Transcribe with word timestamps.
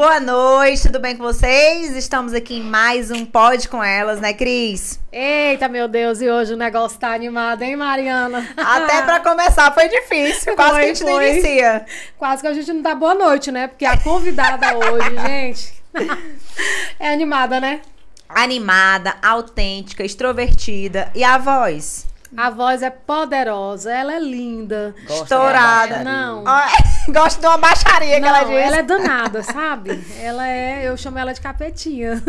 Boa 0.00 0.18
noite, 0.18 0.84
tudo 0.84 0.98
bem 0.98 1.14
com 1.14 1.22
vocês? 1.22 1.94
Estamos 1.94 2.32
aqui 2.32 2.54
em 2.54 2.62
mais 2.62 3.10
um 3.10 3.26
Pode 3.26 3.68
com 3.68 3.84
Elas, 3.84 4.18
né, 4.18 4.32
Cris? 4.32 4.98
Eita, 5.12 5.68
meu 5.68 5.86
Deus, 5.86 6.22
e 6.22 6.30
hoje 6.30 6.54
o 6.54 6.56
negócio 6.56 6.98
tá 6.98 7.12
animado, 7.12 7.60
hein, 7.60 7.76
Mariana? 7.76 8.48
Até 8.56 9.02
pra 9.04 9.20
começar 9.20 9.70
foi 9.74 9.90
difícil, 9.90 10.56
quase 10.56 10.70
Foi, 10.70 10.80
que 10.80 10.84
a 10.86 10.94
gente 10.94 11.04
não 11.04 11.12
foi. 11.12 11.30
inicia. 11.30 11.84
Quase 12.16 12.40
que 12.40 12.48
a 12.48 12.54
gente 12.54 12.72
não 12.72 12.80
dá 12.80 12.94
boa 12.94 13.14
noite, 13.14 13.52
né? 13.52 13.66
Porque 13.66 13.84
a 13.84 13.98
convidada 13.98 14.68
hoje, 14.74 15.18
gente, 15.18 15.74
é 16.98 17.12
animada, 17.12 17.60
né? 17.60 17.82
Animada, 18.26 19.16
autêntica, 19.22 20.02
extrovertida 20.02 21.10
e 21.14 21.22
a 21.22 21.36
voz? 21.36 22.06
A 22.36 22.48
voz 22.48 22.82
é 22.82 22.90
poderosa, 22.90 23.92
ela 23.92 24.14
é 24.14 24.20
linda. 24.20 24.94
Gosta 25.06 25.22
Estourada. 25.24 26.04
Não. 26.04 26.44
Gosto 27.08 27.40
de 27.40 27.46
uma 27.46 27.58
baixaria 27.58 28.20
que 28.20 28.26
ela 28.26 28.42
Não, 28.42 28.50
diz. 28.50 28.58
ela 28.58 28.76
é 28.76 28.82
danada, 28.82 29.42
sabe? 29.42 30.04
Ela 30.22 30.46
é, 30.46 30.88
eu 30.88 30.96
chamo 30.96 31.18
ela 31.18 31.32
de 31.32 31.40
capetinha. 31.40 32.22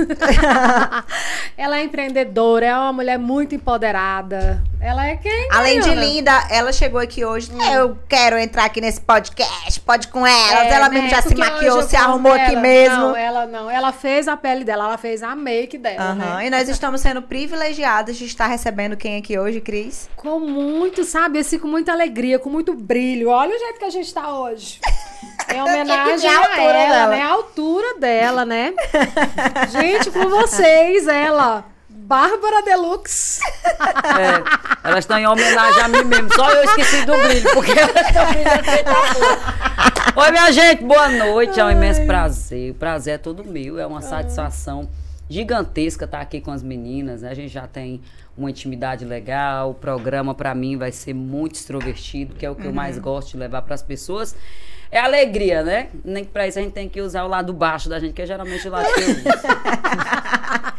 ela 1.56 1.78
é 1.78 1.84
empreendedora, 1.84 2.66
é 2.66 2.76
uma 2.76 2.94
mulher 2.94 3.20
muito 3.20 3.54
empoderada. 3.54 4.64
Ela 4.80 5.06
é 5.06 5.18
quem? 5.18 5.48
Além 5.52 5.80
de 5.80 5.94
linda, 5.94 6.32
ela 6.50 6.74
chegou 6.74 7.00
aqui 7.00 7.24
hoje. 7.24 7.52
Eu 7.72 7.96
quero 8.10 8.38
entrar 8.40 8.66
aqui 8.66 8.82
nesse 8.82 9.00
podcast, 9.00 9.80
pode 9.82 10.08
com 10.08 10.26
elas. 10.26 10.64
É, 10.64 10.74
ela 10.74 10.90
né? 10.90 10.96
mesmo 10.96 11.10
já 11.10 11.22
se 11.22 11.36
maquiou, 11.36 11.84
se 11.84 11.96
arrumou 11.96 12.34
aqui 12.34 12.56
mesmo. 12.56 12.96
Não, 12.96 13.16
ela 13.16 13.46
não. 13.46 13.70
Ela 13.70 13.92
fez 13.92 14.28
a 14.28 14.36
pele 14.36 14.64
dela, 14.64 14.86
ela 14.86 14.98
fez 14.98 15.22
a 15.22 15.36
make 15.36 15.78
dela, 15.78 16.16
né? 16.16 16.48
E 16.48 16.50
nós 16.50 16.68
estamos 16.68 17.02
sendo 17.02 17.22
privilegiadas 17.22 18.18
de 18.18 18.26
estar 18.26 18.48
recebendo 18.48 18.98
quem 18.98 19.18
aqui 19.18 19.38
hoje, 19.38 19.62
Cris? 19.62 19.91
Com 20.16 20.40
muito, 20.40 21.04
sabe, 21.04 21.40
assim, 21.40 21.58
com 21.60 21.68
muita 21.68 21.92
alegria, 21.92 22.40
com 22.40 22.50
muito 22.50 22.74
brilho. 22.74 23.30
Olha 23.30 23.56
o 23.56 23.60
jeito 23.60 23.80
que 23.80 23.86
a 23.86 23.90
gente 23.90 24.14
tá 24.14 24.40
hoje. 24.40 24.80
Em 25.54 25.60
homenagem 25.62 26.30
a 26.30 26.40
a, 26.40 26.62
ela, 26.62 26.76
dela. 26.76 27.08
né? 27.08 27.22
A 27.22 27.30
altura 27.30 28.00
dela, 28.00 28.46
né? 28.46 28.74
gente, 29.72 30.12
com 30.12 30.30
vocês, 30.30 31.08
ela. 31.08 31.66
Bárbara 31.90 32.62
Deluxe. 32.64 33.40
É, 33.64 34.44
elas 34.84 35.00
estão 35.00 35.18
em 35.18 35.26
homenagem 35.26 35.82
a 35.82 35.88
mim 35.88 36.04
mesmo. 36.04 36.28
Só 36.36 36.50
eu 36.52 36.64
esqueci 36.66 37.06
do 37.06 37.14
brilho, 37.18 37.54
porque 37.54 37.72
elas 37.72 38.08
estão 38.08 38.26
brilhando. 38.28 38.62
Oi, 40.18 40.32
minha 40.32 40.52
gente, 40.52 40.84
boa 40.84 41.08
noite. 41.08 41.58
É 41.58 41.64
um 41.64 41.72
imenso 41.72 42.06
prazer. 42.06 42.72
O 42.72 42.76
prazer 42.76 43.14
é 43.14 43.18
todo 43.18 43.46
meu. 43.46 43.80
É 43.80 43.86
uma 43.86 44.02
satisfação 44.02 44.90
gigantesca 45.32 46.06
estar 46.06 46.20
aqui 46.22 46.42
com 46.42 46.52
as 46.52 46.62
meninas. 46.62 47.22
né? 47.22 47.30
A 47.30 47.34
gente 47.34 47.50
já 47.50 47.66
tem 47.66 48.02
uma 48.38 48.50
intimidade 48.50 49.06
legal. 49.06 49.72
O 49.72 49.74
programa, 49.74 50.34
para 50.36 50.54
mim, 50.54 50.78
vai 50.78 50.92
ser 50.92 51.14
muito 51.14 51.56
extrovertido, 51.56 52.36
que 52.36 52.46
é 52.46 52.50
o 52.50 52.56
que 52.56 52.66
eu 52.66 52.74
mais 52.74 52.98
gosto 53.00 53.32
de 53.32 53.38
levar 53.38 53.62
para 53.62 53.76
as 53.76 53.82
pessoas. 53.82 54.36
É 54.92 55.00
alegria, 55.00 55.64
né? 55.64 55.90
Nem 56.04 56.26
que 56.26 56.32
pra 56.32 56.48
isso 56.48 56.60
a 56.60 56.62
gente 56.62 56.74
tem 56.74 56.90
que 56.90 57.00
usar 57.00 57.24
o 57.24 57.28
lado 57.28 57.54
baixo 57.54 57.88
da 57.88 57.98
gente, 57.98 58.14
que 58.14 58.22
é 58.22 58.26
geralmente 58.26 58.68
o 58.68 58.72
lado 58.72 58.94
que 58.94 59.00
eu 59.00 59.10
uso. 59.10 59.24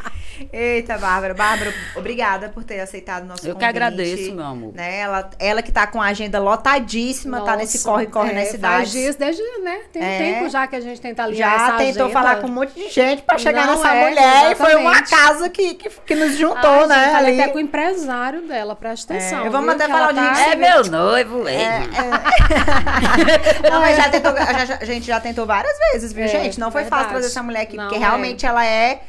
Eita, 0.52 0.96
Bárbara. 0.98 1.34
Bárbara, 1.34 1.72
obrigada 1.96 2.48
por 2.48 2.64
ter 2.64 2.80
aceitado 2.80 3.24
o 3.24 3.26
nosso 3.26 3.42
Eu 3.46 3.54
que 3.54 3.60
convite. 3.60 3.68
agradeço, 3.68 4.32
meu 4.34 4.44
amor. 4.44 4.72
Né? 4.74 4.98
Ela, 5.00 5.30
ela 5.38 5.62
que 5.62 5.70
tá 5.72 5.86
com 5.86 6.00
a 6.00 6.06
agenda 6.06 6.38
lotadíssima, 6.38 7.40
tá 7.42 7.56
nesse 7.56 7.76
Nossa, 7.78 7.88
corre-corre 7.90 8.30
é, 8.30 8.34
na 8.34 8.40
Faz 8.40 8.50
cidade. 8.50 8.90
dias, 8.90 9.16
desde, 9.16 9.42
né? 9.62 9.80
Tem 9.92 10.02
um 10.02 10.04
É. 10.04 10.18
tempo 10.18 10.48
já 10.48 10.66
que 10.66 10.76
a 10.76 10.80
gente 10.80 11.00
tenta 11.00 11.22
alinhar 11.24 11.50
Já 11.50 11.56
essa 11.56 11.76
tentou 11.76 12.04
agenda. 12.06 12.08
falar 12.10 12.36
com 12.36 12.46
um 12.46 12.50
monte 12.52 12.74
de 12.74 12.88
gente 12.90 13.22
pra 13.22 13.38
chegar 13.38 13.66
Não 13.66 13.76
nessa 13.76 13.94
é, 13.94 14.08
mulher 14.08 14.52
e 14.52 14.54
foi 14.54 14.74
uma 14.76 14.92
exatamente. 14.92 15.10
casa 15.10 15.48
que, 15.50 15.74
que, 15.74 15.90
que 15.90 16.14
nos 16.14 16.36
juntou, 16.36 16.70
Ai, 16.82 16.86
né? 16.86 17.04
gente, 17.06 17.16
ali. 17.16 17.40
até 17.40 17.50
com 17.52 17.58
o 17.58 17.60
empresário 17.60 18.42
dela, 18.42 18.74
presta 18.76 19.14
atenção. 19.14 19.46
É, 19.46 19.50
vamos 19.50 19.66
viu, 19.74 19.84
até 19.84 19.92
falar 19.92 20.08
a 20.08 20.34
gente 20.34 20.50
É 20.50 20.56
meu 20.56 20.84
noivo, 20.90 21.46
é. 21.48 21.80
Não, 23.70 23.80
mas 23.80 23.96
já 23.96 24.08
tentou, 24.08 24.32
já- 24.36 24.64
já- 24.64 24.78
a 24.80 24.84
gente 24.84 25.06
já 25.06 25.20
tentou 25.20 25.46
várias 25.46 25.76
vezes, 25.92 26.12
viu, 26.12 26.24
É, 26.24 26.28
gente? 26.28 26.58
Não 26.60 26.70
foi 26.70 26.82
fácil 26.84 26.96
verdade. 27.06 27.10
trazer 27.20 27.26
essa 27.26 27.42
mulher 27.42 27.62
aqui, 27.62 27.76
Não, 27.76 27.84
porque 27.84 27.96
é. 27.96 27.98
realmente 28.06 28.46
ela 28.46 28.64
é 28.64 29.02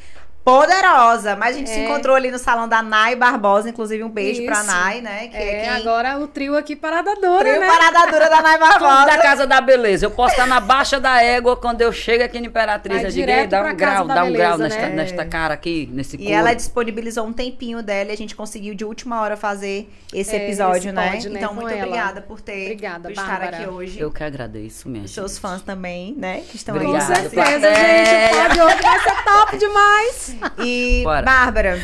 poderosa. 0.44 1.36
Mas 1.36 1.56
a 1.56 1.60
gente 1.60 1.70
se 1.70 1.80
É. 1.80 1.86
encontrou 1.86 2.16
ali 2.16 2.30
no 2.32 2.38
salão 2.38 2.68
da 2.68 2.82
Nai 2.82 3.16
Barbosa, 3.16 3.70
inclusive 3.70 4.04
um 4.04 4.10
beijo 4.10 4.46
pra 4.46 4.58
Isso. 4.60 4.68
Nai, 4.68 5.02
né? 5.02 5.28
Que 5.30 5.38
É, 5.38 5.62
quem... 5.62 5.70
agora 5.70 6.18
o 6.20 6.28
trio 6.28 6.56
aqui 6.58 6.76
parada 6.76 7.16
dura, 7.16 7.40
Trio 7.40 7.60
né? 7.60 7.68
Parada 7.68 8.12
Dura 8.12 8.30
da 8.30 8.42
Nai 8.42 8.58
Tudo 8.60 8.68
Barbosa. 8.70 9.06
da 9.06 9.18
Casa 9.18 9.48
da 9.48 9.62
Beleza. 9.62 10.06
Eu 10.06 10.12
posso 10.12 10.34
estar 10.34 10.46
na 10.48 10.60
Baixa 10.60 11.00
da 11.00 11.22
Égua 11.22 11.56
quando 11.56 11.82
eu 11.82 11.92
chego 11.92 12.24
aqui 12.24 12.40
na 12.40 12.48
Imperatriz. 12.48 12.96
Vai 12.98 13.06
eu 13.06 13.10
digo, 13.10 13.22
direto 13.26 13.40
"Ei, 13.42 13.48
dá 13.48 13.62
pra 13.62 13.72
um 13.72 13.76
grau, 13.76 14.08
dá 14.08 14.24
um 14.24 14.34
grau 14.34 14.58
Beleza, 14.58 14.64
nesta, 14.64 14.82
né? 14.90 14.96
nesta 14.96 15.26
cara 15.26 15.54
aqui, 15.54 15.90
nesse 15.92 16.16
E 16.16 16.20
corpo. 16.20 16.34
ela 16.34 16.54
disponibilizou 16.54 17.26
um 17.26 17.34
tempinho 17.34 17.82
dela 17.82 18.10
e 18.10 18.14
a 18.14 18.18
gente 18.18 18.36
conseguiu 18.36 18.74
de 18.76 18.84
última 18.86 19.22
hora 19.22 19.36
fazer 19.38 19.90
esse 20.14 20.36
É, 20.36 20.44
episódio, 20.46 20.90
esse 20.90 20.92
né? 20.92 21.12
pod, 21.12 21.30
né, 21.30 21.38
Então, 21.40 21.50
com 21.50 21.56
muito 21.56 21.70
ela. 21.74 21.86
obrigada 21.86 22.22
por 22.22 22.42
ter 22.42 22.64
Obrigada, 22.64 23.00
por 23.04 23.12
estar 23.12 23.26
Bárbara. 23.26 23.58
aqui 23.58 23.68
hoje. 23.70 24.00
Eu 24.00 24.12
que 24.12 24.24
agradeço, 24.24 24.90
minha 24.90 25.06
Os 25.06 25.12
seus 25.14 25.38
fãs 25.38 25.62
também, 25.62 26.14
né? 26.18 26.42
Que 26.50 26.56
estão 26.56 26.78
Com 26.78 26.94
aí. 26.96 27.02
certeza, 27.02 27.30
plateia. 27.34 28.06
gente. 28.06 28.34
O 28.34 28.38
pod 28.38 28.62
hoje 28.62 28.82
vai 28.82 29.00
ser 29.00 29.24
top 29.24 29.58
demais. 29.64 30.33
E, 30.58 31.02
Bora. 31.06 31.26
Bárbara, 31.26 31.80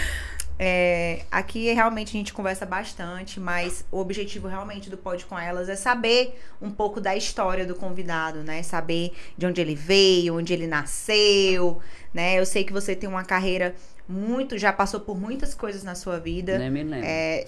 é, 0.62 1.22
aqui 1.32 1.72
realmente 1.72 2.10
a 2.10 2.20
gente 2.20 2.34
conversa 2.34 2.66
bastante, 2.66 3.40
mas 3.40 3.86
o 3.90 3.98
objetivo 3.98 4.48
realmente 4.48 4.90
do 4.90 4.98
Pode 4.98 5.26
Com 5.26 5.40
Elas 5.40 5.70
é 5.70 5.76
saber 5.78 6.38
um 6.62 6.70
pouco 6.70 7.00
da 7.00 7.16
história 7.16 7.66
do 7.66 7.76
convidado, 7.76 8.40
né? 8.44 8.62
Saber 8.62 9.14
de 9.38 9.46
onde 9.46 9.62
ele 9.62 9.74
veio, 9.74 10.38
onde 10.38 10.52
ele 10.52 10.68
nasceu, 10.68 11.80
né? 12.14 12.38
Eu 12.38 12.46
sei 12.46 12.66
que 12.66 12.74
você 12.74 12.94
tem 12.94 13.08
uma 13.08 13.24
carreira 13.24 13.74
muito, 14.12 14.58
já 14.58 14.74
passou 14.74 15.00
por 15.00 15.16
muitas 15.20 15.54
coisas 15.54 15.84
na 15.84 15.94
sua 15.94 16.20
vida. 16.20 16.58
Nem 16.58 16.72
me 16.72 16.84
lembro. 16.84 17.06
É, 17.08 17.46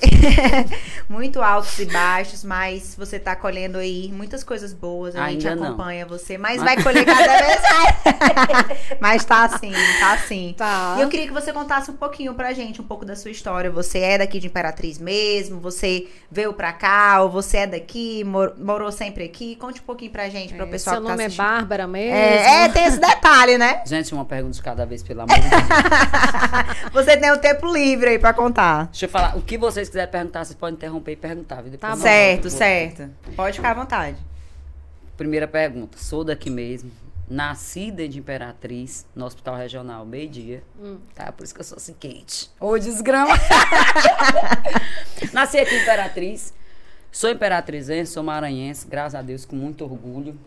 muito 1.09 1.41
altos 1.41 1.79
e 1.79 1.85
baixos, 1.85 2.44
mas 2.44 2.94
você 2.95 3.17
tá 3.17 3.35
colhendo 3.35 3.79
aí 3.79 4.11
muitas 4.13 4.44
coisas 4.44 4.72
boas. 4.72 5.16
A 5.16 5.29
gente 5.29 5.47
Ainda 5.47 5.59
não. 5.59 5.69
acompanha 5.69 6.05
você, 6.05 6.38
mas 6.38 6.61
vai 6.61 6.77
colher 6.83 7.03
cada 7.03 7.38
vez 7.38 7.61
mais. 7.61 8.79
mas 9.01 9.25
tá 9.25 9.45
assim, 9.45 9.72
tá 9.99 10.13
assim. 10.13 10.53
Tá. 10.55 10.95
E 10.99 11.01
eu 11.01 11.09
queria 11.09 11.25
que 11.27 11.33
você 11.33 11.51
contasse 11.51 11.89
um 11.89 11.95
pouquinho 11.95 12.33
pra 12.35 12.53
gente, 12.53 12.79
um 12.79 12.83
pouco 12.85 13.03
da 13.05 13.16
sua 13.16 13.31
história. 13.31 13.72
Você 13.72 13.97
é 13.99 14.17
daqui 14.19 14.39
de 14.39 14.45
Imperatriz 14.47 14.99
mesmo? 14.99 15.59
Você 15.61 16.07
veio 16.29 16.53
pra 16.53 16.72
cá? 16.72 17.22
Ou 17.23 17.29
você 17.31 17.57
é 17.57 17.67
daqui? 17.67 18.23
mor- 18.23 18.53
morou 18.57 18.91
sempre 18.91 19.23
aqui? 19.23 19.55
Conte 19.55 19.81
um 19.81 19.83
pouquinho 19.83 20.11
pra 20.11 20.29
gente, 20.29 20.53
para 20.53 20.66
o 20.66 20.67
É, 20.67 20.72
pessoal 20.72 20.97
Seu 20.97 21.01
que 21.03 21.07
tá 21.09 21.17
nome 21.17 21.23
é. 21.25 21.35
Bárbara 21.35 21.88
mesmo? 21.88 22.16
É, 22.16 22.66
é, 22.66 22.69
tem 22.69 22.85
esse 22.85 22.99
detalhe, 22.99 23.57
né? 23.57 23.81
Gente, 23.88 24.13
uma 24.13 24.25
pergunta 24.25 24.53
de 24.55 24.61
cada 24.61 24.85
vez, 24.85 25.01
pelo 25.01 25.22
amor 25.22 25.35
de 25.35 25.41
Deus. 25.49 26.50
Você 26.91 27.17
tem 27.17 27.31
o 27.31 27.38
tempo 27.38 27.72
livre 27.72 28.09
aí 28.09 28.19
pra 28.19 28.34
contar. 28.34 28.85
Deixa 28.88 29.06
eu 29.06 29.09
falar. 29.09 29.38
O 29.38 29.41
que 29.41 29.57
vocês 29.57 29.88
quiserem 29.89 30.12
perguntar, 30.12 30.45
vocês 30.45 30.57
podem 30.57 30.75
interromper 30.75 31.12
e 31.13 31.16
perguntar. 31.16 31.62
viu? 31.62 31.78
Tá 31.78 31.95
certo, 31.95 32.44
volto. 32.44 32.57
certo. 32.57 33.09
Pode 33.35 33.57
ficar 33.57 33.72
à 33.72 33.73
vontade. 33.73 34.17
Primeira 35.17 35.47
pergunta. 35.47 35.97
Sou 35.97 36.23
daqui 36.23 36.50
mesmo. 36.50 36.91
Nascida 37.29 38.09
de 38.09 38.19
Imperatriz, 38.19 39.06
no 39.16 39.25
Hospital 39.25 39.56
Regional, 39.56 40.06
meio-dia. 40.06 40.63
Hum. 40.78 40.97
Tá? 41.16 41.31
Por 41.31 41.45
isso 41.45 41.53
que 41.53 41.61
eu 41.61 41.63
sou 41.63 41.78
assim 41.78 41.94
quente. 41.94 42.51
Ô, 42.59 42.78
desgrama. 42.78 43.34
Nasci 45.31 45.57
aqui 45.59 45.75
em 45.75 45.81
Imperatriz. 45.81 46.53
Sou 47.11 47.29
imperatrizense, 47.29 48.13
sou 48.13 48.23
maranhense, 48.23 48.88
graças 48.88 49.16
a 49.16 49.22
Deus, 49.22 49.44
com 49.44 49.56
muito 49.56 49.84
orgulho. 49.84 50.40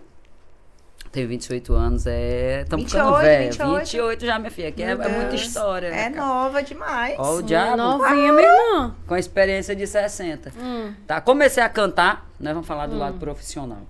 Tenho 1.14 1.28
28 1.28 1.72
anos, 1.74 2.06
é. 2.08 2.62
Estamos 2.62 2.90
ficando 2.90 3.16
28, 3.18 3.24
velho. 3.24 3.50
28. 3.52 3.78
28 3.78 4.26
já, 4.26 4.36
minha 4.36 4.50
filha, 4.50 4.72
que 4.72 4.82
é, 4.82 4.90
é 4.90 4.96
muita 4.96 5.36
história. 5.36 5.86
É 5.86 5.90
né, 5.90 6.10
cara? 6.10 6.26
nova 6.26 6.60
demais. 6.60 7.14
Ó, 7.16 7.36
o 7.36 7.42
diabo. 7.42 7.76
Novinha, 7.76 8.32
minha 8.32 8.48
irmã. 8.48 8.96
Com 9.06 9.14
a 9.14 9.18
experiência 9.20 9.76
de 9.76 9.86
60. 9.86 10.52
Hum. 10.58 10.92
Tá, 11.06 11.20
comecei 11.20 11.62
a 11.62 11.68
cantar, 11.68 12.28
né? 12.40 12.52
Vamos 12.52 12.66
falar 12.66 12.88
do 12.88 12.98
lado 12.98 13.16
profissional. 13.20 13.82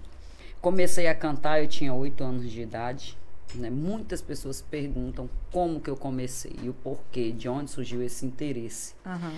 Comecei 0.61 1.07
a 1.07 1.15
cantar, 1.15 1.63
eu 1.63 1.67
tinha 1.67 1.95
8 1.95 2.23
anos 2.23 2.51
de 2.51 2.61
idade. 2.61 3.17
Né? 3.55 3.71
Muitas 3.71 4.21
pessoas 4.21 4.61
perguntam 4.61 5.27
como 5.51 5.81
que 5.81 5.89
eu 5.89 5.97
comecei 5.97 6.55
e 6.63 6.69
o 6.69 6.75
porquê, 6.75 7.33
de 7.33 7.49
onde 7.49 7.71
surgiu 7.71 8.03
esse 8.03 8.27
interesse. 8.27 8.95
Aham. 9.07 9.33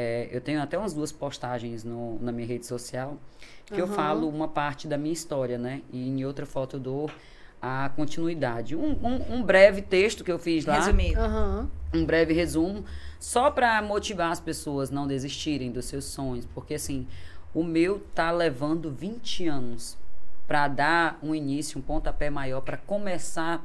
É, 0.00 0.28
eu 0.30 0.40
tenho 0.40 0.62
até 0.62 0.78
umas 0.78 0.92
duas 0.94 1.10
postagens 1.10 1.82
no- 1.82 2.20
na 2.20 2.30
minha 2.30 2.46
rede 2.46 2.64
social 2.64 3.16
que 3.66 3.80
eu 3.80 3.84
Aham. 3.84 3.94
falo 3.96 4.28
uma 4.28 4.46
parte 4.46 4.86
da 4.86 4.96
minha 4.96 5.12
história, 5.12 5.58
né? 5.58 5.82
E 5.92 6.08
em 6.08 6.24
outra 6.24 6.46
foto 6.46 6.76
eu 6.76 6.80
dou 6.80 7.10
a 7.60 7.90
continuidade. 7.96 8.76
Um, 8.76 8.92
um- 9.04 9.34
um 9.34 9.42
breve 9.42 9.82
texto 9.82 10.22
que 10.22 10.30
eu 10.30 10.38
fiz 10.38 10.64
lá 10.64 10.76
Resumido. 10.76 11.20
Aham. 11.20 11.68
um 11.92 12.04
breve 12.04 12.32
resumo, 12.32 12.84
só 13.18 13.50
para 13.50 13.82
motivar 13.82 14.30
as 14.30 14.38
pessoas 14.38 14.88
não 14.88 15.04
desistirem 15.04 15.72
dos 15.72 15.86
seus 15.86 16.04
sonhos, 16.04 16.46
porque 16.54 16.74
assim, 16.74 17.04
o 17.52 17.64
meu 17.64 17.98
tá 18.14 18.30
levando 18.30 18.92
20 18.92 19.48
anos 19.48 19.96
para 20.46 20.68
dar 20.68 21.18
um 21.20 21.34
início, 21.34 21.76
um 21.76 21.82
pontapé 21.82 22.30
maior 22.30 22.60
para 22.60 22.76
começar 22.76 23.64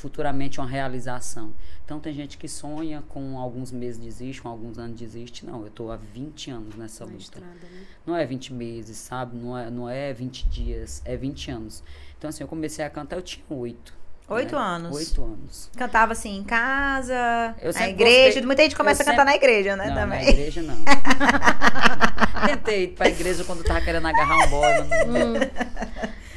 futuramente 0.00 0.58
uma 0.60 0.66
realização. 0.66 1.52
Então 1.84 2.00
tem 2.00 2.12
gente 2.14 2.38
que 2.38 2.48
sonha 2.48 3.02
com 3.08 3.38
alguns 3.38 3.70
meses 3.70 4.00
desiste, 4.00 4.40
com 4.40 4.48
alguns 4.48 4.78
anos 4.78 4.98
desiste. 4.98 5.44
Não, 5.44 5.62
eu 5.64 5.70
tô 5.70 5.90
há 5.90 5.96
20 5.96 6.50
anos 6.50 6.74
nessa 6.76 7.04
Na 7.04 7.10
luta. 7.12 7.22
estrada, 7.22 7.54
né? 7.70 7.82
Não 8.06 8.16
é 8.16 8.24
20 8.24 8.52
meses, 8.54 8.96
sabe? 8.96 9.36
Não 9.36 9.56
é, 9.58 9.70
não 9.70 9.88
é 9.88 10.12
20 10.12 10.48
dias, 10.48 11.02
é 11.04 11.16
20 11.16 11.50
anos. 11.50 11.82
Então 12.16 12.30
assim, 12.30 12.42
eu 12.42 12.48
comecei 12.48 12.84
a 12.84 12.88
cantar, 12.90 13.16
eu 13.16 13.22
tinha 13.22 13.44
8. 13.50 14.00
Oito 14.28 14.56
anos. 14.56 14.96
8 14.96 15.24
anos. 15.24 15.70
Cantava 15.76 16.12
assim 16.12 16.36
em 16.38 16.44
casa, 16.44 17.12
Eu 17.60 17.72
na 17.72 17.88
igreja. 17.88 18.24
gostei- 18.26 18.46
Muita 18.46 18.62
gente 18.62 18.76
começa 18.76 19.02
eu 19.02 19.06
a 19.08 19.10
cantar 19.10 19.24
na 19.24 19.34
igreja, 19.34 19.74
né? 19.74 19.88
Não, 19.88 19.94
também. 19.96 20.24
na 20.24 20.30
igreja 20.30 20.62
não. 20.62 20.76
Tentei 22.46 22.84
ir 22.84 22.88
pra 22.88 23.08
igreja 23.08 23.42
quando 23.44 23.64
tava 23.64 23.80
querendo 23.80 24.06
agarrar 24.06 24.46
um 24.46 24.50
boy, 24.50 24.68
mas 24.88 25.06
não, 25.08 25.34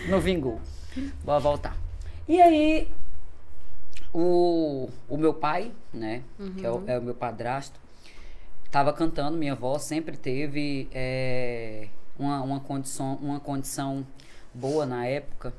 não 0.09 0.19
vingou. 0.19 0.59
Vou 1.23 1.39
voltar. 1.39 1.77
E 2.27 2.41
aí, 2.41 2.87
o, 4.13 4.89
o 5.09 5.17
meu 5.17 5.33
pai, 5.33 5.71
né, 5.93 6.23
que 6.57 6.65
é 6.65 6.69
o, 6.71 6.83
é 6.87 6.99
o 6.99 7.01
meu 7.01 7.15
padrasto, 7.15 7.79
tava 8.71 8.93
cantando, 8.93 9.37
minha 9.37 9.53
avó 9.53 9.77
sempre 9.79 10.15
teve 10.17 10.87
é, 10.91 11.87
uma, 12.17 12.41
uma, 12.41 12.59
condição, 12.59 13.15
uma 13.21 13.39
condição 13.39 14.05
boa 14.53 14.85
na 14.85 15.05
época. 15.05 15.53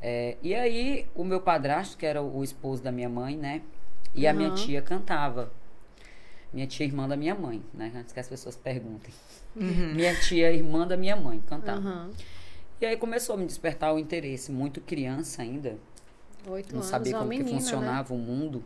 É, 0.00 0.36
e 0.42 0.54
aí, 0.54 1.06
o 1.14 1.24
meu 1.24 1.40
padrasto, 1.40 1.96
que 1.96 2.06
era 2.06 2.22
o, 2.22 2.38
o 2.38 2.44
esposo 2.44 2.82
da 2.82 2.92
minha 2.92 3.08
mãe, 3.08 3.36
né, 3.36 3.62
e 4.14 4.26
a 4.26 4.32
minha 4.32 4.48
Uhum. 4.50 4.54
tia 4.54 4.80
cantava. 4.82 5.50
Minha 6.52 6.66
tia, 6.66 6.86
irmã 6.86 7.06
da 7.06 7.16
minha 7.16 7.34
mãe, 7.34 7.62
né, 7.74 7.92
antes 7.94 8.12
que 8.12 8.20
as 8.20 8.28
pessoas 8.28 8.56
perguntem. 8.56 9.12
Minha 9.54 10.14
tia, 10.20 10.52
irmã 10.52 10.86
da 10.86 10.96
minha 10.96 11.16
mãe, 11.16 11.42
cantava. 11.46 11.78
Aham. 11.78 12.10
E 12.80 12.84
aí 12.86 12.96
começou 12.96 13.34
a 13.34 13.38
me 13.38 13.46
despertar 13.46 13.92
o 13.94 13.98
interesse, 13.98 14.52
muito 14.52 14.80
criança 14.82 15.40
ainda, 15.42 15.76
Oito 16.48 16.72
não 16.72 16.80
anos, 16.80 16.90
sabia 16.90 17.12
uma 17.12 17.18
como 17.20 17.30
que 17.32 17.38
menina, 17.38 17.58
funcionava 17.60 18.14
o 18.14 18.18
mundo, 18.18 18.62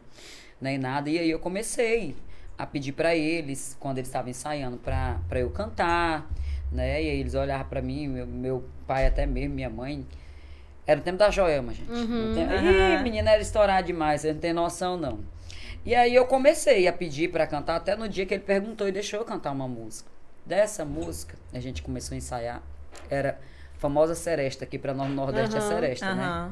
nem 0.60 0.78
nada. 0.78 1.08
E 1.10 1.18
aí 1.18 1.30
eu 1.30 1.38
comecei 1.38 2.14
a 2.58 2.66
pedir 2.66 2.92
pra 2.92 3.14
eles, 3.16 3.76
quando 3.80 3.98
eles 3.98 4.08
estavam 4.08 4.30
ensaiando, 4.30 4.76
pra 4.76 5.18
eu 5.34 5.50
cantar, 5.50 6.28
né? 6.70 7.02
E 7.02 7.08
aí 7.10 7.20
eles 7.20 7.34
olhavam 7.34 7.66
pra 7.68 7.80
mim, 7.80 8.06
meu, 8.08 8.26
meu 8.26 8.64
pai 8.86 9.06
até 9.06 9.24
mesmo, 9.26 9.54
minha 9.54 9.70
mãe. 9.70 10.06
Era 10.86 11.00
o 11.00 11.02
tempo 11.02 11.18
da 11.18 11.30
Joelma, 11.30 11.72
gente. 11.72 11.90
Uhum. 11.90 12.26
Não 12.28 12.34
tem- 12.34 12.44
Aham. 12.44 13.00
Ih, 13.00 13.02
menina 13.02 13.30
era 13.30 13.40
estourar 13.42 13.82
demais, 13.82 14.20
você 14.22 14.32
não 14.32 14.40
tem 14.40 14.52
noção, 14.52 14.96
não. 14.96 15.20
E 15.86 15.94
aí 15.94 16.14
eu 16.14 16.26
comecei 16.26 16.86
a 16.86 16.92
pedir 16.92 17.30
pra 17.30 17.46
cantar, 17.46 17.76
até 17.76 17.96
no 17.96 18.08
dia 18.08 18.26
que 18.26 18.34
ele 18.34 18.42
perguntou 18.42 18.86
e 18.88 18.92
deixou 18.92 19.20
eu 19.20 19.24
cantar 19.24 19.52
uma 19.52 19.66
música. 19.68 20.10
Dessa 20.44 20.84
música, 20.84 21.36
a 21.54 21.60
gente 21.60 21.80
começou 21.82 22.14
a 22.14 22.18
ensaiar. 22.18 22.62
Era 23.08 23.38
a 23.76 23.78
famosa 23.78 24.14
seresta, 24.14 24.64
aqui 24.64 24.78
pra 24.78 24.92
nós 24.92 25.08
no 25.08 25.14
Nordeste 25.14 25.56
é 25.56 25.58
Aham, 25.60 25.68
seresta, 25.68 26.14
né? 26.14 26.50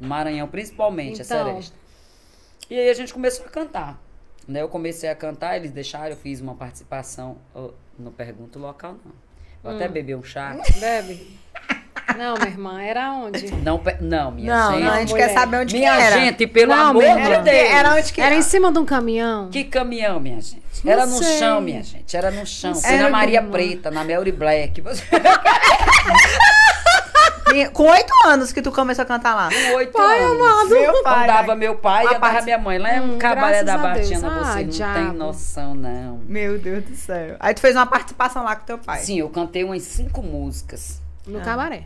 Maranhão, 0.00 0.46
principalmente, 0.48 1.22
Então. 1.22 1.40
a 1.40 1.44
seresta. 1.44 1.76
E 2.70 2.78
aí 2.78 2.88
a 2.90 2.94
gente 2.94 3.12
começou 3.12 3.46
a 3.46 3.48
cantar. 3.48 3.98
Né? 4.46 4.62
Eu 4.62 4.68
comecei 4.68 5.08
a 5.10 5.14
cantar, 5.14 5.56
eles 5.56 5.70
deixaram, 5.70 6.10
eu 6.10 6.16
fiz 6.16 6.40
uma 6.40 6.54
participação. 6.54 7.36
Eu 7.54 7.74
não 7.98 8.12
pergunto 8.12 8.58
o 8.58 8.62
local, 8.62 8.96
não. 9.04 9.12
Eu 9.64 9.70
Hum. 9.72 9.76
até 9.76 9.88
bebi 9.88 10.14
um 10.14 10.22
chá. 10.22 10.56
Bebe. 10.78 11.38
Não, 12.16 12.34
minha 12.36 12.48
irmã, 12.48 12.80
era 12.82 13.12
onde? 13.12 13.52
Não, 13.56 13.80
não, 14.00 14.30
minha 14.30 14.54
Não, 14.56 14.72
gente. 14.72 14.84
não, 14.84 14.92
a 14.92 15.00
gente 15.00 15.10
mulher. 15.10 15.28
quer 15.28 15.34
saber 15.34 15.56
onde 15.58 15.76
minha 15.76 15.94
que 15.94 16.02
era. 16.02 16.16
gente, 16.20 16.46
pelo 16.46 16.74
Não, 16.74 16.86
amor 16.90 17.02
minha 17.02 17.38
de. 17.38 17.42
Deus. 17.50 17.70
Era 17.70 17.94
onde 17.94 18.12
que 18.12 18.20
Era 18.20 18.34
em 18.34 18.40
cima 18.42 18.72
de 18.72 18.78
um 18.78 18.84
caminhão? 18.86 19.50
Que 19.50 19.64
caminhão, 19.64 20.18
minha 20.18 20.40
gente? 20.40 20.62
Não 20.84 20.92
Era 20.92 21.04
no 21.06 21.18
sei. 21.18 21.38
chão, 21.38 21.60
minha 21.60 21.82
gente. 21.82 22.16
Era 22.16 22.30
no 22.30 22.46
chão. 22.46 22.74
Foi 22.74 22.90
Era 22.90 23.02
na 23.04 23.10
Maria. 23.10 23.42
Preta, 23.42 23.90
na 23.90 24.04
Melry 24.04 24.32
Black. 24.32 24.80
Com 27.72 27.84
oito 27.84 28.12
anos 28.26 28.52
que 28.52 28.60
tu 28.62 28.70
começou 28.72 29.02
a 29.02 29.06
cantar 29.06 29.34
lá. 29.34 29.48
Com 29.48 29.76
oito 29.76 29.92
Pai 29.92 30.20
anos. 30.22 30.40
amado. 30.40 30.68
Meu 30.70 31.02
pai, 31.02 31.24
Andava 31.24 31.54
meu 31.54 31.74
pai 31.76 32.04
e 32.04 32.06
andava 32.08 32.20
parte- 32.20 32.44
minha 32.44 32.58
mãe. 32.58 32.78
Lá 32.78 32.90
é 32.92 33.00
um 33.00 33.14
Hum, 33.14 33.18
cabaré 33.18 33.62
da. 33.64 33.78
Batina, 33.78 34.28
Ah, 34.40 34.44
você 34.54 34.62
não 34.64 34.68
diabo. 34.68 34.94
tem 34.94 35.12
noção, 35.18 35.74
não. 35.74 36.20
Meu 36.26 36.58
Deus 36.58 36.84
do 36.84 36.94
céu. 36.96 37.36
Aí 37.40 37.54
tu 37.54 37.60
fez 37.60 37.74
uma 37.76 37.86
participação 37.86 38.44
lá 38.44 38.54
com 38.56 38.64
teu 38.64 38.78
pai. 38.78 39.00
Sim, 39.00 39.20
eu 39.20 39.28
cantei 39.28 39.64
umas 39.64 39.82
cinco 39.82 40.22
músicas. 40.22 41.00
No 41.26 41.40
cabaré. 41.40 41.84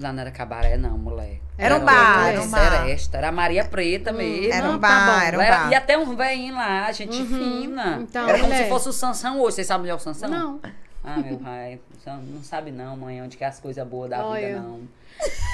Lá 0.00 0.12
não 0.12 0.20
era 0.20 0.30
cabaré, 0.30 0.76
não, 0.76 0.96
mulher. 0.96 1.40
Era 1.58 1.74
um 1.74 1.78
Era 1.78 1.84
bar, 1.84 2.28
era 2.28 2.40
um 2.42 2.48
bar. 2.48 2.70
Seresta, 2.84 3.18
era 3.18 3.28
a 3.28 3.32
Maria 3.32 3.64
Preta 3.64 4.12
mesmo. 4.12 4.52
Era 4.52 4.68
um 4.68 4.72
Não, 4.72 4.78
tá 4.78 4.88
bar, 4.88 5.06
bom. 5.20 5.26
era 5.26 5.38
um 5.38 5.40
era- 5.40 5.56
bar. 5.58 5.72
E 5.72 5.74
até 5.74 5.98
um 5.98 6.14
velhinho 6.16 6.54
lá, 6.54 6.92
gente 6.92 7.24
fina. 7.24 7.98
Então, 8.00 8.22
era 8.28 8.38
como 8.38 8.50
mulher. 8.52 8.62
se 8.64 8.68
fosse 8.68 8.88
o 8.88 8.92
Sansão 8.92 9.40
hoje. 9.40 9.56
Vocês 9.56 9.66
sabem 9.66 9.82
onde 9.82 9.90
é 9.90 9.94
o 9.94 9.98
Sansão? 9.98 10.28
Não. 10.30 10.60
Ah, 11.02 11.16
meu 11.18 11.38
pai, 11.38 11.80
você 11.98 12.10
não 12.10 12.42
sabe 12.42 12.70
não, 12.70 12.96
mãe, 12.96 13.22
onde 13.22 13.36
que 13.36 13.42
é 13.42 13.46
as 13.46 13.58
coisas 13.58 13.86
boas 13.86 14.10
da 14.10 14.24
Olha. 14.24 14.46
vida, 14.48 14.60
não. 14.60 14.80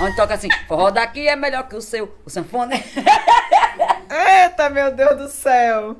Onde 0.00 0.16
toca 0.16 0.34
assim, 0.34 0.48
forró 0.66 0.90
daqui 0.90 1.26
é 1.28 1.36
melhor 1.36 1.68
que 1.68 1.76
o 1.76 1.80
seu. 1.80 2.12
O 2.24 2.30
sanfone. 2.30 2.74
Eita, 4.10 4.70
meu 4.70 4.92
Deus 4.94 5.16
do 5.16 5.28
céu. 5.28 5.96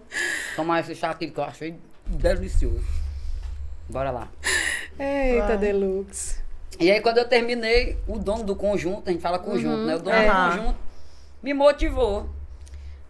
Tomar 0.54 0.80
esse 0.80 0.94
chá 0.94 1.10
aqui 1.10 1.30
que 1.30 1.38
eu 1.38 1.44
achei 1.44 1.78
delicioso. 2.06 2.84
Bora 3.88 4.10
lá. 4.10 4.28
Eita, 4.98 5.46
Vai. 5.48 5.58
Deluxe. 5.58 6.40
E 6.78 6.90
aí, 6.90 7.00
quando 7.00 7.18
eu 7.18 7.28
terminei, 7.28 7.98
o 8.06 8.18
dono 8.18 8.44
do 8.44 8.54
conjunto, 8.54 9.08
a 9.08 9.12
gente 9.12 9.22
fala 9.22 9.38
conjunto, 9.38 9.84
né? 9.86 9.94
O 9.96 9.98
dono 10.00 10.16
É. 10.16 10.26
do 10.26 10.56
conjunto 10.56 10.78
me 11.42 11.54
motivou. 11.54 12.28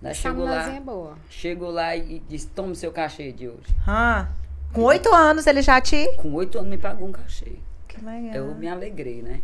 Né? 0.01 0.11
Essa 0.11 0.21
Chego 0.23 0.45
lá, 0.45 0.75
é 0.75 0.81
boa. 0.81 1.19
chego 1.31 1.71
lá 1.71 1.97
e 1.97 2.21
disse, 2.29 2.47
tome 2.49 2.77
seu 2.77 2.93
cachê 2.93 3.33
de 3.33 3.49
hoje. 3.49 3.75
Ah, 3.87 4.29
com 4.77 4.83
oito 4.83 5.15
anos 5.15 5.47
ele 5.47 5.63
já 5.63 5.81
te... 5.81 6.07
Com 6.19 6.35
oito 6.35 6.59
anos 6.59 6.69
me 6.69 6.77
pagou 6.77 7.09
um 7.09 7.13
cachê. 7.13 7.53
Que 7.89 7.97
legal. 8.05 8.35
Eu 8.35 8.55
me 8.55 8.69
alegrei, 8.69 9.23
né? 9.23 9.41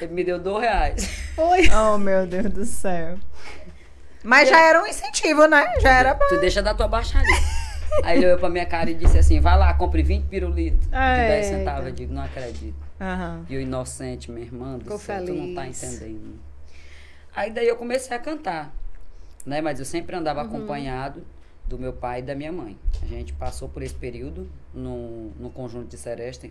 Ele 0.00 0.12
me 0.12 0.24
deu 0.24 0.38
dois 0.38 0.62
reais. 0.62 1.10
Oi. 1.36 1.68
Oh, 1.70 1.98
meu 1.98 2.26
Deus 2.26 2.50
do 2.50 2.64
céu. 2.64 3.18
Mas 4.24 4.48
já 4.48 4.58
era 4.58 4.82
um 4.82 4.86
incentivo, 4.86 5.46
né? 5.46 5.70
Já 5.80 5.98
era 5.98 6.14
bom. 6.14 6.24
Tu 6.30 6.40
deixa 6.40 6.62
da 6.62 6.72
tua 6.72 6.88
baixaria. 6.88 7.28
Aí 8.04 8.16
ele 8.16 8.26
olhou 8.26 8.38
pra 8.38 8.48
minha 8.48 8.64
cara 8.64 8.90
e 8.90 8.94
disse 8.94 9.18
assim, 9.18 9.38
vai 9.38 9.58
lá, 9.58 9.74
compre 9.74 10.02
20 10.02 10.24
pirulitos 10.28 10.86
de 10.86 10.90
10 10.90 11.46
Eita. 11.46 11.58
centavos. 11.58 11.86
Eu 11.86 11.92
digo, 11.92 12.14
não 12.14 12.22
acredito. 12.22 12.74
Aham. 12.98 13.44
E 13.50 13.56
o 13.58 13.60
inocente, 13.60 14.30
minha 14.30 14.46
irmã 14.46 14.78
do 14.78 14.96
céu, 14.98 15.26
tu 15.26 15.34
não 15.34 15.54
tá 15.54 15.62
feliz. 15.62 15.82
entendendo. 15.82 16.40
Aí 17.36 17.50
daí 17.50 17.68
eu 17.68 17.76
comecei 17.76 18.16
a 18.16 18.18
cantar, 18.18 18.72
né? 19.48 19.60
Mas 19.60 19.78
eu 19.78 19.84
sempre 19.84 20.14
andava 20.14 20.42
Uhum. 20.42 20.46
acompanhado 20.48 21.22
do 21.66 21.78
meu 21.78 21.92
pai 21.92 22.20
e 22.20 22.22
da 22.22 22.34
minha 22.34 22.52
mãe. 22.52 22.76
A 23.02 23.06
gente 23.06 23.32
passou 23.32 23.68
por 23.68 23.82
esse 23.82 23.94
período 23.94 24.48
no, 24.72 25.30
no 25.38 25.50
conjunto 25.50 25.88
de 25.88 25.96
Seresta, 25.98 26.48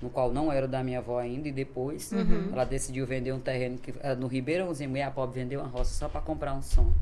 no 0.00 0.08
qual 0.10 0.32
não 0.32 0.50
era 0.52 0.66
o 0.66 0.68
da 0.68 0.82
minha 0.82 0.98
avó 0.98 1.18
ainda, 1.18 1.48
e 1.48 1.52
depois 1.52 2.12
Uhum. 2.12 2.48
ela 2.52 2.64
decidiu 2.64 3.06
vender 3.06 3.32
um 3.32 3.40
terreno 3.40 3.78
que 3.78 3.94
era 4.00 4.14
no 4.14 4.26
Ribeirãozinho, 4.26 4.90
mulher 4.90 5.10
pobre 5.12 5.40
vendeu 5.40 5.60
uma 5.60 5.68
roça 5.68 5.92
só 5.94 6.08
pra 6.08 6.20
comprar 6.20 6.54
um 6.54 6.62
som. 6.62 6.92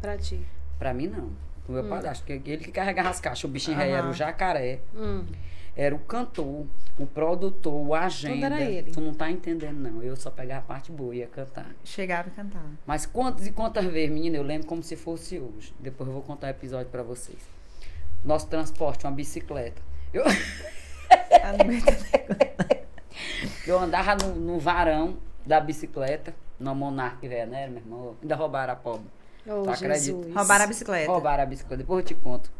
Pra 0.00 0.16
ti. 0.16 0.40
Pra 0.78 0.92
mim 0.94 1.06
não. 1.08 1.30
O 1.68 1.72
meu 1.72 1.84
pai, 1.84 2.06
acho 2.06 2.22
que 2.24 2.32
ele 2.32 2.58
que 2.64 2.72
carregava 2.72 3.10
as 3.10 3.20
caixas. 3.20 3.44
O 3.44 3.48
bichinho 3.48 3.76
rei 3.76 3.90
era 3.90 4.08
o 4.08 4.12
jacaré, 4.12 4.78
Hum. 4.96 5.24
Era 5.80 5.94
o 5.94 5.98
cantor, 6.00 6.66
o 6.98 7.06
produtor, 7.06 7.72
o 7.86 7.94
agenda. 7.94 8.46
era 8.46 8.60
ele. 8.62 8.90
Tu 8.90 9.00
não 9.00 9.14
tá 9.14 9.30
entendendo, 9.30 9.76
não. 9.78 10.02
Eu 10.02 10.16
só 10.16 10.28
pegava 10.28 10.58
a 10.58 10.62
parte 10.64 10.90
boa 10.90 11.14
e 11.14 11.18
ia 11.18 11.28
cantar. 11.28 11.70
Chegava 11.84 12.28
e 12.28 12.32
cantava. 12.32 12.68
Mas 12.84 13.06
quantas 13.06 13.46
e 13.46 13.52
quantas 13.52 13.84
vezes, 13.84 14.10
menina, 14.10 14.36
eu 14.36 14.42
lembro 14.42 14.66
como 14.66 14.82
se 14.82 14.96
fosse 14.96 15.38
hoje. 15.38 15.72
Depois 15.78 16.08
eu 16.08 16.12
vou 16.14 16.22
contar 16.22 16.48
o 16.48 16.50
episódio 16.50 16.88
pra 16.90 17.04
vocês. 17.04 17.38
Nosso 18.24 18.48
transporte, 18.48 19.06
uma 19.06 19.12
bicicleta. 19.12 19.80
Eu, 20.12 20.24
no 21.58 21.64
meio 21.64 21.80
da- 21.84 22.78
eu 23.66 23.78
andava 23.78 24.16
no, 24.16 24.34
no 24.34 24.58
varão 24.58 25.16
da 25.46 25.60
bicicleta, 25.60 26.34
na 26.58 26.74
Monark 26.74 27.26
Venera, 27.26 27.70
meu 27.70 27.80
irmão. 27.80 28.16
Ainda 28.20 28.34
roubaram 28.34 28.72
a 28.72 28.76
pobre. 28.76 29.06
Oh, 29.46 29.62
Tu 29.62 29.70
acredita? 29.70 29.98
Jesus. 29.98 30.34
Roubaram 30.34 30.64
a 30.64 30.66
bicicleta. 30.66 31.10
Roubaram 31.12 31.42
a 31.42 31.46
bicicleta, 31.46 31.76
depois 31.82 32.00
eu 32.00 32.06
te 32.08 32.14
conto. 32.16 32.50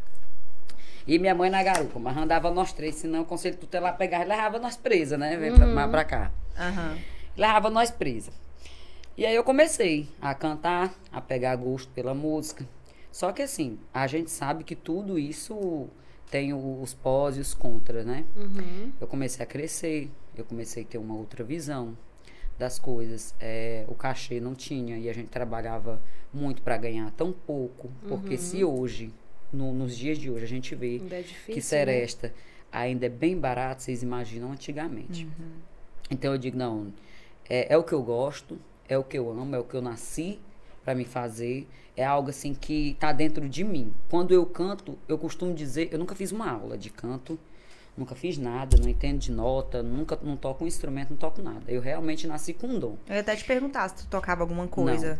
E 1.08 1.18
minha 1.18 1.34
mãe 1.34 1.48
na 1.48 1.62
garupa, 1.62 1.98
mas 1.98 2.14
andava 2.18 2.50
nós 2.50 2.70
três, 2.74 2.96
senão 2.96 3.22
o 3.22 3.24
conselho 3.24 3.56
tutelar 3.56 3.96
pegava 3.96 4.24
e 4.24 4.28
levava 4.28 4.58
nós 4.58 4.76
presas, 4.76 5.18
né? 5.18 5.38
Vem 5.38 5.54
pra, 5.54 5.66
mais 5.66 5.90
pra 5.90 6.04
cá. 6.04 6.30
Aham. 6.54 6.98
Levava 7.34 7.70
nós 7.70 7.90
presa. 7.90 8.30
E 9.16 9.24
aí 9.24 9.34
eu 9.34 9.42
comecei 9.42 10.06
a 10.20 10.34
cantar, 10.34 10.94
a 11.10 11.18
pegar 11.18 11.56
gosto 11.56 11.90
pela 11.92 12.12
música. 12.12 12.68
Só 13.10 13.32
que 13.32 13.40
assim, 13.40 13.78
a 13.92 14.06
gente 14.06 14.30
sabe 14.30 14.64
que 14.64 14.76
tudo 14.76 15.18
isso 15.18 15.88
tem 16.30 16.52
os 16.52 16.92
pós 16.92 17.38
e 17.38 17.40
os 17.40 17.54
contras, 17.54 18.04
né? 18.04 18.26
Uhum. 18.36 18.92
Eu 19.00 19.06
comecei 19.06 19.42
a 19.42 19.46
crescer, 19.46 20.10
eu 20.36 20.44
comecei 20.44 20.82
a 20.82 20.86
ter 20.86 20.98
uma 20.98 21.14
outra 21.14 21.42
visão 21.42 21.96
das 22.58 22.78
coisas. 22.78 23.34
É, 23.40 23.86
o 23.88 23.94
cachê 23.94 24.40
não 24.40 24.54
tinha 24.54 24.98
e 24.98 25.08
a 25.08 25.14
gente 25.14 25.28
trabalhava 25.28 25.98
muito 26.34 26.60
para 26.60 26.76
ganhar 26.76 27.10
tão 27.12 27.32
pouco. 27.32 27.90
Porque 28.06 28.36
se 28.36 28.62
hoje, 28.62 29.10
no- 29.52 29.73
nos 29.73 29.97
dias 29.97 30.19
de 30.19 30.31
hoje, 30.31 30.45
a 30.45 30.49
gente 30.49 30.75
vê 30.75 30.97
é 31.11 31.21
difícil. 31.23 31.55
que 31.55 31.61
Seresta 31.61 32.33
ainda 32.71 33.07
é 33.07 33.09
bem 33.09 33.37
barato, 33.38 33.83
vocês 33.83 34.02
imaginam 34.02 34.52
antigamente. 34.52 35.26
Então 36.11 36.33
eu 36.33 36.38
digo, 36.38 36.57
não, 36.57 36.93
é, 37.49 37.73
é 37.73 37.76
o 37.76 37.83
que 37.83 37.93
eu 37.93 38.02
gosto, 38.02 38.59
é 38.88 38.97
o 38.97 39.05
que 39.05 39.19
eu 39.19 39.31
amo, 39.31 39.55
é 39.55 39.59
o 39.59 39.64
que 39.64 39.75
eu 39.75 39.83
nasci 39.83 40.38
para 40.85 40.95
me 40.95 41.05
fazer, 41.05 41.67
é 41.97 42.05
algo 42.05 42.31
assim 42.31 42.55
que 42.55 42.97
tá 42.99 43.12
dentro 43.12 43.49
de 43.49 43.62
mim. 43.64 43.93
Quando 44.09 44.33
eu 44.33 44.45
canto, 44.47 44.99
eu 45.09 45.19
costumo 45.19 45.52
dizer, 45.55 45.88
eu 45.93 45.99
nunca 45.99 46.14
fiz 46.14 46.33
uma 46.33 46.50
aula 46.50 46.78
de 46.78 46.88
canto, 46.88 47.38
nunca 47.97 48.14
fiz 48.14 48.38
nada, 48.38 48.76
não 48.81 48.88
entendo 48.88 49.19
de 49.19 49.33
nota, 49.33 49.83
nunca 49.83 50.19
não 50.23 50.37
toco 50.37 50.64
um 50.64 50.67
instrumento, 50.67 51.11
não 51.11 51.17
toco 51.17 51.43
nada. 51.43 51.62
Eu 51.69 51.81
realmente 51.81 52.26
nasci 52.26 52.55
com 52.55 52.69
um 52.69 52.78
dom. 52.78 52.97
Eu 53.09 53.14
ia 53.17 53.21
até 53.21 53.35
te 53.37 53.45
perguntar 53.45 53.88
se 53.88 53.97
tu 53.97 54.07
tocava 54.07 54.43
alguma 54.43 54.67
coisa. 54.69 55.19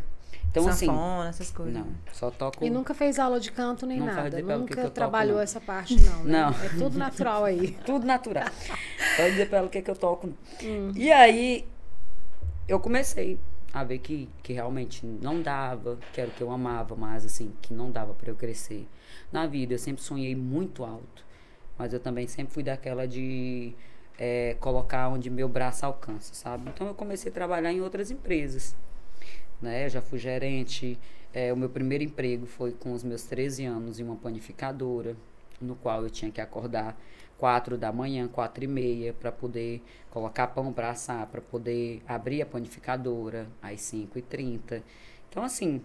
Então 0.51 0.67
assim, 0.67 0.87
Sanfona, 0.87 1.29
essas 1.29 1.51
coisas. 1.51 1.75
não, 1.75 1.87
só 2.13 2.31
toco 2.31 2.65
E 2.65 2.71
nunca 2.71 2.95
fez 2.95 3.19
aula 3.19 3.39
de 3.39 3.53
canto 3.53 3.85
nem 3.87 4.01
nada. 4.01 4.41
Nunca 4.41 4.83
toco, 4.83 4.91
trabalhou 4.91 5.37
não. 5.37 5.43
essa 5.43 5.61
parte, 5.61 6.01
não. 6.01 6.25
Né? 6.25 6.41
Não. 6.41 6.49
É 6.65 6.69
tudo 6.71 6.99
natural 6.99 7.45
aí. 7.45 7.73
tudo 7.85 8.07
natural. 8.07 8.49
Pode 9.17 9.31
dizer 9.33 9.49
pra 9.49 9.59
ela 9.59 9.67
o 9.67 9.71
que, 9.71 9.79
é 9.79 9.83
que 9.83 9.91
eu 9.91 9.97
toco. 9.97 10.33
E 10.95 11.13
aí, 11.13 11.69
eu 12.67 12.81
comecei 12.81 13.39
a 13.73 13.85
ver 13.85 13.99
que, 13.99 14.29
que 14.43 14.53
realmente 14.53 15.05
não 15.05 15.43
dava, 15.43 15.99
que 16.13 16.21
era 16.21 16.31
o 16.31 16.33
que 16.33 16.43
eu 16.43 16.51
amava, 16.51 16.97
mas 16.97 17.25
assim, 17.25 17.53
que 17.61 17.75
não 17.75 17.91
dava 17.91 18.15
pra 18.15 18.31
eu 18.31 18.35
crescer. 18.35 18.89
Na 19.31 19.47
vida, 19.47 19.75
eu 19.75 19.79
sempre 19.79 20.03
sonhei 20.03 20.35
muito 20.35 20.85
alto. 20.85 21.27
Mas 21.77 21.93
eu 21.93 22.01
também 22.01 22.27
sempre 22.27 22.53
fui 22.53 22.63
daquela 22.63 23.07
de 23.07 23.75
é, 24.19 24.57
colocar 24.59 25.09
onde 25.09 25.31
meu 25.31 25.49
braço 25.49 25.87
alcança, 25.87 26.35
sabe? 26.35 26.69
Então 26.75 26.87
eu 26.87 26.95
comecei 26.95 27.31
a 27.31 27.35
trabalhar 27.35 27.73
em 27.73 27.81
outras 27.81 28.11
empresas, 28.11 28.75
né? 29.61 29.87
Eu 29.87 29.91
já 29.91 30.01
fui 30.03 30.19
gerente, 30.19 30.99
é, 31.33 31.53
o 31.53 31.57
meu 31.57 31.69
primeiro 31.69 32.05
emprego 32.05 32.47
foi 32.47 32.73
com 32.73 32.93
os 32.93 33.03
meus 33.03 33.23
13 33.25 33.65
anos 33.65 34.01
em 34.01 34.05
uma 34.05 34.17
panificadora, 34.17 35.17
no 35.61 35.75
qual 35.77 36.03
eu 36.03 36.11
tinha 36.11 36.31
que 36.31 36.41
acordar 36.41 36.99
quatro 37.37 37.79
da 37.79 37.93
manhã, 37.93 38.27
quatro 38.29 38.65
e 38.65 38.67
meia, 38.67 39.13
para 39.13 39.31
poder 39.31 39.83
colocar 40.11 40.49
pão 40.49 40.73
para 40.73 40.91
assar, 40.91 41.27
para 41.27 41.41
poder 41.41 42.03
abrir 42.07 42.43
a 42.43 42.47
panificadora 42.47 43.47
às 43.63 43.81
5 43.81 44.19
e 44.19 44.23
30 44.23 44.83
Então, 45.31 45.45
assim, 45.45 45.81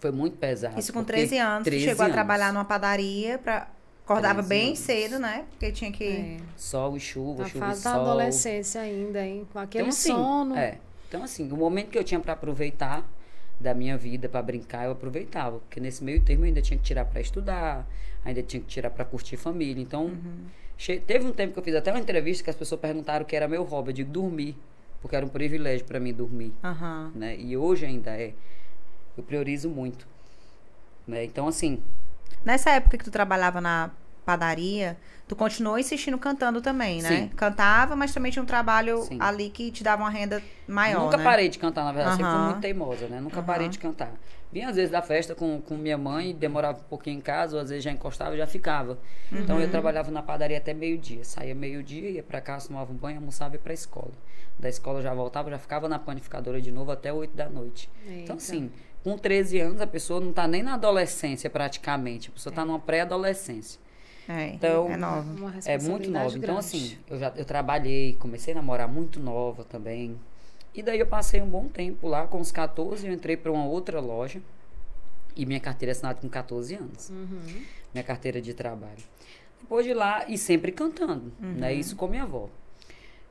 foi 0.00 0.10
muito 0.10 0.36
pesado. 0.36 0.78
Isso 0.78 0.92
com 0.92 1.04
13 1.04 1.38
anos, 1.38 1.64
13 1.64 1.84
chegou 1.84 2.04
anos. 2.04 2.12
a 2.12 2.14
trabalhar 2.14 2.52
numa 2.52 2.64
padaria 2.64 3.38
para 3.38 3.68
Acordava 4.04 4.40
bem 4.40 4.68
anos. 4.68 4.78
cedo, 4.78 5.18
né? 5.18 5.44
Porque 5.50 5.70
tinha 5.70 5.92
que. 5.92 6.04
É. 6.04 6.36
Sol 6.56 6.96
e 6.96 7.00
chuva, 7.00 7.44
a 7.44 7.46
chuva 7.46 7.66
fase 7.66 7.80
e 7.80 7.82
sol. 7.82 7.92
da 7.92 8.00
adolescência 8.00 8.80
ainda, 8.80 9.24
hein? 9.24 9.46
Com 9.52 9.58
aquele 9.58 9.82
então, 9.84 9.90
assim, 9.90 10.08
sono. 10.08 10.56
É. 10.56 10.78
Então, 11.08 11.22
assim, 11.22 11.50
o 11.50 11.56
momento 11.56 11.90
que 11.90 11.98
eu 11.98 12.04
tinha 12.04 12.20
para 12.20 12.34
aproveitar 12.34 13.08
da 13.58 13.74
minha 13.74 13.96
vida, 13.96 14.28
para 14.28 14.42
brincar, 14.42 14.84
eu 14.84 14.92
aproveitava. 14.92 15.58
Porque 15.60 15.80
nesse 15.80 16.04
meio 16.04 16.20
termo 16.20 16.44
eu 16.44 16.48
ainda 16.48 16.62
tinha 16.62 16.78
que 16.78 16.84
tirar 16.84 17.04
para 17.04 17.20
estudar, 17.20 17.86
ainda 18.24 18.42
tinha 18.42 18.60
que 18.60 18.68
tirar 18.68 18.90
para 18.90 19.04
curtir 19.04 19.36
família. 19.36 19.82
Então, 19.82 20.06
uhum. 20.06 21.00
teve 21.06 21.26
um 21.26 21.32
tempo 21.32 21.54
que 21.54 21.58
eu 21.58 21.64
fiz 21.64 21.74
até 21.74 21.90
uma 21.90 22.00
entrevista 22.00 22.44
que 22.44 22.50
as 22.50 22.56
pessoas 22.56 22.80
perguntaram 22.80 23.24
o 23.24 23.26
que 23.26 23.34
era 23.34 23.48
meu 23.48 23.64
hobby. 23.64 23.90
Eu 23.90 23.94
digo 23.94 24.10
dormir. 24.10 24.56
Porque 25.00 25.14
era 25.14 25.24
um 25.24 25.28
privilégio 25.28 25.86
para 25.86 26.00
mim 26.00 26.12
dormir. 26.12 26.52
Uhum. 26.62 27.12
Né? 27.14 27.36
E 27.38 27.56
hoje 27.56 27.86
ainda 27.86 28.10
é. 28.10 28.34
Eu 29.16 29.22
priorizo 29.22 29.68
muito. 29.68 30.06
Né? 31.06 31.24
Então, 31.24 31.46
assim, 31.48 31.82
Nessa 32.44 32.70
época 32.70 32.96
que 32.96 33.04
tu 33.04 33.10
trabalhava 33.10 33.60
na 33.60 33.90
padaria, 34.24 34.96
tu 35.28 35.36
continuou 35.36 35.78
insistindo 35.78 36.16
cantando 36.16 36.62
também, 36.62 37.02
né? 37.02 37.08
Sim. 37.08 37.28
Cantava, 37.28 37.94
mas 37.94 38.12
também 38.12 38.32
tinha 38.32 38.42
um 38.42 38.46
trabalho 38.46 39.02
Sim. 39.02 39.18
ali 39.20 39.50
que 39.50 39.70
te 39.70 39.84
dava 39.84 40.02
uma 40.02 40.10
renda 40.10 40.42
maior. 40.66 41.04
Nunca 41.04 41.18
né? 41.18 41.24
parei 41.24 41.48
de 41.50 41.58
cantar, 41.58 41.84
na 41.84 41.92
verdade. 41.92 42.16
Sempre 42.16 42.32
fui 42.32 42.40
muito 42.40 42.60
teimosa, 42.60 43.06
né? 43.08 43.20
Nunca 43.20 43.42
parei 43.42 43.68
de 43.68 43.78
cantar. 43.78 44.12
Vinha 44.50 44.70
às 44.70 44.76
vezes 44.76 44.90
da 44.90 45.02
festa 45.02 45.34
com, 45.34 45.60
com 45.60 45.76
minha 45.76 45.98
mãe, 45.98 46.34
demorava 46.34 46.78
um 46.78 46.88
pouquinho 46.88 47.18
em 47.18 47.20
casa, 47.20 47.56
ou 47.56 47.62
às 47.62 47.68
vezes 47.68 47.84
já 47.84 47.92
encostava 47.92 48.34
e 48.34 48.38
já 48.38 48.46
ficava. 48.46 48.98
Uhum. 49.30 49.40
Então 49.40 49.58
eu 49.58 49.66
uhum. 49.66 49.70
trabalhava 49.70 50.10
na 50.10 50.22
padaria 50.22 50.56
até 50.56 50.72
meio-dia. 50.72 51.22
Saía 51.22 51.54
meio-dia, 51.54 52.08
ia 52.08 52.22
para 52.22 52.40
casa, 52.40 52.68
tomava 52.68 52.90
um 52.90 52.96
banho, 52.96 53.18
almoçava 53.18 53.54
e 53.54 53.56
ia 53.56 53.60
pra 53.60 53.74
escola. 53.74 54.12
Da 54.58 54.70
escola 54.70 55.02
já 55.02 55.12
voltava, 55.12 55.50
já 55.50 55.58
ficava 55.58 55.88
na 55.88 55.98
panificadora 55.98 56.60
de 56.62 56.72
novo 56.72 56.90
até 56.90 57.12
8 57.12 57.36
da 57.36 57.50
noite. 57.50 57.90
Eita. 58.06 58.22
Então, 58.22 58.36
assim, 58.36 58.72
com 59.04 59.18
13 59.18 59.60
anos, 59.60 59.80
a 59.82 59.86
pessoa 59.86 60.20
não 60.20 60.30
está 60.30 60.48
nem 60.48 60.62
na 60.62 60.74
adolescência 60.74 61.50
praticamente, 61.50 62.30
a 62.30 62.32
pessoa 62.32 62.50
está 62.50 62.62
é. 62.62 62.64
numa 62.64 62.78
pré-adolescência. 62.78 63.78
É, 64.28 64.48
então, 64.48 64.90
é 64.90 64.96
nova. 64.96 65.54
É 65.64 65.78
muito 65.78 66.10
nova. 66.10 66.36
Então, 66.36 66.58
assim, 66.58 66.98
eu 67.08 67.18
já 67.18 67.32
eu 67.34 67.44
trabalhei, 67.44 68.12
comecei 68.14 68.52
a 68.52 68.56
namorar 68.56 68.86
muito 68.86 69.18
nova 69.18 69.64
também. 69.64 70.18
E 70.74 70.82
daí 70.82 71.00
eu 71.00 71.06
passei 71.06 71.40
um 71.40 71.48
bom 71.48 71.66
tempo 71.66 72.06
lá, 72.06 72.26
com 72.26 72.40
os 72.40 72.52
14, 72.52 73.06
eu 73.06 73.12
entrei 73.12 73.36
para 73.36 73.50
uma 73.50 73.64
outra 73.66 74.00
loja. 74.00 74.40
E 75.34 75.46
minha 75.46 75.60
carteira 75.60 75.92
é 75.92 75.92
assinada 75.92 76.20
com 76.20 76.28
14 76.28 76.74
anos. 76.74 77.10
Uhum. 77.10 77.62
Minha 77.94 78.04
carteira 78.04 78.40
de 78.40 78.52
trabalho. 78.52 79.02
Depois 79.60 79.86
de 79.86 79.94
lá, 79.94 80.28
e 80.28 80.36
sempre 80.36 80.72
cantando, 80.72 81.32
né? 81.38 81.48
uhum. 81.48 81.54
né? 81.54 81.74
Isso 81.74 81.96
com 81.96 82.06
minha 82.06 82.24
avó 82.24 82.48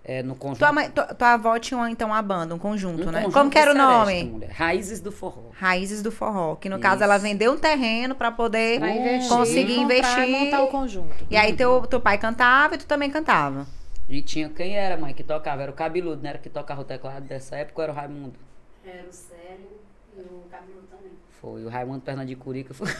é, 0.08 0.24
no 0.24 0.36
conjunto. 0.36 0.60
Tua, 0.60 0.72
mãe, 0.72 0.90
tua, 0.90 1.04
tua, 1.08 1.34
avó 1.34 1.60
tinha 1.60 1.90
então 1.90 2.08
uma 2.08 2.22
banda, 2.22 2.56
um 2.56 2.58
conjunto, 2.58 3.04
um 3.04 3.12
né? 3.12 3.20
Conjunto 3.20 3.34
Como 3.34 3.52
que 3.52 3.60
era 3.60 3.74
o 3.74 3.76
nome? 3.76 4.24
Mulher. 4.24 4.50
Raízes 4.50 5.02
do 5.02 5.12
Forró. 5.12 5.50
Raízes 5.52 6.02
do 6.02 6.10
Forró. 6.12 6.56
Que 6.56 6.70
no 6.70 6.78
Isso. 6.78 6.84
caso 6.84 7.04
ela 7.04 7.18
vendeu 7.18 7.52
um 7.52 7.58
terreno 7.58 8.16
para 8.16 8.32
poder 8.32 8.80
pra 8.80 8.90
investir, 8.90 9.30
conseguir 9.30 9.78
investir. 9.78 10.24
E 10.24 10.32
montar 10.32 10.64
o 10.64 10.68
conjunto. 10.70 11.14
E 11.30 11.36
aí 11.36 11.52
teu, 11.54 11.82
teu 11.82 12.00
pai 12.00 12.18
cantava 12.18 12.76
e 12.76 12.78
tu 12.78 12.86
também 12.86 13.12
cantava. 13.12 13.68
E 14.08 14.22
tinha 14.22 14.48
quem 14.48 14.78
era, 14.78 14.96
mãe, 14.96 15.14
que 15.14 15.24
tocava? 15.24 15.64
Era 15.64 15.72
o 15.72 15.76
cabeludo, 15.76 16.24
não 16.24 16.30
era 16.30 16.40
que 16.40 16.50
tocava 16.50 16.80
o 16.80 16.86
teclado 16.86 17.26
dessa 17.26 17.58
época 17.58 17.82
ou 17.82 17.84
era 17.84 17.92
o 17.92 17.96
Raimundo? 17.96 18.40
Era 18.86 19.04
o 19.10 19.12
Célio 19.12 19.68
e 20.16 20.22
o 20.22 20.46
cabeludo 20.50 20.88
também. 20.88 21.12
Foi, 21.42 21.66
o 21.66 21.70
Raimundo 21.70 22.00
Perna 22.00 22.26
de 22.26 22.34
Curica 22.38 22.74
foi. 22.74 22.88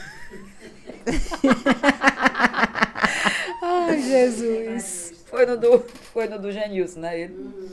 Ai, 3.64 4.02
Jesus. 4.02 5.17
Foi 5.28 5.46
no 5.46 5.58
do, 5.58 5.80
foi 6.14 6.28
no 6.28 6.40
do 6.40 6.52
Genilson, 6.52 7.00
né? 7.02 7.22
Ele, 7.22 7.34
uhum. 7.34 7.72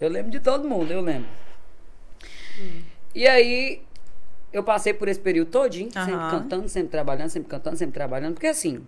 Eu 0.00 0.08
lembro 0.08 0.30
de 0.30 0.40
todo 0.40 0.68
mundo, 0.68 0.90
eu 0.92 1.00
lembro. 1.00 1.28
Uhum. 2.58 2.82
E 3.14 3.26
aí, 3.26 3.82
eu 4.52 4.62
passei 4.62 4.92
por 4.92 5.08
esse 5.08 5.20
período 5.20 5.50
todinho, 5.50 5.92
sempre 5.92 6.30
cantando, 6.30 6.68
sempre 6.68 6.90
trabalhando, 6.90 7.28
sempre 7.28 7.50
cantando, 7.50 7.76
sempre 7.76 7.94
trabalhando. 7.94 8.34
Porque 8.34 8.46
assim, 8.46 8.84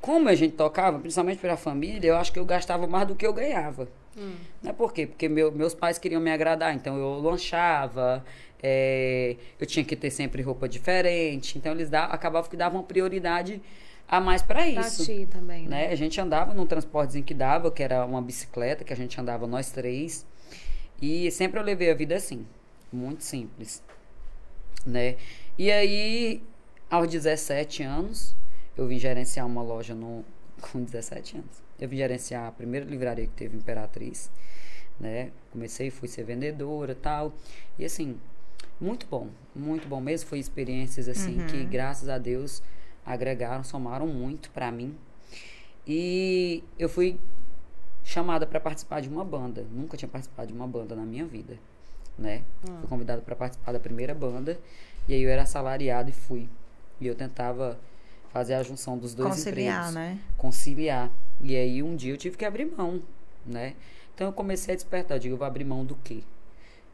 como 0.00 0.28
a 0.28 0.34
gente 0.34 0.54
tocava, 0.54 0.98
principalmente 0.98 1.38
pela 1.38 1.56
família, 1.56 2.08
eu 2.08 2.16
acho 2.16 2.32
que 2.32 2.38
eu 2.38 2.44
gastava 2.44 2.86
mais 2.86 3.06
do 3.08 3.14
que 3.14 3.26
eu 3.26 3.32
ganhava. 3.32 3.88
Hum. 4.16 4.34
Não 4.62 4.70
é 4.70 4.72
por 4.72 4.92
quê? 4.92 5.06
Porque 5.06 5.28
meu, 5.28 5.52
meus 5.52 5.74
pais 5.74 5.98
queriam 5.98 6.20
me 6.20 6.30
agradar, 6.30 6.74
então 6.74 6.96
eu 6.96 7.20
lanchava, 7.20 8.24
é, 8.62 9.36
eu 9.60 9.66
tinha 9.66 9.84
que 9.84 9.96
ter 9.96 10.10
sempre 10.10 10.42
roupa 10.42 10.68
diferente, 10.68 11.58
então 11.58 11.72
eles 11.72 11.90
davam, 11.90 12.14
acabavam 12.14 12.50
que 12.50 12.56
davam 12.56 12.82
prioridade 12.82 13.60
a 14.08 14.20
mais 14.20 14.42
para 14.42 14.66
isso. 14.66 15.04
Também, 15.26 15.66
né? 15.66 15.88
né? 15.88 15.92
A 15.92 15.96
gente 15.96 16.20
andava 16.20 16.54
num 16.54 16.66
transportezinho 16.66 17.24
que 17.24 17.34
dava, 17.34 17.70
que 17.70 17.82
era 17.82 18.04
uma 18.04 18.22
bicicleta, 18.22 18.84
que 18.84 18.92
a 18.92 18.96
gente 18.96 19.20
andava 19.20 19.46
nós 19.46 19.70
três. 19.70 20.24
E 21.00 21.30
sempre 21.30 21.60
eu 21.60 21.64
levei 21.64 21.90
a 21.90 21.94
vida 21.94 22.14
assim, 22.14 22.46
muito 22.92 23.22
simples, 23.22 23.82
né? 24.84 25.16
E 25.58 25.70
aí, 25.70 26.42
aos 26.88 27.08
17 27.08 27.82
anos, 27.82 28.34
eu 28.76 28.86
vim 28.86 28.98
gerenciar 28.98 29.46
uma 29.46 29.62
loja 29.62 29.94
no, 29.94 30.24
com 30.60 30.82
17 30.82 31.36
anos. 31.36 31.62
Eu 31.78 31.88
vim 31.88 31.96
gerenciar 31.96 32.46
a 32.46 32.52
primeira 32.52 32.86
livraria 32.86 33.26
que 33.26 33.32
teve 33.32 33.56
Imperatriz, 33.56 34.30
né? 34.98 35.30
Comecei, 35.52 35.90
fui 35.90 36.08
ser 36.08 36.24
vendedora 36.24 36.94
tal. 36.94 37.34
E 37.78 37.84
assim, 37.84 38.16
muito 38.80 39.06
bom, 39.06 39.28
muito 39.54 39.86
bom 39.88 40.00
mesmo. 40.00 40.28
Foi 40.28 40.38
experiências 40.38 41.08
assim 41.08 41.40
uhum. 41.40 41.46
que, 41.46 41.64
graças 41.64 42.08
a 42.08 42.16
Deus, 42.16 42.62
agregaram, 43.06 43.62
somaram 43.62 44.06
muito 44.08 44.50
para 44.50 44.70
mim. 44.72 44.98
E 45.86 46.64
eu 46.76 46.88
fui 46.88 47.18
chamada 48.02 48.46
para 48.46 48.58
participar 48.58 49.00
de 49.00 49.08
uma 49.08 49.24
banda. 49.24 49.64
Nunca 49.70 49.96
tinha 49.96 50.08
participado 50.08 50.48
de 50.48 50.54
uma 50.54 50.66
banda 50.66 50.96
na 50.96 51.04
minha 51.04 51.24
vida, 51.24 51.56
né? 52.18 52.42
Hum. 52.68 52.78
Fui 52.80 52.88
convidada 52.88 53.22
para 53.22 53.36
participar 53.36 53.72
da 53.72 53.78
primeira 53.80 54.12
banda 54.12 54.58
e 55.08 55.14
aí 55.14 55.22
eu 55.22 55.30
era 55.30 55.42
assalariado 55.42 56.10
e 56.10 56.12
fui. 56.12 56.48
E 57.00 57.06
eu 57.06 57.14
tentava 57.14 57.78
fazer 58.32 58.54
a 58.54 58.62
junção 58.62 58.98
dos 58.98 59.14
dois 59.14 59.30
Conciliar, 59.30 59.90
empregos. 59.90 59.94
né? 59.94 60.18
Conciliar. 60.36 61.10
E 61.40 61.54
aí 61.56 61.82
um 61.82 61.94
dia 61.94 62.12
eu 62.12 62.16
tive 62.16 62.36
que 62.36 62.44
abrir 62.44 62.66
mão, 62.66 63.00
né? 63.44 63.74
Então 64.14 64.26
eu 64.26 64.32
comecei 64.32 64.74
a 64.74 64.76
despertar, 64.76 65.16
eu 65.16 65.20
digo, 65.20 65.34
eu 65.34 65.38
vou 65.38 65.46
abrir 65.46 65.64
mão 65.64 65.84
do 65.84 65.94
quê? 65.96 66.22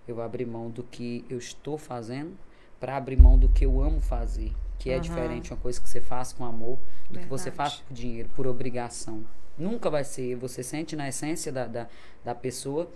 Eu 0.06 0.16
vou 0.16 0.24
abrir 0.24 0.44
mão 0.44 0.68
do 0.68 0.82
que 0.82 1.24
eu 1.30 1.38
estou 1.38 1.78
fazendo 1.78 2.36
para 2.80 2.96
abrir 2.96 3.16
mão 3.16 3.38
do 3.38 3.48
que 3.48 3.64
eu 3.64 3.80
amo 3.80 4.00
fazer 4.00 4.52
que 4.82 4.90
é 4.90 4.96
uhum. 4.96 5.00
diferente 5.00 5.52
uma 5.52 5.60
coisa 5.60 5.80
que 5.80 5.88
você 5.88 6.00
faz 6.00 6.32
com 6.32 6.44
amor 6.44 6.76
do 6.76 7.14
Verdade. 7.14 7.24
que 7.24 7.30
você 7.30 7.52
faz 7.52 7.74
por 7.76 7.94
dinheiro, 7.94 8.28
por 8.34 8.48
obrigação. 8.48 9.24
Nunca 9.56 9.88
vai 9.88 10.02
ser. 10.02 10.34
Você 10.34 10.60
sente 10.60 10.96
na 10.96 11.08
essência 11.08 11.52
da, 11.52 11.68
da, 11.68 11.86
da 12.24 12.34
pessoa 12.34 12.90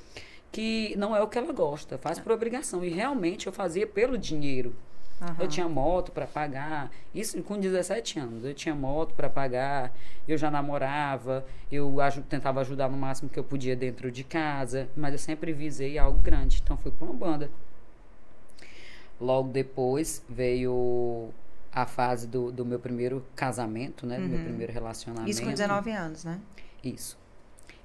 que 0.51 0.97
não 0.97 1.15
é 1.15 1.23
o 1.23 1.29
que 1.29 1.39
ela 1.39 1.53
gosta, 1.53 1.97
faz 1.97 2.19
por 2.19 2.33
obrigação. 2.33 2.85
E 2.85 2.89
realmente 2.89 3.47
eu 3.47 3.53
fazia 3.53 3.87
pelo 3.87 4.19
dinheiro. 4.19 4.75
Uhum. 5.21 5.37
Eu 5.39 5.47
tinha 5.47 5.69
moto 5.69 6.11
para 6.11 6.27
pagar, 6.27 6.91
isso 7.15 7.41
com 7.45 7.57
17 7.57 8.19
anos. 8.19 8.45
Eu 8.45 8.53
tinha 8.53 8.75
moto 8.75 9.15
para 9.15 9.31
pagar, 9.31 9.95
eu 10.27 10.37
já 10.37 10.51
namorava, 10.51 11.47
eu 11.71 12.01
aj 12.01 12.21
tentava 12.23 12.63
ajudar 12.63 12.91
no 12.91 12.99
máximo 12.99 13.31
que 13.31 13.39
eu 13.39 13.45
podia 13.45 13.77
dentro 13.77 14.11
de 14.11 14.25
casa, 14.25 14.89
mas 14.97 15.13
eu 15.13 15.21
sempre 15.21 15.53
visei 15.53 15.99
algo 15.99 16.19
grande. 16.19 16.61
Então 16.65 16.77
fui 16.77 16.91
para 16.91 17.05
uma 17.05 17.15
banda. 17.15 17.49
Logo 19.21 19.51
depois 19.51 20.25
veio 20.29 21.33
a 21.77 21.85
fase 21.85 22.27
do, 22.27 22.51
do 22.51 22.65
meu 22.65 22.79
primeiro 22.79 23.23
casamento, 23.37 24.07
né? 24.07 24.17
Do 24.17 24.27
meu 24.27 24.39
uhum. 24.39 24.45
primeiro 24.45 24.73
relacionamento. 24.73 25.31
Isso 25.31 25.43
com 25.43 25.51
19 25.51 25.91
anos, 25.91 26.25
né? 26.25 26.41
Isso. 26.83 27.19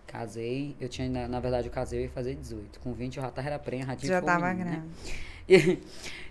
Casei, 0.08 0.78
eu 0.80 0.88
tinha, 0.88 1.10
na, 1.10 1.28
na 1.28 1.42
verdade, 1.42 1.68
eu 1.68 1.74
casei 1.74 2.00
e 2.00 2.04
ia 2.04 2.10
fazer 2.10 2.34
18. 2.36 2.80
Com 2.80 2.94
20 2.94 3.18
eu 3.18 3.24
já 3.24 3.30
tava 3.30 3.60
prenha, 3.60 3.86
já 3.86 4.08
Já 4.08 4.22
tava 4.22 4.54
grande. 4.54 4.78
Né? 4.78 4.84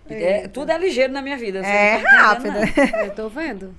E, 0.08 0.14
é, 0.14 0.48
tudo 0.48 0.72
é 0.72 0.78
ligeiro 0.78 1.12
na 1.12 1.22
minha 1.22 1.36
vida. 1.36 1.58
É 1.60 2.02
tá 2.02 2.10
rápido. 2.10 2.56
Eu 3.04 3.14
tô 3.14 3.28
vendo. 3.28 3.72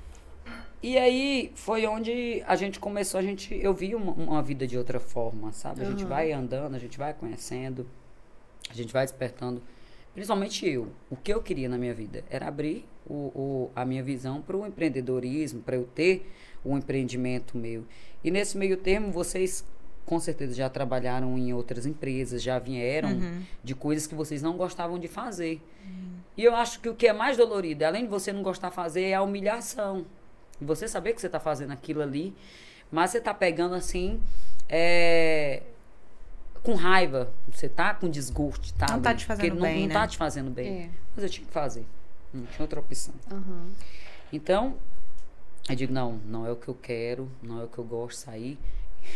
E 0.82 0.98
aí 0.98 1.52
foi 1.56 1.86
onde 1.88 2.42
a 2.48 2.56
gente 2.56 2.80
começou, 2.80 3.20
a 3.20 3.24
gente, 3.24 3.60
eu 3.62 3.74
vi 3.74 3.94
uma, 3.94 4.14
uma 4.14 4.42
vida 4.42 4.66
de 4.66 4.78
outra 4.78 4.98
forma, 4.98 5.52
sabe? 5.52 5.82
A 5.82 5.84
uhum. 5.84 5.90
gente 5.92 6.06
vai 6.06 6.32
andando, 6.32 6.76
a 6.76 6.80
gente 6.80 6.98
vai 6.98 7.14
conhecendo, 7.14 7.86
a 8.70 8.74
gente 8.74 8.94
vai 8.94 9.04
despertando 9.04 9.62
principalmente 10.14 10.68
eu, 10.68 10.90
o 11.10 11.16
que 11.16 11.34
eu 11.34 11.42
queria 11.42 11.70
na 11.70 11.78
minha 11.78 11.94
vida 11.94 12.24
era 12.30 12.48
abrir 12.48 12.86
o, 13.06 13.14
o 13.14 13.72
a 13.76 13.86
minha 13.86 14.04
visão 14.04 14.42
para 14.42 14.58
o 14.58 14.66
empreendedorismo, 14.66 15.62
para 15.62 15.76
eu 15.76 15.84
ter 15.84 16.30
um 16.66 16.78
empreendimento 16.78 17.58
meu. 17.58 17.86
E 18.24 18.30
nesse 18.30 18.58
meio 18.58 18.78
termo, 18.78 19.12
vocês 19.12 19.66
com 20.06 20.20
certeza 20.20 20.54
já 20.54 20.70
trabalharam 20.70 21.38
em 21.38 21.54
outras 21.54 21.86
empresas, 21.86 22.42
já 22.42 22.60
vieram 22.60 23.12
uhum. 23.12 23.42
de 23.64 23.76
coisas 23.76 24.08
que 24.08 24.16
vocês 24.16 24.42
não 24.42 24.58
gostavam 24.58 25.00
de 25.00 25.08
fazer. 25.08 25.62
Uhum. 25.86 26.12
E 26.36 26.44
eu 26.44 26.56
acho 26.56 26.80
que 26.80 26.90
o 26.90 26.96
que 26.96 27.08
é 27.08 27.14
mais 27.14 27.38
dolorido, 27.38 27.86
além 27.86 28.04
de 28.04 28.10
você 28.10 28.34
não 28.34 28.42
gostar 28.42 28.70
de 28.70 28.76
fazer, 28.76 29.04
é 29.04 29.14
a 29.14 29.22
humilhação. 29.22 30.06
Você 30.60 30.88
saber 30.88 31.14
que 31.14 31.22
você 31.22 31.28
está 31.28 31.40
fazendo 31.40 31.72
aquilo 31.72 32.02
ali, 32.02 32.34
mas 32.92 33.12
você 33.12 33.18
está 33.20 33.34
pegando 33.34 33.74
assim 33.74 34.22
é, 34.68 35.64
com 36.64 36.76
raiva. 36.76 37.32
Você 37.52 37.68
tá 37.70 37.94
com 37.94 38.10
desgosto, 38.10 38.74
tá? 38.74 38.88
Não 38.92 39.02
tá 39.02 39.14
te 39.14 39.26
fazendo 39.26 39.50
porque 39.50 39.56
não, 39.60 39.62
bem, 39.68 39.82
Não 39.82 39.88
né? 39.88 39.94
tá 39.94 40.08
te 40.08 40.18
fazendo 40.18 40.50
bem. 40.52 40.84
É. 40.84 40.90
Mas 41.16 41.24
eu 41.24 41.30
tinha 41.30 41.46
que 41.46 41.54
fazer. 41.54 41.86
Não 42.34 42.46
tinha 42.46 42.62
outra 42.62 42.80
opção. 42.80 43.14
Aham. 43.32 43.68
Então, 44.32 44.78
eu 45.70 45.76
digo, 45.76 45.94
não, 45.94 46.20
não 46.26 46.46
é 46.46 46.52
o 46.52 46.56
que 46.56 46.68
eu 46.68 46.76
quero, 46.76 47.30
não 47.42 47.60
é 47.62 47.64
o 47.66 47.68
que 47.68 47.78
eu 47.78 47.84
gosto 47.84 48.18
de 48.20 48.24
sair. 48.26 48.60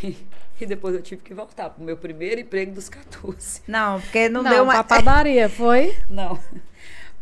e 0.59 0.65
depois 0.65 0.95
eu 0.95 1.01
tive 1.01 1.21
que 1.21 1.33
voltar 1.33 1.69
pro 1.69 1.83
meu 1.83 1.95
primeiro 1.95 2.41
emprego 2.41 2.73
dos 2.73 2.89
14. 2.89 3.61
Não, 3.67 4.01
porque 4.01 4.27
não, 4.27 4.41
Não, 4.43 4.51
deu 4.51 4.63
uma. 4.63 4.73
pra 4.73 4.83
padaria, 4.83 5.47
foi? 5.47 5.95
Não. 6.09 6.39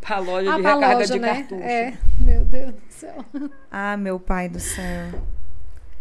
pra 0.02 0.20
loja 0.20 0.52
Ah, 0.52 0.56
de 0.56 0.62
pra 0.62 0.74
recarga 0.76 0.96
loja, 0.98 1.14
de 1.14 1.20
né? 1.20 1.34
cartucho. 1.36 1.62
É, 1.64 1.98
meu 2.20 2.46
Deus 2.46 2.74
do 2.74 2.82
céu. 2.90 3.26
Ah, 3.70 3.98
meu 3.98 4.20
pai 4.20 4.50
do 4.50 4.60
céu. 4.60 5.22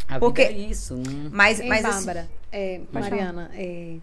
A 0.08 0.18
Porque- 0.18 0.46
vida 0.46 0.60
é 0.60 0.62
isso. 0.64 0.94
Não... 0.96 1.30
Mas, 1.30 1.60
Ei, 1.60 1.68
mas 1.68 1.84
assim, 1.84 2.06
Bárbara, 2.06 2.28
é, 2.52 2.80
Mariana, 2.92 3.50
é, 3.54 3.96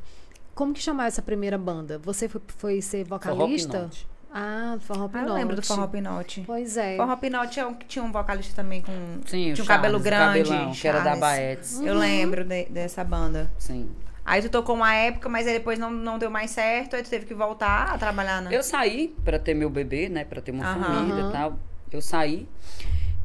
como 0.56 0.74
que 0.74 0.82
chamava 0.82 1.08
essa 1.08 1.22
primeira 1.22 1.58
banda? 1.58 2.00
Você 2.00 2.28
foi, 2.28 2.42
foi 2.58 2.82
ser 2.82 3.04
vocalista? 3.06 3.90
Ah, 4.32 4.78
Forró 4.82 5.06
ah, 5.06 5.10
Pinote. 5.10 5.28
eu 5.30 5.34
lembro 5.34 5.56
do 5.56 5.62
Forró 5.64 5.88
Pinote. 5.88 6.44
Pois 6.46 6.78
é. 6.78 6.98
Forró 6.98 7.16
Pinote 7.16 7.60
é 7.60 7.66
um 7.66 7.74
que 7.74 7.86
tinha 7.88 8.04
um 8.04 8.12
vocalista 8.12 8.56
também 8.62 8.82
com. 8.82 8.92
Sim, 9.26 9.52
o 9.52 9.54
tinha 9.54 9.54
um 9.54 9.56
Charles, 9.56 9.68
cabelo 9.68 10.00
grande. 10.00 10.44
cabelão, 10.44 10.72
que 10.72 10.88
era 10.88 11.00
da. 11.00 11.16
Baetes. 11.16 11.80
Eu 11.80 11.96
lembro 11.96 12.44
de- 12.44 12.66
dessa 12.66 13.04
banda. 13.04 13.50
Sim. 13.58 13.90
Aí 14.24 14.42
tu 14.44 14.50
tocou 14.50 14.76
uma 14.76 14.94
época, 14.94 15.28
mas 15.28 15.48
aí 15.48 15.54
depois 15.54 15.80
não, 15.80 15.90
não 15.90 16.20
deu 16.20 16.30
mais 16.30 16.52
certo, 16.52 16.96
aí 16.96 17.02
tu 17.02 17.10
teve 17.10 17.26
que 17.26 17.34
voltar 17.34 17.92
a 17.94 17.98
trabalhar 17.98 18.42
na. 18.44 18.52
Eu 18.54 18.62
saí 18.62 19.16
pra 19.26 19.40
ter 19.40 19.56
meu 19.56 19.70
bebê, 19.72 20.08
né? 20.10 20.24
Pra 20.24 20.40
ter 20.40 20.52
uma 20.52 20.64
Aham. 20.64 20.84
família 20.84 21.28
e 21.28 21.32
tal. 21.32 21.58
Eu 21.92 22.02
saí. 22.02 22.48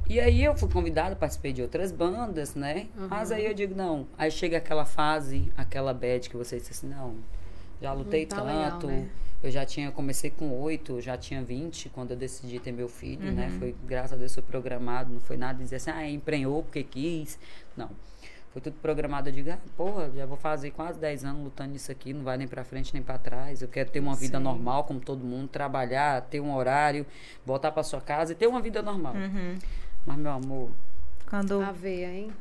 E 0.09 0.21
aí 0.21 0.45
eu 0.45 0.55
fui 0.57 0.69
convidada, 0.69 1.17
participei 1.17 1.53
de 1.53 1.63
outras 1.63 1.91
bandas, 1.91 2.55
né? 2.55 2.89
Mas 3.09 3.33
aí 3.33 3.47
eu 3.47 3.55
digo, 3.55 3.75
não. 3.75 4.07
Aí 4.19 4.31
chega 4.31 4.59
aquela 4.59 4.85
fase, 4.85 5.51
aquela 5.57 5.95
bad 5.95 6.29
que 6.29 6.37
você 6.37 6.59
diz 6.59 6.71
assim, 6.71 6.89
não, 6.89 7.15
já 7.81 7.93
lutei 7.93 8.27
tá 8.27 8.43
legal, 8.43 8.73
tanto. 8.73 8.87
né? 8.87 9.09
Eu 9.43 9.51
já 9.51 9.65
tinha, 9.65 9.91
comecei 9.91 10.31
com 10.31 10.51
oito, 10.61 11.01
já 11.03 11.19
tinha 11.19 11.43
20 11.43 11.91
quando 11.91 12.13
eu 12.13 12.17
decidi 12.17 12.59
ter 12.59 12.73
meu 12.73 12.89
filho, 12.89 13.31
né? 13.31 13.49
Uhum. 13.49 13.59
Foi, 13.59 13.75
graças 13.87 14.13
a 14.15 14.17
Deus, 14.17 14.33
foi 14.33 14.43
programado, 14.43 15.13
não 15.13 15.21
foi 15.21 15.37
nada 15.37 15.55
de 15.59 15.65
dizer 15.65 15.77
assim, 15.77 15.91
ah, 15.91 16.09
emprenhou 16.09 16.63
porque 16.63 16.83
quis. 16.83 17.39
Não. 17.77 17.91
Foi 18.55 18.63
tudo 18.63 18.77
programado. 18.81 19.29
Eu 19.29 19.33
digo, 19.33 19.51
ah, 19.51 19.59
porra, 19.77 20.11
já 20.15 20.25
vou 20.25 20.37
fazer 20.37 20.71
quase 20.71 20.99
10 20.99 21.25
anos 21.25 21.45
lutando 21.45 21.73
nisso 21.73 21.91
aqui, 21.93 22.15
não 22.15 22.23
vai 22.23 22.39
nem 22.39 22.47
pra 22.47 22.65
frente 22.65 22.95
nem 22.95 23.03
pra 23.03 23.19
trás. 23.19 23.61
Eu 23.61 23.69
quero 23.69 23.91
ter 23.91 24.01
uma 24.01 24.15
vida 24.15 24.39
Sim. 24.39 24.45
normal, 24.45 24.85
como 24.85 25.01
todo 25.01 25.25
mundo, 25.25 25.49
trabalhar, 25.49 26.23
ter 26.23 26.41
um 26.41 26.55
horário, 26.55 27.05
voltar 27.45 27.73
pra 27.73 27.83
sua 27.83 28.01
casa 28.01 28.33
e 28.33 28.35
ter 28.35 28.47
uma 28.47 28.63
vida 28.63 28.81
normal. 28.81 29.15
Uhum. 29.15 29.59
Mas, 30.07 30.17
meu 30.19 30.31
amor, 30.33 30.71
Quando. 31.29 31.61
A 31.63 31.73
veia, 31.73 32.09
hein? 32.13 32.33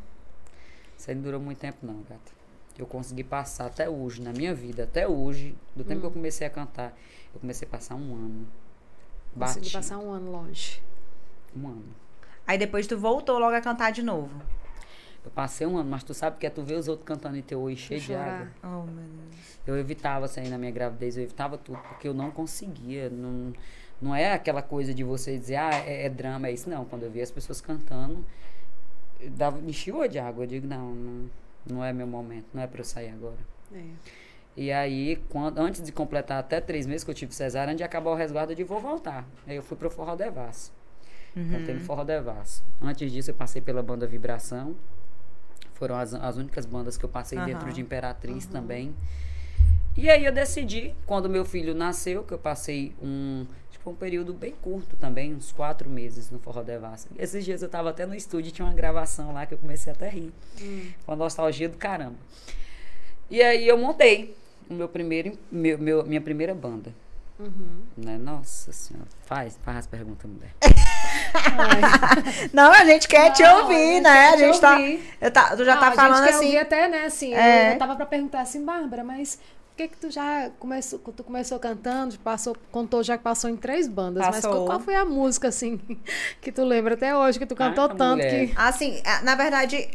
isso 0.97 1.09
aí 1.09 1.15
não 1.15 1.23
durou 1.23 1.39
muito 1.39 1.57
tempo, 1.59 1.77
não, 1.85 2.01
gata. 2.03 2.31
Eu 2.77 2.85
consegui 2.87 3.23
passar 3.23 3.67
até 3.67 3.89
hoje, 3.89 4.21
na 4.21 4.31
minha 4.33 4.53
vida, 4.53 4.83
até 4.83 5.07
hoje, 5.07 5.55
do 5.75 5.83
tempo 5.83 6.01
que 6.01 6.05
eu 6.07 6.09
Hum. 6.09 6.13
comecei 6.13 6.45
a 6.45 6.49
cantar, 6.49 6.93
eu 7.33 7.39
comecei 7.39 7.67
a 7.67 7.71
passar 7.71 7.95
um 7.95 8.13
ano. 8.15 8.47
Consegui 9.37 9.59
Bati. 9.65 9.73
passar 9.73 9.97
um 9.99 10.11
ano 10.11 10.31
longe. 10.31 10.81
Um 11.55 11.67
ano. 11.67 11.85
Aí 12.47 12.57
depois 12.57 12.85
tu 12.87 12.97
voltou 12.97 13.37
logo 13.39 13.55
a 13.55 13.61
cantar 13.61 13.91
de 13.91 14.01
novo. 14.03 14.41
Eu 15.23 15.31
passei 15.31 15.65
um 15.65 15.77
ano, 15.77 15.89
mas 15.89 16.03
tu 16.03 16.13
sabe 16.13 16.37
que 16.37 16.45
é 16.45 16.49
tu 16.49 16.61
ver 16.63 16.75
os 16.75 16.87
outros 16.87 17.05
cantando 17.07 17.37
e 17.37 17.41
teu 17.41 17.61
olho 17.61 17.77
cheio 17.77 18.01
de 18.01 18.13
água. 18.13 18.47
Oh, 18.63 18.83
meu. 18.85 19.02
Eu 19.65 19.77
evitava 19.77 20.27
sair 20.27 20.49
na 20.49 20.57
minha 20.57 20.71
gravidez, 20.71 21.15
eu 21.17 21.23
evitava 21.23 21.57
tudo, 21.57 21.77
porque 21.87 22.07
eu 22.07 22.13
não 22.13 22.31
conseguia. 22.31 23.09
Não, 23.09 23.53
não 24.01 24.13
é 24.15 24.33
aquela 24.33 24.61
coisa 24.61 24.93
de 24.93 25.03
você 25.03 25.37
dizer, 25.37 25.55
ah, 25.55 25.71
é, 25.85 26.05
é 26.05 26.09
drama, 26.09 26.47
é 26.47 26.51
isso. 26.51 26.69
Não, 26.69 26.83
quando 26.83 27.03
eu 27.03 27.11
via 27.11 27.23
as 27.23 27.31
pessoas 27.31 27.61
cantando, 27.61 28.23
dava, 29.31 29.59
enchia 29.59 30.07
de 30.09 30.19
água. 30.19 30.43
Eu 30.43 30.47
digo, 30.47 30.67
não, 30.67 30.93
não, 30.93 31.29
não 31.69 31.83
é 31.83 31.93
meu 31.93 32.07
momento, 32.07 32.45
não 32.53 32.61
é 32.61 32.67
pra 32.67 32.81
eu 32.81 32.85
sair 32.85 33.09
agora. 33.09 33.37
É. 33.73 33.83
E 34.55 34.71
aí, 34.71 35.15
quando, 35.29 35.57
antes 35.57 35.81
de 35.81 35.91
completar 35.91 36.39
até 36.39 36.61
três 36.61 36.85
meses 36.85 37.03
que 37.03 37.09
eu 37.09 37.15
tive 37.15 37.33
cesárea, 37.33 37.71
antes 37.71 37.77
de 37.77 37.83
acabar 37.83 38.11
o 38.11 38.15
resguardo, 38.15 38.51
eu 38.51 38.55
digo, 38.55 38.69
vou 38.69 38.79
voltar. 38.81 39.25
Aí 39.47 39.55
eu 39.55 39.63
fui 39.63 39.75
pro 39.75 39.89
Forró 39.89 40.15
Devasso. 40.15 40.71
Cantei 41.33 41.73
no 41.73 41.79
Forró 41.79 42.03
Devasso. 42.03 42.63
Antes 42.79 43.11
disso, 43.11 43.31
eu 43.31 43.35
passei 43.35 43.61
pela 43.61 43.81
banda 43.81 44.05
Vibração. 44.05 44.75
Foram 45.73 45.95
as, 45.95 46.13
as 46.13 46.37
únicas 46.37 46.65
bandas 46.67 46.95
que 46.95 47.03
eu 47.03 47.09
passei 47.09 47.37
Aham. 47.37 47.47
dentro 47.47 47.73
de 47.73 47.81
Imperatriz 47.81 48.45
também. 48.45 48.93
E 49.95 50.09
aí 50.09 50.25
eu 50.25 50.31
decidi, 50.31 50.93
quando 51.05 51.29
meu 51.29 51.45
filho 51.45 51.75
nasceu, 51.75 52.23
que 52.23 52.33
eu 52.33 52.37
passei 52.39 52.93
um, 53.01 53.45
tipo, 53.69 53.91
um 53.91 53.95
período 53.95 54.33
bem 54.33 54.53
curto 54.61 54.95
também, 54.95 55.33
uns 55.35 55.51
quatro 55.51 55.87
meses 55.89 56.31
no 56.31 56.39
Forró 56.39 56.63
Devassa. 56.63 57.07
Esses 57.17 57.45
dias 57.45 57.61
eu 57.61 57.69
tava 57.69 57.91
até 57.91 58.05
no 58.05 58.15
estúdio, 58.15 58.51
tinha 58.51 58.65
uma 58.65 58.73
gravação 58.73 59.31
lá 59.33 59.45
que 59.45 59.53
eu 59.53 59.57
comecei 59.57 59.93
até 59.93 60.07
a 60.07 60.09
rir. 60.09 60.33
Com 61.05 61.11
a 61.11 61.15
nostalgia 61.15 61.69
do 61.69 61.77
caramba. 61.77 62.15
E 63.29 63.41
aí 63.41 63.67
eu 63.67 63.77
montei 63.77 64.35
o 64.69 64.73
meu 64.73 64.89
primeiro, 64.89 65.37
meu, 65.51 65.77
meu- 65.77 66.03
minha 66.05 66.21
primeira 66.21 66.55
banda. 66.55 66.91
Uhum. 67.39 67.81
Né? 67.97 68.17
Nossa 68.17 68.71
senhora. 68.71 69.07
Faz, 69.25 69.57
faz 69.63 69.77
as 69.79 69.87
perguntas, 69.87 70.29
mulher. 70.29 70.53
Não, 72.53 72.71
a 72.71 72.85
gente 72.85 73.07
quer 73.07 73.31
te 73.31 73.43
Não, 73.43 73.61
ouvir, 73.63 73.75
a 73.75 73.77
gente 73.93 74.01
né? 74.03 74.11
quer 74.13 74.27
A 74.29 74.33
te 74.33 74.39
gente 74.39 74.59
tá. 74.61 74.71
ouvir. 74.77 75.13
Eu 75.21 75.31
tá 75.31 75.55
tu 75.55 75.65
já 75.65 75.73
Não, 75.75 75.79
tá 75.81 75.87
a 75.87 75.89
gente 75.89 75.95
falando 75.99 76.23
quer 76.23 76.33
assim. 76.33 76.45
ouvir 76.45 76.57
até, 76.57 76.87
né, 76.87 77.05
assim, 77.05 77.33
É. 77.33 77.69
eu, 77.69 77.73
eu 77.73 77.79
tava 77.79 77.95
pra 77.95 78.05
perguntar 78.05 78.41
assim, 78.41 78.63
Bárbara, 78.63 79.03
mas 79.03 79.39
por 79.73 79.77
que 79.77 79.87
que 79.87 79.97
tu 79.97 80.11
já 80.11 80.51
começou, 80.59 80.99
tu 80.99 81.23
começou 81.23 81.57
cantando, 81.59 82.15
passou, 82.19 82.55
contou 82.71 83.01
já 83.01 83.17
que 83.17 83.23
passou 83.23 83.49
em 83.49 83.57
três 83.57 83.87
bandas, 83.87 84.23
mas 84.23 84.35
Passou. 84.35 84.51
qual, 84.51 84.65
qual 84.65 84.79
foi 84.79 84.93
a 84.95 85.03
música, 85.03 85.47
assim, 85.47 85.79
que 86.39 86.51
tu 86.51 86.63
lembra 86.63 86.93
até 86.93 87.15
hoje, 87.17 87.39
que 87.39 87.45
tu 87.47 87.55
cantou 87.55 87.85
Ah, 87.85 87.89
tanto 87.89 88.11
mulher. 88.17 88.47
que... 88.49 88.53
Assim, 88.55 89.01
a- 89.03 89.21
na 89.23 89.33
verdade, 89.33 89.89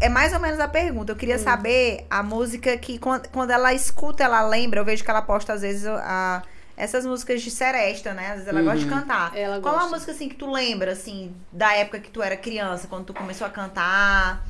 é 0.00 0.08
mais 0.08 0.32
ou 0.32 0.40
menos 0.40 0.58
a 0.60 0.66
pergunta. 0.66 1.12
Eu 1.12 1.14
Hum. 1.14 1.18
queria 1.18 1.38
saber 1.38 2.06
a 2.08 2.22
música 2.22 2.76
que, 2.78 2.98
quando, 2.98 3.28
quando 3.28 3.50
ela 3.50 3.74
escuta, 3.74 4.24
ela 4.24 4.40
lembra. 4.48 4.80
Eu 4.80 4.84
vejo 4.84 5.04
que 5.04 5.10
ela 5.10 5.20
posta, 5.20 5.52
às 5.52 5.60
vezes, 5.60 5.86
a- 5.86 6.42
essas 6.74 7.04
músicas 7.04 7.42
de 7.42 7.50
seresta, 7.50 8.14
né? 8.14 8.28
Às 8.28 8.32
vezes 8.34 8.48
ela 8.48 8.62
gosta 8.62 8.78
de 8.78 8.86
cantar. 8.86 9.36
Ela 9.36 9.60
Qual 9.60 9.74
a 9.74 9.78
gosta. 9.78 9.90
música, 9.94 10.12
assim, 10.12 10.28
que 10.28 10.36
tu 10.36 10.50
lembra, 10.50 10.92
assim, 10.92 11.34
da 11.52 11.74
época 11.74 12.00
que 12.00 12.10
tu 12.10 12.22
era 12.22 12.36
criança, 12.36 12.86
quando 12.88 13.04
tu 13.04 13.12
começou 13.14 13.46
a 13.46 13.50
cantar? 13.50 14.42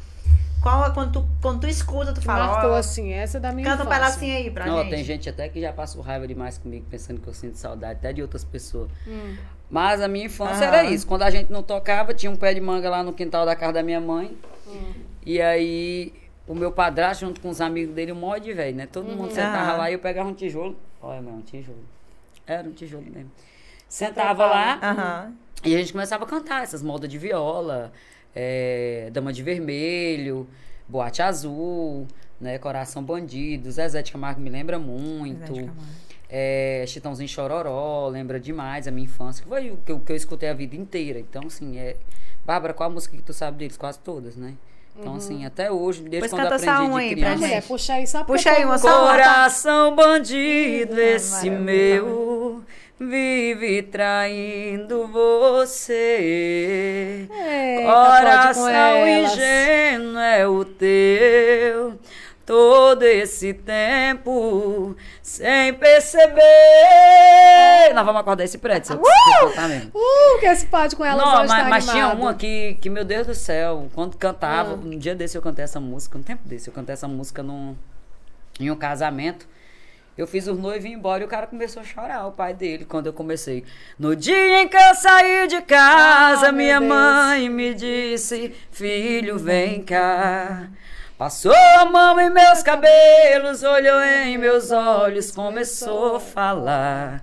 Qual 0.67 0.83
a, 0.83 0.91
quando 0.91 1.13
tu, 1.13 1.29
quando 1.41 1.61
tu 1.61 1.69
escuta, 1.69 2.13
tu 2.13 2.21
fala, 2.21 2.49
marcou, 2.49 2.71
ó, 2.71 2.75
assim, 2.75 3.13
essa 3.13 3.37
é 3.37 3.41
da 3.41 3.53
minha 3.53 3.71
canta 3.71 3.85
um 3.85 3.87
pedacinho 3.87 4.37
aí 4.37 4.51
pra 4.51 4.67
Não, 4.67 4.79
gente. 4.81 4.91
tem 4.91 5.05
gente 5.05 5.29
até 5.29 5.49
que 5.49 5.61
já 5.61 5.73
passou 5.73 6.03
raiva 6.03 6.27
demais 6.27 6.59
comigo, 6.59 6.85
pensando 6.91 7.21
que 7.21 7.29
eu 7.29 7.33
sinto 7.33 7.57
saudade, 7.57 8.01
até 8.01 8.13
de 8.13 8.21
outras 8.21 8.43
pessoas. 8.43 8.91
Hum. 9.07 9.37
Mas 9.71 10.01
a 10.01 10.09
minha 10.09 10.27
infância 10.27 10.67
Aham. 10.67 10.77
era 10.77 10.85
isso. 10.91 11.07
Quando 11.07 11.23
a 11.23 11.31
gente 11.31 11.53
não 11.53 11.63
tocava, 11.63 12.13
tinha 12.13 12.33
um 12.33 12.35
pé 12.35 12.53
de 12.53 12.61
manga 12.61 12.91
lá 12.91 13.05
no 13.05 13.13
quintal 13.13 13.47
da 13.47 13.55
casa 13.55 13.75
da 13.75 13.83
minha 13.85 14.01
mãe. 14.01 14.37
Hum. 14.67 14.93
E 15.25 15.41
aí, 15.41 16.13
o 16.49 16.55
meu 16.55 16.73
padrasto, 16.73 17.25
junto 17.25 17.41
com 17.41 17.49
os 17.49 17.61
amigos 17.61 17.95
dele, 17.95 18.11
um 18.11 18.17
monte 18.17 18.43
de 18.43 18.53
velho, 18.53 18.77
né? 18.77 18.87
Todo 18.87 19.07
mundo 19.07 19.31
sentava 19.31 19.71
Aham. 19.71 19.79
lá 19.79 19.91
e 19.91 19.93
eu 19.93 20.01
pegava 20.01 20.29
um 20.29 20.35
tijolo. 20.35 20.75
Olha, 21.01 21.23
meu, 21.23 21.35
um 21.35 21.43
tijolo. 21.43 21.79
Era 22.45 22.69
um 22.69 22.73
tijolo 22.73 23.05
mesmo. 23.05 23.31
Sentava 23.89 24.45
lá 24.47 24.81
Aham. 24.83 25.33
e 25.65 25.77
a 25.77 25.79
gente 25.79 25.93
começava 25.93 26.25
a 26.25 26.27
cantar 26.27 26.65
essas 26.65 26.83
modas 26.83 27.09
de 27.09 27.19
viola, 27.19 27.93
é, 28.37 29.09
Dama 29.13 29.33
de 29.33 29.43
Vermelho, 29.43 30.47
Boate 30.87 31.23
Azul, 31.23 32.07
né? 32.39 32.59
Coração 32.59 33.03
Bandido, 33.03 33.71
Zezé 33.71 34.03
de 34.03 34.13
Camargo 34.13 34.41
me 34.41 34.51
lembra 34.51 34.79
muito. 34.79 35.73
É, 36.29 36.85
Chitãozinho 36.87 37.29
Chororó, 37.29 38.09
lembra 38.09 38.39
demais 38.39 38.87
a 38.87 38.91
minha 38.91 39.05
infância, 39.05 39.43
que 39.43 39.49
foi 39.49 39.71
o 39.71 39.79
que 39.79 39.91
eu, 39.91 40.01
que 40.01 40.13
eu 40.13 40.17
escutei 40.17 40.51
a 40.51 40.55
vida 40.55 40.77
inteira. 40.77 41.19
Então, 41.19 41.45
assim, 41.47 41.79
é. 41.79 41.97
Bárbara, 42.45 42.75
qual 42.75 42.91
a 42.91 42.93
música 42.93 43.17
que 43.17 43.23
tu 43.23 43.33
sabe 43.33 43.59
deles? 43.59 43.77
Quase 43.77 43.99
todas, 44.01 44.37
né? 44.37 44.55
Então, 44.99 45.17
assim, 45.17 45.45
até 45.45 45.71
hoje, 45.71 46.03
desde 46.03 46.21
Pois 46.21 46.31
quando 46.31 46.49
só 46.49 46.71
aprendi 46.71 46.91
uma 46.91 47.01
de 47.01 47.07
aí 47.07 47.09
pra 47.09 47.17
criança. 47.17 47.37
Mulher, 47.37 47.55
gente. 47.61 47.69
puxa 47.69 47.93
aí 47.95 48.07
só 48.07 48.25
Puxa 48.25 48.51
eu 48.51 48.57
aí 48.57 48.65
uma. 48.65 48.79
Coração 48.79 49.95
bandido, 49.95 50.99
esse 50.99 51.51
meu 51.51 52.63
vive 52.99 53.83
traindo 53.83 55.07
você. 55.09 57.29
Eita, 57.31 57.93
Coração 57.93 59.07
ingênuo 59.07 60.19
é 60.19 60.49
o 60.49 60.65
teu. 60.65 61.99
Todo 62.45 63.03
esse 63.03 63.53
tempo 63.55 64.95
sem 65.21 65.75
perceber. 65.75 66.41
Nós 67.93 68.07
vamos 68.07 68.21
acordar 68.21 68.45
esse 68.45 68.59
prédio, 68.59 68.95
uh! 68.95 69.53
tá 69.53 69.67
mesmo. 69.67 69.91
Uh, 69.93 70.39
que 70.39 70.47
esse 70.47 70.65
pode 70.67 70.95
com 70.95 71.05
elas 71.05 71.25
Não, 71.25 71.41
hoje 71.41 71.49
mas, 71.49 71.63
tá 71.65 71.69
mas 71.69 71.87
tinha 71.87 72.07
uma 72.09 72.35
que, 72.35 72.75
que, 72.81 72.89
meu 72.89 73.05
Deus 73.05 73.27
do 73.27 73.35
céu, 73.35 73.89
quando 73.93 74.17
cantava, 74.17 74.75
Ah. 74.75 74.77
um 74.77 74.97
dia 74.97 75.17
desse 75.17 75.37
eu 75.37 75.43
cantei 75.43 75.65
essa 75.65 75.81
música, 75.81 76.17
um 76.17 76.23
tempo 76.23 76.47
desse 76.47 76.69
eu 76.69 76.75
cantei 76.75 76.93
essa 76.93 77.09
música 77.09 77.43
num, 77.43 77.75
em 78.61 78.71
um 78.71 78.77
casamento. 78.77 79.45
Eu 80.17 80.27
fiz 80.27 80.47
os 80.47 80.59
noivos 80.59 80.87
ir 80.87 80.93
embora 80.93 81.23
e 81.23 81.27
o 81.27 81.29
cara 81.29 81.47
começou 81.47 81.83
a 81.83 81.85
chorar, 81.85 82.27
o 82.27 82.33
pai 82.33 82.55
dele, 82.55 82.87
quando 82.87 83.07
eu 83.07 83.13
comecei. 83.13 83.65
No 83.99 84.17
dia 84.17 84.63
em 84.63 84.67
que 84.67 84.77
eu 84.77 84.95
saí 84.95 85.47
de 85.47 85.61
casa, 85.61 86.49
Ah, 86.49 86.53
minha 86.53 86.81
mãe 86.81 87.51
me 87.51 87.75
disse: 87.75 88.55
Filho, 88.71 89.39
vem 89.39 89.83
cá. 89.83 90.69
Passou 91.19 91.55
a 91.55 91.85
mão 91.85 92.19
em 92.19 92.31
meus 92.31 92.63
cabelos, 92.63 93.63
olhou 93.63 94.01
em 94.03 94.39
meus 94.39 94.71
olhos, 94.71 95.31
começou 95.31 96.17
a 96.17 96.21
falar. 96.21 97.23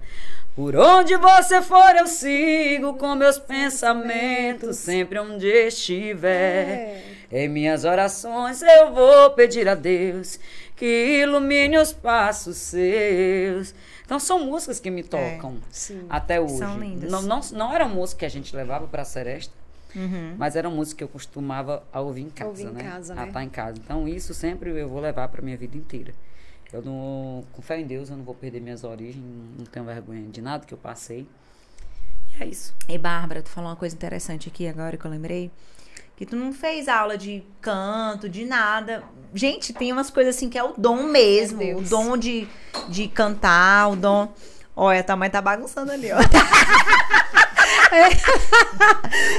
Por 0.56 0.76
onde 0.76 1.18
você 1.18 1.64
for, 1.64 1.96
eu 1.96 2.06
sigo 2.06 2.94
com 2.94 3.16
meus 3.16 3.40
pensamentos, 3.40 4.78
sempre 4.78 5.18
onde 5.18 5.48
estiver. 5.48 6.68
É. 6.70 7.04
Em 7.32 7.48
minhas 7.48 7.84
orações 7.86 8.62
eu 8.62 8.94
vou 8.94 9.32
pedir 9.32 9.68
a 9.68 9.74
Deus 9.74 10.40
que 10.76 11.22
ilumine 11.22 11.78
os 11.78 11.94
passos 11.94 12.58
seus. 12.58 13.74
Então 14.06 14.20
são 14.20 14.46
músicas 14.46 14.80
que 14.80 14.90
me 14.92 15.04
tocam 15.04 15.58
Sim. 15.72 16.06
até 16.10 16.40
hoje. 16.40 16.58
São 16.58 16.78
lindas. 16.80 17.12
Não, 17.12 17.22
não, 17.22 17.40
não 17.54 17.74
era 17.74 17.88
música 17.88 18.20
que 18.20 18.26
a 18.26 18.30
gente 18.30 18.56
levava 18.56 18.88
para 18.88 19.02
a 19.02 19.06
Seresta, 19.06 19.54
Uhum. 19.96 20.34
mas 20.40 20.56
era 20.56 20.68
música 20.72 20.98
que 20.98 21.04
eu 21.04 21.08
costumava 21.08 21.84
ouvir 21.94 22.22
em 22.24 22.30
casa, 22.32 22.50
Ouvir 22.50 22.64
em 22.64 22.72
né? 22.72 22.84
casa, 22.84 23.14
a 23.14 23.16
né? 23.18 23.28
estar 23.28 23.44
em 23.44 23.50
casa. 23.50 23.78
Então 23.78 24.08
isso 24.08 24.34
sempre 24.34 24.72
eu 24.72 24.90
vou 24.90 25.00
levar 25.00 25.28
para 25.28 25.42
minha 25.42 25.56
vida 25.56 25.78
inteira. 25.78 26.14
Eu 26.72 26.82
não, 26.82 27.44
com 27.54 27.62
fé 27.62 27.80
em 27.80 27.86
Deus, 27.86 28.10
eu 28.10 28.18
não 28.18 28.24
vou 28.24 28.34
perder 28.34 28.60
minhas 28.60 28.84
origens, 28.84 29.24
não 29.56 29.66
tenho 29.66 29.86
vergonha 29.86 30.28
de 30.28 30.42
nada 30.42 30.66
que 30.66 30.74
eu 30.74 30.78
passei. 30.80 31.28
E 32.40 32.44
é 32.44 32.48
isso. 32.48 32.74
E 32.90 32.98
Bárbara, 32.98 33.44
tu 33.44 33.50
falou 33.50 33.70
uma 33.70 33.76
coisa 33.76 33.96
interessante 33.96 34.50
aqui 34.50 34.68
agora 34.68 34.98
que 34.98 35.06
eu 35.06 35.12
lembrei. 35.12 35.52
Que 36.16 36.26
tu 36.26 36.36
não 36.36 36.54
fez 36.54 36.88
aula 36.88 37.18
de 37.18 37.44
canto, 37.60 38.30
de 38.30 38.46
nada. 38.46 39.04
Gente, 39.34 39.74
tem 39.74 39.92
umas 39.92 40.12
coisas 40.12 40.36
assim 40.36 40.48
que 40.50 40.58
é 40.58 40.64
o 40.64 40.74
dom 40.78 41.04
mesmo. 41.04 41.78
O 41.78 41.82
dom 41.82 42.16
de, 42.16 42.48
de 42.88 43.08
cantar, 43.08 43.90
o 43.90 43.96
dom. 43.96 44.32
Olha, 44.76 45.00
a 45.00 45.04
tua 45.04 45.16
mãe 45.16 45.30
tá 45.30 45.42
bagunçando 45.42 45.92
ali, 45.92 46.12
ó. 46.12 46.18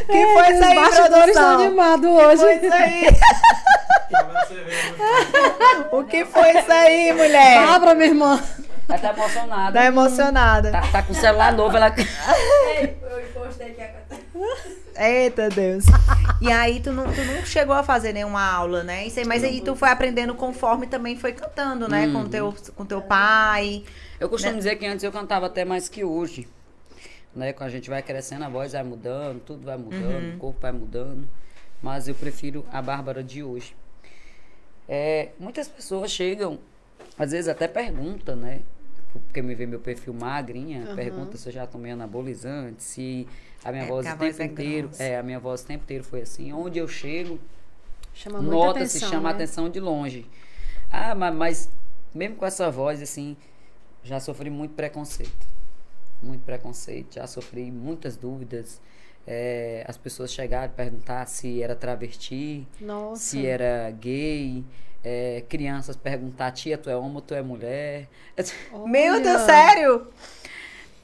que 0.06 0.26
foi 0.32 0.50
isso 0.50 0.60
Os 0.60 0.62
aí, 0.62 0.74
bastidores 0.76 1.28
estão 1.28 1.60
animados 1.60 2.06
Que 2.06 2.12
hoje. 2.24 2.42
foi 2.42 2.54
isso 2.56 2.72
aí? 2.72 3.06
o 5.92 6.04
que 6.04 6.24
foi 6.24 6.58
isso 6.58 6.72
aí, 6.72 7.12
mulher? 7.12 7.68
Abra, 7.68 7.94
minha 7.94 8.08
irmã. 8.08 8.42
Ela 8.88 8.98
tá 8.98 9.10
emocionada. 9.10 9.78
Tá 9.78 9.84
emocionada. 9.86 10.72
Tá, 10.72 10.80
tá 10.92 11.02
com 11.02 11.12
o 11.12 11.16
celular 11.16 11.52
novo, 11.52 11.76
ela. 11.76 11.94
Eu 11.96 12.88
postei 13.32 13.70
aqui 13.70 13.82
a 13.82 13.88
Eita 14.96 15.48
Deus. 15.48 15.84
E 16.40 16.50
aí 16.50 16.80
tu 16.80 16.92
não, 16.92 17.04
tu 17.12 17.24
não 17.24 17.44
chegou 17.44 17.74
a 17.74 17.82
fazer 17.82 18.12
nenhuma 18.12 18.42
aula, 18.44 18.82
né? 18.84 19.06
Isso 19.06 19.18
aí, 19.18 19.26
mas 19.26 19.42
aí 19.42 19.60
tu 19.60 19.74
foi 19.74 19.88
aprendendo 19.88 20.34
conforme 20.34 20.86
também 20.86 21.16
foi 21.16 21.32
cantando, 21.32 21.88
né? 21.88 22.10
Com 22.12 22.28
teu, 22.28 22.54
com 22.76 22.84
teu 22.86 23.02
pai. 23.02 23.82
Eu 24.20 24.28
costumo 24.28 24.52
Né? 24.52 24.58
dizer 24.58 24.76
que 24.76 24.86
antes 24.86 25.02
eu 25.02 25.10
cantava 25.12 25.46
até 25.46 25.64
mais 25.64 25.88
que 25.88 26.04
hoje. 26.04 26.46
Né? 27.34 27.52
Quando 27.52 27.68
a 27.68 27.72
gente 27.72 27.90
vai 27.90 28.00
crescendo, 28.02 28.44
a 28.44 28.48
voz 28.48 28.72
vai 28.72 28.84
mudando, 28.84 29.40
tudo 29.40 29.64
vai 29.64 29.76
mudando, 29.76 30.22
Uhum. 30.30 30.34
o 30.36 30.38
corpo 30.38 30.60
vai 30.60 30.72
mudando. 30.72 31.28
Mas 31.82 32.06
eu 32.06 32.14
prefiro 32.14 32.64
a 32.72 32.80
Bárbara 32.80 33.22
de 33.22 33.42
hoje. 33.42 33.74
É, 34.88 35.30
muitas 35.38 35.66
pessoas 35.66 36.10
chegam, 36.12 36.58
às 37.18 37.32
vezes 37.32 37.48
até 37.48 37.66
perguntam, 37.66 38.36
né? 38.36 38.60
Porque 39.22 39.40
me 39.42 39.54
vê 39.54 39.66
meu 39.66 39.80
perfil 39.80 40.12
magrinha, 40.12 40.92
pergunta 40.94 41.36
se 41.36 41.48
eu 41.48 41.52
já 41.52 41.66
tomei 41.66 41.92
anabolizante, 41.92 42.82
se 42.82 43.26
a 43.64 43.70
minha 43.72 43.84
É, 43.84 43.86
voz 43.86 44.06
o 44.06 44.08
a 44.08 44.16
tempo 44.16 44.42
é 44.42 44.44
inteiro. 44.46 44.88
grossa. 44.88 45.02
É, 45.02 45.18
a 45.18 45.22
minha 45.22 45.38
voz 45.38 45.62
o 45.62 45.66
tempo 45.66 45.84
inteiro 45.84 46.04
foi 46.04 46.22
assim. 46.22 46.52
Onde 46.52 46.78
eu 46.78 46.88
chego, 46.88 47.38
Chama 48.14 48.40
nota-se, 48.40 48.98
atenção, 48.98 49.10
chama 49.10 49.28
a 49.30 49.32
né? 49.32 49.36
atenção 49.36 49.68
de 49.68 49.80
longe. 49.80 50.26
Ah, 50.90 51.14
mas, 51.14 51.34
mas 51.34 51.70
mesmo 52.14 52.36
com 52.36 52.46
essa 52.46 52.70
voz, 52.70 53.02
assim, 53.02 53.36
já 54.02 54.20
sofri 54.20 54.50
muito 54.50 54.74
preconceito. 54.74 55.46
Muito 56.22 56.42
preconceito, 56.44 57.14
já 57.14 57.26
sofri 57.26 57.70
muitas 57.70 58.16
dúvidas. 58.16 58.80
É, 59.26 59.84
as 59.88 59.96
pessoas 59.96 60.32
chegaram 60.32 60.66
a 60.66 60.68
perguntar 60.74 61.26
se 61.26 61.62
era 61.62 61.74
travesti, 61.74 62.66
Nossa. 62.80 63.22
se 63.22 63.46
era 63.46 63.90
gay. 63.90 64.64
É, 65.04 65.42
crianças 65.48 65.96
perguntar, 65.96 66.50
tia, 66.52 66.78
tu 66.78 66.88
é 66.88 66.96
homem 66.96 67.14
ou 67.16 67.20
tu 67.20 67.34
é 67.34 67.42
mulher? 67.42 68.08
Meu 68.86 69.20
Deus, 69.20 69.36
Olha. 69.42 69.46
sério? 69.46 70.06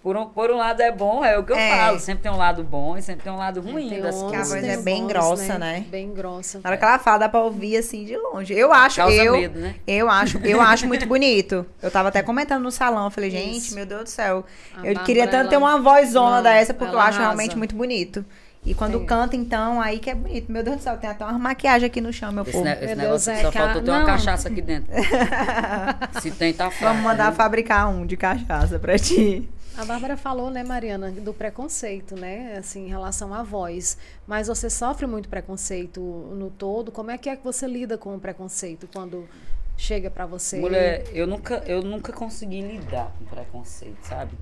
Por 0.03 0.17
um, 0.17 0.25
por 0.31 0.51
um 0.51 0.57
lado 0.57 0.81
é 0.81 0.91
bom, 0.91 1.23
é 1.23 1.37
o 1.39 1.45
que 1.45 1.53
eu 1.53 1.57
É. 1.59 1.77
falo. 1.77 2.01
Sempre 2.01 2.23
tem 2.23 2.33
um 2.33 2.37
lado 2.39 2.65
bom 2.65 2.97
e 2.97 3.03
sempre 3.03 3.23
tem 3.25 3.31
um 3.31 3.37
lado 3.37 3.61
ruim 3.61 3.91
Tem 3.91 4.01
das 4.01 4.15
ônus, 4.17 4.31
Que 4.31 4.37
a 4.37 4.39
coisas. 4.41 4.61
voz 4.63 4.79
é 4.79 4.83
bem 4.83 5.07
grossa, 5.07 5.59
né? 5.59 5.85
Bem 5.91 6.15
grossa. 6.15 6.59
Na 6.65 6.71
hora 6.71 6.79
que 6.79 6.85
ela 6.87 6.99
fala, 6.99 7.19
dá 7.19 7.29
pra 7.29 7.41
ouvir 7.41 7.77
assim 7.77 8.07
de 8.07 8.17
longe. 8.17 8.55
Eu 8.55 8.73
acho, 8.73 8.97
Causa 8.97 9.15
eu, 9.15 9.33
medo, 9.35 9.59
né? 9.61 9.75
eu 9.87 10.09
acho, 10.09 10.39
eu 10.39 10.59
acho 10.63 10.87
muito 10.87 11.05
bonito. 11.07 11.67
Eu 11.83 11.91
tava 11.91 12.09
até 12.09 12.23
comentando 12.23 12.63
no 12.63 12.71
salão, 12.71 13.05
eu 13.05 13.11
falei, 13.11 13.29
gente, 13.31 13.59
Isso. 13.59 13.75
meu 13.75 13.85
Deus 13.85 14.05
do 14.05 14.09
céu. 14.09 14.47
A 14.73 14.79
eu 14.79 14.85
Bárbara, 14.85 15.05
queria 15.05 15.29
tanto 15.29 15.51
ter 15.51 15.57
ela- 15.57 15.67
uma 15.67 15.79
vozona 15.79 16.41
dessa, 16.43 16.73
porque 16.73 16.95
eu 16.95 16.99
acho 16.99 17.19
realmente 17.19 17.49
arrasa. 17.51 17.59
muito 17.59 17.77
bonito. 17.77 18.25
E 18.65 18.75
quando 18.75 18.99
Tem. 18.99 19.07
canta, 19.07 19.35
então, 19.37 19.81
aí 19.81 19.99
que 19.99 20.11
é 20.11 20.15
bonito. 20.15 20.53
Meu 20.53 20.63
Deus 20.63 20.77
do 20.77 20.83
céu, 20.83 20.97
tem 20.99 21.09
até 21.09 21.25
uma 21.25 21.39
maquiagem 21.39 21.87
aqui 21.87 21.99
no 22.01 22.13
chão, 22.13 22.31
meu 22.31 22.43
Esse, 22.43 22.53
povo. 22.53 22.65
ne- 22.65 22.73
esse 22.75 22.87
Meu 22.87 22.97
negócio 22.97 23.33
Deus, 23.33 23.37
que 23.39 23.43
só 23.43 23.49
é 23.49 23.53
falta 23.53 23.75
ca- 23.75 23.81
ter 23.85 23.91
uma 23.91 24.05
cachaça 24.05 24.49
aqui 24.49 24.61
dentro. 24.61 24.93
Se 26.21 26.31
tem, 26.31 26.53
tá 26.53 26.71
fraco. 26.71 26.85
Vamos 26.93 27.03
mandar 27.03 27.33
fabricar 27.33 27.89
um 27.89 28.05
de 28.05 28.17
cachaça 28.19 28.79
pra 28.79 28.99
ti. 28.99 29.49
A 29.79 29.85
Bárbara 29.87 30.15
falou, 30.15 30.51
né, 30.51 30.63
Mariana, 30.63 31.11
do 31.11 31.33
preconceito, 31.33 32.15
né, 32.17 32.57
assim, 32.59 32.85
em 32.85 32.89
relação 32.89 33.33
à 33.33 33.43
voz. 33.43 33.97
Mas 34.27 34.49
você 34.49 34.69
sofre 34.69 35.07
muito 35.07 35.29
preconceito 35.31 35.99
no 36.01 36.51
todo. 36.51 36.93
Como 36.93 37.11
é 37.11 37.17
que 37.17 37.31
é 37.31 37.37
que 37.37 37.43
você 37.43 37.67
lida 37.67 37.97
com 37.97 38.15
o 38.15 38.21
preconceito 38.21 38.87
quando 38.93 39.27
chega 39.75 40.11
pra 40.11 40.27
você? 40.27 40.59
Mulher, 40.59 41.05
eu 41.15 41.27
nunca, 41.27 41.63
eu 41.67 41.81
nunca 41.83 42.13
consegui 42.13 42.61
lidar 42.61 43.11
com 43.19 43.25
preconceito, 43.25 43.97
sabe? 44.03 44.33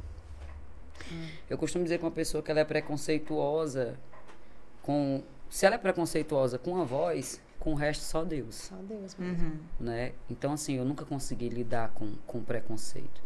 Eu 1.48 1.56
costumo 1.56 1.84
dizer 1.84 1.98
que 1.98 2.04
uma 2.04 2.10
pessoa 2.10 2.42
que 2.42 2.50
ela 2.50 2.60
é 2.60 2.64
preconceituosa 2.64 3.94
com. 4.88 5.22
Se 5.50 5.66
ela 5.66 5.74
é 5.74 5.78
preconceituosa 5.78 6.58
com 6.58 6.80
a 6.80 6.84
voz, 6.84 7.42
com 7.60 7.72
o 7.72 7.74
resto 7.74 8.04
só 8.04 8.24
Deus. 8.24 8.54
Só 8.54 8.76
Deus 8.76 9.14
mesmo. 9.16 9.60
né? 9.78 10.12
Então, 10.30 10.54
assim, 10.54 10.76
eu 10.76 10.84
nunca 10.84 11.04
consegui 11.04 11.50
lidar 11.50 11.90
com, 11.90 12.14
com 12.26 12.42
preconceito. 12.42 13.20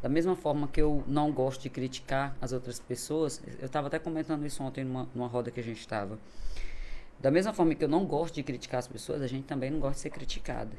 Da 0.00 0.08
mesma 0.08 0.36
forma 0.36 0.68
que 0.68 0.80
eu 0.80 1.02
não 1.08 1.32
gosto 1.32 1.62
de 1.62 1.70
criticar 1.70 2.36
as 2.40 2.52
outras 2.52 2.78
pessoas, 2.78 3.42
eu 3.58 3.66
estava 3.66 3.88
até 3.88 3.98
comentando 3.98 4.46
isso 4.46 4.62
ontem 4.62 4.84
numa, 4.84 5.08
numa 5.12 5.26
roda 5.26 5.50
que 5.50 5.58
a 5.58 5.62
gente 5.62 5.80
estava. 5.80 6.16
Da 7.18 7.32
mesma 7.32 7.52
forma 7.52 7.74
que 7.74 7.82
eu 7.82 7.88
não 7.88 8.06
gosto 8.06 8.36
de 8.36 8.44
criticar 8.44 8.78
as 8.78 8.86
pessoas, 8.86 9.20
a 9.20 9.26
gente 9.26 9.44
também 9.44 9.72
não 9.72 9.80
gosta 9.80 9.94
de 9.96 10.00
ser 10.02 10.10
criticada. 10.10 10.76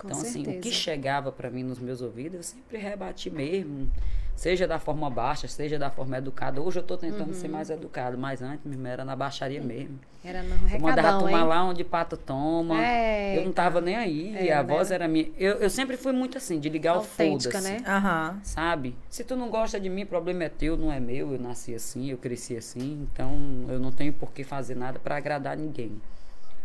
Com 0.00 0.08
então, 0.08 0.20
assim, 0.20 0.40
o 0.40 0.44
que 0.44 0.52
certeza. 0.52 0.74
chegava 0.74 1.30
para 1.30 1.50
mim 1.50 1.62
nos 1.62 1.78
meus 1.78 2.00
ouvidos, 2.00 2.34
eu 2.36 2.42
sempre 2.42 2.78
rebati 2.78 3.28
mesmo. 3.30 3.90
Seja 4.34 4.66
da 4.66 4.78
forma 4.78 5.10
baixa, 5.10 5.46
seja 5.46 5.78
da 5.78 5.90
forma 5.90 6.16
educada. 6.16 6.62
Hoje 6.62 6.78
eu 6.78 6.80
estou 6.80 6.96
tentando 6.96 7.28
Uhum. 7.28 7.34
ser 7.34 7.48
mais 7.48 7.68
educado, 7.68 8.16
mas 8.16 8.40
antes 8.40 8.64
mesmo 8.64 8.86
era 8.86 9.04
na 9.04 9.14
baixaria 9.14 9.60
mesmo. 9.60 10.00
Era 10.24 10.42
no 10.42 10.54
Eu 10.54 10.80
mandava 10.80 11.00
recadão, 11.08 11.18
tomar 11.26 11.40
hein? 11.40 11.46
lá 11.46 11.64
onde 11.64 11.84
pato 11.84 12.16
toma. 12.16 12.82
É, 12.82 13.36
eu 13.38 13.44
não 13.44 13.52
tava 13.52 13.82
nem 13.82 13.96
aí. 13.96 14.48
É, 14.48 14.54
a 14.54 14.62
voz 14.62 14.90
era 14.90 15.06
minha. 15.06 15.30
Eu, 15.36 15.56
eu 15.56 15.68
sempre 15.68 15.98
fui 15.98 16.12
muito 16.12 16.38
assim, 16.38 16.58
de 16.58 16.70
ligar 16.70 16.92
Autêntica, 16.94 17.58
o 17.58 17.60
foda-se. 17.62 17.82
né? 17.82 17.84
Aham. 17.86 18.40
Sabe? 18.42 18.96
Se 19.10 19.22
tu 19.24 19.36
não 19.36 19.50
gosta 19.50 19.78
de 19.78 19.90
mim, 19.90 20.04
o 20.04 20.06
problema 20.06 20.44
é 20.44 20.48
teu, 20.48 20.74
não 20.74 20.90
é 20.90 20.98
meu. 20.98 21.32
Eu 21.34 21.38
nasci 21.38 21.74
assim, 21.74 22.10
eu 22.10 22.16
cresci 22.16 22.56
assim. 22.56 23.06
Então 23.12 23.34
eu 23.68 23.78
não 23.78 23.92
tenho 23.92 24.12
por 24.14 24.32
que 24.32 24.42
fazer 24.42 24.74
nada 24.74 24.98
para 24.98 25.16
agradar 25.18 25.54
ninguém. 25.54 26.00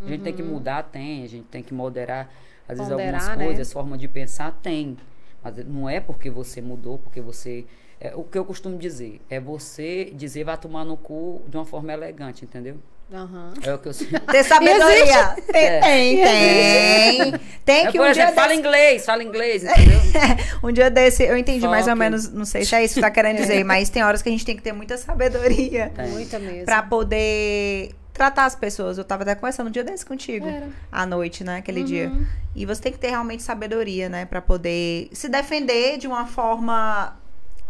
A 0.06 0.10
gente 0.10 0.22
tem 0.24 0.34
que 0.34 0.44
mudar, 0.44 0.84
tem. 0.84 1.24
A 1.24 1.28
gente 1.28 1.46
tem 1.48 1.62
que 1.64 1.74
moderar, 1.74 2.30
às 2.68 2.78
vezes, 2.78 2.92
Uhum. 2.92 2.98
Ponderar, 2.98 3.22
algumas 3.22 3.38
né? 3.38 3.46
coisas, 3.46 3.74
forma 3.74 3.98
de 3.98 4.08
pensar, 4.08 4.52
tem. 4.64 4.98
Mas 5.44 5.56
não 5.66 5.88
é 5.90 6.00
porque 6.00 6.30
você 6.30 6.62
mudou, 6.62 6.98
porque 6.98 7.22
você. 7.22 7.66
É, 8.02 8.14
o 8.16 8.24
que 8.24 8.38
eu 8.38 8.44
costumo 8.44 8.78
dizer 8.78 9.22
é 9.30 9.40
você 9.40 10.12
dizer 10.14 10.44
vai 10.44 10.58
tomar 10.58 10.84
no 10.84 10.98
cu 10.98 11.42
de 11.48 11.56
uma 11.56 11.66
forma 11.66 11.94
elegante, 11.94 12.44
entendeu? 12.44 12.76
Aham. 13.14 13.54
É 13.64 13.72
o 13.74 13.78
que 13.78 13.88
eu 13.88 13.94
sempre. 13.94 14.20
Ter 14.20 14.44
sabedoria. 14.44 15.28
Tem, 15.52 15.64
É. 15.64 15.80
tem, 15.80 16.16
tem. 16.18 17.40
Tem 17.64 17.86
É, 17.86 17.92
que 17.92 17.98
por 18.00 18.08
um 18.08 18.12
dia 18.12 18.24
exemplo, 18.24 18.34
fala 18.36 18.48
desse- 18.48 18.60
inglês, 18.60 19.06
fala 19.06 19.24
inglês, 19.24 19.64
entendeu? 19.64 20.00
Um 20.64 20.72
dia 20.72 20.90
desse, 20.90 21.24
eu 21.24 21.38
entendi 21.38 21.68
mais 21.68 21.88
ou 21.88 21.96
menos, 21.96 22.32
não 22.32 22.46
sei 22.46 22.66
se 22.66 22.74
é 22.74 22.84
isso 22.84 22.96
que 22.96 23.02
tá 23.02 23.12
querendo 23.12 23.38
dizer, 23.38 23.64
mas 23.64 23.90
tem 23.90 24.04
horas 24.04 24.22
que 24.24 24.30
a 24.30 24.32
gente 24.32 24.44
tem 24.46 24.56
que 24.56 24.64
ter 24.64 24.74
muita 24.74 24.98
sabedoria 24.98 25.92
Tem. 25.96 26.08
Muita 26.10 26.40
mesmo. 26.40 26.66
pra 26.66 26.82
poder 26.82 27.92
tratar 28.16 28.46
as 28.46 28.56
pessoas. 28.56 28.98
Eu 28.98 29.04
tava 29.04 29.22
até 29.24 29.36
conversando 29.36 29.68
um 29.68 29.72
dia 29.72 29.84
desse 29.84 30.06
contigo, 30.06 30.48
Era. 30.48 30.70
à 30.92 31.06
noite, 31.06 31.44
né, 31.44 31.58
aquele 31.58 31.84
dia. 31.84 32.08
Uhum. 32.10 32.26
E 32.56 32.66
você 32.66 32.82
tem 32.82 32.92
que 32.92 32.98
ter 32.98 33.10
realmente 33.10 33.44
sabedoria, 33.44 34.10
né, 34.10 34.26
Pra 34.26 34.42
poder 34.42 35.10
se 35.14 35.28
defender 35.30 35.98
de 35.98 36.08
uma 36.08 36.26
forma 36.26 37.20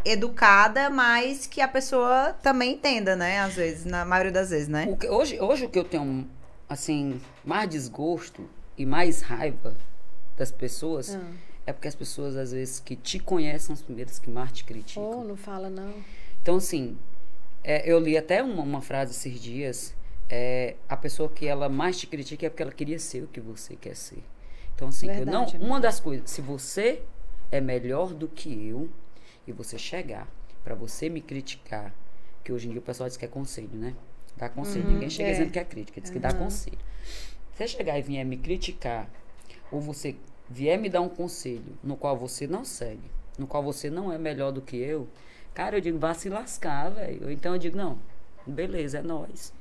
educada, 0.05 0.89
mas 0.89 1.47
que 1.47 1.59
a 1.61 1.67
pessoa 1.67 2.35
também 2.43 2.73
entenda, 2.73 3.15
né, 3.15 3.39
às 3.39 3.55
vezes, 3.55 3.85
na 3.85 4.05
maioria 4.05 4.31
das 4.31 4.51
vezes, 4.51 4.67
né? 4.67 4.85
O 4.87 4.95
que- 4.95 5.09
hoje, 5.09 5.39
hoje 5.41 5.65
o 5.65 5.69
que 5.69 5.79
eu 5.79 5.83
tenho, 5.83 6.29
assim, 6.69 7.19
mais 7.43 7.67
desgosto 7.69 8.47
e 8.77 8.85
mais 8.85 9.21
raiva 9.21 9.75
das 10.37 10.51
pessoas 10.51 11.15
Ah. 11.15 11.21
é 11.65 11.73
porque 11.73 11.87
as 11.87 11.95
pessoas, 11.95 12.35
às 12.35 12.51
vezes, 12.51 12.79
que 12.79 12.95
te 12.95 13.17
conhecem 13.17 13.59
são 13.67 13.73
as 13.73 13.81
primeiras 13.81 14.19
que 14.19 14.29
mais 14.29 14.51
te 14.51 14.63
criticam. 14.63 15.21
Oh, 15.21 15.23
não 15.23 15.35
fala 15.35 15.69
não. 15.71 15.91
Então, 16.41 16.57
assim, 16.57 16.95
é, 17.63 17.89
eu 17.91 17.99
li 17.99 18.15
até 18.15 18.43
uma, 18.43 18.61
uma 18.61 18.81
frase 18.81 19.11
esses 19.11 19.41
dias. 19.41 19.95
É, 20.29 20.75
a 20.89 20.97
pessoa 20.97 21.29
que 21.29 21.47
ela 21.47 21.69
mais 21.69 21.97
te 21.97 22.07
critica 22.07 22.45
é 22.45 22.49
porque 22.49 22.63
ela 22.63 22.71
queria 22.71 22.99
ser 22.99 23.23
o 23.23 23.27
que 23.27 23.39
você 23.39 23.75
quer 23.75 23.95
ser. 23.95 24.23
Então, 24.73 24.89
assim, 24.89 25.09
eu 25.09 25.25
não, 25.25 25.45
Verdade, 25.45 25.57
uma 25.63 25.79
das 25.79 25.99
coisas, 25.99 26.29
se 26.29 26.41
você 26.41 27.01
é 27.51 27.61
melhor 27.61 28.13
do 28.13 28.27
que 28.27 28.67
eu 28.67 28.89
e 29.47 29.51
você 29.51 29.77
chegar 29.77 30.27
pra 30.63 30.75
você 30.75 31.09
me 31.09 31.21
criticar, 31.21 31.93
que 32.43 32.51
hoje 32.51 32.67
em 32.67 32.71
dia 32.71 32.79
o 32.79 32.83
pessoal 32.83 33.07
diz 33.07 33.17
que 33.17 33.25
é 33.25 33.27
conselho, 33.27 33.69
né? 33.73 33.95
Dá 34.35 34.49
conselho. 34.49 34.87
Ninguém 34.87 35.09
chega 35.09 35.29
é. 35.29 35.31
dizendo 35.31 35.51
que 35.51 35.59
é 35.59 35.63
crítica, 35.63 36.01
diz 36.01 36.09
que 36.09 36.19
dá 36.19 36.33
conselho. 36.33 36.77
Se 37.53 37.57
você 37.57 37.67
chegar 37.67 37.97
e 37.97 38.01
vier 38.01 38.25
me 38.25 38.35
criticar, 38.35 39.09
ou 39.71 39.79
você 39.79 40.15
vier 40.49 40.77
me 40.77 40.89
dar 40.89 41.01
um 41.01 41.09
conselho 41.09 41.77
no 41.81 41.95
qual 41.95 42.17
você 42.17 42.45
não 42.45 42.65
segue, 42.65 43.09
no 43.37 43.47
qual 43.47 43.63
você 43.63 43.89
não 43.89 44.11
é 44.11 44.17
melhor 44.17 44.51
do 44.51 44.61
que 44.61 44.75
eu, 44.75 45.07
cara, 45.53 45.77
eu 45.77 45.81
digo, 45.81 45.97
vá 45.97 46.13
se 46.13 46.27
lascar, 46.27 46.89
velho. 46.89 47.31
Então 47.31 47.53
eu 47.53 47.59
digo, 47.59 47.77
não, 47.77 47.97
beleza, 48.45 48.99
é 48.99 49.01
nós. 49.01 49.53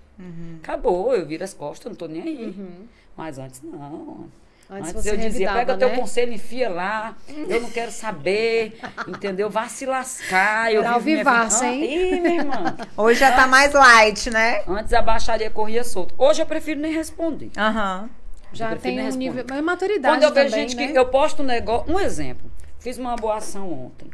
Acabou, 0.63 1.15
eu 1.15 1.27
viro 1.27 1.45
as 1.45 1.55
costas, 1.55 1.91
não 1.91 1.97
tô 1.97 2.07
nem 2.07 2.23
aí. 2.23 2.47
Uhum. 2.47 2.87
Mas 3.17 3.39
antes 3.39 3.63
não. 3.63 4.29
Antes, 4.71 4.91
Antes, 4.95 5.07
eu 5.07 5.17
dizia, 5.17 5.53
pega 5.53 5.77
teu 5.77 5.91
né? 5.91 5.97
conselho, 5.97 6.33
enfia 6.33 6.71
lá, 6.71 7.15
eu 7.29 7.61
não 7.61 7.69
quero 7.69 7.91
saber, 7.91 8.79
entendeu? 9.07 9.51
Vá 9.51 9.69
se 9.69 9.85
lascar. 9.85 10.73
Eu 10.73 10.83
Era 10.83 10.99
vivo 10.99 11.23
minha 11.31 11.49
hein? 11.65 11.85
Ih, 11.85 12.21
minha 12.21 12.35
irmã. 12.37 12.77
Hoje 12.97 13.21
já 13.21 13.33
tá 13.33 13.47
mais 13.47 13.75
light, 13.75 14.31
né? 14.31 14.63
Antes 14.67 14.93
a 14.95 15.03
baixaria 15.03 15.51
corria 15.51 15.85
solta. 15.85 16.15
Hoje 16.17 16.41
eu 16.41 16.47
prefiro 16.47 16.81
nem 16.81 16.93
responder. 16.93 17.51
Aham. 17.59 18.09
Já 18.55 18.71
prefiro 18.71 18.97
tem 18.97 19.07
um 19.07 19.17
nível. 19.17 19.45
Mas 19.49 19.63
maturidade 19.63 20.17
Quando 20.17 20.23
eu 20.23 20.33
vejo 20.33 20.51
também, 20.51 20.69
gente 20.69 20.77
né? 20.77 20.93
que. 20.93 20.99
Eu 20.99 21.07
posto 21.07 21.43
um 21.43 21.47
negócio. 21.47 21.93
Um 21.93 22.01
exemplo. 22.01 22.51
Fiz 22.79 22.97
uma 22.97 23.17
boa 23.17 23.37
ação 23.37 23.71
ontem. 23.71 24.11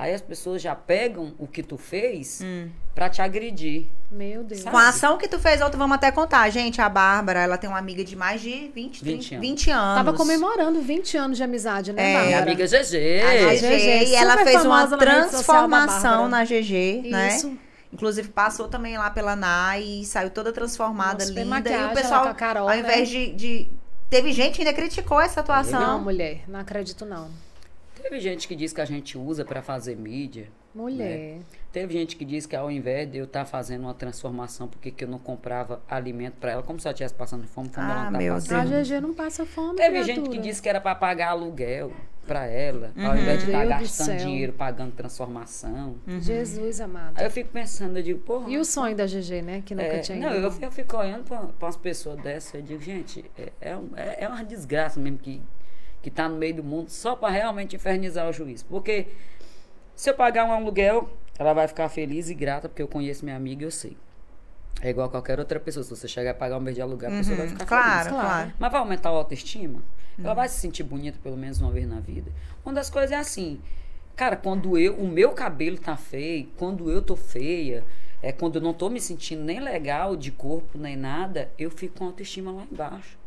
Aí 0.00 0.14
as 0.14 0.22
pessoas 0.22 0.62
já 0.62 0.74
pegam 0.74 1.34
o 1.38 1.46
que 1.46 1.62
tu 1.62 1.76
fez 1.76 2.40
Hum. 2.42 2.70
pra 2.94 3.10
te 3.10 3.20
agredir. 3.20 3.84
Meu 4.10 4.42
Deus. 4.42 4.62
Sabe? 4.62 4.70
Com 4.70 4.78
a 4.78 4.88
ação 4.88 5.18
que 5.18 5.28
tu 5.28 5.38
fez 5.38 5.60
ontem, 5.60 5.76
vamos 5.76 5.94
até 5.94 6.10
contar. 6.10 6.48
Gente, 6.48 6.80
a 6.80 6.88
Bárbara, 6.88 7.40
ela 7.40 7.58
tem 7.58 7.68
uma 7.68 7.78
amiga 7.78 8.02
de 8.02 8.16
mais 8.16 8.40
de 8.40 8.70
20, 8.74 9.04
20 9.04 9.28
30, 9.28 9.34
anos. 9.34 9.46
20 9.46 9.70
anos. 9.70 9.96
Tava 9.96 10.12
comemorando 10.14 10.80
20 10.80 11.16
anos 11.18 11.36
de 11.36 11.42
amizade, 11.42 11.92
né, 11.92 12.02
É. 12.02 12.12
Bárbara? 12.14 12.26
Minha 12.28 12.42
amiga 12.42 12.64
GG. 12.66 12.96
A 13.22 13.54
GG, 13.54 14.04
e 14.08 14.14
ela 14.14 14.38
fez 14.38 14.64
uma 14.64 14.86
transformação 14.96 16.28
na 16.28 16.44
GG, 16.44 17.02
né? 17.10 17.36
Isso. 17.36 17.56
Inclusive 17.92 18.28
passou 18.28 18.68
também 18.68 18.96
lá 18.96 19.10
pela 19.10 19.34
NAI 19.36 19.82
e 19.82 20.04
saiu 20.06 20.30
toda 20.30 20.52
transformada, 20.52 21.24
Nossa, 21.24 21.28
linda. 21.32 21.44
maquiagem 21.44 21.88
E 21.88 21.90
o 21.90 21.94
pessoal, 21.94 22.22
com 22.22 22.28
a 22.28 22.34
Carol, 22.34 22.62
ao 22.68 22.74
né? 22.74 22.78
invés 22.80 23.08
de, 23.08 23.32
de- 23.32 23.66
Teve 24.08 24.32
gente 24.32 24.54
que 24.56 24.62
ainda 24.62 24.72
criticou 24.72 25.20
essa 25.20 25.40
atuação. 25.40 25.80
Não, 25.80 26.00
mulher, 26.00 26.40
não 26.48 26.58
acredito 26.58 27.04
não. 27.04 27.28
Teve 28.02 28.20
gente 28.20 28.48
que 28.48 28.54
diz 28.56 28.72
que 28.72 28.80
a 28.80 28.84
gente 28.84 29.16
usa 29.18 29.44
pra 29.44 29.62
fazer 29.62 29.96
mídia. 29.96 30.48
Mulher. 30.74 31.40
Teve 31.72 31.92
gente 31.92 32.14
que 32.16 32.24
diz 32.24 32.46
que 32.46 32.54
ao 32.54 32.70
invés 32.70 33.10
de 33.10 33.18
eu 33.18 33.24
estar 33.24 33.44
fazendo 33.44 33.82
uma 33.82 33.94
transformação, 33.94 34.68
porque 34.68 34.90
que 34.90 35.02
eu 35.04 35.08
não 35.08 35.18
comprava 35.18 35.82
alimento 35.88 36.34
pra 36.40 36.52
ela, 36.52 36.62
como 36.62 36.78
se 36.78 36.86
ela 36.86 36.92
estivesse 36.92 37.14
passando 37.14 37.46
fome, 37.46 37.68
como 37.70 37.86
Ah, 37.86 37.90
ela 37.90 38.04
não 38.04 38.12
tá 38.12 38.18
meu 38.18 38.34
passando. 38.34 38.74
A 38.74 38.82
GG 38.82 39.00
não 39.00 39.12
passa 39.14 39.44
fome, 39.44 39.76
Teve 39.76 39.90
criatura. 40.02 40.14
gente 40.14 40.30
que 40.30 40.38
disse 40.38 40.62
que 40.62 40.68
era 40.68 40.80
pra 40.80 40.94
pagar 40.94 41.30
aluguel 41.30 41.92
pra 42.24 42.46
ela, 42.46 42.92
ao 42.96 43.10
Uhum. 43.10 43.18
invés 43.18 43.40
de 43.40 43.46
estar 43.50 43.66
Deus 43.66 43.74
do 43.74 43.80
gastando 43.80 44.16
dinheiro 44.18 44.52
pagando 44.52 44.92
transformação. 44.92 45.96
Jesus 46.20 46.80
amado. 46.80 47.14
Aí 47.18 47.24
eu 47.26 47.30
fico 47.32 47.50
pensando, 47.50 47.96
eu 47.96 48.02
digo, 48.04 48.20
porra. 48.20 48.48
E 48.48 48.56
o 48.56 48.64
sonho 48.64 48.94
da 48.94 49.06
GG, 49.06 49.42
né? 49.42 49.62
Que 49.66 49.74
nunca 49.74 49.88
é, 49.88 49.98
tinha 49.98 50.18
não, 50.18 50.28
ido. 50.36 50.46
eu, 50.46 50.52
eu 50.62 50.70
fico 50.70 50.96
olhando 50.96 51.24
pra, 51.24 51.38
pra 51.38 51.66
umas 51.66 51.76
pessoas 51.76 52.20
dessas, 52.22 52.54
eu 52.54 52.62
digo, 52.62 52.80
gente, 52.80 53.24
é, 53.36 53.50
é, 53.60 53.76
é- 53.96 54.24
é 54.24 54.28
uma 54.28 54.44
desgraça 54.44 55.00
mesmo 55.00 55.18
que, 55.18 55.42
que 56.02 56.10
tá 56.10 56.28
no 56.28 56.36
meio 56.36 56.54
do 56.54 56.64
mundo 56.64 56.88
só 56.90 57.14
pra 57.16 57.28
realmente 57.30 57.76
infernizar 57.76 58.28
o 58.28 58.32
juiz. 58.32 58.62
Porque 58.62 59.08
se 59.94 60.08
eu 60.10 60.14
pagar 60.14 60.44
um 60.46 60.52
aluguel, 60.52 61.10
ela 61.38 61.52
vai 61.52 61.68
ficar 61.68 61.88
feliz 61.88 62.30
e 62.30 62.34
grata, 62.34 62.68
porque 62.68 62.82
eu 62.82 62.88
conheço 62.88 63.24
minha 63.24 63.36
amiga 63.36 63.62
e 63.62 63.66
eu 63.66 63.70
sei. 63.70 63.96
É 64.82 64.88
igual 64.90 65.08
a 65.08 65.10
qualquer 65.10 65.38
outra 65.38 65.60
pessoa. 65.60 65.84
Se 65.84 65.90
você 65.90 66.08
chegar 66.08 66.30
a 66.30 66.34
pagar 66.34 66.56
um 66.56 66.60
mês 66.60 66.74
de 66.74 66.80
aluguel, 66.82 67.12
a 67.12 67.16
pessoa 67.18 67.36
vai 67.36 67.48
ficar 67.48 67.62
Uhum. 67.64 67.68
Claro, 67.68 68.04
feliz. 68.08 68.20
claro. 68.20 68.52
Mas 68.58 68.72
vai 68.72 68.80
aumentar 68.80 69.08
a 69.10 69.12
autoestima? 69.12 69.82
Ela 70.22 70.34
vai 70.34 70.48
se 70.48 70.60
sentir 70.60 70.82
bonita 70.82 71.18
pelo 71.22 71.36
menos 71.36 71.60
uma 71.60 71.70
vez 71.70 71.86
na 71.86 71.98
vida. 72.00 72.30
Uma 72.64 72.74
das 72.74 72.90
coisas 72.90 73.10
é 73.10 73.16
assim, 73.16 73.58
cara, 74.16 74.36
quando 74.36 74.78
eu, 74.78 74.94
o 74.96 75.06
meu 75.08 75.32
cabelo 75.32 75.78
tá 75.78 75.96
feio, 75.96 76.48
quando 76.58 76.90
eu 76.90 77.00
tô 77.00 77.16
feia, 77.16 77.84
é 78.22 78.30
quando 78.32 78.56
eu 78.56 78.62
não 78.62 78.74
tô 78.74 78.88
me 78.90 79.00
sentindo 79.00 79.42
nem 79.42 79.60
legal 79.60 80.14
de 80.16 80.30
corpo 80.30 80.76
nem 80.76 80.94
nada, 80.96 81.50
eu 81.58 81.70
fico 81.70 81.98
com 81.98 82.04
a 82.04 82.06
autoestima 82.08 82.52
lá 82.52 82.66
embaixo. 82.70 83.18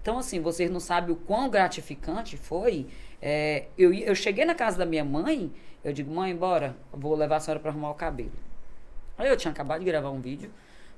Então, 0.00 0.18
assim, 0.18 0.40
vocês 0.40 0.70
não 0.70 0.80
sabem 0.80 1.12
o 1.12 1.16
quão 1.16 1.48
gratificante 1.50 2.36
foi. 2.36 2.86
É, 3.20 3.66
eu, 3.76 3.92
eu 3.92 4.14
cheguei 4.14 4.44
na 4.44 4.54
casa 4.54 4.78
da 4.78 4.86
minha 4.86 5.04
mãe, 5.04 5.52
eu 5.84 5.92
digo, 5.92 6.12
mãe, 6.12 6.34
bora, 6.34 6.76
vou 6.92 7.14
levar 7.14 7.36
a 7.36 7.40
senhora 7.40 7.60
pra 7.60 7.70
arrumar 7.70 7.90
o 7.90 7.94
cabelo. 7.94 8.32
Aí 9.18 9.28
eu 9.28 9.36
tinha 9.36 9.50
acabado 9.50 9.80
de 9.80 9.86
gravar 9.86 10.10
um 10.10 10.20
vídeo 10.20 10.50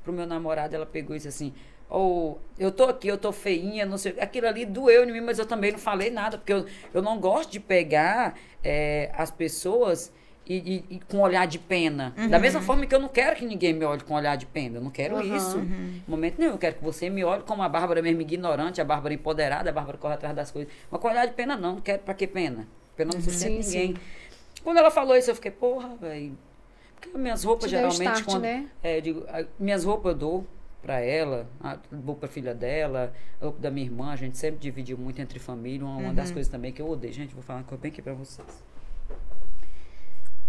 pro 0.02 0.12
meu 0.12 0.26
namorado, 0.26 0.74
ela 0.74 0.86
pegou 0.86 1.14
e 1.14 1.18
disse 1.18 1.28
assim, 1.28 1.52
ou 1.88 2.40
eu 2.58 2.70
tô 2.70 2.84
aqui, 2.84 3.08
eu 3.08 3.16
tô 3.16 3.32
feinha, 3.32 3.86
não 3.86 3.96
sei. 3.96 4.14
Aquilo 4.20 4.46
ali 4.46 4.66
doeu 4.66 5.04
em 5.04 5.12
mim, 5.12 5.20
mas 5.20 5.38
eu 5.38 5.46
também 5.46 5.72
não 5.72 5.78
falei 5.78 6.10
nada, 6.10 6.36
porque 6.38 6.52
eu, 6.52 6.66
eu 6.92 7.02
não 7.02 7.18
gosto 7.18 7.50
de 7.50 7.60
pegar 7.60 8.38
é, 8.62 9.10
as 9.14 9.30
pessoas 9.30 10.12
e, 10.48 10.84
e- 10.90 10.94
e 10.96 11.00
com 11.00 11.18
olhar 11.20 11.46
de 11.46 11.58
pena. 11.58 12.14
Da 12.30 12.38
mesma 12.38 12.60
forma 12.62 12.86
que 12.86 12.94
eu 12.94 12.98
não 12.98 13.08
quero 13.08 13.36
que 13.36 13.44
ninguém 13.44 13.72
me 13.74 13.84
olhe 13.84 14.02
com 14.02 14.14
olhar 14.14 14.36
de 14.36 14.46
pena. 14.46 14.78
Eu 14.78 14.82
não 14.82 14.90
quero 14.90 15.16
Uhum. 15.16 15.36
isso. 15.36 15.58
Em 15.58 16.02
momento 16.08 16.38
nenhum. 16.38 16.52
Eu 16.52 16.58
quero 16.58 16.76
que 16.76 16.82
você 16.84 17.08
me 17.10 17.22
olhe 17.24 17.42
como 17.42 17.62
a 17.62 17.68
Bárbara 17.68 18.00
mesmo 18.02 18.20
ignorante, 18.22 18.80
a 18.80 18.84
Bárbara 18.84 19.12
empoderada, 19.14 19.70
a 19.70 19.72
Bárbara 19.72 19.98
corre 19.98 20.14
atrás 20.14 20.34
das 20.34 20.50
coisas. 20.50 20.72
Mas 20.90 21.00
com 21.00 21.08
olhar 21.08 21.26
de 21.26 21.32
pena 21.34 21.56
não. 21.56 21.74
Não 21.76 21.80
quero 21.80 22.02
pra 22.02 22.14
que 22.14 22.26
pena? 22.26 22.66
Pena 22.96 23.10
não 23.14 23.20
sustenta 23.20 23.56
Sim, 23.56 23.62
sim. 23.62 23.78
ninguém. 23.88 23.96
Quando 24.64 24.78
ela 24.78 24.90
falou 24.90 25.16
isso, 25.16 25.30
eu 25.30 25.34
fiquei, 25.34 25.50
porra, 25.50 25.94
velho. 26.00 26.36
Porque 27.00 27.16
minhas 27.16 27.44
roupas 27.44 27.64
Te 27.66 27.70
geralmente. 27.76 28.00
start, 28.02 28.24
quando, 28.24 28.42
né? 28.42 28.66
é, 28.82 28.96
eu 28.98 29.00
digo, 29.00 29.24
minhas 29.58 29.84
roupas 29.84 30.12
eu 30.12 30.18
dou 30.18 30.46
pra 30.82 31.00
ela, 31.00 31.46
a- 31.60 31.78
dou 31.92 32.14
pra 32.16 32.28
filha 32.28 32.54
dela, 32.54 33.12
a 33.40 33.44
roupa 33.44 33.60
da 33.60 33.70
minha 33.70 33.86
irmã, 33.86 34.10
a 34.12 34.16
gente 34.16 34.36
sempre 34.36 34.58
dividiu 34.58 34.98
muito 34.98 35.20
entre 35.20 35.38
família. 35.38 35.84
Uma, 35.86 35.96
uma 35.98 36.12
das 36.14 36.30
coisas 36.32 36.50
também 36.50 36.72
que 36.72 36.82
eu 36.82 36.88
odeio. 36.88 37.12
Gente, 37.12 37.34
vou 37.34 37.42
falar 37.42 37.60
uma 37.60 37.64
coisa 37.66 37.80
bem 37.80 37.90
aqui 37.92 38.02
pra 38.02 38.14
vocês. 38.14 38.46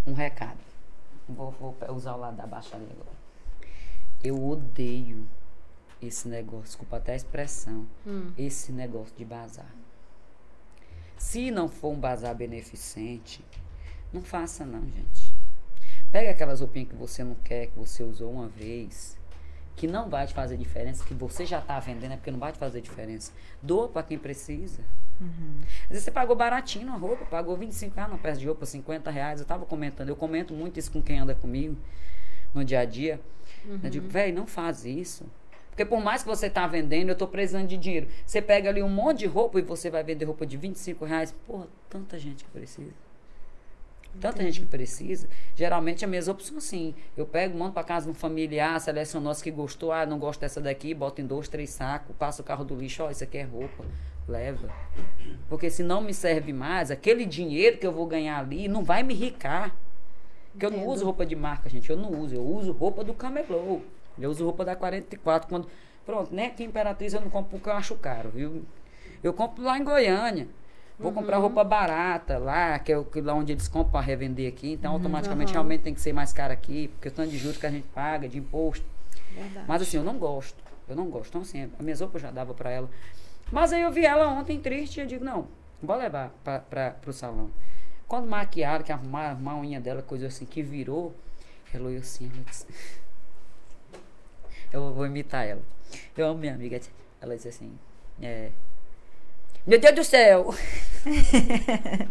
Um 0.09 0.13
recado. 0.13 0.57
Vou, 1.27 1.51
vou 1.51 1.75
usar 1.95 2.15
o 2.15 2.19
lado 2.19 2.35
da 2.35 2.47
baixaria 2.47 2.87
agora. 2.91 3.17
Eu 4.23 4.43
odeio 4.43 5.27
esse 6.01 6.27
negócio, 6.27 6.63
desculpa 6.65 6.97
até 6.97 7.13
a 7.13 7.15
expressão, 7.15 7.85
Hum. 8.07 8.31
esse 8.37 8.71
negócio 8.71 9.15
de 9.15 9.23
bazar. 9.23 9.69
Se 11.17 11.51
não 11.51 11.67
for 11.67 11.89
um 11.89 11.99
bazar 11.99 12.33
beneficente, 12.33 13.43
não 14.11 14.21
faça 14.21 14.65
não, 14.65 14.81
gente. 14.89 15.33
Pega 16.11 16.31
aquelas 16.31 16.59
roupinhas 16.61 16.89
que 16.89 16.95
você 16.95 17.23
não 17.23 17.35
quer, 17.35 17.67
que 17.67 17.77
você 17.77 18.01
usou 18.03 18.31
uma 18.31 18.47
vez, 18.47 19.17
que 19.75 19.85
não 19.85 20.09
vai 20.09 20.25
te 20.25 20.33
fazer 20.33 20.57
diferença, 20.57 21.03
que 21.05 21.13
você 21.13 21.45
já 21.45 21.61
tá 21.61 21.79
vendendo, 21.79 22.13
é 22.13 22.15
porque 22.17 22.31
não 22.31 22.39
vai 22.39 22.51
te 22.51 22.57
fazer 22.57 22.81
diferença. 22.81 23.31
Doa 23.61 23.87
para 23.87 24.01
quem 24.03 24.17
precisa. 24.17 24.81
Às 25.83 25.89
vezes 25.89 26.03
você 26.03 26.11
pagou 26.11 26.35
baratinho 26.35 26.85
na 26.85 26.95
roupa, 26.95 27.25
pagou 27.25 27.57
25 27.57 27.95
reais 27.95 28.09
numa 28.09 28.19
peça 28.19 28.39
de 28.39 28.47
roupa, 28.47 28.65
50 28.65 29.11
reais. 29.11 29.39
Eu 29.39 29.45
tava 29.45 29.65
comentando, 29.65 30.09
eu 30.09 30.15
comento 30.15 30.53
muito 30.53 30.79
isso 30.79 30.91
com 30.91 31.01
quem 31.01 31.19
anda 31.19 31.35
comigo 31.35 31.75
no 32.53 32.63
dia 32.63 32.79
a 32.79 32.85
dia. 32.85 33.19
Eu 33.83 33.89
digo, 33.89 34.07
velho, 34.07 34.35
não 34.35 34.47
faz 34.47 34.85
isso. 34.85 35.25
Porque 35.69 35.85
por 35.85 36.01
mais 36.01 36.23
que 36.23 36.27
você 36.27 36.49
tá 36.49 36.67
vendendo, 36.67 37.09
eu 37.09 37.15
tô 37.15 37.27
precisando 37.27 37.67
de 37.67 37.77
dinheiro. 37.77 38.07
Você 38.25 38.41
pega 38.41 38.69
ali 38.69 38.83
um 38.83 38.89
monte 38.89 39.19
de 39.19 39.25
roupa 39.27 39.59
e 39.59 39.61
você 39.61 39.89
vai 39.89 40.03
vender 40.03 40.25
roupa 40.25 40.45
de 40.45 40.57
25 40.57 41.05
reais. 41.05 41.33
Porra, 41.45 41.67
tanta 41.89 42.19
gente 42.19 42.43
que 42.43 42.49
precisa. 42.49 42.91
Tanta 44.19 44.43
gente 44.43 44.61
que 44.61 44.65
precisa. 44.65 45.29
Geralmente 45.55 46.03
as 46.03 46.09
minhas 46.09 46.27
roupas 46.27 46.47
são 46.47 46.57
assim. 46.57 46.93
Eu 47.15 47.25
pego, 47.25 47.57
mando 47.57 47.73
pra 47.73 47.83
casa 47.83 48.09
um 48.09 48.13
familiar, 48.13 48.79
seleciono 48.81 49.29
as 49.29 49.41
que 49.41 49.51
gostou. 49.51 49.91
Ah, 49.91 50.05
não 50.05 50.19
gosto 50.19 50.41
dessa 50.41 50.59
daqui, 50.59 50.93
boto 50.93 51.21
em 51.21 51.25
dois, 51.25 51.47
três 51.47 51.69
sacos, 51.69 52.15
passa 52.17 52.41
o 52.41 52.45
carro 52.45 52.65
do 52.65 52.75
lixo, 52.75 53.03
ó, 53.03 53.11
isso 53.11 53.23
aqui 53.23 53.37
é 53.37 53.43
roupa. 53.43 53.85
Leva. 54.29 54.69
Porque 55.49 55.69
se 55.69 55.81
não 55.83 56.01
me 56.01 56.13
serve 56.13 56.53
mais, 56.53 56.91
aquele 56.91 57.25
dinheiro 57.25 57.77
que 57.77 57.85
eu 57.87 57.91
vou 57.91 58.05
ganhar 58.05 58.37
ali 58.39 58.67
não 58.67 58.83
vai 58.83 59.01
me 59.03 59.13
ricar. 59.13 59.75
Porque 60.51 60.65
eu 60.65 60.71
não 60.71 60.85
uso 60.87 61.05
roupa 61.05 61.25
de 61.25 61.35
marca, 61.35 61.69
gente. 61.69 61.89
Eu 61.89 61.97
não 61.97 62.11
uso. 62.21 62.35
Eu 62.35 62.43
uso 62.45 62.71
roupa 62.71 63.03
do 63.03 63.13
Camelô. 63.13 63.81
Eu 64.19 64.29
uso 64.29 64.43
roupa 64.43 64.63
da 64.65 64.75
44. 64.75 65.47
Quando... 65.49 65.67
Pronto, 66.05 66.33
nem 66.33 66.47
aqui 66.47 66.63
em 66.63 66.67
Imperatriz 66.67 67.13
eu 67.13 67.21
não 67.21 67.29
compro 67.29 67.51
porque 67.51 67.69
eu 67.69 67.73
acho 67.73 67.95
caro, 67.95 68.29
viu? 68.29 68.63
Eu 69.23 69.31
compro 69.33 69.63
lá 69.63 69.77
em 69.77 69.83
Goiânia. 69.83 70.47
Vou 70.97 71.11
comprar 71.13 71.37
Uhum. 71.37 71.43
roupa 71.43 71.63
barata 71.63 72.37
lá, 72.37 72.77
que 72.77 72.91
é 72.91 72.97
o 72.97 73.05
que 73.05 73.21
lá 73.21 73.33
onde 73.33 73.53
eles 73.53 73.67
compram 73.69 73.91
para 73.91 74.01
revender 74.01 74.51
aqui. 74.51 74.71
Então, 74.73 74.91
automaticamente, 74.91 75.49
Uhum. 75.51 75.53
realmente 75.53 75.81
tem 75.81 75.93
que 75.93 76.01
ser 76.01 76.11
mais 76.11 76.33
caro 76.33 76.51
aqui, 76.51 76.89
porque 76.89 77.07
o 77.07 77.11
tanto 77.11 77.29
de 77.29 77.37
juros 77.37 77.57
que 77.57 77.65
a 77.65 77.69
gente 77.71 77.87
paga, 77.87 78.27
de 78.27 78.37
imposto. 78.37 78.85
Verdade. 79.33 79.65
Mas 79.67 79.81
assim, 79.81 79.97
eu 79.97 80.03
não 80.03 80.17
gosto. 80.17 80.61
Eu 80.89 80.95
não 80.95 81.05
gosto. 81.05 81.29
Então, 81.29 81.41
assim, 81.41 81.69
a 81.79 81.83
minhas 81.83 82.01
roupas 82.01 82.21
eu 82.21 82.27
já 82.27 82.33
dava 82.33 82.53
pra 82.53 82.69
ela. 82.71 82.89
Mas 83.51 83.73
aí 83.73 83.81
eu 83.81 83.91
vi 83.91 84.05
ela 84.05 84.27
ontem 84.27 84.59
triste 84.59 84.97
e 84.97 85.01
eu 85.01 85.07
digo, 85.07 85.25
não, 85.25 85.47
vou 85.81 85.95
levar 85.95 86.31
pra, 86.43 86.59
pra, 86.59 86.91
pro 86.91 87.13
salão. 87.13 87.49
Quando 88.07 88.27
maquiaram, 88.27 88.83
que 88.83 88.91
arrumaram, 88.91 89.31
arrumaram 89.31 89.59
a 89.59 89.61
unha 89.61 89.79
dela, 89.79 90.01
coisa 90.01 90.27
assim, 90.27 90.45
que 90.45 90.61
virou, 90.61 91.15
ela 91.73 91.87
olhou 91.87 91.99
assim, 91.99 92.29
ela 92.33 92.43
disse... 92.45 92.65
Eu 94.71 94.93
vou 94.93 95.07
imitar 95.07 95.47
ela. 95.47 95.63
Eu 96.15 96.27
amo 96.27 96.39
minha 96.39 96.53
amiga. 96.53 96.79
Ela 97.19 97.35
disse 97.35 97.47
assim, 97.47 97.75
é... 98.21 98.51
Meu 99.65 99.79
Deus 99.79 99.95
do 99.95 100.03
céu! 100.03 100.53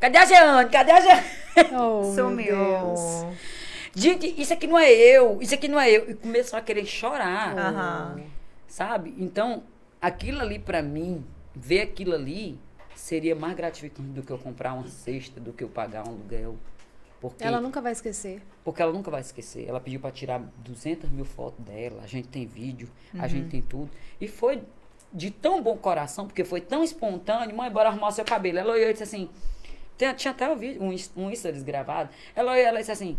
Cadê 0.00 0.18
a 0.18 0.24
Jeane? 0.24 0.70
Cadê 0.70 0.92
a 0.92 1.00
Jeane? 1.00 1.26
Oh, 1.72 2.02
meu 2.02 2.14
Sumiu. 2.14 2.56
Deus. 2.56 3.26
Gente, 3.94 4.40
isso 4.40 4.52
aqui 4.52 4.66
não 4.66 4.78
é 4.78 4.90
eu, 4.90 5.40
isso 5.42 5.54
aqui 5.54 5.68
não 5.68 5.78
é 5.78 5.90
eu. 5.90 6.10
E 6.10 6.14
começou 6.14 6.58
a 6.58 6.62
querer 6.62 6.86
chorar. 6.86 7.56
Aham. 7.56 8.22
Sabe? 8.66 9.14
Então, 9.18 9.62
aquilo 10.02 10.40
ali 10.40 10.58
pra 10.58 10.82
mim, 10.82 11.24
ver 11.54 11.80
aquilo 11.82 12.12
ali, 12.14 12.58
seria 12.94 13.34
mais 13.34 13.54
gratificante 13.56 14.08
do 14.10 14.22
que 14.22 14.30
eu 14.32 14.38
comprar 14.38 14.74
uma 14.74 14.86
cesta, 14.88 15.40
do 15.40 15.52
que 15.52 15.62
eu 15.64 15.68
pagar 15.68 16.06
um 16.06 16.10
aluguel. 16.10 16.56
Porque, 17.20 17.44
Ela 17.44 17.60
nunca 17.60 17.80
vai 17.80 17.92
esquecer. 17.92 18.42
porque 18.64 18.82
ela 18.82 18.92
nunca 18.92 19.08
vai 19.08 19.20
esquecer. 19.20 19.64
Ela 19.68 19.78
pediu 19.80 20.00
pra 20.00 20.10
tirar 20.10 20.40
200 20.58 21.08
mil 21.10 21.24
fotos 21.24 21.64
dela, 21.64 22.02
a 22.02 22.06
gente 22.08 22.26
tem 22.26 22.44
vídeo, 22.46 22.90
a 23.16 23.28
gente 23.28 23.48
tem 23.48 23.62
tudo. 23.62 23.88
E 24.20 24.26
foi 24.26 24.60
de 25.12 25.30
tão 25.30 25.62
bom 25.62 25.76
coração, 25.76 26.26
porque 26.26 26.42
foi 26.42 26.60
tão 26.60 26.82
espontâneo. 26.82 27.54
Mãe, 27.56 27.70
bora 27.70 27.90
arrumar 27.90 28.08
o 28.08 28.12
seu 28.12 28.24
cabelo. 28.24 28.58
Ela 28.58 28.72
olhou 28.72 28.88
e 28.88 28.92
disse 28.92 29.04
assim, 29.04 29.30
tem- 29.96 30.12
tinha 30.14 30.32
até 30.32 30.48
um, 30.50 30.56
vídeo, 30.56 30.82
um, 30.82 30.88
um 31.22 31.34
stories 31.36 31.62
gravado. 31.62 32.08
Ela 32.34 32.50
olhou 32.52 32.64
e 32.64 32.66
ela 32.66 32.78
disse 32.80 32.90
assim, 32.90 33.16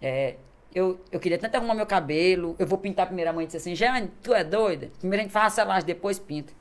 é, 0.00 0.36
eu, 0.74 1.00
eu 1.10 1.18
queria 1.20 1.38
tanto 1.38 1.54
arrumar 1.56 1.74
meu 1.74 1.86
cabelo. 1.86 2.54
Eu 2.58 2.66
vou 2.66 2.78
pintar 2.78 3.06
primeiro. 3.06 3.30
A 3.30 3.32
mãe 3.32 3.46
disse 3.46 3.56
assim: 3.56 3.74
Jane, 3.74 4.10
tu 4.22 4.34
é 4.34 4.44
doida? 4.44 4.90
Primeiro 4.98 5.20
a 5.20 5.24
gente 5.24 5.32
faz 5.32 5.52
a 5.52 5.56
selagem, 5.56 5.86
depois 5.86 6.18
pinta. 6.18 6.52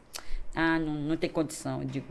Ah, 0.56 0.80
não, 0.80 0.94
não 0.94 1.18
tem 1.18 1.30
condição. 1.30 1.82
Eu 1.82 1.88
digo: 1.88 2.08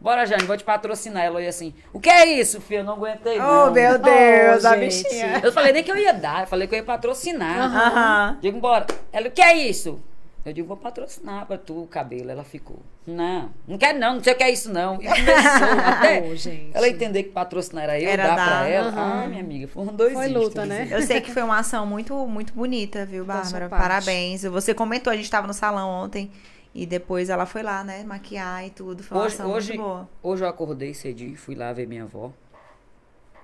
Bora, 0.00 0.24
Jane, 0.24 0.44
vou 0.44 0.56
te 0.56 0.62
patrocinar. 0.62 1.24
Ela 1.24 1.36
olha 1.36 1.48
assim: 1.48 1.74
O 1.92 1.98
que 1.98 2.08
é 2.08 2.24
isso, 2.26 2.60
filho? 2.60 2.80
Eu 2.80 2.84
não 2.84 2.92
aguentei. 2.94 3.38
Oh, 3.40 3.42
não. 3.66 3.72
meu 3.72 3.98
Deus, 3.98 4.64
Oh, 4.64 4.68
a 4.68 4.76
gente. 4.78 5.02
bichinha. 5.02 5.40
Eu 5.42 5.52
falei 5.52 5.72
nem 5.72 5.82
que 5.82 5.90
eu 5.90 5.96
ia 5.96 6.12
dar, 6.12 6.42
eu 6.42 6.46
falei 6.46 6.68
que 6.68 6.74
eu 6.74 6.78
ia 6.78 6.84
patrocinar. 6.84 7.58
Aham. 7.60 8.38
Digo, 8.40 8.60
bora. 8.60 8.86
Ela, 9.12 9.26
o 9.28 9.30
que 9.32 9.42
é 9.42 9.56
isso? 9.56 10.00
Eu 10.48 10.52
digo, 10.54 10.68
vou 10.68 10.76
patrocinar 10.76 11.46
pra 11.46 11.56
tu 11.58 11.82
o 11.82 11.86
cabelo. 11.86 12.30
Ela 12.30 12.44
ficou, 12.44 12.78
não, 13.06 13.50
não 13.66 13.76
quero 13.78 13.98
não, 13.98 14.14
não 14.14 14.22
sei 14.24 14.32
o 14.32 14.36
que 14.36 14.42
é 14.44 14.50
isso 14.50 14.72
não. 14.72 14.94
E 14.96 15.06
começou 15.06 15.68
até 15.84 16.22
Oh, 16.22 16.34
gente. 16.34 16.70
ela 16.76 16.88
entender 16.88 17.24
que 17.24 17.30
patrocinar 17.30 17.84
era 17.84 18.00
eu, 18.00 18.08
Era 18.08 18.28
dar 18.28 18.36
dar, 18.36 18.46
pra 18.60 18.68
ela. 18.68 18.88
aham. 18.88 19.24
Ah, 19.24 19.28
minha 19.28 19.40
amiga, 19.40 19.68
foram 19.68 19.94
dois 19.94 20.12
Foi 20.12 20.28
luta, 20.28 20.64
né? 20.66 20.88
Eu 20.90 21.02
sei 21.02 21.20
que 21.20 21.30
foi 21.32 21.42
uma 21.42 21.58
ação 21.58 21.84
muito, 21.86 22.14
muito 22.26 22.52
bonita, 22.52 23.04
viu, 23.06 23.24
Bárbara? 23.24 23.68
Parabéns. 23.68 24.42
Você 24.42 24.72
comentou, 24.74 25.12
a 25.12 25.16
gente 25.16 25.30
tava 25.30 25.46
no 25.46 25.54
salão 25.54 25.88
ontem 25.88 26.30
e 26.74 26.84
depois 26.86 27.28
ela 27.30 27.46
foi 27.46 27.62
lá, 27.62 27.82
né, 27.82 28.04
maquiar 28.04 28.64
e 28.66 28.70
tudo. 28.70 29.02
Foi 29.02 29.16
uma 29.16 29.24
Hoje, 29.24 29.34
ação 29.34 29.50
hoje, 29.50 29.68
muito 29.72 29.82
boa. 29.82 30.08
hoje 30.22 30.44
eu 30.44 30.48
acordei 30.48 30.94
cedinho, 30.94 31.36
fui 31.36 31.54
lá 31.54 31.72
ver 31.72 31.86
minha 31.86 32.04
avó. 32.04 32.30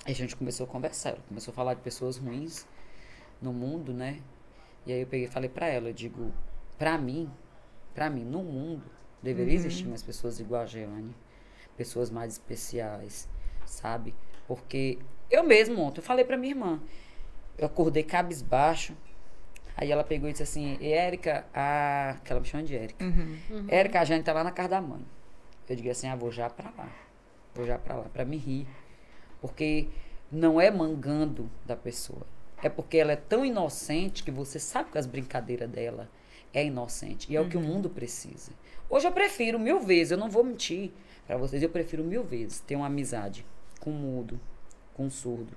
Aí 0.07 0.13
a 0.13 0.15
gente 0.15 0.37
começou 0.37 0.65
a 0.65 0.69
conversar, 0.69 1.11
ela 1.11 1.19
começou 1.27 1.51
a 1.53 1.55
falar 1.55 1.75
de 1.75 1.81
pessoas 1.81 2.17
ruins 2.19 2.67
no 3.41 3.53
mundo, 3.53 3.93
né? 3.93 4.19
E 4.87 4.93
aí 4.93 5.01
eu 5.01 5.07
peguei 5.07 5.27
e 5.27 5.31
falei 5.31 5.49
pra 5.49 5.67
ela, 5.67 5.89
eu 5.89 5.95
digo, 5.95 6.31
pra 6.79 6.99
mim, 6.99 7.31
pra 7.95 8.11
mim, 8.11 8.25
no 8.25 8.43
mundo, 8.43 8.85
deveria 9.23 9.55
existir 9.55 9.87
mais 9.87 10.03
pessoas 10.03 10.41
igual 10.41 10.63
a 10.63 10.67
Jeane. 10.67 11.15
Pessoas 11.77 12.11
mais 12.11 12.35
especiais, 12.35 13.29
sabe? 13.67 14.15
Porque 14.47 14.99
eu 15.31 15.43
mesmo 15.43 15.81
ontem, 15.83 16.01
eu 16.01 16.05
falei 16.05 16.25
pra 16.25 16.37
minha 16.37 16.53
irmã, 16.53 16.81
eu 17.59 17.67
acordei 17.67 18.03
cabisbaixo, 18.03 18.97
aí 19.77 19.91
ela 19.91 20.05
pegou 20.05 20.29
e 20.29 20.33
disse 20.33 20.45
assim, 20.45 20.79
Érica, 20.81 21.45
a... 21.53 22.17
que 22.25 22.31
ela 22.31 22.41
me 22.41 22.47
chama 22.47 22.63
de 22.63 22.77
Érica. 22.77 23.05
Uhum. 23.05 23.67
Érica, 23.69 24.01
a 24.01 24.05
Jane 24.05 24.23
tá 24.23 24.33
lá 24.33 24.45
na 24.45 24.53
casa 24.53 24.69
da 24.69 24.81
mãe. 24.81 25.05
Eu 25.69 25.75
digo 25.75 25.91
assim, 25.91 26.07
ah, 26.07 26.15
vou 26.15 26.31
já 26.31 26.49
pra 26.49 26.71
lá. 26.77 26.89
Vou 27.55 27.67
já 27.67 27.79
pra 27.79 27.97
lá, 27.97 28.05
pra 28.05 28.25
me 28.25 28.37
rir. 28.37 28.69
Porque 29.41 29.89
não 30.31 30.61
é 30.61 30.71
mangando 30.71 31.51
da 31.65 31.75
pessoa. 31.75 32.27
É 32.63 32.69
porque 32.69 32.99
ela 32.99 33.13
é 33.13 33.17
tão 33.17 33.45
inocente 33.45 34.23
que 34.23 34.31
você 34.31 34.59
sabe 34.59 34.91
que 34.91 34.99
as 34.99 35.07
brincadeiras 35.07 35.69
dela 35.69 36.09
é 36.55 36.65
inocente. 36.65 37.31
E 37.31 37.37
é 37.37 37.41
o 37.41 37.49
que 37.49 37.57
o 37.57 37.61
mundo 37.61 37.91
precisa. 37.91 38.53
Hoje 38.89 39.07
eu 39.07 39.13
prefiro 39.13 39.59
mil 39.59 39.81
vezes, 39.81 40.13
eu 40.13 40.19
não 40.19 40.31
vou 40.31 40.45
mentir 40.45 40.93
pra 41.27 41.37
vocês, 41.37 41.63
eu 41.63 41.69
prefiro 41.69 42.05
mil 42.05 42.23
vezes 42.25 42.61
ter 42.61 42.77
uma 42.77 42.87
amizade 42.87 43.45
com 43.81 43.91
mudo, 43.91 44.39
com 44.95 45.11
surdo, 45.11 45.53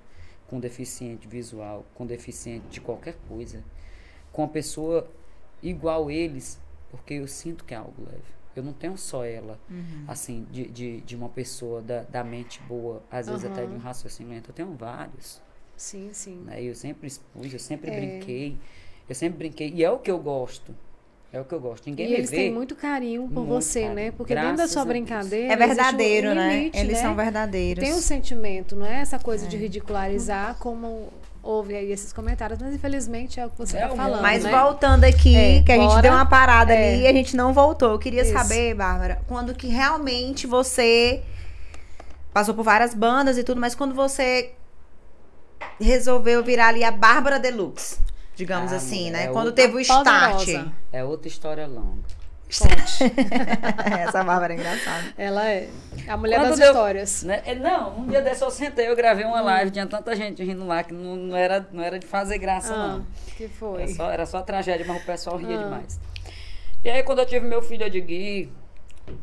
com 0.47 0.59
deficiente 0.59 1.27
visual, 1.27 1.85
com 1.93 2.05
deficiente 2.05 2.65
de 2.69 2.81
qualquer 2.81 3.15
coisa, 3.27 3.63
com 4.31 4.41
uma 4.41 4.47
pessoa 4.47 5.07
igual 5.61 6.09
eles, 6.09 6.59
porque 6.89 7.15
eu 7.15 7.27
sinto 7.27 7.63
que 7.65 7.73
é 7.73 7.77
algo 7.77 8.01
leve. 8.03 8.37
Eu 8.55 8.63
não 8.63 8.73
tenho 8.73 8.97
só 8.97 9.23
ela, 9.23 9.59
assim, 10.07 10.47
de, 10.49 10.67
de, 10.69 11.01
de 11.01 11.15
uma 11.15 11.29
pessoa 11.29 11.79
da, 11.79 12.01
da 12.03 12.23
mente 12.23 12.59
boa, 12.63 13.03
às 13.11 13.27
vezes 13.27 13.45
até 13.45 13.63
de 13.65 13.71
um 13.71 13.77
raciocínio 13.77 14.31
lento. 14.33 14.49
Eu 14.49 14.53
tenho 14.55 14.73
vários, 14.73 15.39
Sim, 15.75 16.09
sim. 16.11 16.37
né? 16.37 16.63
Eu 16.63 16.73
sempre 16.73 17.05
expus, 17.07 17.53
eu 17.53 17.59
sempre 17.59 17.91
É. 17.91 17.99
brinquei, 17.99 18.57
eu 19.07 19.13
sempre 19.13 19.37
brinquei. 19.37 19.69
E 19.75 19.83
é 19.83 19.91
o 19.91 19.99
que 19.99 20.09
eu 20.09 20.17
gosto, 20.17 20.73
é 21.33 21.39
o 21.41 21.45
que 21.45 21.53
eu 21.53 21.59
gosto. 21.59 21.87
Ninguém 21.89 22.05
E 22.07 22.09
me 22.09 22.15
eles 22.17 22.29
vê. 22.29 22.37
têm 22.37 22.51
muito 22.53 22.75
carinho 22.75 23.23
por 23.27 23.45
Muito 23.45 23.49
você, 23.63 23.81
né? 23.89 23.95
carinho. 23.95 24.13
Porque 24.13 24.33
dentro 24.33 24.49
da 24.49 24.55
Graças 24.55 24.71
sua 24.71 24.85
brincadeira. 24.85 25.53
É 25.53 25.55
verdadeiro, 25.57 26.29
um 26.31 26.35
né? 26.35 26.53
limite, 26.55 26.77
Eles 26.79 26.93
né? 26.93 27.01
são 27.01 27.15
verdadeiros. 27.15 27.83
Tem 27.83 27.93
um 27.93 27.99
sentimento, 28.01 28.75
não 28.75 28.85
é 28.85 29.01
essa 29.01 29.19
coisa 29.19 29.45
É. 29.45 29.49
de 29.49 29.57
ridicularizar 29.57 30.55
como 30.59 31.11
houve 31.43 31.75
aí 31.75 31.91
esses 31.93 32.11
comentários, 32.11 32.59
mas 32.59 32.73
infelizmente 32.75 33.39
é 33.39 33.45
o 33.45 33.49
que 33.49 33.57
você 33.57 33.77
É 33.77 33.81
está 33.83 33.93
o 33.93 33.95
falando. 33.95 34.21
Mas 34.21 34.43
né? 34.43 34.51
voltando 34.51 35.03
aqui, 35.05 35.35
É, 35.35 35.61
que 35.63 35.71
a 35.71 35.75
gente 35.75 35.87
bora. 35.87 36.01
deu 36.01 36.11
uma 36.11 36.25
parada 36.25 36.73
É. 36.73 36.93
ali 36.93 37.03
e 37.03 37.07
a 37.07 37.13
gente 37.13 37.37
não 37.37 37.53
voltou. 37.53 37.91
Eu 37.91 37.99
queria 37.99 38.23
Isso. 38.23 38.33
saber, 38.33 38.73
Bárbara, 38.73 39.21
quando 39.27 39.53
que 39.53 39.67
realmente 39.67 40.45
você 40.45 41.21
passou 42.33 42.53
por 42.53 42.63
várias 42.63 42.93
bandas 42.93 43.37
e 43.37 43.43
tudo, 43.43 43.61
mas 43.61 43.73
quando 43.75 43.93
você 43.95 44.51
resolveu 45.79 46.43
virar 46.43 46.67
ali 46.69 46.83
a 46.83 46.91
Bárbara 46.91 47.39
Deluxe, 47.39 47.97
digamos 48.37 48.71
Ah, 48.71 48.77
assim, 48.77 49.11
né? 49.11 49.23
é 49.25 49.27
Quando 49.27 49.51
teve 49.51 49.73
o 49.75 49.79
start. 49.81 50.37
Poderosa. 50.39 50.71
É 50.93 51.03
outra 51.03 51.27
história 51.27 51.67
longa. 51.67 52.03
Essa 54.07 54.23
Bárbara 54.23 54.53
é 54.53 54.55
engraçada. 54.55 55.13
Ela 55.17 55.45
é 55.49 55.69
a 56.07 56.15
mulher 56.15 56.39
Quando 56.39 56.49
das 56.51 56.59
deu- 56.59 56.67
histórias. 56.69 57.23
Né? 57.23 57.41
É, 57.45 57.55
Não, 57.55 57.99
um 57.99 58.07
dia 58.07 58.21
desse 58.21 58.41
eu 58.41 58.49
sentei, 58.49 58.87
eu 58.87 58.95
gravei 58.95 59.25
Hum. 59.25 59.29
uma 59.29 59.41
live, 59.41 59.69
tinha 59.71 59.85
tanta 59.85 60.15
gente 60.15 60.41
rindo 60.43 60.65
lá 60.65 60.81
que 60.81 60.93
não, 60.93 61.15
não, 61.17 61.35
era, 61.35 61.67
não 61.73 61.83
era 61.83 61.99
de 61.99 62.05
fazer 62.07 62.37
graça, 62.37 62.73
Ah, 62.73 62.87
não. 62.99 63.05
que 63.35 63.49
foi? 63.49 63.81
Era 63.81 63.91
só, 63.93 64.11
era 64.11 64.25
só 64.25 64.41
tragédia, 64.41 64.85
mas 64.87 65.01
o 65.01 65.05
pessoal 65.05 65.35
ria 65.35 65.59
Ah. 65.59 65.63
demais. 65.63 65.99
E 66.85 66.89
aí, 66.89 67.03
quando 67.03 67.19
eu 67.19 67.25
tive 67.25 67.45
meu 67.45 67.61
filho, 67.61 67.83
eu 67.83 67.89
digo, 67.89 68.49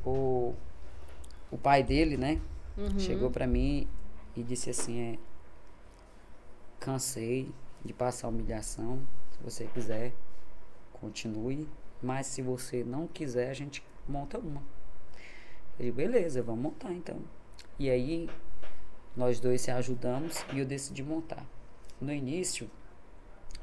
o, 0.04 0.54
o 1.50 1.56
pai 1.56 1.82
dele, 1.82 2.18
né? 2.18 2.38
Uhum. 2.76 2.98
Chegou 2.98 3.30
pra 3.30 3.46
mim 3.46 3.88
e 4.36 4.42
disse 4.42 4.68
assim: 4.68 5.14
é, 5.14 5.18
cansei 6.78 7.50
de 7.84 7.92
passar 7.92 8.28
humilhação. 8.28 9.00
Se 9.32 9.38
você 9.42 9.64
quiser, 9.66 10.12
continue. 10.92 11.68
Mas 12.02 12.26
se 12.26 12.42
você 12.42 12.84
não 12.84 13.06
quiser, 13.06 13.50
a 13.50 13.54
gente 13.54 13.82
monta 14.08 14.38
uma. 14.38 14.62
Eu 15.78 15.86
digo, 15.86 15.96
beleza, 15.96 16.42
vamos 16.42 16.62
montar 16.62 16.92
então. 16.92 17.18
E 17.78 17.90
aí, 17.90 18.28
nós 19.16 19.40
dois 19.40 19.60
se 19.60 19.70
ajudamos 19.70 20.44
e 20.52 20.58
eu 20.58 20.66
decidi 20.66 21.02
montar. 21.02 21.44
No 22.00 22.12
início, 22.12 22.70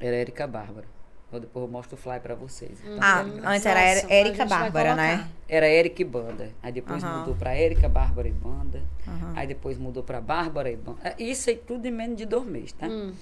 era 0.00 0.16
Érica 0.16 0.46
Bárbara. 0.46 0.86
Eu 1.32 1.40
depois 1.40 1.64
eu 1.64 1.70
mostro 1.70 1.94
o 1.94 1.98
fly 1.98 2.20
pra 2.20 2.34
vocês. 2.34 2.78
Então, 2.82 2.98
Ah, 3.00 3.20
era- 3.20 3.50
antes 3.50 3.66
era 3.66 3.94
Nossa, 3.94 4.06
a 4.06 4.12
Érica 4.14 4.36
gente 4.36 4.48
vai 4.48 4.58
Bárbara, 4.60 4.94
né? 4.96 5.30
era 5.48 5.66
Érica 5.66 6.02
e 6.02 6.04
Banda. 6.04 6.50
Aí 6.62 6.72
depois 6.72 7.02
Aham. 7.02 7.20
mudou 7.20 7.34
pra 7.36 7.54
Érica, 7.54 7.88
Bárbara 7.88 8.28
e 8.28 8.32
Banda. 8.32 8.82
Aham. 9.08 9.32
Aí 9.34 9.46
depois 9.46 9.78
mudou 9.78 10.02
pra 10.02 10.20
Bárbara 10.20 10.70
e 10.70 10.76
Banda. 10.76 10.98
É, 11.02 11.22
Isso 11.22 11.48
aí 11.48 11.56
tudo 11.56 11.86
em 11.86 11.90
menos 11.90 12.18
de 12.18 12.26
dois 12.26 12.44
meses, 12.44 12.72
tá? 12.72 12.86
Hum. 12.86 13.14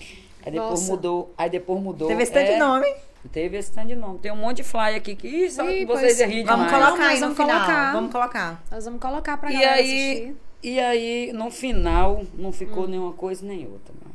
Aí 0.45 0.53
depois 0.53 0.71
Nossa. 0.81 0.91
mudou. 0.93 1.35
Aí 1.37 1.51
depois 1.51 1.81
mudou. 1.83 2.09
Teve 2.09 2.23
esse 2.23 2.33
tanto 2.33 2.47
de 2.47 2.53
é, 2.53 2.59
nome. 2.59 2.95
Teve 3.31 3.57
esse 3.59 3.73
tanto 3.73 3.89
de 3.89 3.95
nome. 3.97 4.19
Tem 4.21 4.33
um 4.33 4.37
monte 4.37 4.59
de 4.59 4.63
fly 4.65 4.95
aqui 4.97 5.15
que 5.15 5.29
ih, 5.29 5.51
só 5.51 5.69
Ih, 5.69 5.85
vocês 5.85 6.17
pois- 6.17 6.21
iam 6.21 6.29
rir 6.31 6.45
Vamos 6.45 6.67
demais. 6.67 6.85
colocar 6.85 7.07
aí 7.09 7.15
no 7.15 7.21
vamos 7.21 7.37
final. 7.37 7.57
colocar. 7.61 7.93
Vamos 7.93 8.13
colocar. 8.13 8.65
Nós 8.71 8.85
vamos 8.85 9.01
colocar 9.01 9.37
pra 9.37 9.51
E 9.51 9.53
galera 9.55 9.75
aí, 9.75 10.13
assistir. 10.13 10.37
e 10.63 10.81
aí, 10.81 11.33
no 11.35 11.51
final, 11.51 12.25
não 12.35 12.49
Hum. 12.49 12.53
ficou 12.53 12.89
nenhuma 12.89 13.13
coisa 13.13 13.45
nem 13.45 13.67
outra. 13.67 13.95
Não. 14.05 14.11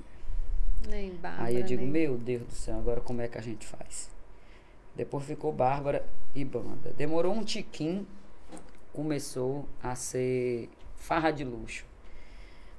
Nem 0.91 1.11
Bárbara, 1.15 1.45
Aí 1.47 1.55
eu 1.57 1.63
digo, 1.63 1.81
nem- 1.83 1.91
meu 1.91 2.17
Deus 2.17 2.43
do 2.43 2.51
céu, 2.53 2.77
agora 2.77 3.01
como 3.01 3.21
é 3.21 3.27
que 3.27 3.37
a 3.37 3.41
gente 3.41 3.65
faz? 3.65 4.09
Depois 4.95 5.23
ficou 5.25 5.51
Bárbara 5.51 6.05
e 6.33 6.43
Banda. 6.45 6.93
Demorou 6.97 7.33
um 7.33 7.43
tiquinho, 7.43 8.07
começou 8.93 9.67
a 9.83 9.95
ser 9.95 10.69
farra 10.95 11.31
de 11.31 11.43
luxo. 11.43 11.85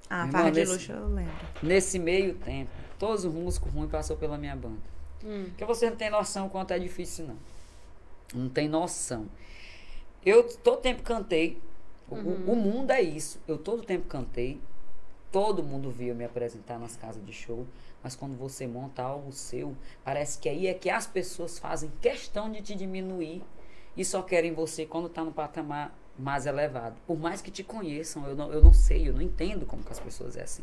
Ah, 0.09 0.28
Farra 0.30 0.50
de 0.50 0.61
nesse- 0.61 0.72
Luxo, 0.72 0.92
eu 0.92 1.09
lembro. 1.09 1.32
Nesse 1.62 1.98
meio 1.98 2.35
tempo, 2.35 2.70
todos 2.98 3.24
os 3.24 3.32
músicos 3.32 3.72
ruins 3.72 3.90
passou 3.90 4.16
pela 4.16 4.37
minha 4.38 4.54
banda. 4.56 4.80
Hum. 5.24 5.46
Porque 5.48 5.64
você 5.64 5.88
não 5.90 5.96
tem 5.96 6.11
noção 6.11 6.48
quanto 6.48 6.73
é 6.73 6.79
difícil, 6.79 7.27
não. 7.27 7.37
Não 8.42 8.48
tem 8.48 8.68
noção. 8.68 9.27
Eu 10.25 10.42
todo 10.58 10.81
tempo 10.81 11.02
cantei. 11.02 11.60
O, 12.08 12.14
o- 12.16 12.52
o 12.52 12.56
mundo 12.56 12.90
é 12.90 13.00
isso. 13.02 13.38
Eu 13.46 13.58
todo 13.58 13.83
tempo 13.83 14.06
cantei. 14.06 14.60
Todo 15.33 15.62
mundo 15.62 15.90
via 15.90 16.14
me 16.14 16.25
apresentar 16.25 16.79
nas 16.79 16.96
casas 16.96 17.25
de 17.25 17.33
show. 17.33 17.66
Mas 18.02 18.14
quando 18.14 18.37
você 18.37 18.66
monta 18.66 19.02
algo 19.02 19.33
seu, 19.33 19.75
parece 20.04 20.38
que 20.38 20.48
aí 20.48 20.66
é 20.66 20.75
que 20.75 20.88
as 20.88 21.06
pessoas 21.06 21.58
fazem 21.58 21.90
questão 22.00 22.50
de 22.50 22.62
te 22.62 22.75
diminuir 22.75 23.42
e 23.96 24.04
só 24.04 24.23
querem 24.23 24.52
você 24.52 24.87
quando 24.87 25.08
tá 25.08 25.25
no 25.25 25.33
patamar 25.33 25.92
mais 26.18 26.46
elevado. 26.46 26.94
Por 27.06 27.18
mais 27.18 27.40
que 27.42 27.50
te 27.50 27.64
conheçam, 27.64 28.27
eu 28.29 28.37
não, 28.37 28.52
eu 28.52 28.62
não 28.62 28.73
sei, 28.73 29.08
eu 29.08 29.12
não 29.12 29.21
entendo 29.23 29.66
como 29.66 29.83
que 29.83 29.90
as 29.92 29.98
pessoas 30.00 30.37
é 30.37 30.42
assim. 30.42 30.62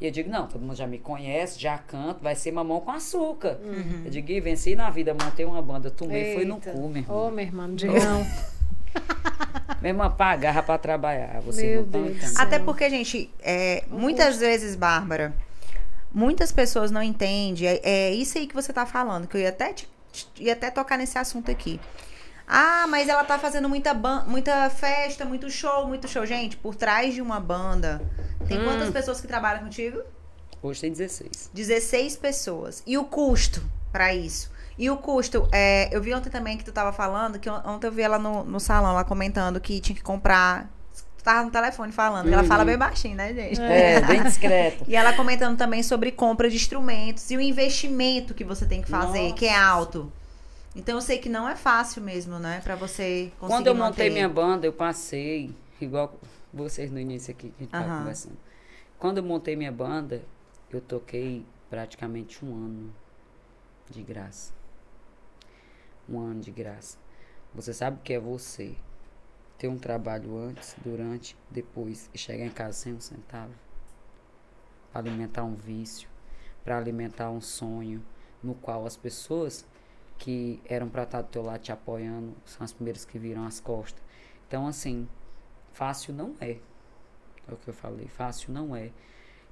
E 0.00 0.06
eu 0.06 0.10
digo, 0.10 0.28
não, 0.28 0.46
todo 0.48 0.60
mundo 0.60 0.74
já 0.74 0.86
me 0.86 0.98
conhece, 0.98 1.58
já 1.60 1.78
canto, 1.78 2.20
vai 2.22 2.34
ser 2.34 2.50
mamão 2.52 2.80
com 2.80 2.90
açúcar. 2.90 3.58
Eu 4.04 4.10
digo, 4.10 4.30
e 4.30 4.40
venci 4.40 4.74
na 4.74 4.90
vida, 4.90 5.14
montei 5.14 5.44
uma 5.46 5.62
banda, 5.62 5.90
tomei, 5.90 6.34
foi 6.34 6.44
no 6.44 6.60
cu, 6.60 6.88
meu 6.88 7.02
irmão. 7.02 7.26
Ô, 7.26 7.30
meu 7.30 7.44
irmão, 7.44 7.68
não 7.68 7.74
diga 7.74 7.92
não. 8.04 8.26
Mesmo 9.80 10.02
apagar 10.02 10.62
pra 10.64 10.78
trabalhar, 10.78 11.40
você 11.42 11.66
Meu 11.66 11.86
não 11.86 12.14
tá. 12.14 12.42
Até 12.42 12.58
porque, 12.58 12.88
gente, 12.90 13.30
é, 13.40 13.84
muitas 13.88 14.38
vezes, 14.38 14.74
Bárbara, 14.76 15.34
muitas 16.12 16.50
pessoas 16.52 16.90
não 16.90 17.02
entendem. 17.02 17.66
É, 17.68 17.80
é 17.82 18.10
isso 18.14 18.38
aí 18.38 18.46
que 18.46 18.54
você 18.54 18.72
tá 18.72 18.86
falando, 18.86 19.26
que 19.26 19.36
eu 19.36 19.40
ia 19.40 19.50
até, 19.50 19.72
te- 19.72 19.88
te- 20.12 20.28
ia 20.42 20.52
até 20.54 20.70
tocar 20.70 20.96
nesse 20.96 21.18
assunto 21.18 21.50
aqui. 21.50 21.78
Ah, 22.46 22.86
mas 22.88 23.08
ela 23.08 23.24
tá 23.24 23.38
fazendo 23.38 23.68
muita, 23.68 23.94
muita 24.26 24.68
festa, 24.70 25.24
muito 25.24 25.50
show, 25.50 25.86
muito 25.86 26.06
show. 26.08 26.26
Gente, 26.26 26.56
por 26.56 26.74
trás 26.74 27.14
de 27.14 27.22
uma 27.22 27.40
banda, 27.40 28.02
tem 28.46 28.60
Hum. 28.60 28.64
quantas 28.64 28.90
pessoas 28.90 29.20
que 29.20 29.26
trabalham 29.26 29.62
contigo? 29.64 30.00
Hoje 30.62 30.80
tem 30.82 30.90
16. 30.92 31.50
16 31.52 32.16
pessoas. 32.16 32.82
E 32.86 32.96
o 32.98 33.04
custo 33.04 33.62
pra 33.92 34.14
isso? 34.14 34.50
E 34.76 34.90
o 34.90 34.96
custo, 34.96 35.48
é, 35.52 35.88
eu 35.94 36.02
vi 36.02 36.12
ontem 36.12 36.30
também 36.30 36.56
que 36.58 36.64
tu 36.64 36.72
tava 36.72 36.92
falando, 36.92 37.38
que 37.38 37.48
on- 37.48 37.62
ontem 37.64 37.86
eu 37.86 37.92
vi 37.92 38.02
ela 38.02 38.18
no, 38.18 38.42
no 38.44 38.58
salão 38.58 38.92
lá 38.94 39.04
comentando 39.04 39.60
que 39.60 39.80
tinha 39.80 39.94
que 39.94 40.02
comprar. 40.02 40.68
tava 41.22 41.42
no 41.44 41.50
telefone 41.50 41.90
falando. 41.92 42.30
Ela 42.30 42.44
fala 42.44 42.64
bem 42.66 42.76
baixinho, 42.76 43.16
né, 43.16 43.32
gente? 43.32 43.58
É, 43.60 44.00
bem 44.02 44.20
discreto. 44.24 44.84
E 44.86 44.94
ela 44.94 45.14
comentando 45.14 45.56
também 45.56 45.82
sobre 45.82 46.10
compra 46.12 46.50
de 46.50 46.56
instrumentos 46.56 47.30
e 47.30 47.36
o 47.36 47.40
investimento 47.40 48.34
que 48.34 48.44
você 48.44 48.66
tem 48.66 48.82
que 48.82 48.90
fazer, 48.90 49.22
Nossa. 49.22 49.34
que 49.34 49.46
é 49.46 49.56
alto. 49.56 50.12
Então 50.74 50.96
eu 50.96 51.00
sei 51.00 51.18
que 51.18 51.28
não 51.28 51.48
é 51.48 51.54
fácil 51.54 52.02
mesmo, 52.02 52.38
né? 52.38 52.60
Pra 52.62 52.74
você 52.74 53.32
conseguir 53.38 53.56
Quando 53.58 53.66
eu 53.68 53.74
montei 53.74 54.08
manter. 54.08 54.10
minha 54.10 54.28
banda, 54.28 54.66
eu 54.66 54.72
passei, 54.72 55.54
igual 55.80 56.18
vocês 56.52 56.90
no 56.90 56.98
início 56.98 57.30
aqui, 57.32 57.50
que 57.50 57.54
a 57.56 57.62
gente 57.62 57.70
tava 57.70 57.84
Aham. 57.84 57.98
conversando. 57.98 58.36
Quando 58.98 59.18
eu 59.18 59.24
montei 59.24 59.54
minha 59.54 59.70
banda, 59.72 60.24
eu 60.70 60.80
toquei 60.80 61.44
praticamente 61.70 62.44
um 62.44 62.52
ano 62.54 62.94
de 63.88 64.02
graça. 64.02 64.52
Um 66.08 66.18
ano 66.18 66.40
de 66.40 66.50
graça. 66.50 66.98
Você 67.54 67.72
sabe 67.72 67.98
o 67.98 68.00
que 68.00 68.12
é 68.12 68.18
você 68.18 68.74
ter 69.56 69.68
um 69.68 69.78
trabalho 69.78 70.36
antes, 70.36 70.74
durante, 70.84 71.36
depois 71.50 72.10
e 72.12 72.18
chegar 72.18 72.44
em 72.44 72.50
casa 72.50 72.72
sem 72.72 72.92
um 72.92 73.00
centavo? 73.00 73.52
Para 74.90 75.00
alimentar 75.00 75.44
um 75.44 75.54
vício, 75.54 76.08
para 76.64 76.76
alimentar 76.76 77.30
um 77.30 77.40
sonho 77.40 78.04
no 78.42 78.54
qual 78.54 78.86
as 78.86 78.96
pessoas 78.96 79.64
que 80.18 80.60
eram 80.66 80.88
pra 80.88 81.04
estar 81.04 81.22
do 81.22 81.28
teu 81.28 81.42
lado 81.42 81.60
te 81.62 81.72
apoiando 81.72 82.34
são 82.44 82.64
as 82.64 82.72
primeiras 82.72 83.04
que 83.04 83.18
viram 83.18 83.44
as 83.46 83.60
costas. 83.60 84.02
Então, 84.48 84.66
assim, 84.66 85.08
fácil 85.72 86.14
não 86.14 86.34
é. 86.40 86.58
É 87.48 87.52
o 87.52 87.56
que 87.56 87.68
eu 87.68 87.74
falei, 87.74 88.06
fácil 88.08 88.52
não 88.52 88.74
é. 88.74 88.90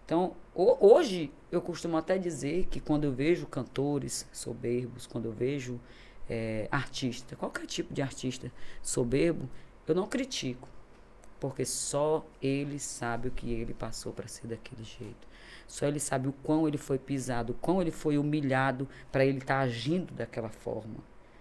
Então, 0.05 0.37
ho- 0.55 0.77
hoje 0.81 1.33
eu 1.51 1.61
costumo 1.63 1.97
até 1.97 2.19
dizer 2.19 2.67
que 2.67 2.81
quando 2.81 3.05
eu 3.05 3.13
vejo 3.13 3.47
cantores 3.47 4.27
soberbos, 4.33 5.07
quando 5.07 5.27
eu 5.27 5.33
vejo 5.33 5.81
eh, 6.29 6.69
artista, 6.71 7.37
qualquer 7.37 7.67
tipo 7.67 7.93
de 7.95 8.03
artista 8.03 8.53
soberbo, 8.83 9.49
eu 9.87 9.95
não 9.95 10.07
critico. 10.09 10.69
Porque 11.41 11.65
só 11.65 12.25
ele 12.41 12.79
sabe 12.79 13.29
o 13.29 13.33
que 13.33 13.51
ele 13.53 13.75
passou 13.75 14.13
para 14.13 14.29
ser 14.29 14.47
daquele 14.47 14.85
jeito. 14.85 15.27
Só 15.73 15.87
ele 15.87 15.99
sabe 15.99 16.29
o 16.29 16.35
quão 16.43 16.69
ele 16.69 16.77
foi 16.77 16.99
pisado, 16.99 17.55
o 17.55 17.57
quão 17.57 17.81
ele 17.81 17.91
foi 17.91 18.19
humilhado 18.19 18.87
para 19.11 19.25
ele 19.25 19.39
estar 19.39 19.59
agindo 19.61 20.13
daquela 20.13 20.51
forma. 20.51 20.97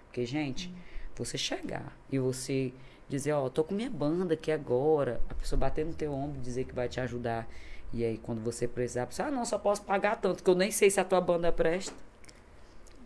Porque, 0.06 0.26
gente, 0.26 0.74
você 1.18 1.38
chegar 1.38 1.94
e 2.10 2.18
você 2.18 2.72
dizer, 3.10 3.34
ó, 3.34 3.50
tô 3.50 3.62
com 3.62 3.76
minha 3.76 3.90
banda 3.90 4.36
aqui 4.36 4.50
agora, 4.50 5.20
a 5.30 5.34
pessoa 5.34 5.60
bater 5.60 5.86
no 5.86 5.94
teu 5.94 6.14
ombro 6.14 6.38
e 6.38 6.42
dizer 6.42 6.64
que 6.64 6.74
vai 6.74 6.88
te 6.88 7.02
ajudar. 7.02 7.46
E 7.92 8.06
aí, 8.06 8.18
quando 8.20 8.42
você 8.42 8.70
precisar, 8.70 9.06
pessoa, 9.06 9.28
ah, 9.28 9.32
não, 9.32 9.44
só 9.44 9.60
posso 9.60 9.82
pagar 9.82 10.16
tanto, 10.16 10.42
que 10.42 10.50
eu 10.50 10.56
nem 10.56 10.72
sei 10.72 10.90
se 10.90 11.02
a 11.02 11.04
tua 11.04 11.20
banda 11.20 11.52
presta. 11.52 11.94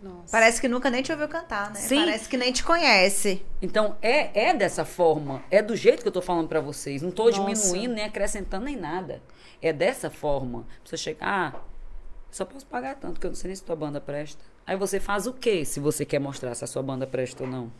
Nossa. 0.04 0.32
Parece 0.32 0.62
que 0.62 0.68
nunca 0.68 0.92
nem 0.92 1.02
te 1.02 1.12
ouviu 1.12 1.28
cantar, 1.28 1.72
né? 1.72 1.80
Sim. 1.80 1.96
Parece 1.96 2.30
que 2.30 2.38
nem 2.38 2.54
te 2.54 2.64
conhece. 2.64 3.44
Então, 3.64 3.98
é, 4.00 4.50
é 4.50 4.54
dessa 4.54 4.86
forma. 4.86 5.44
É 5.50 5.60
do 5.64 5.76
jeito 5.76 6.04
que 6.04 6.08
eu 6.08 6.12
tô 6.12 6.22
falando 6.22 6.48
pra 6.48 6.60
vocês. 6.60 7.02
Não 7.02 7.10
tô 7.10 7.32
Nossa. 7.32 7.42
diminuindo, 7.42 7.96
nem 7.96 8.06
acrescentando, 8.06 8.66
nem 8.66 8.76
nada. 8.76 9.24
É 9.62 9.72
dessa 9.74 10.10
forma. 10.10 10.66
Você 10.84 10.98
chega, 10.98 11.20
ah, 11.22 11.54
só 12.32 12.46
posso 12.46 12.66
pagar 12.66 12.96
tanto, 12.96 13.20
que 13.20 13.26
eu 13.26 13.32
não 13.32 13.36
sei 13.36 13.48
nem 13.50 13.56
se 13.56 13.64
tua 13.64 13.76
banda 13.76 14.00
presta. 14.02 14.44
Aí 14.68 14.76
você 14.76 15.00
faz 15.00 15.28
o 15.28 15.34
quê 15.34 15.64
se 15.64 15.80
você 15.80 16.06
quer 16.06 16.20
mostrar 16.20 16.54
se 16.56 16.64
a 16.64 16.68
sua 16.68 16.82
banda 16.84 17.06
presta 17.08 17.44
ou 17.44 17.50
não? 17.50 17.72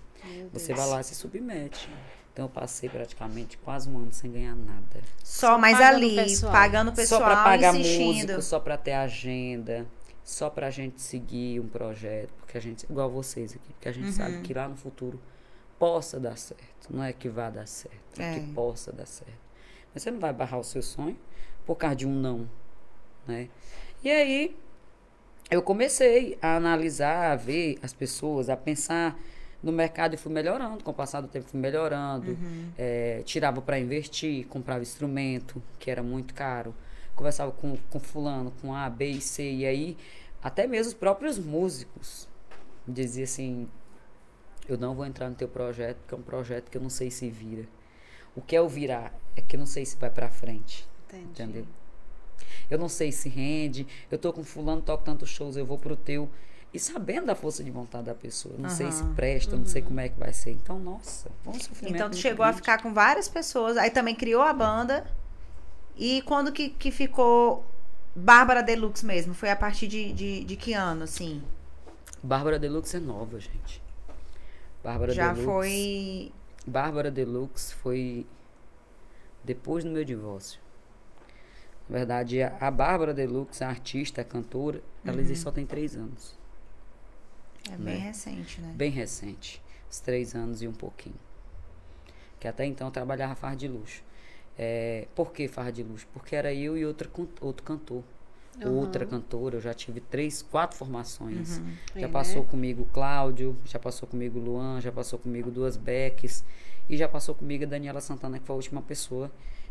Você 0.54 0.74
vai 0.74 0.88
lá 0.88 1.02
e 1.02 1.04
se 1.04 1.14
submete. 1.16 1.90
Então, 2.34 2.46
eu 2.46 2.50
passei 2.50 2.90
praticamente 2.90 3.58
quase 3.60 3.90
um 3.90 3.98
ano 3.98 4.12
sem 4.12 4.30
ganhar 4.32 4.56
nada. 4.56 5.02
Só 5.24 5.58
mais 5.58 5.78
pagando 5.78 5.96
ali, 6.04 6.16
pessoal. 6.16 6.52
pagando 6.52 6.88
o 6.90 6.94
pessoal, 6.94 7.22
só 7.22 7.26
pra 7.28 7.44
pagar 7.44 7.76
insistindo. 7.76 8.14
músico, 8.34 8.42
só 8.42 8.60
pra 8.60 8.78
ter 8.78 8.92
agenda, 8.92 9.86
só 10.24 10.50
pra 10.50 10.70
gente 10.70 11.02
seguir 11.02 11.62
um 11.62 11.68
projeto, 11.68 12.30
porque 12.40 12.58
a 12.58 12.62
gente, 12.62 12.84
igual 12.90 13.10
vocês 13.10 13.54
aqui, 13.54 13.74
porque 13.74 13.88
a 13.88 13.92
gente 13.94 14.08
Uhum. 14.08 14.12
sabe 14.12 14.42
que 14.42 14.54
lá 14.54 14.68
no 14.68 14.76
futuro 14.76 15.18
possa 15.80 16.20
dar 16.20 16.38
certo. 16.38 16.64
Não 16.90 17.04
é 17.04 17.14
que 17.14 17.30
vá 17.30 17.50
dar 17.50 17.68
certo, 17.68 18.20
é, 18.20 18.36
É. 18.36 18.40
que 18.40 18.48
possa 18.54 18.92
dar 18.92 19.06
certo. 19.06 19.32
Mas 19.94 20.04
você 20.04 20.12
não 20.12 20.20
vai 20.20 20.34
barrar 20.34 20.60
o 20.60 20.64
seu 20.64 20.82
sonho 20.82 21.18
por 21.66 21.76
causa 21.76 21.96
de 21.96 22.06
um 22.06 22.14
não, 22.14 22.50
né? 23.28 23.50
E 24.04 24.12
aí 24.12 24.56
eu 25.50 25.62
comecei 25.62 26.38
a 26.42 26.56
analisar, 26.56 27.32
a 27.32 27.36
ver 27.36 27.78
as 27.82 27.94
pessoas, 27.94 28.50
a 28.50 28.58
pensar 28.58 29.20
no 29.62 29.72
mercado 29.72 30.14
e 30.14 30.18
fui 30.18 30.32
melhorando. 30.32 30.84
Com 30.84 30.92
o 30.92 30.94
passar 30.94 31.22
do 31.22 31.28
tempo 31.28 31.50
fui 31.50 31.60
melhorando. 31.60 32.32
Uhum. 32.32 32.72
É, 32.78 33.22
tirava 33.26 33.62
para 33.62 33.80
investir, 33.80 34.46
comprava 34.48 34.82
instrumento, 34.82 35.62
que 35.80 35.90
era 35.90 36.04
muito 36.04 36.34
caro. 36.34 36.74
Conversava 37.16 37.52
com, 37.52 37.78
com 37.90 38.00
fulano, 38.00 38.52
com 38.62 38.74
A, 38.74 38.90
B 38.90 39.08
e 39.08 39.22
C. 39.22 39.44
E 39.44 39.66
aí, 39.66 39.98
até 40.44 40.68
mesmo 40.68 40.90
os 40.90 40.94
próprios 40.94 41.40
músicos 41.40 42.28
diziam 42.88 43.24
assim, 43.24 43.68
eu 44.68 44.78
não 44.78 44.94
vou 44.94 45.06
entrar 45.06 45.30
no 45.30 45.36
teu 45.36 45.48
projeto, 45.48 45.98
porque 45.98 46.14
é 46.14 46.18
um 46.18 46.22
projeto 46.22 46.70
que 46.70 46.78
eu 46.78 46.82
não 46.82 46.90
sei 46.90 47.10
se 47.10 47.30
vira. 47.30 47.66
O 48.36 48.42
que 48.42 48.56
é 48.56 48.62
o 48.62 48.68
virar? 48.68 49.14
É 49.36 49.42
que 49.42 49.56
eu 49.56 49.60
não 49.60 49.68
sei 49.68 49.86
se 49.86 49.96
vai 49.98 50.10
para 50.10 50.30
frente. 50.30 50.88
Entendi. 51.08 51.30
Entendeu? 51.32 51.66
Eu 52.70 52.78
não 52.78 52.90
sei 52.90 53.12
se 53.12 53.30
rende. 53.30 53.88
Eu 54.10 54.18
tô 54.18 54.34
com 54.34 54.44
fulano, 54.44 54.82
toco 54.82 55.04
tantos 55.04 55.30
shows, 55.30 55.56
eu 55.56 55.66
vou 55.66 55.78
pro 55.78 55.96
teu. 55.96 56.30
E 56.74 56.80
sabendo 56.80 57.28
da 57.28 57.36
força 57.36 57.64
de 57.64 57.72
vontade 57.72 58.06
da 58.06 58.14
pessoa. 58.14 58.56
Não 58.58 58.70
sei 58.70 58.92
se 58.92 59.04
presta, 59.16 59.54
eu 59.54 59.60
não 59.60 59.66
sei 59.66 59.82
como 59.82 60.00
é 60.00 60.10
que 60.10 60.20
vai 60.20 60.34
ser. 60.34 60.52
Então, 60.52 60.78
nossa, 60.78 61.30
foi 61.42 61.54
um 61.54 61.60
sofrimento. 61.60 61.96
Então 61.96 62.10
tu 62.10 62.18
chegou 62.18 62.46
a 62.46 62.52
ficar 62.52 62.82
com 62.82 62.94
várias 62.94 63.30
pessoas, 63.30 63.78
aí 63.78 63.90
também 63.90 64.14
criou 64.14 64.42
a 64.42 64.52
banda. 64.52 65.10
E 65.96 66.22
quando 66.24 66.52
que, 66.52 66.70
que 66.70 66.92
ficou 66.92 67.66
Bárbara 68.14 68.62
Deluxe 68.62 69.06
mesmo? 69.06 69.34
Foi 69.34 69.50
a 69.50 69.56
partir 69.56 69.88
de, 69.88 70.12
de, 70.12 70.44
de 70.44 70.56
que 70.58 70.74
ano, 70.74 71.04
assim? 71.04 71.42
Bárbara 72.22 72.60
Deluxe 72.60 72.98
é 72.98 73.00
nova, 73.00 73.40
gente. 73.40 73.82
Bárbara 74.84 75.14
Já 75.14 75.28
Deluxe. 75.32 75.46
foi. 75.46 76.32
Bárbara 76.68 77.10
Deluxe 77.10 77.74
foi 77.76 78.26
depois 79.44 79.84
do 79.84 79.92
meu 79.92 80.04
divórcio. 80.04 80.60
Na 81.90 81.98
verdade, 81.98 82.42
a 82.42 82.72
Bárbara 82.72 83.14
Deluxe, 83.14 83.64
a 83.64 83.70
artista, 83.70 84.22
a 84.22 84.26
cantora, 84.26 84.82
ela 85.06 85.22
existe 85.22 85.44
só 85.44 85.52
tem 85.52 85.66
três 85.66 85.96
anos. 85.96 86.36
É 87.72 87.76
bem 87.78 87.96
Né? 87.96 87.98
recente, 87.98 88.62
né? 88.62 88.74
Bem 88.76 88.92
recente. 88.92 89.62
Uns 89.90 90.00
três 90.00 90.34
anos 90.36 90.62
e 90.62 90.68
um 90.68 90.74
pouquinho. 90.74 91.16
Que 92.40 92.48
até 92.48 92.66
então 92.66 92.88
eu 92.88 92.92
trabalhava 92.92 93.36
farra 93.36 93.56
de 93.56 93.68
luxo. 93.68 94.04
É, 94.58 95.08
por 95.16 95.32
que 95.32 95.48
farra 95.48 95.72
de 95.72 95.84
luxo? 95.84 96.08
Porque 96.14 96.36
era 96.36 96.54
eu 96.54 96.78
e 96.78 96.86
outra, 96.86 97.10
outro 97.42 97.64
cantor. 97.64 98.04
Aham. 98.62 98.72
Outra 98.72 99.06
cantora, 99.06 99.58
eu 99.58 99.62
já 99.62 99.74
tive 99.74 100.00
três, 100.00 100.42
quatro 100.42 100.78
formações. 100.78 101.62
Já 101.96 102.08
É, 102.08 102.08
passou 102.08 102.44
né? 102.44 102.48
comigo 102.50 102.84
o 102.84 102.86
Cláudio, 102.86 103.56
já 103.66 103.78
passou 103.78 104.08
comigo 104.08 104.40
o 104.40 104.42
Luan, 104.44 104.80
já 104.80 104.92
passou 104.92 105.20
comigo 105.20 105.52
duas 105.52 105.76
Becks 105.76 106.44
e 106.90 106.96
já 106.96 107.08
passou 107.10 107.36
comigo 107.36 107.64
a 107.66 107.68
Daniela 107.68 108.00
Santana, 108.00 108.40
que 108.40 108.46
foi 108.46 108.54
a 108.54 108.58
última 108.58 108.82
pessoa 108.82 109.30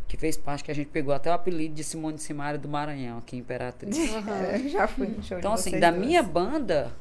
que 0.08 0.16
fez 0.16 0.36
parte, 0.36 0.62
que 0.64 0.70
a 0.70 0.74
gente 0.74 0.88
pegou 0.88 1.14
até 1.14 1.30
o 1.30 1.32
apelido 1.32 1.74
de 1.74 1.82
Simone 1.84 2.18
Simaria 2.18 2.58
do 2.58 2.68
Maranhão, 2.68 3.18
aqui 3.18 3.36
em 3.36 3.40
Imperatriz. 3.40 3.96
Eu 4.62 4.68
já 4.68 4.86
fui 4.86 5.06
no 5.08 5.22
show 5.22 5.38
Então, 5.38 5.54
de 5.54 5.60
assim, 5.60 5.70
vocês 5.70 5.80
da 5.80 5.90
duas. 5.90 6.04
minha 6.06 6.22
banda, 6.22 6.92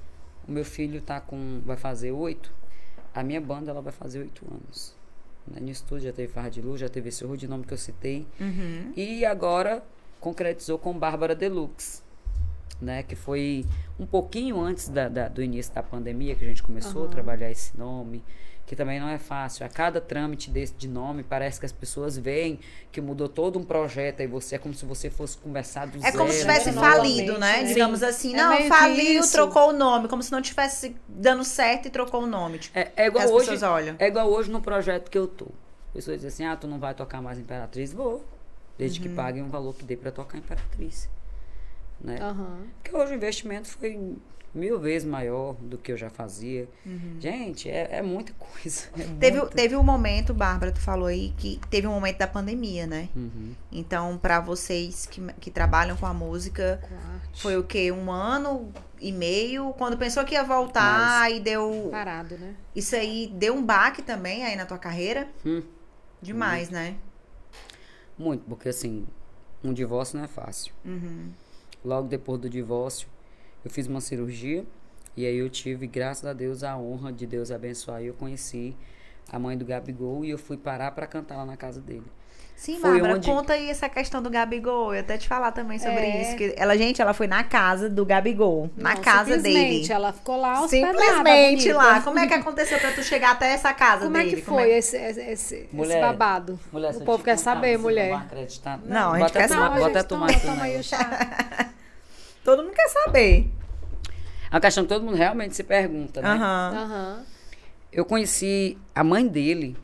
o 0.48 0.52
meu 0.52 0.66
filho 0.66 1.02
tá 1.02 1.20
com. 1.20 1.62
vai 1.66 1.78
fazer 1.78 2.12
oito. 2.12 2.52
A 3.14 3.22
minha 3.24 3.40
banda 3.42 3.70
ela 3.72 3.82
vai 3.82 3.94
fazer 3.94 4.20
oito 4.20 4.46
anos. 4.52 4.96
Né? 5.48 5.60
No 5.62 5.70
estúdio 5.70 6.06
já 6.06 6.14
teve 6.14 6.32
Farra 6.32 6.50
de 6.50 6.62
Luz, 6.62 6.80
já 6.82 6.90
teve 6.90 7.10
esse 7.10 7.24
horror 7.24 7.38
de 7.38 7.48
nome 7.48 7.64
que 7.66 7.74
eu 7.74 7.78
citei. 7.78 8.26
Uhum. 8.40 8.92
E 8.96 9.24
agora 9.26 9.84
concretizou 10.20 10.80
com 10.80 10.98
Bárbara 10.98 11.36
Deluxe. 11.36 12.02
Né, 12.82 13.02
que 13.04 13.16
foi 13.16 13.66
um 13.98 14.06
pouquinho 14.06 14.60
antes 14.60 14.90
da, 14.90 15.08
da- 15.08 15.28
do 15.30 15.42
início 15.42 15.74
da 15.74 15.82
pandemia 15.82 16.36
que 16.36 16.44
a 16.44 16.48
gente 16.48 16.62
começou 16.62 17.06
a 17.06 17.08
trabalhar 17.08 17.50
esse 17.50 17.78
nome, 17.78 18.22
que 18.66 18.76
também 18.76 19.00
não 19.00 19.10
é 19.10 19.18
fácil. 19.18 19.66
A 19.66 19.70
cada 19.70 20.00
trâmite 20.00 20.50
desse 20.50 20.74
de 20.74 20.88
nome, 20.88 21.22
parece 21.24 21.60
que 21.60 21.66
as 21.66 21.72
pessoas 21.72 22.18
veem 22.18 22.60
que 22.92 23.02
mudou 23.02 23.28
todo 23.28 23.60
um 23.60 23.64
projeto, 23.64 24.22
aí 24.22 24.28
você 24.28 24.56
é 24.56 24.58
como 24.58 24.74
se 24.74 24.86
você 24.86 25.10
fosse 25.10 25.38
começar 25.38 25.86
do 25.86 25.98
É 25.98 26.02
zero. 26.02 26.18
como 26.18 26.32
se 26.32 26.40
tivesse 26.40 26.72
né? 26.72 26.82
falido, 26.82 27.34
né? 27.38 27.62
né? 27.62 27.64
Digamos 27.64 28.00
Sim. 28.00 28.06
assim, 28.06 28.34
É 28.34 28.38
não, 28.38 28.62
faliu, 28.68 29.22
trocou 29.30 29.70
o 29.70 29.74
nome, 29.74 30.08
como 30.08 30.24
se 30.24 30.32
não 30.32 30.42
tivesse 30.42 30.96
dando 31.08 31.44
certo 31.44 31.88
e 31.88 31.90
trocou 31.92 32.24
o 32.24 32.28
nome. 32.28 32.60
Tipo, 32.60 32.80
É, 32.80 32.92
é 32.96 33.08
igual 33.08 33.26
as 33.26 33.32
hoje, 33.32 33.50
pessoas 33.50 33.64
olham. 33.72 33.96
É 34.00 34.08
igual 34.08 34.30
hoje 34.30 34.50
no 34.50 34.62
projeto 34.62 35.10
que 35.12 35.18
eu 35.18 35.28
tô. 35.28 35.46
As 35.90 35.94
pessoas 35.94 36.22
dizem 36.22 36.30
assim, 36.30 36.46
ah, 36.54 36.56
tu 36.56 36.66
não 36.68 36.80
vai 36.80 36.94
tocar 36.94 37.22
mais 37.22 37.38
Imperatriz? 37.38 37.92
Vou. 37.94 38.24
Desde 38.78 39.00
Uhum. 39.00 39.08
que 39.10 39.14
paguem 39.14 39.44
um 39.44 39.50
valor 39.50 39.76
que 39.76 39.84
dê 39.84 39.96
pra 39.98 40.10
tocar 40.12 40.38
Imperatriz. 40.38 41.08
Né? 42.02 42.18
Aham. 42.20 42.64
Porque 42.82 42.96
hoje 42.96 43.12
o 43.12 43.16
investimento 43.16 43.68
foi 43.68 44.16
mil 44.54 44.80
vezes 44.80 45.08
maior 45.08 45.54
do 45.56 45.78
que 45.78 45.92
eu 45.92 45.98
já 45.98 46.10
fazia. 46.10 46.70
Gente, 47.20 47.70
é, 47.70 47.88
é 47.98 48.02
muita 48.02 48.34
coisa. 48.34 48.88
é 48.98 49.04
Uhum. 49.04 49.18
Teve, 49.18 49.38
muita- 49.40 49.56
teve 49.56 49.76
um 49.76 49.84
momento, 49.84 50.34
Bárbara, 50.34 50.72
tu 50.72 50.80
falou 50.80 51.08
aí, 51.08 51.34
que 51.38 51.60
teve 51.70 51.88
um 51.88 51.92
momento 51.94 52.18
da 52.20 52.28
pandemia, 52.28 52.86
né? 52.86 53.10
Uhum. 53.16 53.54
Então, 53.72 54.18
pra 54.18 54.40
vocês 54.40 55.06
que, 55.08 55.22
que 55.40 55.50
trabalham 55.50 55.98
com 55.98 56.06
a 56.06 56.14
música, 56.14 56.80
foi 57.36 57.58
o 57.58 57.64
quê? 57.64 57.92
Um 57.92 58.12
ano 58.12 58.72
e 59.02 59.12
meio? 59.12 59.74
Quando 59.78 59.98
pensou 59.98 60.24
que 60.24 60.36
ia 60.36 60.44
voltar 60.44 61.32
e 61.32 61.40
deu. 61.40 61.90
Parado, 61.92 62.38
né? 62.38 62.56
Isso 62.76 62.96
aí 62.96 63.32
deu 63.34 63.56
um 63.56 63.66
baque 63.66 64.02
também 64.02 64.46
aí 64.46 64.56
na 64.56 64.66
tua 64.66 64.78
carreira? 64.78 65.28
Hum. 65.46 65.64
Demais, 66.22 66.70
né? 66.70 66.96
Muito, 68.18 68.44
porque 68.48 68.70
assim, 68.70 69.06
um 69.64 69.74
divórcio 69.74 70.18
não 70.18 70.26
é 70.26 70.28
fácil. 70.28 70.74
Logo 71.84 72.08
depois 72.08 72.40
do 72.40 72.50
divórcio, 72.50 73.08
eu 73.64 73.72
fiz 73.72 73.88
uma 73.88 74.02
cirurgia 74.02 74.64
e 75.16 75.26
aí 75.26 75.38
eu 75.38 75.50
tive, 75.50 75.86
graças 75.88 76.26
a 76.26 76.34
Deus, 76.34 76.64
a 76.64 76.78
honra 76.78 77.12
de 77.12 77.26
Deus 77.28 77.52
abençoar 77.52 78.02
e 78.02 78.08
eu 78.08 78.14
conheci 78.14 78.76
a 79.32 79.40
mãe 79.40 79.58
do 79.58 79.64
Gabigol, 79.66 80.26
e 80.26 80.30
eu 80.30 80.38
fui 80.38 80.58
parar 80.58 80.92
pra 80.92 81.08
cantar 81.08 81.38
lá 81.38 81.46
na 81.46 81.56
casa 81.56 81.80
dele. 81.80 82.04
Sim, 82.56 82.78
Foi 82.80 82.92
Bárbara, 82.92 83.16
onde- 83.16 83.28
conta 83.30 83.54
aí 83.54 83.70
essa 83.70 83.90
questão 83.90 84.22
do 84.22 84.30
Gabigol. 84.30 84.90
Eu 84.90 84.96
ia 84.96 85.00
até 85.02 85.18
te 85.18 85.28
falar 85.28 85.52
também 85.54 85.80
sobre 85.80 86.00
É. 86.02 86.22
isso. 86.22 86.36
Que 86.38 86.54
ela, 86.56 86.78
gente, 86.78 87.02
ela 87.02 87.14
foi 87.14 87.26
na 87.26 87.44
casa 87.44 87.90
do 87.90 88.06
Gabigol. 88.06 88.70
Na 88.78 88.94
Não, 88.96 89.02
casa 89.02 89.36
simplesmente, 89.36 89.82
dele. 89.88 89.94
Ela 89.94 90.14
ficou 90.14 90.38
lá 90.38 90.62
hospedada, 90.62 90.94
Simplesmente 91.00 91.62
bonita. 91.64 91.78
lá. 91.78 92.02
Como 92.02 92.20
é 92.20 92.28
que 92.28 92.34
aconteceu 92.34 92.80
pra 92.80 92.92
tu 92.92 93.02
chegar 93.02 93.32
até 93.32 93.54
essa 93.54 93.74
casa 93.74 94.04
Como 94.06 94.16
é 94.18 94.24
dele? 94.24 94.36
que 94.36 94.42
foi 94.44 94.70
esse, 94.72 94.96
esse, 94.98 95.22
esse- 95.22 95.56
esse 95.56 95.70
Mulher, 95.76 96.02
babado? 96.02 96.60
Mulher, 96.72 96.94
o 96.94 97.00
eu 97.00 97.02
povo 97.06 97.24
quer 97.24 97.38
contar, 97.38 97.44
saber, 97.56 97.76
Não, 97.78 97.82
mulher. 97.84 98.14
acreditar. 98.14 98.80
Não, 98.86 99.10
a 99.14 99.20
gente 99.20 99.28
Bota 99.28 99.40
quer 99.40 99.48
tomar- 99.48 99.68
saber. 99.70 99.80
Bota 99.82 100.00
aqui, 100.00 100.08
toma 100.10 100.26
aí 100.64 100.78
né? 100.78 101.73
Todo 102.44 102.64
mundo 102.64 102.74
quer 102.74 102.90
saber. 102.90 103.50
É 104.52 104.56
uma 104.56 104.62
questão 104.62 104.84
que 104.84 104.90
todo 104.90 105.04
mundo 105.04 105.16
realmente 105.16 105.56
se 105.56 105.64
pergunta, 105.64 106.22
né? 106.22 106.30
Aham. 106.30 106.72
Aham. 106.76 107.26
Eu 107.92 108.06
conheci 108.06 108.78
a 108.94 109.04
mãe 109.04 109.28
dele 109.28 109.78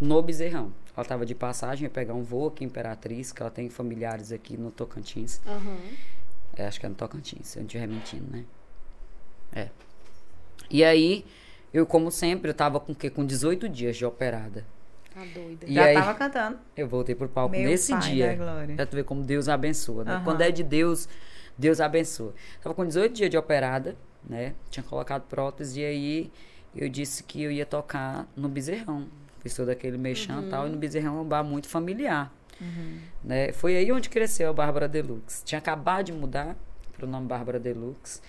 no 0.00 0.20
Bezerrão. 0.22 0.72
Ela 0.96 1.04
tava 1.04 1.24
de 1.24 1.34
passagem, 1.34 1.84
ia 1.84 1.90
pegar 1.90 2.14
um 2.14 2.22
voo 2.22 2.48
aqui 2.48 2.64
em 2.64 2.66
Imperatriz, 2.66 3.32
que 3.32 3.40
ela 3.40 3.50
tem 3.50 3.68
familiares 3.70 4.32
aqui 4.32 4.56
no 4.56 4.70
Tocantins. 4.70 5.40
Aham. 5.46 5.76
É, 6.56 6.66
acho 6.66 6.80
que 6.80 6.84
é 6.86 6.88
no 6.88 6.94
Tocantins, 6.94 7.46
se 7.48 7.58
eu 7.58 7.60
não 7.60 7.66
estiver 7.66 7.86
mentindo, 7.86 8.26
né? 8.30 8.44
É. 9.54 9.68
E 10.68 10.84
aí, 10.84 11.24
eu, 11.72 11.86
como 11.86 12.10
sempre, 12.10 12.50
eu 12.50 12.54
tava 12.54 12.78
com 12.80 12.92
o 12.92 12.94
quê? 12.94 13.08
Com 13.08 13.24
18 13.24 13.68
dias 13.68 13.96
de 13.96 14.04
operada. 14.04 14.64
Tá 15.14 15.20
doida. 15.34 15.66
E 15.66 15.74
Já 15.74 15.84
aí- 15.84 15.94
tava 15.94 16.14
cantando. 16.14 16.58
Eu 16.76 16.86
voltei 16.88 17.14
pro 17.14 17.28
palco 17.28 17.52
Meu 17.56 17.64
nesse 17.68 17.92
pai 17.92 18.00
dia. 18.12 18.26
da 18.28 18.34
glória. 18.34 18.76
Pra 18.76 18.86
tu 18.86 18.96
ver 18.96 19.04
como 19.04 19.22
Deus 19.22 19.48
abençoa, 19.48 20.04
né? 20.04 20.14
Aham. 20.14 20.24
Quando 20.24 20.40
é 20.42 20.50
de 20.50 20.62
Deus, 20.62 21.08
Deus 21.60 21.80
abençoa. 21.80 22.34
Tava 22.62 22.74
com 22.74 22.86
18 22.86 23.12
dias 23.12 23.30
de 23.30 23.36
operada, 23.36 23.94
né? 24.28 24.54
Tinha 24.70 24.82
colocado 24.82 25.22
prótese 25.28 25.80
e 25.80 25.84
aí 25.84 26.32
eu 26.74 26.88
disse 26.88 27.22
que 27.22 27.42
eu 27.42 27.52
ia 27.52 27.66
tocar 27.66 28.26
no 28.34 28.48
Bezerrão. 28.48 29.06
Fiz 29.40 29.54
todo 29.54 29.68
aquele 29.68 29.98
mexão 29.98 30.46
e 30.46 30.50
tal, 30.50 30.66
e 30.66 30.70
no 30.70 30.76
Bezerrão 30.76 31.18
é 31.18 31.20
um 31.20 31.24
bar 31.24 31.44
muito 31.44 31.68
familiar. 31.68 32.32
Né? 33.22 33.52
Foi 33.52 33.76
aí 33.76 33.90
onde 33.92 34.08
cresceu 34.08 34.50
a 34.50 34.52
Bárbara 34.52 34.88
Deluxe. 34.88 35.44
Tinha 35.44 35.58
acabado 35.58 36.06
de 36.06 36.12
mudar 36.12 36.56
pro 36.92 37.06
nome 37.06 37.26
Bárbara 37.26 37.58
Deluxe. 37.58 38.20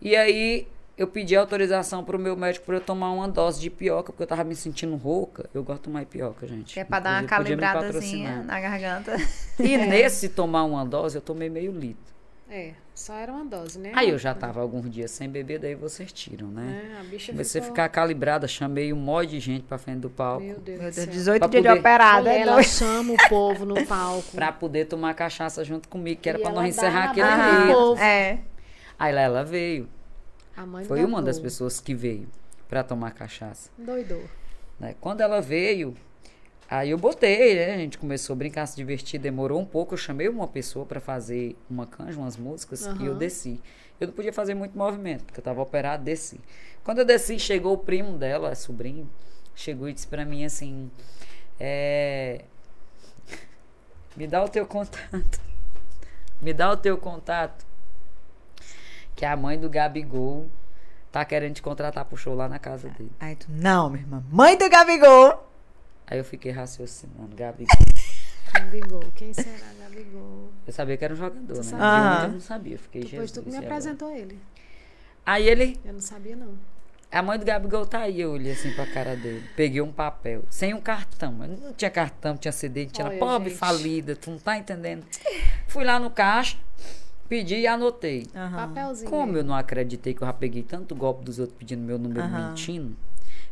E 0.00 0.14
aí 0.14 0.68
eu 0.96 1.06
pedi 1.06 1.34
autorização 1.36 2.04
pro 2.04 2.18
meu 2.18 2.36
médico 2.36 2.66
para 2.66 2.76
eu 2.76 2.80
tomar 2.80 3.10
uma 3.10 3.28
dose 3.28 3.60
de 3.60 3.70
pioca, 3.70 4.12
porque 4.12 4.22
eu 4.22 4.26
tava 4.26 4.44
me 4.44 4.54
sentindo 4.54 4.96
rouca. 4.96 5.48
Eu 5.54 5.62
gosto 5.62 5.80
de 5.80 5.84
tomar 5.84 6.04
pioca, 6.04 6.46
gente. 6.46 6.78
É 6.78 6.84
pra 6.84 7.00
dar 7.00 7.22
uma 7.22 7.28
calibradazinha 7.28 8.42
na 8.42 8.60
garganta. 8.60 9.16
E 9.58 9.76
nesse 9.78 10.28
tomar 10.28 10.64
uma 10.64 10.84
dose, 10.84 11.16
eu 11.16 11.22
tomei 11.22 11.48
meio 11.48 11.72
litro. 11.72 12.17
É, 12.50 12.72
só 12.94 13.14
era 13.14 13.30
uma 13.30 13.44
dose, 13.44 13.78
né? 13.78 13.92
Aí 13.94 14.08
eu 14.08 14.16
já 14.18 14.34
tava 14.34 14.60
alguns 14.60 14.90
dias 14.90 15.10
sem 15.10 15.28
beber, 15.28 15.58
daí 15.58 15.74
vocês 15.74 16.10
tiram, 16.10 16.48
né? 16.48 16.92
É, 16.96 17.00
a 17.00 17.04
bicha 17.04 17.30
Comecei 17.32 17.60
ficou... 17.60 17.74
ficar 17.74 17.88
calibrada, 17.90 18.48
chamei 18.48 18.90
um 18.92 18.96
monte 18.96 19.30
de 19.30 19.40
gente 19.40 19.64
pra 19.64 19.76
frente 19.76 19.98
do 20.00 20.08
palco. 20.08 20.42
Meu 20.44 20.58
Deus 20.58 20.78
Meu 20.80 20.90
do 20.90 20.94
Deus, 20.94 20.94
céu. 20.94 21.06
18 21.06 21.38
Pra 21.40 21.48
dias 21.48 21.62
de 21.62 21.68
poder- 21.68 21.78
operada. 21.80 22.18
Mulher, 22.22 22.36
é 22.38 22.40
ela 22.40 22.52
doido. 22.54 22.64
chama 22.66 23.12
o 23.12 23.28
povo 23.28 23.66
no 23.66 23.86
palco. 23.86 24.30
Pra 24.32 24.50
poder 24.50 24.86
tomar 24.86 25.12
cachaça 25.14 25.62
junto 25.62 25.88
comigo, 25.90 26.20
que 26.22 26.28
era 26.28 26.38
E 26.38 26.42
pra 26.42 26.50
nós 26.50 26.68
encerrar 26.70 27.10
aquele 27.10 27.72
povo. 27.74 28.00
É. 28.00 28.38
Aí 28.98 29.12
lá 29.14 29.20
ela 29.20 29.44
veio. 29.44 29.86
A 30.56 30.64
mãe 30.64 30.84
Foi 30.86 31.04
uma 31.04 31.20
das 31.20 31.38
pessoas 31.38 31.78
que 31.80 31.94
veio 31.94 32.28
pra 32.66 32.82
tomar 32.82 33.10
cachaça. 33.12 33.70
Doidou. 33.76 34.22
né? 34.80 34.94
Quando 35.00 35.20
ela 35.20 35.40
veio, 35.42 35.94
aí 36.68 36.90
eu 36.90 36.98
botei, 36.98 37.54
né? 37.54 37.74
A 37.74 37.78
gente 37.78 37.98
começou 37.98 38.34
a 38.34 38.36
brincar, 38.36 38.66
se 38.66 38.76
divertir, 38.76 39.18
demorou 39.18 39.60
um 39.60 39.64
pouco. 39.64 39.94
Eu 39.94 39.98
chamei 39.98 40.28
uma 40.28 40.46
pessoa 40.46 40.84
pra 40.84 41.00
fazer 41.00 41.56
uma 41.68 41.86
canja, 41.86 42.18
umas 42.18 42.36
músicas, 42.36 42.86
e 43.00 43.06
eu 43.06 43.14
desci. 43.14 43.60
Eu 44.00 44.08
não 44.08 44.14
podia 44.14 44.32
fazer 44.32 44.54
muito 44.54 44.76
movimento, 44.78 45.24
porque 45.24 45.40
eu 45.40 45.44
tava 45.44 45.60
operado, 45.60 46.04
desci. 46.04 46.40
Quando 46.84 46.98
eu 46.98 47.04
desci, 47.04 47.38
chegou 47.38 47.74
o 47.74 47.78
primo 47.78 48.16
dela, 48.16 48.54
sobrinho, 48.54 49.08
chegou 49.54 49.88
e 49.88 49.92
disse 49.92 50.06
pra 50.06 50.24
mim 50.24 50.44
assim: 50.44 50.90
é, 51.58 52.44
Me 54.16 54.26
dá 54.26 54.44
o 54.44 54.48
teu 54.48 54.66
contato. 54.66 55.40
Me 56.40 56.52
dá 56.52 56.70
o 56.70 56.76
teu 56.76 56.96
contato. 56.96 57.66
Que 59.16 59.24
a 59.24 59.36
mãe 59.36 59.58
do 59.58 59.68
Gabigol 59.68 60.48
tá 61.10 61.24
querendo 61.24 61.54
te 61.54 61.62
contratar 61.62 62.04
pro 62.04 62.16
show 62.16 62.34
lá 62.34 62.48
na 62.48 62.60
casa 62.60 62.88
dele. 62.88 63.10
Aí 63.18 63.34
tu, 63.34 63.46
não, 63.50 63.90
minha 63.90 64.02
irmã. 64.02 64.24
Mãe 64.30 64.56
do 64.56 64.68
Gabigol. 64.70 65.47
Aí 66.10 66.18
eu 66.18 66.24
fiquei 66.24 66.50
raciocinando, 66.52 67.36
Gabi. 67.36 67.66
Gabigol. 68.52 69.04
Quem 69.14 69.32
será 69.34 69.66
Gabigol? 69.78 70.50
Eu 70.66 70.72
sabia 70.72 70.96
que 70.96 71.04
era 71.04 71.12
um 71.12 71.16
jogador, 71.16 71.56
né? 71.56 71.62
Sabe? 71.62 71.82
onde 71.82 71.84
Aham. 71.84 72.22
eu 72.24 72.32
não 72.32 72.40
sabia. 72.40 72.74
Eu 72.74 72.78
fiquei 72.78 73.02
Depois 73.04 73.30
tu 73.30 73.34
Jesus. 73.36 73.44
que 73.44 73.50
me 73.50 73.54
e 73.54 73.58
agora? 73.58 73.74
apresentou 73.74 74.10
ele. 74.16 74.38
Aí 75.26 75.46
ele, 75.46 75.78
Eu 75.84 75.92
não 75.92 76.00
sabia, 76.00 76.34
não. 76.34 76.54
a 77.12 77.20
mãe 77.22 77.38
do 77.38 77.44
Gabigol 77.44 77.84
tá 77.84 77.98
aí, 78.00 78.22
eu 78.22 78.30
olhei 78.32 78.52
assim 78.52 78.72
pra 78.72 78.86
cara 78.86 79.14
dele. 79.14 79.44
Peguei 79.54 79.82
um 79.82 79.92
papel, 79.92 80.44
sem 80.48 80.72
um 80.72 80.80
cartão. 80.80 81.36
Eu 81.44 81.48
não 81.58 81.72
tinha 81.74 81.90
cartão, 81.90 82.32
não 82.32 82.38
tinha 82.38 82.52
CD, 82.52 82.84
não 82.84 82.90
tinha 82.90 83.06
Olha, 83.08 83.18
pobre, 83.18 83.50
gente. 83.50 83.58
falida, 83.58 84.16
tu 84.16 84.30
não 84.30 84.38
tá 84.38 84.56
entendendo? 84.56 85.04
Fui 85.66 85.84
lá 85.84 86.00
no 86.00 86.10
caixa, 86.10 86.56
pedi 87.28 87.56
e 87.56 87.66
anotei. 87.66 88.26
Aham. 88.34 88.68
Papelzinho. 88.68 89.10
Como 89.10 89.36
eu 89.36 89.44
não 89.44 89.54
acreditei 89.54 90.14
que 90.14 90.22
eu 90.22 90.26
já 90.26 90.32
peguei 90.32 90.62
tanto 90.62 90.94
golpe 90.94 91.22
dos 91.22 91.38
outros 91.38 91.58
pedindo 91.58 91.82
meu 91.82 91.98
número 91.98 92.22
Aham. 92.22 92.48
mentindo, 92.48 92.96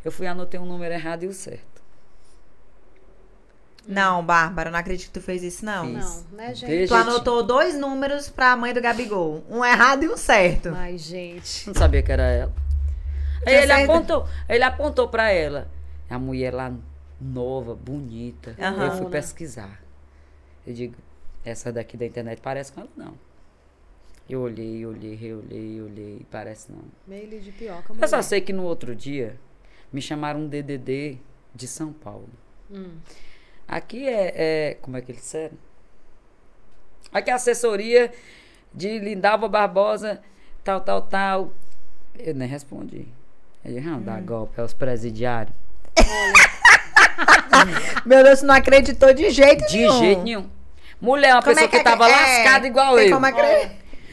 eu 0.02 0.11
fui 0.11 0.24
e 0.24 0.28
anotei 0.30 0.59
um 0.59 0.64
número 0.64 0.94
errado 0.94 1.24
e 1.24 1.26
o 1.26 1.34
certo. 1.34 1.76
Não, 3.87 4.24
Bárbara, 4.24 4.70
não 4.70 4.78
acredito 4.78 5.07
que 5.12 5.20
tu 5.20 5.22
fez 5.22 5.43
isso, 5.43 5.64
não. 5.64 5.87
Fiz. 5.87 6.24
Não, 6.30 6.37
né, 6.39 6.55
gente? 6.55 6.89
Tu 6.89 6.95
anotou 6.95 7.43
dois 7.43 7.78
números 7.78 8.28
pra 8.28 8.57
mãe 8.57 8.74
do 8.74 8.80
Gabigol. 8.80 9.45
Um 9.49 9.64
errado 9.64 10.03
e 10.03 10.09
um 10.09 10.16
certo. 10.16 10.70
Mas, 10.72 11.03
gente. 11.03 11.66
Não 11.68 11.74
sabia 11.74 12.03
que 12.03 12.11
era 12.11 12.24
ela. 12.24 12.53
Aí 13.47 13.55
ele 13.55 13.72
apontou, 13.72 14.28
ele 14.49 14.64
apontou 14.64 15.09
pra 15.09 15.30
ela. 15.30 15.68
A 16.11 16.18
mulher 16.18 16.53
lá 16.53 16.72
nova, 17.20 17.74
bonita. 17.76 18.57
Aham. 18.59 18.87
Eu 18.87 18.93
fui 18.93 19.05
Né? 19.05 19.11
pesquisar. 19.11 19.80
Eu 20.66 20.74
digo, 20.74 20.97
essa 21.45 21.72
daqui 21.72 21.97
da 21.97 22.05
internet 22.07 22.41
parece 22.41 22.72
com 22.72 22.80
ela, 22.80 22.91
não. 22.97 23.14
Eu 24.28 24.41
olhei, 24.41 24.84
olhei, 24.84 25.14
reolhei, 25.14 25.80
olhei, 25.80 26.26
parece 26.28 26.72
não. 26.72 26.82
Meio 27.07 27.41
de 27.41 27.53
pioca, 27.53 27.93
Eu 27.97 28.09
só 28.09 28.16
mulher. 28.16 28.22
sei 28.24 28.41
que 28.41 28.53
no 28.53 28.64
outro 28.64 28.97
dia 28.97 29.37
me 29.93 30.03
chamaram 30.03 30.41
um 30.41 30.49
DDD 30.49 31.18
de 31.55 31.68
São 31.68 31.93
Paulo. 31.93 32.28
Hum. 32.68 32.97
Aqui 33.69 34.09
é, 34.09 34.33
é- 34.37 34.75
como 34.81 34.97
é 34.97 35.01
que 35.01 35.12
eles 35.12 35.23
disseram? 35.23 35.55
Aqui 37.12 37.31
é 37.31 37.33
a 37.33 37.37
assessoria 37.37 38.12
de 38.73 38.99
Lindalva 38.99 39.49
Barbosa, 39.49 40.21
tal, 40.62 40.81
tal, 40.81 41.03
tal. 41.03 41.53
Eu 42.19 42.35
nem 42.35 42.49
respondi. 42.49 43.07
Eu 43.64 43.75
disse, 43.75 43.87
não, 43.87 44.01
dá 44.01 44.21
golpe, 44.21 44.61
é 44.61 44.64
os 44.64 44.73
presidiários. 44.75 45.55
Meu 48.05 48.23
Deus, 48.23 48.43
não 48.43 48.55
acreditou 48.55 49.12
de 49.12 49.31
jeito 49.31 49.67
De 49.67 49.79
nenhum. 49.79 49.99
jeito 49.99 50.23
nenhum. 50.23 50.51
Mulher, 51.01 51.35
uma 51.35 51.43
Como 51.43 51.55
pessoa 51.55 51.67
é 51.67 51.71
que, 51.71 51.77
é 51.77 51.83
tava 51.83 52.09
é, 52.09 52.12
lascada 52.12 52.67
igual 52.67 52.99
eu. 52.99 53.12
Como 53.12 53.27
acre- 53.27 53.71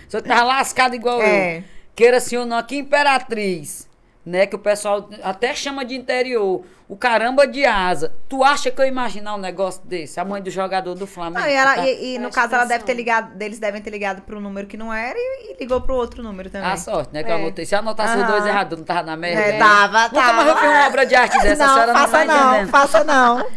Você 0.08 0.22
tava 0.22 0.44
lascada 0.44 0.96
igual 0.96 1.22
É. 1.22 1.60
eu. 1.60 1.64
Queira 1.96 2.20
sim 2.20 2.38
ou 2.38 2.46
não, 2.46 2.58
aqui 2.58 2.78
Imperatriz, 2.78 3.88
né? 4.26 4.46
Que 4.48 4.56
o 4.56 4.60
pessoal 4.60 5.10
até 5.22 5.54
chama 5.54 5.84
de 5.84 5.96
interior. 5.96 6.64
O 6.88 6.96
caramba 6.96 7.48
de 7.48 7.66
asa. 7.66 8.14
Tu 8.30 8.44
acha 8.44 8.70
que 8.70 8.80
eu 8.80 8.86
ia 8.86 8.92
imaginar 8.92 9.34
um 9.36 9.40
negócio 9.40 9.82
desse? 9.86 10.20
A 10.20 10.26
mãe 10.26 10.42
do 10.42 10.50
jogador 10.52 10.94
do 10.96 11.08
Flamengo. 11.08 11.40
Não, 11.42 11.48
e, 11.50 11.54
ela- 11.54 11.76
tá- 11.76 11.88
e- 11.88 12.16
e 12.16 12.20
no 12.20 12.30
caso 12.30 12.54
ela 12.54 12.66
deve 12.66 12.84
ter 12.84 12.94
ligado, 12.94 13.42
eles 13.42 13.58
devem 13.58 13.82
ter 13.82 13.90
ligado 13.90 14.22
pro 14.22 14.40
número 14.40 14.68
que 14.68 14.78
não 14.78 14.94
era 14.94 15.18
e, 15.18 15.54
e 15.54 15.58
ligou 15.60 15.82
pro 15.82 15.96
outro 15.96 16.22
número 16.22 16.50
também. 16.50 16.68
A 16.70 16.78
sorte, 16.78 17.12
né? 17.14 17.24
Que 17.24 17.32
eu 17.32 17.36
É. 17.36 17.40
anotei. 17.40 17.66
Se 17.66 17.74
eu 17.74 17.80
anotasse 17.80 18.18
os 18.18 18.28
dois 18.28 18.46
errados, 18.46 18.74
eu 18.74 18.78
não 18.80 18.86
tava 18.86 19.04
na 19.04 19.18
merda. 19.18 19.42
É, 19.42 19.52
né? 19.54 19.60
tava, 19.60 20.04
Nunca 20.04 20.34
mais 20.34 20.48
eu 20.48 20.54
tava. 20.56 20.62
vi 20.62 20.68
uma 20.74 20.88
obra 20.88 21.06
de 21.06 21.16
arte 21.16 21.42
dessa, 21.42 21.64
a 21.64 21.68
não, 21.68 21.74
senhora 21.74 21.94
não 21.94 22.00
faça 22.02 22.26
não, 22.26 22.50
entendendo. 22.52 22.70
faça 22.70 23.04
não. 23.04 23.48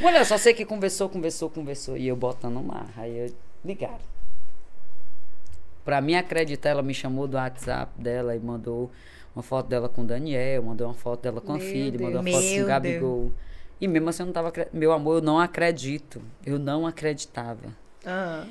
Eu 0.18 0.24
só 0.24 0.36
sei 0.36 0.52
que 0.52 0.64
conversou, 0.64 1.08
conversou, 1.08 1.48
conversou. 1.48 1.96
E 1.96 2.08
eu 2.08 2.16
botando 2.16 2.60
mar. 2.60 2.86
Aí 2.96 3.16
eu 3.16 3.34
ligaram. 3.64 3.98
Pra 5.84 6.00
mim 6.00 6.14
acreditar, 6.16 6.70
ela 6.70 6.82
me 6.82 6.92
chamou 6.94 7.26
do 7.28 7.36
WhatsApp 7.36 7.92
dela 7.96 8.34
e 8.34 8.40
mandou 8.40 8.90
uma 9.34 9.42
foto 9.42 9.66
dela 9.68 9.88
com 9.88 10.02
o 10.02 10.04
Daniel, 10.04 10.62
mandou 10.62 10.86
uma 10.86 10.94
foto 10.94 11.22
dela 11.22 11.40
com 11.40 11.52
a 11.52 11.58
Meu 11.58 11.66
filha, 11.66 11.98
mandou 12.00 12.20
uma 12.20 12.22
Deus. 12.22 12.36
foto 12.44 12.54
com 12.56 12.62
o 12.62 12.66
Gabigol. 12.66 13.32
E 13.80 13.88
mesmo 13.88 14.08
assim 14.08 14.22
eu 14.22 14.26
não 14.26 14.32
tava. 14.32 14.52
Meu 14.72 14.92
amor, 14.92 15.16
eu 15.16 15.22
não 15.22 15.38
acredito. 15.38 16.22
Eu 16.46 16.58
não 16.58 16.86
acreditava. 16.86 17.68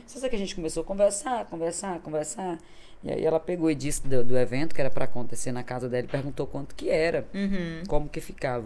Só 0.07 0.19
sei 0.19 0.29
que 0.29 0.36
a 0.36 0.39
gente 0.39 0.55
começou 0.55 0.81
a 0.81 0.86
conversar, 0.86 1.45
conversar, 1.45 1.99
conversar. 1.99 2.57
E 3.03 3.11
aí 3.11 3.23
ela 3.25 3.39
pegou 3.39 3.69
e 3.69 3.75
disse 3.75 4.05
do, 4.07 4.23
do 4.23 4.38
evento 4.38 4.73
que 4.73 4.81
era 4.81 4.89
pra 4.89 5.05
acontecer 5.05 5.51
na 5.51 5.61
casa 5.63 5.88
dela 5.89 6.05
e 6.05 6.07
perguntou 6.07 6.47
quanto 6.47 6.73
que 6.73 6.89
era, 6.89 7.25
Uhum. 7.34 7.84
como 7.88 8.09
que 8.09 8.19
ficava. 8.21 8.65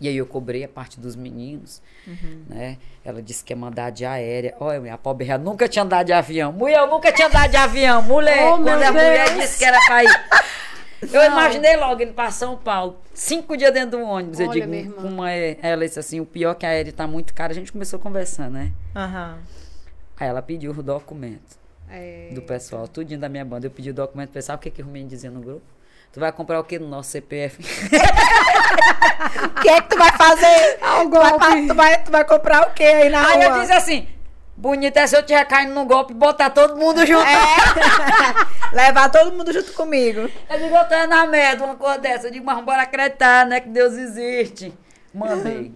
E 0.00 0.06
aí 0.06 0.16
eu 0.16 0.26
cobrei 0.26 0.62
a 0.62 0.68
parte 0.68 1.00
dos 1.00 1.16
meninos, 1.16 1.82
Uhum. 2.06 2.42
né? 2.46 2.76
Ela 3.04 3.20
disse 3.22 3.42
que 3.42 3.52
ia 3.52 3.56
mandar 3.56 3.90
de 3.90 4.04
aérea. 4.04 4.54
Olha, 4.60 4.94
a 4.94 4.98
pobre 4.98 5.28
ela 5.28 5.42
nunca 5.42 5.66
tinha 5.68 5.82
andado 5.84 6.06
de 6.06 6.12
avião. 6.12 6.52
Mulher, 6.52 6.78
eu 6.78 6.86
nunca 6.86 7.10
tinha 7.10 7.26
andado 7.26 7.50
de 7.50 7.56
avião. 7.56 8.02
Mulher, 8.02 8.52
Oh, 8.52 8.62
quando 8.62 8.82
a 8.82 8.92
mulher 8.92 9.28
Deus. 9.30 9.40
disse 9.42 9.58
que 9.58 9.64
era 9.64 9.78
pra 9.86 10.04
ir. 10.04 10.10
Eu 11.00 11.24
imaginei 11.24 11.76
logo 11.76 12.02
indo 12.02 12.12
pra 12.12 12.30
São 12.30 12.56
Paulo. 12.56 12.98
Cinco 13.14 13.56
dias 13.56 13.72
dentro 13.72 13.98
do 13.98 14.04
ônibus. 14.04 14.40
eu 14.40 14.48
Olha, 14.48 14.60
digo, 14.60 14.68
minha 14.70 14.82
irmã. 14.82 14.96
com 15.02 15.08
uma, 15.08 15.30
ela 15.30 15.84
disse 15.86 15.98
assim, 15.98 16.20
o 16.20 16.26
pior 16.26 16.52
é 16.52 16.54
que 16.54 16.66
a 16.66 16.70
aérea 16.70 16.92
tá 16.92 17.06
muito 17.06 17.32
cara. 17.34 17.52
A 17.52 17.54
gente 17.54 17.70
começou 17.72 17.98
a 17.98 18.02
conversar, 18.02 18.50
né? 18.50 18.72
Aham. 18.96 19.38
Aí 20.18 20.26
ela 20.28 20.42
pediu 20.42 20.72
o 20.72 20.82
documento 20.82 21.56
É, 21.88 22.30
do 22.34 22.42
pessoal, 22.42 22.88
tudinho 22.88 23.20
da 23.20 23.28
minha 23.28 23.44
banda. 23.44 23.66
Eu 23.66 23.70
pedi 23.70 23.90
o 23.90 23.94
documento 23.94 24.30
pessoal, 24.30 24.56
o 24.58 24.60
que, 24.60 24.70
que 24.70 24.82
o 24.82 24.86
menino 24.86 25.08
dizia 25.10 25.30
no 25.30 25.40
grupo? 25.40 25.62
Tu 26.12 26.18
vai 26.18 26.32
comprar 26.32 26.58
o 26.58 26.64
que 26.64 26.78
no 26.78 26.88
nosso 26.88 27.10
CPF? 27.10 27.62
O 29.44 29.60
que 29.60 29.68
é 29.68 29.80
que 29.80 29.88
tu 29.88 29.98
vai 29.98 30.12
fazer? 30.12 30.78
Ao 30.82 31.04
Tu 31.04 31.10
vai, 31.10 31.66
tu, 31.66 31.74
vai, 31.74 32.02
tu 32.04 32.10
vai 32.10 32.24
comprar 32.24 32.68
o 32.68 32.72
quê 32.72 32.84
aí 32.84 33.08
na 33.08 33.26
Aí 33.28 33.42
eu 33.42 33.50
rua? 33.50 33.60
disse 33.60 33.72
assim, 33.72 34.08
bonito 34.58 34.96
é 34.96 35.06
se 35.06 35.16
eu 35.16 35.22
tiver 35.24 35.44
caindo 35.46 35.72
no 35.74 35.84
golpe 35.86 36.12
e 36.12 36.16
botar 36.16 36.50
todo 36.50 36.76
mundo 36.76 37.04
junto. 37.06 37.22
É. 37.26 38.74
Levar 38.74 39.08
todo 39.10 39.32
mundo 39.36 39.52
junto 39.52 39.72
comigo. 39.72 40.20
Eu 40.20 40.58
digo, 40.58 40.74
eu 40.74 40.88
tô 40.88 41.06
na 41.06 41.26
merda, 41.26 41.64
uma 41.64 41.76
coisa 41.76 41.98
dessa. 41.98 42.26
Eu 42.26 42.30
digo, 42.32 42.44
mas 42.44 42.62
bora 42.64 42.82
acreditar, 42.82 43.46
né, 43.46 43.60
que 43.60 43.68
Deus 43.68 43.94
existe. 43.94 44.72
Mandei. 45.14 45.72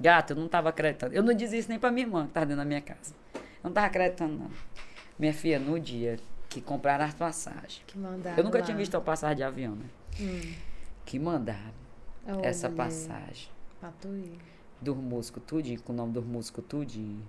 Gato, 0.00 0.32
eu 0.32 0.36
não 0.36 0.48
tava 0.48 0.70
acreditando. 0.70 1.14
Eu 1.14 1.22
não 1.22 1.32
dizia 1.32 1.58
isso 1.58 1.68
nem 1.68 1.78
pra 1.78 1.90
minha 1.92 2.06
irmã, 2.06 2.26
que 2.26 2.32
tava 2.32 2.46
dentro 2.46 2.62
da 2.62 2.64
minha 2.64 2.80
casa. 2.80 3.14
Eu 3.34 3.40
não 3.64 3.72
tava 3.72 3.86
acreditando, 3.86 4.36
não. 4.36 4.50
Minha 5.18 5.32
filha, 5.32 5.58
no 5.60 5.78
dia 5.78 6.18
que 6.48 6.60
compraram 6.60 7.04
as 7.04 7.14
passagens. 7.14 7.82
Que 7.86 7.96
mandaram 7.98 8.36
Eu 8.36 8.44
nunca 8.44 8.58
lá. 8.58 8.64
tinha 8.64 8.76
visto 8.76 8.94
uma 8.94 9.00
passagem 9.00 9.36
de 9.36 9.42
avião, 9.44 9.74
né? 9.76 9.84
Hum. 10.20 10.52
Que 11.04 11.18
mandaram 11.18 11.84
Oh, 12.26 12.40
essa 12.42 12.68
mulher, 12.70 12.84
passagem. 12.84 13.48
pra 13.80 13.90
tu 14.00 14.08
ir. 14.08 14.38
dos 14.80 14.96
músicos 14.96 15.42
tudinho, 15.46 15.80
com 15.82 15.92
o 15.92 15.96
nome 15.96 16.12
dos 16.12 16.24
músicos 16.24 16.64
tudinho. 16.68 17.22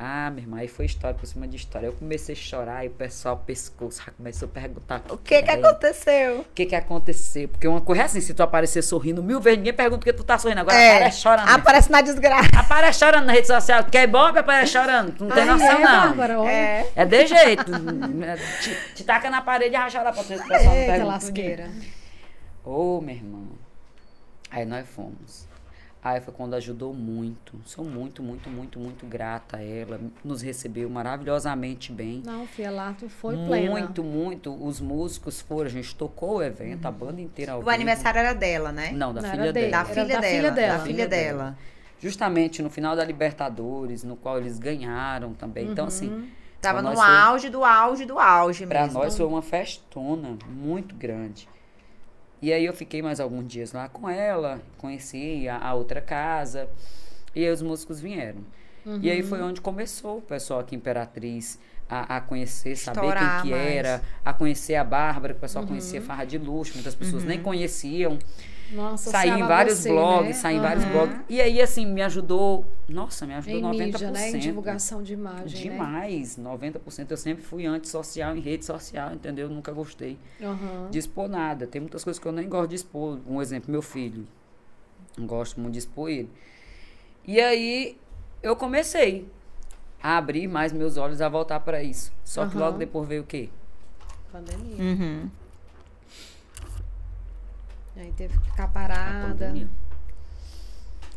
Ah, 0.00 0.30
minha 0.30 0.44
irmã, 0.44 0.58
aí 0.58 0.68
foi 0.68 0.84
história 0.84 1.18
por 1.18 1.26
cima 1.26 1.48
de 1.48 1.56
história. 1.56 1.86
Eu 1.88 1.92
comecei 1.92 2.32
a 2.32 2.38
chorar 2.38 2.84
e 2.84 2.88
o 2.88 2.92
pessoal 2.92 3.36
pescou, 3.44 3.90
já 3.90 4.12
começou 4.16 4.46
a 4.46 4.50
perguntar. 4.52 5.02
O 5.10 5.16
que 5.18 5.42
que 5.42 5.50
aconteceu? 5.50 6.40
O 6.40 6.44
que 6.54 6.66
que 6.66 6.74
aconteceu? 6.76 7.48
Porque 7.48 7.66
uma 7.66 7.80
coisa 7.80 8.02
é 8.02 8.04
assim, 8.04 8.20
se 8.20 8.32
tu 8.32 8.40
aparecer 8.40 8.80
sorrindo 8.82 9.24
mil 9.24 9.40
vezes, 9.40 9.58
ninguém 9.58 9.72
pergunta 9.74 9.98
por 9.98 10.04
que 10.04 10.12
tu 10.12 10.22
tá 10.22 10.38
sorrindo. 10.38 10.60
Agora 10.60 10.76
É, 10.76 10.96
aparece 10.98 11.20
chorando. 11.20 11.48
Aparece 11.48 11.90
na 11.90 12.00
desgraça. 12.00 12.48
Aparece 12.56 12.98
chorando 13.00 13.24
na 13.26 13.32
rede 13.32 13.48
social. 13.48 13.82
Quer 13.90 14.04
ibope, 14.04 14.38
aparece 14.38 14.70
chorando. 14.72 15.16
Tu 15.16 15.24
não 15.24 15.34
tem 15.34 15.42
Ai, 15.42 15.48
noção, 15.50 15.68
é, 15.68 15.78
não. 15.80 15.82
Bárbara, 16.06 16.40
olha. 16.40 16.48
É. 16.48 16.92
É 16.94 17.04
de 17.04 17.26
jeito. 17.26 17.72
te, 18.62 18.94
te 18.94 19.02
taca 19.04 19.28
na 19.28 19.42
parede 19.42 19.74
e 19.74 19.78
vai 19.78 19.90
chorar 19.90 20.12
pra 20.12 20.22
tu. 20.22 20.32
o 20.32 20.36
não 20.36 20.74
Eita, 20.74 21.04
lasqueira. 21.04 21.68
Ô, 22.64 23.00
meu 23.00 23.16
irmão. 23.16 23.48
Aí 24.48 24.64
nós 24.64 24.88
fomos. 24.88 25.47
Aí 26.08 26.20
foi 26.22 26.32
quando 26.32 26.54
ajudou 26.54 26.94
muito. 26.94 27.60
Sou 27.66 27.84
muito, 27.84 28.22
muito, 28.22 28.48
muito, 28.48 28.78
muito 28.78 29.04
grata 29.04 29.58
a 29.58 29.62
ela. 29.62 30.00
Nos 30.24 30.40
recebeu 30.40 30.88
maravilhosamente 30.88 31.92
bem. 31.92 32.22
Não, 32.24 32.46
lá 32.72 32.94
tu 32.98 33.10
foi 33.10 33.36
plena. 33.36 33.70
muito, 33.70 34.02
muito. 34.02 34.54
Os 34.64 34.80
músicos 34.80 35.40
foram, 35.42 35.66
a 35.66 35.68
gente 35.70 35.94
tocou 35.94 36.36
o 36.36 36.42
evento, 36.42 36.86
a 36.86 36.90
banda 36.90 37.20
inteira 37.20 37.52
ao 37.52 37.58
O 37.58 37.60
vivo. 37.60 37.70
aniversário 37.70 38.20
era 38.20 38.32
dela, 38.32 38.72
né? 38.72 38.90
Não, 38.92 39.12
da 39.12 39.20
Não, 39.20 39.30
filha 39.30 39.52
dela. 39.52 39.70
Da 39.70 39.84
filha 39.84 40.04
da 40.06 40.22
filha 40.22 40.40
dela. 40.42 40.50
dela. 40.54 40.78
Da 40.78 40.84
filha 40.84 41.06
dela. 41.08 41.58
Justamente 42.00 42.62
no 42.62 42.70
final 42.70 42.96
da 42.96 43.04
Libertadores, 43.04 44.02
no 44.02 44.16
qual 44.16 44.38
eles 44.38 44.58
ganharam 44.58 45.34
também. 45.34 45.66
Então, 45.70 45.84
Uhum. 45.84 45.88
assim, 45.88 46.30
Tava 46.60 46.80
pra 46.80 46.90
no 46.90 46.96
nós 46.96 47.04
foi- 47.06 47.16
auge 47.16 47.48
do 47.50 47.64
auge 47.64 48.04
do 48.06 48.18
auge 48.18 48.66
Pra 48.66 48.82
mesmo. 48.84 48.98
nós 48.98 49.16
foi 49.16 49.26
uma 49.26 49.42
festona 49.42 50.38
muito 50.48 50.94
grande. 50.94 51.48
E 52.40 52.52
aí 52.52 52.64
eu 52.64 52.72
fiquei 52.72 53.02
mais 53.02 53.20
alguns 53.20 53.46
dias 53.48 53.72
lá 53.72 53.88
com 53.88 54.08
ela, 54.08 54.60
conheci 54.78 55.48
a, 55.48 55.58
a 55.58 55.74
outra 55.74 56.00
casa, 56.00 56.68
e 57.34 57.44
aí 57.44 57.50
os 57.50 57.62
músicos 57.62 58.00
vieram. 58.00 58.40
E 59.02 59.10
aí 59.10 59.20
Uhum. 59.22 59.28
foi 59.28 59.42
onde 59.42 59.60
começou 59.60 60.18
o 60.18 60.22
pessoal 60.22 60.60
aqui 60.60 60.74
Imperatriz 60.76 61.58
a, 61.88 62.16
a 62.16 62.20
conhecer, 62.20 62.76
saber 62.76 62.98
Estourar 63.00 63.42
quem 63.42 63.50
que 63.50 63.56
mais. 63.56 63.62
Uhum. 63.70 63.76
era, 63.76 64.02
a 64.24 64.32
conhecer 64.32 64.76
a 64.76 64.84
Bárbara, 64.84 65.34
que 65.34 65.38
o 65.38 65.40
pessoal 65.40 65.66
conhecia 65.66 66.00
Farra 66.00 66.24
de 66.24 66.38
Luxo, 66.38 66.74
muitas 66.74 66.94
pessoas 66.94 67.24
nem 67.24 67.42
conheciam. 67.42 68.18
Nossa, 68.72 69.10
Saí 69.10 69.30
em 69.30 69.42
vários 69.46 69.78
você, 69.78 69.88
blogs, 69.88 70.26
né? 70.28 70.32
saí 70.34 70.56
em 70.56 70.60
vários 70.60 70.84
blogs. 70.84 71.16
E 71.28 71.40
aí, 71.40 71.60
assim, 71.60 71.86
me 71.86 72.02
ajudou, 72.02 72.66
nossa, 72.88 73.26
me 73.26 73.34
ajudou 73.34 73.58
Em 73.58 73.62
90%. 73.62 73.84
mídia, 73.84 74.10
né? 74.10 74.30
Em 74.30 74.38
divulgação 74.38 75.02
de 75.02 75.14
imagem, 75.14 75.44
né? 75.44 75.70
Demais, 75.76 76.36
90%. 76.38 77.10
Eu 77.10 77.16
sempre 77.16 77.42
fui 77.42 77.64
antissocial 77.64 78.36
em 78.36 78.40
rede 78.40 78.64
social, 78.64 79.12
entendeu? 79.14 79.48
Nunca 79.48 79.72
gostei 79.72 80.18
Aham. 80.42 80.88
de 80.90 80.98
expor 80.98 81.28
nada. 81.28 81.66
Tem 81.66 81.80
muitas 81.80 82.04
coisas 82.04 82.20
que 82.20 82.26
eu 82.28 82.32
nem 82.32 82.48
gosto 82.48 82.68
de 82.68 82.76
expor. 82.76 83.18
Um 83.26 83.40
exemplo, 83.40 83.70
meu 83.70 83.80
filho. 83.82 84.26
Não 85.16 85.26
gosto 85.26 85.58
muito 85.60 85.72
de 85.72 85.78
expor 85.78 86.10
ele. 86.10 86.30
E 87.26 87.40
aí 87.40 87.96
eu 88.42 88.54
comecei 88.54 89.26
a 90.02 90.16
abrir 90.16 90.46
mais 90.46 90.72
meus 90.72 90.96
olhos 90.96 91.20
a 91.20 91.28
voltar 91.28 91.60
para 91.60 91.82
isso. 91.82 92.12
Só 92.24 92.46
que 92.46 92.56
logo 92.56 92.78
depois 92.78 93.08
veio 93.08 93.22
o 93.22 93.26
quê? 93.26 93.48
Pandemia. 94.30 94.76
Uhum. 94.82 95.30
Aí 97.98 98.12
teve 98.12 98.38
que 98.38 98.44
ficar 98.50 98.68
parada. 98.68 99.54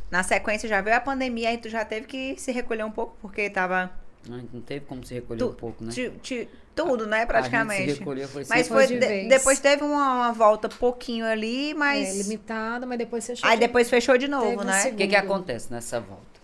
Na 0.09 0.23
sequência 0.23 0.67
já 0.67 0.81
veio 0.81 0.97
a 0.97 0.99
pandemia, 0.99 1.49
aí 1.49 1.57
tu 1.57 1.69
já 1.69 1.85
teve 1.85 2.05
que 2.05 2.35
se 2.37 2.51
recolher 2.51 2.83
um 2.83 2.91
pouco, 2.91 3.15
porque 3.21 3.49
tava 3.49 3.89
Ai, 4.29 4.43
Não 4.53 4.61
teve 4.61 4.85
como 4.85 5.03
se 5.03 5.13
recolher 5.15 5.39
Tu- 5.39 5.49
um 5.49 5.53
pouco, 5.53 5.83
né? 5.83 5.91
ti- 5.91 6.11
ti- 6.21 6.49
tudo, 6.75 7.07
né, 7.07 7.17
A 7.17 7.19
gente 7.21 7.27
praticamente. 7.27 7.93
se 7.93 7.99
recolheu, 7.99 8.27
foi 8.27 8.45
Mas 8.47 8.67
foi, 8.67 8.85
de 8.87 8.99
de- 8.99 9.07
vez. 9.07 9.27
depois 9.29 9.59
teve 9.59 9.83
uma, 9.83 10.15
uma 10.15 10.31
volta 10.33 10.69
pouquinho 10.69 11.25
ali, 11.25 11.71
É, 11.71 11.73
mas 11.73 12.17
limitada, 12.17 12.85
mas 12.85 12.97
depois 12.97 13.23
você 13.23 13.33
aí 13.43 13.57
depois 13.57 13.89
fechou 13.89 14.17
de 14.17 14.27
novo, 14.27 14.45
Teve 14.49 14.61
um 14.61 14.65
né? 14.65 14.79
O 14.79 14.95
que, 14.95 15.07
que 15.07 15.15
Segundo. 15.15 15.15
acontece 15.15 15.71
nessa 15.71 15.99
volta? 15.99 16.41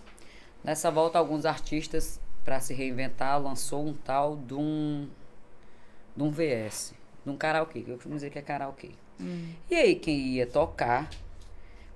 Nessa 0.64 0.90
volta, 0.90 1.20
alguns 1.20 1.46
artistas, 1.46 2.20
para 2.44 2.60
se 2.60 2.74
reinventar, 2.74 3.40
lançou 3.42 3.86
um 3.86 3.94
tal 3.94 4.36
de 4.38 4.54
um, 4.56 5.08
de 6.16 6.24
um 6.24 6.32
VS, 6.32 6.94
de 7.24 7.32
um 7.32 7.38
karaokê, 7.38 7.82
que 7.82 7.90
eu 7.92 7.96
costumo 7.96 8.16
dizer 8.16 8.30
que 8.32 8.40
é 8.40 8.42
karaokê. 8.42 8.90
E 9.70 9.76
aí, 9.76 9.96
quem 9.96 10.18
ia 10.36 10.46
tocar, 10.48 11.10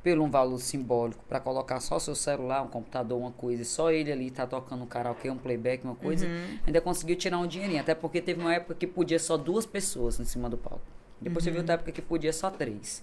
pelo 0.04 0.24
um 0.24 0.30
valor 0.32 0.58
simbólico, 0.60 1.24
para 1.30 1.40
colocar 1.40 1.80
só 1.80 2.00
seu 2.00 2.16
celular, 2.16 2.64
um 2.64 2.68
computador, 2.68 3.20
uma 3.20 3.32
coisa, 3.32 3.62
e 3.62 3.66
só 3.66 3.92
ele 3.92 4.12
ali 4.12 4.32
tá 4.32 4.48
tocando 4.48 4.84
um 4.84 4.88
karaokê, 4.88 5.30
um 5.30 5.38
playback, 5.38 5.84
uma 5.84 5.96
coisa, 5.96 6.26
ainda 6.66 6.82
conseguiu 6.82 7.16
tirar 7.16 7.38
um 7.38 7.46
dinheirinho. 7.46 7.82
Até 7.82 7.94
porque 7.94 8.20
teve 8.22 8.42
uma 8.42 8.54
época 8.54 8.74
que 8.74 8.88
podia 8.88 9.20
só 9.20 9.38
duas 9.38 9.66
pessoas 9.66 10.20
em 10.20 10.26
cima 10.26 10.50
do 10.50 10.58
palco. 10.58 10.82
Depois 11.20 11.46
teve 11.46 11.58
outra 11.58 11.76
época 11.76 11.92
que 11.92 12.02
podia 12.02 12.34
só 12.34 12.50
três. 12.50 13.00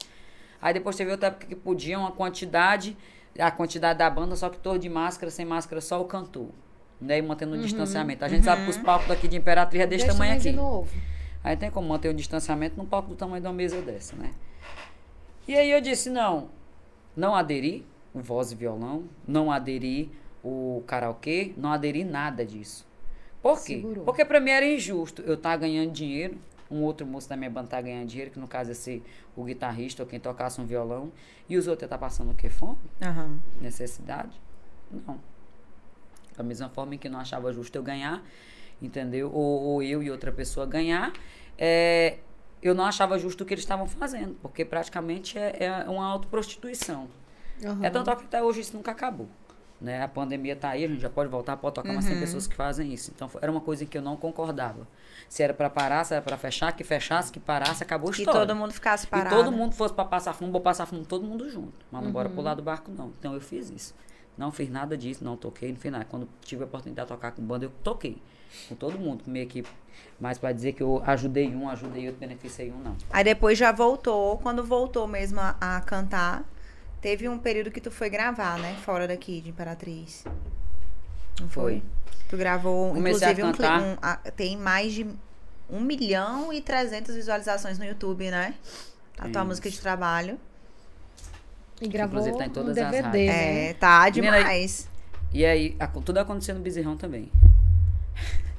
Aí 0.60 0.74
depois 0.74 0.96
teve 0.96 1.12
outra 1.12 1.28
época 1.28 1.46
que 1.46 1.54
podia 1.54 1.96
uma 1.96 2.10
quantidade, 2.10 2.96
a 3.38 3.48
quantidade 3.48 4.00
da 4.00 4.10
banda, 4.10 4.34
só 4.34 4.48
que 4.48 4.58
todo 4.58 4.76
de 4.76 4.88
máscara, 4.88 5.30
sem 5.30 5.46
máscara, 5.46 5.80
só 5.80 6.00
o 6.00 6.04
cantor. 6.04 6.48
Né? 7.00 7.18
E 7.18 7.22
mantendo 7.22 7.54
um 7.54 7.60
distanciamento. 7.60 8.24
A 8.24 8.28
gente 8.28 8.44
sabe 8.44 8.64
que 8.64 8.70
os 8.70 8.76
palcos 8.76 9.06
daqui 9.06 9.28
de 9.28 9.36
Imperatriz 9.36 9.84
é 9.84 9.86
desse 9.86 10.04
Desse 10.04 10.18
tamanho 10.18 10.40
de 10.40 10.48
aqui. 10.48 10.56
novo. 10.56 10.90
Aí 11.48 11.56
tem 11.56 11.70
como 11.70 11.88
manter 11.88 12.10
um 12.10 12.14
distanciamento 12.14 12.76
num 12.76 12.84
palco 12.84 13.08
do 13.08 13.16
tamanho 13.16 13.40
de 13.40 13.48
uma 13.48 13.54
mesa 13.54 13.80
dessa, 13.80 14.14
né? 14.14 14.32
E 15.46 15.56
aí 15.56 15.70
eu 15.70 15.80
disse, 15.80 16.10
não, 16.10 16.50
não 17.16 17.34
aderi 17.34 17.86
o 18.12 18.20
voz 18.20 18.52
e 18.52 18.54
violão, 18.54 19.04
não 19.26 19.50
aderi 19.50 20.12
o 20.44 20.84
karaokê, 20.86 21.54
não 21.56 21.72
aderi 21.72 22.04
nada 22.04 22.44
disso. 22.44 22.86
Por 23.40 23.56
quê? 23.64 23.76
Segurou. 23.76 24.04
Porque 24.04 24.26
pra 24.26 24.40
mim 24.40 24.50
era 24.50 24.66
injusto 24.66 25.22
eu 25.22 25.36
estar 25.36 25.56
ganhando 25.56 25.90
dinheiro, 25.90 26.36
um 26.70 26.82
outro 26.82 27.06
moço 27.06 27.26
da 27.30 27.34
minha 27.34 27.48
banda 27.48 27.68
tá 27.68 27.80
ganhando 27.80 28.08
dinheiro, 28.08 28.30
que 28.30 28.38
no 28.38 28.46
caso 28.46 28.72
ia 28.72 28.74
ser 28.74 29.02
o 29.34 29.42
guitarrista 29.42 30.02
ou 30.02 30.06
quem 30.06 30.20
tocasse 30.20 30.60
um 30.60 30.66
violão, 30.66 31.10
e 31.48 31.56
os 31.56 31.66
outros 31.66 31.86
estar 31.86 31.96
passando 31.96 32.30
o 32.30 32.34
quê? 32.34 32.50
Fome? 32.50 32.76
Aham. 33.00 33.40
necessidade? 33.58 34.38
Não. 34.90 35.18
Da 36.36 36.42
mesma 36.42 36.68
forma 36.68 36.94
em 36.94 36.98
que 36.98 37.08
não 37.08 37.18
achava 37.18 37.50
justo 37.54 37.74
eu 37.74 37.82
ganhar, 37.82 38.22
entendeu? 38.80 39.30
Ou, 39.32 39.62
ou 39.62 39.82
eu 39.82 40.02
e 40.02 40.10
outra 40.10 40.30
pessoa 40.32 40.66
ganhar, 40.66 41.12
é, 41.56 42.18
eu 42.62 42.74
não 42.74 42.84
achava 42.84 43.18
justo 43.18 43.42
o 43.42 43.46
que 43.46 43.54
eles 43.54 43.64
estavam 43.64 43.86
fazendo, 43.86 44.34
porque 44.42 44.64
praticamente 44.64 45.38
é, 45.38 45.56
é 45.64 45.88
uma 45.90 46.06
autoprostituição. 46.06 47.08
Aham. 47.64 47.80
É 47.84 47.90
tanto 47.90 48.14
que 48.16 48.24
até 48.24 48.42
hoje 48.42 48.60
isso 48.60 48.76
nunca 48.76 48.90
acabou. 48.92 49.28
Né? 49.80 50.02
A 50.02 50.08
pandemia 50.08 50.56
tá 50.56 50.70
aí, 50.70 50.84
a 50.84 50.88
gente 50.88 51.00
já 51.00 51.08
pode 51.10 51.30
voltar, 51.30 51.56
pode 51.56 51.76
tocar, 51.76 51.92
mas 51.92 52.04
Uhum. 52.04 52.10
tem 52.10 52.18
pessoas 52.18 52.48
que 52.48 52.54
fazem 52.56 52.92
isso. 52.92 53.12
Então 53.14 53.30
era 53.40 53.50
uma 53.50 53.60
coisa 53.60 53.84
em 53.84 53.86
que 53.86 53.96
eu 53.96 54.02
não 54.02 54.16
concordava. 54.16 54.88
Se 55.28 55.40
era 55.40 55.54
para 55.54 55.70
parar, 55.70 56.02
se 56.02 56.14
era 56.14 56.22
para 56.22 56.36
fechar, 56.36 56.72
que 56.72 56.82
fechasse, 56.82 57.30
que 57.30 57.38
parasse, 57.38 57.84
acabou 57.84 58.08
a 58.08 58.12
história. 58.12 58.40
todo 58.40 58.56
mundo 58.56 58.72
ficasse 58.72 59.06
E 59.06 59.10
parado. 59.10 59.36
todo 59.36 59.52
mundo 59.52 59.74
fosse 59.76 59.94
pra 59.94 60.04
passar 60.04 60.32
fundo, 60.32 60.50
vou 60.50 60.60
passar 60.60 60.84
fundo 60.86 61.06
todo 61.06 61.24
mundo 61.24 61.48
junto. 61.48 61.72
Mas 61.92 62.00
não 62.00 62.08
Uhum. 62.08 62.12
bora 62.12 62.28
pular 62.28 62.54
do 62.54 62.62
barco, 62.62 62.90
não. 62.90 63.12
Então 63.20 63.34
eu 63.34 63.40
fiz 63.40 63.70
isso. 63.70 63.94
Não 64.36 64.50
fiz 64.50 64.68
nada 64.68 64.96
disso, 64.96 65.22
não 65.24 65.36
toquei, 65.36 65.70
no 65.70 65.78
final. 65.78 66.02
Quando 66.08 66.28
tive 66.40 66.62
a 66.64 66.66
oportunidade 66.66 67.06
de 67.08 67.14
tocar 67.14 67.30
com 67.30 67.42
banda, 67.42 67.64
eu 67.66 67.70
toquei. 67.84 68.20
Com 68.68 68.74
todo 68.74 68.98
mundo, 68.98 69.24
com 69.24 69.30
minha 69.30 69.44
equipe. 69.44 69.68
Mas 70.20 70.38
pra 70.38 70.52
dizer 70.52 70.72
que 70.72 70.82
eu 70.82 71.02
ajudei 71.06 71.54
um, 71.54 71.68
ajudei 71.68 72.06
outro, 72.06 72.20
beneficiei 72.20 72.70
um, 72.72 72.78
não. 72.78 72.96
Aí 73.10 73.22
depois 73.24 73.56
já 73.58 73.70
voltou, 73.72 74.38
quando 74.38 74.64
voltou 74.64 75.06
mesmo 75.06 75.40
a, 75.40 75.56
a 75.60 75.80
cantar, 75.80 76.44
teve 77.00 77.28
um 77.28 77.38
período 77.38 77.70
que 77.70 77.80
tu 77.80 77.90
foi 77.90 78.08
gravar, 78.10 78.58
né? 78.58 78.76
Fora 78.84 79.06
daqui 79.08 79.40
de 79.40 79.50
Imperatriz. 79.50 80.24
Não 81.40 81.48
foi? 81.48 81.80
Foi. 81.80 81.82
Tu 82.28 82.36
gravou, 82.36 82.92
Comecei 82.94 83.28
a 83.28 83.32
inclusive, 83.32 83.62
um, 83.64 83.92
um- 83.92 83.96
a- 84.02 84.16
tem 84.36 84.56
mais 84.56 84.92
de 84.92 85.06
1 85.70 85.80
milhão 85.80 86.52
e 86.52 86.60
300 86.60 87.14
visualizações 87.14 87.78
no 87.78 87.84
YouTube, 87.84 88.30
né? 88.30 88.54
A 89.18 89.22
tua 89.28 89.40
Isso. 89.40 89.44
música 89.46 89.70
de 89.70 89.80
trabalho. 89.80 90.38
E 91.80 91.88
gravou 91.88 92.18
Inclusive 92.18 92.36
tá 92.38 92.46
em 92.46 92.50
todas 92.50 92.76
um 92.76 92.84
as 92.84 92.90
DVD, 92.90 93.02
rádios. 93.26 93.26
né? 93.36 93.70
É, 93.70 93.74
tá 93.74 94.04
Menina, 94.14 94.36
demais. 94.38 94.88
E 95.32 95.44
aí, 95.46 95.76
ac- 95.78 96.00
tudo 96.04 96.18
aconteceu 96.18 96.54
no 96.54 96.60
Bezerrão 96.60 96.96
também. 96.96 97.30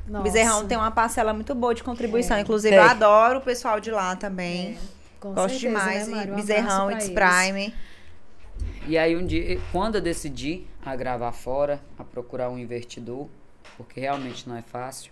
Nossa. 0.09 0.23
Bezerrão 0.23 0.67
tem 0.67 0.77
uma 0.77 0.91
parcela 0.91 1.33
muito 1.33 1.53
boa 1.53 1.73
de 1.75 1.83
contribuição. 1.83 2.35
É. 2.37 2.41
Inclusive, 2.41 2.75
Tem. 2.75 2.83
eu 2.83 2.89
adoro 2.89 3.39
o 3.39 3.41
pessoal 3.41 3.79
de 3.79 3.91
lá 3.91 4.15
também. 4.15 4.77
Com 5.19 5.33
Gosto 5.33 5.57
certeza, 5.59 5.79
demais. 5.79 6.07
Né, 6.07 6.13
e 6.13 6.15
Mário? 6.17 6.33
Um 6.33 6.35
Bezerrão, 6.37 6.91
It's. 6.91 7.09
Prime. 7.09 7.73
E 8.87 8.97
aí 8.97 9.15
um 9.15 9.25
dia, 9.25 9.59
quando 9.71 9.95
eu 9.95 10.01
decidi 10.01 10.65
a 10.83 10.95
gravar 10.95 11.31
fora, 11.31 11.79
a 11.97 12.03
procurar 12.03 12.49
um 12.49 12.57
investidor, 12.57 13.27
porque 13.77 13.99
realmente 13.99 14.47
não 14.49 14.55
é 14.55 14.61
fácil, 14.61 15.11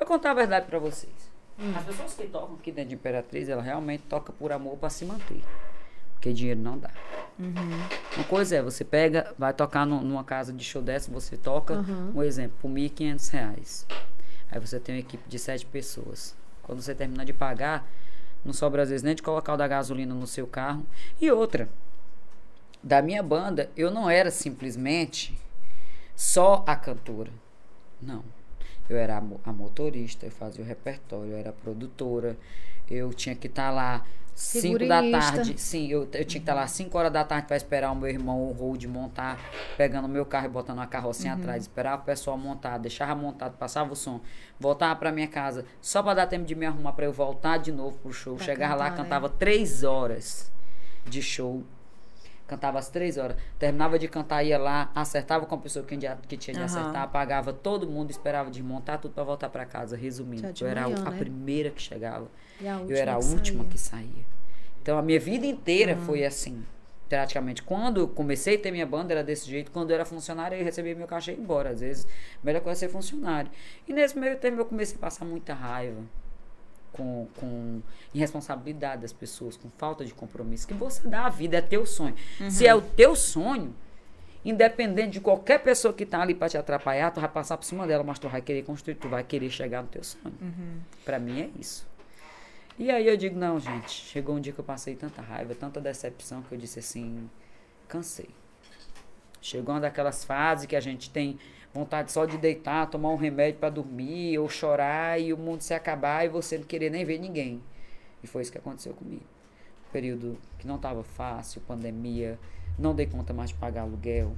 eu 0.00 0.06
contar 0.06 0.30
a 0.30 0.34
verdade 0.34 0.66
pra 0.66 0.78
vocês. 0.78 1.12
Hum. 1.58 1.72
As 1.76 1.84
pessoas 1.84 2.14
que 2.14 2.26
tocam 2.26 2.54
aqui 2.56 2.72
dentro 2.72 2.88
de 2.90 2.94
Imperatriz, 2.94 3.48
ela 3.48 3.62
realmente 3.62 4.04
toca 4.08 4.32
por 4.32 4.50
amor 4.52 4.76
pra 4.78 4.88
se 4.88 5.04
manter. 5.04 5.42
Porque 6.14 6.32
dinheiro 6.32 6.60
não 6.60 6.78
dá. 6.78 6.90
Uma 8.16 8.24
coisa 8.28 8.56
é, 8.56 8.62
você 8.62 8.84
pega, 8.84 9.34
vai 9.38 9.52
tocar 9.52 9.84
nu- 9.84 10.00
numa 10.02 10.22
casa 10.24 10.52
de 10.52 10.62
show 10.64 10.80
dessa, 10.80 11.10
você 11.10 11.36
toca, 11.36 11.74
Uhum. 11.74 12.12
um 12.14 12.22
exemplo, 12.22 12.56
por 12.60 12.70
1.500 12.70 13.28
reais. 13.30 13.86
Aí 14.52 14.60
você 14.60 14.78
tem 14.78 14.94
uma 14.94 15.00
equipe 15.00 15.28
de 15.28 15.38
sete 15.38 15.64
pessoas. 15.66 16.36
Quando 16.62 16.82
você 16.82 16.94
terminar 16.94 17.24
de 17.24 17.32
pagar, 17.32 17.88
não 18.44 18.52
sobra 18.52 18.82
às 18.82 18.90
vezes 18.90 19.02
nem 19.02 19.14
de 19.14 19.22
colocar 19.22 19.54
o 19.54 19.56
da 19.56 19.66
gasolina 19.66 20.14
no 20.14 20.26
seu 20.26 20.46
carro. 20.46 20.86
E 21.18 21.30
outra, 21.30 21.68
da 22.82 23.00
minha 23.00 23.22
banda, 23.22 23.70
eu 23.76 23.90
não 23.90 24.10
era 24.10 24.30
simplesmente 24.30 25.36
só 26.14 26.62
a 26.66 26.76
cantora. 26.76 27.32
Não. 28.00 28.22
Eu 28.90 28.98
era 28.98 29.16
a, 29.16 29.20
mo- 29.20 29.40
a 29.42 29.52
motorista, 29.52 30.26
eu 30.26 30.30
fazia 30.30 30.62
o 30.62 30.66
repertório, 30.66 31.32
eu 31.32 31.38
era 31.38 31.52
produtora, 31.52 32.36
eu 32.90 33.12
tinha 33.14 33.34
que 33.34 33.46
estar 33.46 33.70
lá 33.70 34.04
5 34.34 34.78
da 34.86 35.02
tarde. 35.10 35.54
Sim, 35.60 35.88
eu, 35.88 36.00
eu 36.02 36.08
tinha 36.08 36.24
que 36.24 36.38
estar 36.38 36.54
lá 36.54 36.66
5 36.66 36.96
horas 36.98 37.12
da 37.12 37.22
tarde 37.24 37.46
para 37.46 37.56
esperar 37.56 37.92
o 37.92 37.94
meu 37.96 38.08
irmão, 38.08 38.42
o 38.48 38.52
Road, 38.52 38.88
montar, 38.88 39.38
pegando 39.76 40.06
o 40.06 40.08
meu 40.08 40.24
carro 40.24 40.46
e 40.46 40.48
botando 40.48 40.80
a 40.80 40.86
carrocinha 40.86 41.34
atrás, 41.34 41.62
esperar 41.64 41.98
o 41.98 42.02
pessoal 42.02 42.36
montar, 42.38 42.78
deixava 42.78 43.14
montado, 43.14 43.56
passava 43.56 43.92
o 43.92 43.96
som, 43.96 44.20
voltava 44.58 44.96
para 44.96 45.12
minha 45.12 45.28
casa, 45.28 45.64
só 45.80 46.02
para 46.02 46.14
dar 46.14 46.26
tempo 46.26 46.44
de 46.44 46.54
me 46.54 46.66
arrumar 46.66 46.92
para 46.92 47.04
eu 47.04 47.12
voltar 47.12 47.58
de 47.58 47.70
novo 47.70 47.98
pro 47.98 48.12
show. 48.12 48.36
Pra 48.36 48.44
Chegava 48.44 48.74
lá, 48.74 48.84
cantar, 48.90 48.96
né? 48.96 49.02
cantava 49.04 49.28
três 49.28 49.84
horas 49.84 50.50
de 51.04 51.20
show. 51.22 51.62
Cantava 52.46 52.78
às 52.78 52.88
três 52.90 53.16
horas. 53.16 53.36
Terminava 53.58 53.98
de 53.98 54.08
cantar, 54.08 54.42
ia 54.42 54.58
lá, 54.58 54.90
acertava 54.94 55.46
com 55.46 55.54
a 55.54 55.58
pessoa 55.58 55.84
que, 55.86 55.96
tinha- 55.96 56.18
que 56.28 56.36
tinha 56.36 56.52
de 56.54 56.60
Aham. 56.60 56.66
acertar, 56.66 57.02
apagava 57.02 57.50
todo 57.52 57.86
mundo, 57.88 58.10
esperava 58.10 58.50
desmontar 58.50 58.98
tudo 59.00 59.14
para 59.14 59.24
voltar 59.24 59.48
para 59.48 59.64
casa. 59.64 59.96
Resumindo, 59.96 60.52
eu 60.60 60.66
era 60.66 60.82
a- 60.84 60.88
manhã, 60.88 61.02
a, 61.04 61.10
né? 61.10 61.18
primeira 61.18 61.70
que 61.70 61.80
chegava. 61.80 62.26
Eu 62.88 62.96
era 62.96 63.16
a 63.16 63.18
que 63.18 63.24
última 63.26 63.58
saía. 63.64 63.70
que 63.70 63.78
saía. 63.78 64.24
Então 64.82 64.98
a 64.98 65.02
minha 65.02 65.20
vida 65.20 65.46
inteira 65.46 65.94
Ah. 65.94 66.04
foi 66.06 66.24
assim. 66.24 66.64
Praticamente. 67.08 67.62
Quando 67.62 68.00
eu 68.00 68.08
comecei 68.08 68.56
a 68.56 68.58
ter 68.58 68.70
minha 68.70 68.86
banda, 68.86 69.12
era 69.12 69.22
desse 69.22 69.46
jeito. 69.50 69.70
Quando 69.70 69.90
eu 69.90 69.94
era 69.96 70.04
funcionário, 70.04 70.56
eu 70.56 70.64
recebia 70.64 70.94
meu 70.94 71.06
cachê 71.06 71.32
e 71.32 71.34
ia 71.34 71.40
embora. 71.40 71.68
Às 71.70 71.80
vezes, 71.80 72.06
melhor 72.42 72.62
coisa 72.62 72.78
é 72.78 72.88
ser 72.88 72.92
funcionário. 72.92 73.50
E 73.86 73.92
nesse 73.92 74.18
meio 74.18 74.38
tempo 74.38 74.58
eu 74.58 74.64
comecei 74.64 74.96
a 74.96 74.98
passar 74.98 75.26
muita 75.26 75.52
raiva 75.52 76.00
com, 76.90 77.28
com 77.36 77.82
irresponsabilidade 78.14 79.02
das 79.02 79.12
pessoas, 79.12 79.58
com 79.58 79.68
falta 79.76 80.06
de 80.06 80.14
compromisso. 80.14 80.66
Que 80.66 80.72
você 80.72 81.06
dá 81.06 81.26
a 81.26 81.28
vida, 81.28 81.58
é 81.58 81.60
teu 81.60 81.84
sonho. 81.84 82.14
Se 82.50 82.66
é 82.66 82.74
o 82.74 82.80
teu 82.80 83.14
sonho, 83.14 83.74
independente 84.42 85.10
de 85.10 85.20
qualquer 85.20 85.58
pessoa 85.62 85.92
que 85.92 86.06
tá 86.06 86.20
ali 86.22 86.34
para 86.34 86.48
te 86.48 86.56
atrapalhar, 86.56 87.10
tu 87.10 87.20
vai 87.20 87.28
passar 87.28 87.56
por 87.58 87.64
cima 87.64 87.86
dela, 87.86 88.02
mas 88.02 88.18
tu 88.18 88.26
vai 88.28 88.40
querer 88.40 88.62
construir, 88.62 88.94
tu 88.94 89.08
vai 89.08 89.22
querer 89.22 89.50
chegar 89.50 89.82
no 89.82 89.88
teu 89.88 90.02
sonho. 90.02 90.34
Pra 91.04 91.18
mim 91.18 91.42
é 91.42 91.50
isso. 91.60 91.86
E 92.78 92.90
aí 92.90 93.06
eu 93.06 93.16
digo, 93.16 93.38
não, 93.38 93.60
gente, 93.60 93.90
chegou 93.90 94.36
um 94.36 94.40
dia 94.40 94.52
que 94.52 94.58
eu 94.58 94.64
passei 94.64 94.96
tanta 94.96 95.20
raiva, 95.20 95.54
tanta 95.54 95.80
decepção, 95.80 96.42
que 96.42 96.52
eu 96.54 96.58
disse 96.58 96.78
assim, 96.78 97.28
cansei. 97.86 98.30
Chegou 99.40 99.74
uma 99.74 99.80
daquelas 99.80 100.24
fases 100.24 100.66
que 100.66 100.76
a 100.76 100.80
gente 100.80 101.10
tem 101.10 101.38
vontade 101.72 102.12
só 102.12 102.24
de 102.24 102.38
deitar, 102.38 102.88
tomar 102.88 103.10
um 103.10 103.16
remédio 103.16 103.58
para 103.60 103.70
dormir, 103.70 104.38
ou 104.38 104.48
chorar 104.48 105.20
e 105.20 105.32
o 105.32 105.36
mundo 105.36 105.62
se 105.62 105.74
acabar 105.74 106.24
e 106.24 106.28
você 106.28 106.58
não 106.58 106.64
querer 106.64 106.90
nem 106.90 107.04
ver 107.04 107.18
ninguém. 107.18 107.62
E 108.22 108.26
foi 108.26 108.42
isso 108.42 108.52
que 108.52 108.58
aconteceu 108.58 108.94
comigo. 108.94 109.24
Período 109.92 110.38
que 110.58 110.66
não 110.66 110.76
estava 110.76 111.02
fácil, 111.02 111.60
pandemia, 111.62 112.38
não 112.78 112.94
dei 112.94 113.06
conta 113.06 113.34
mais 113.34 113.50
de 113.50 113.56
pagar 113.56 113.82
aluguel, 113.82 114.34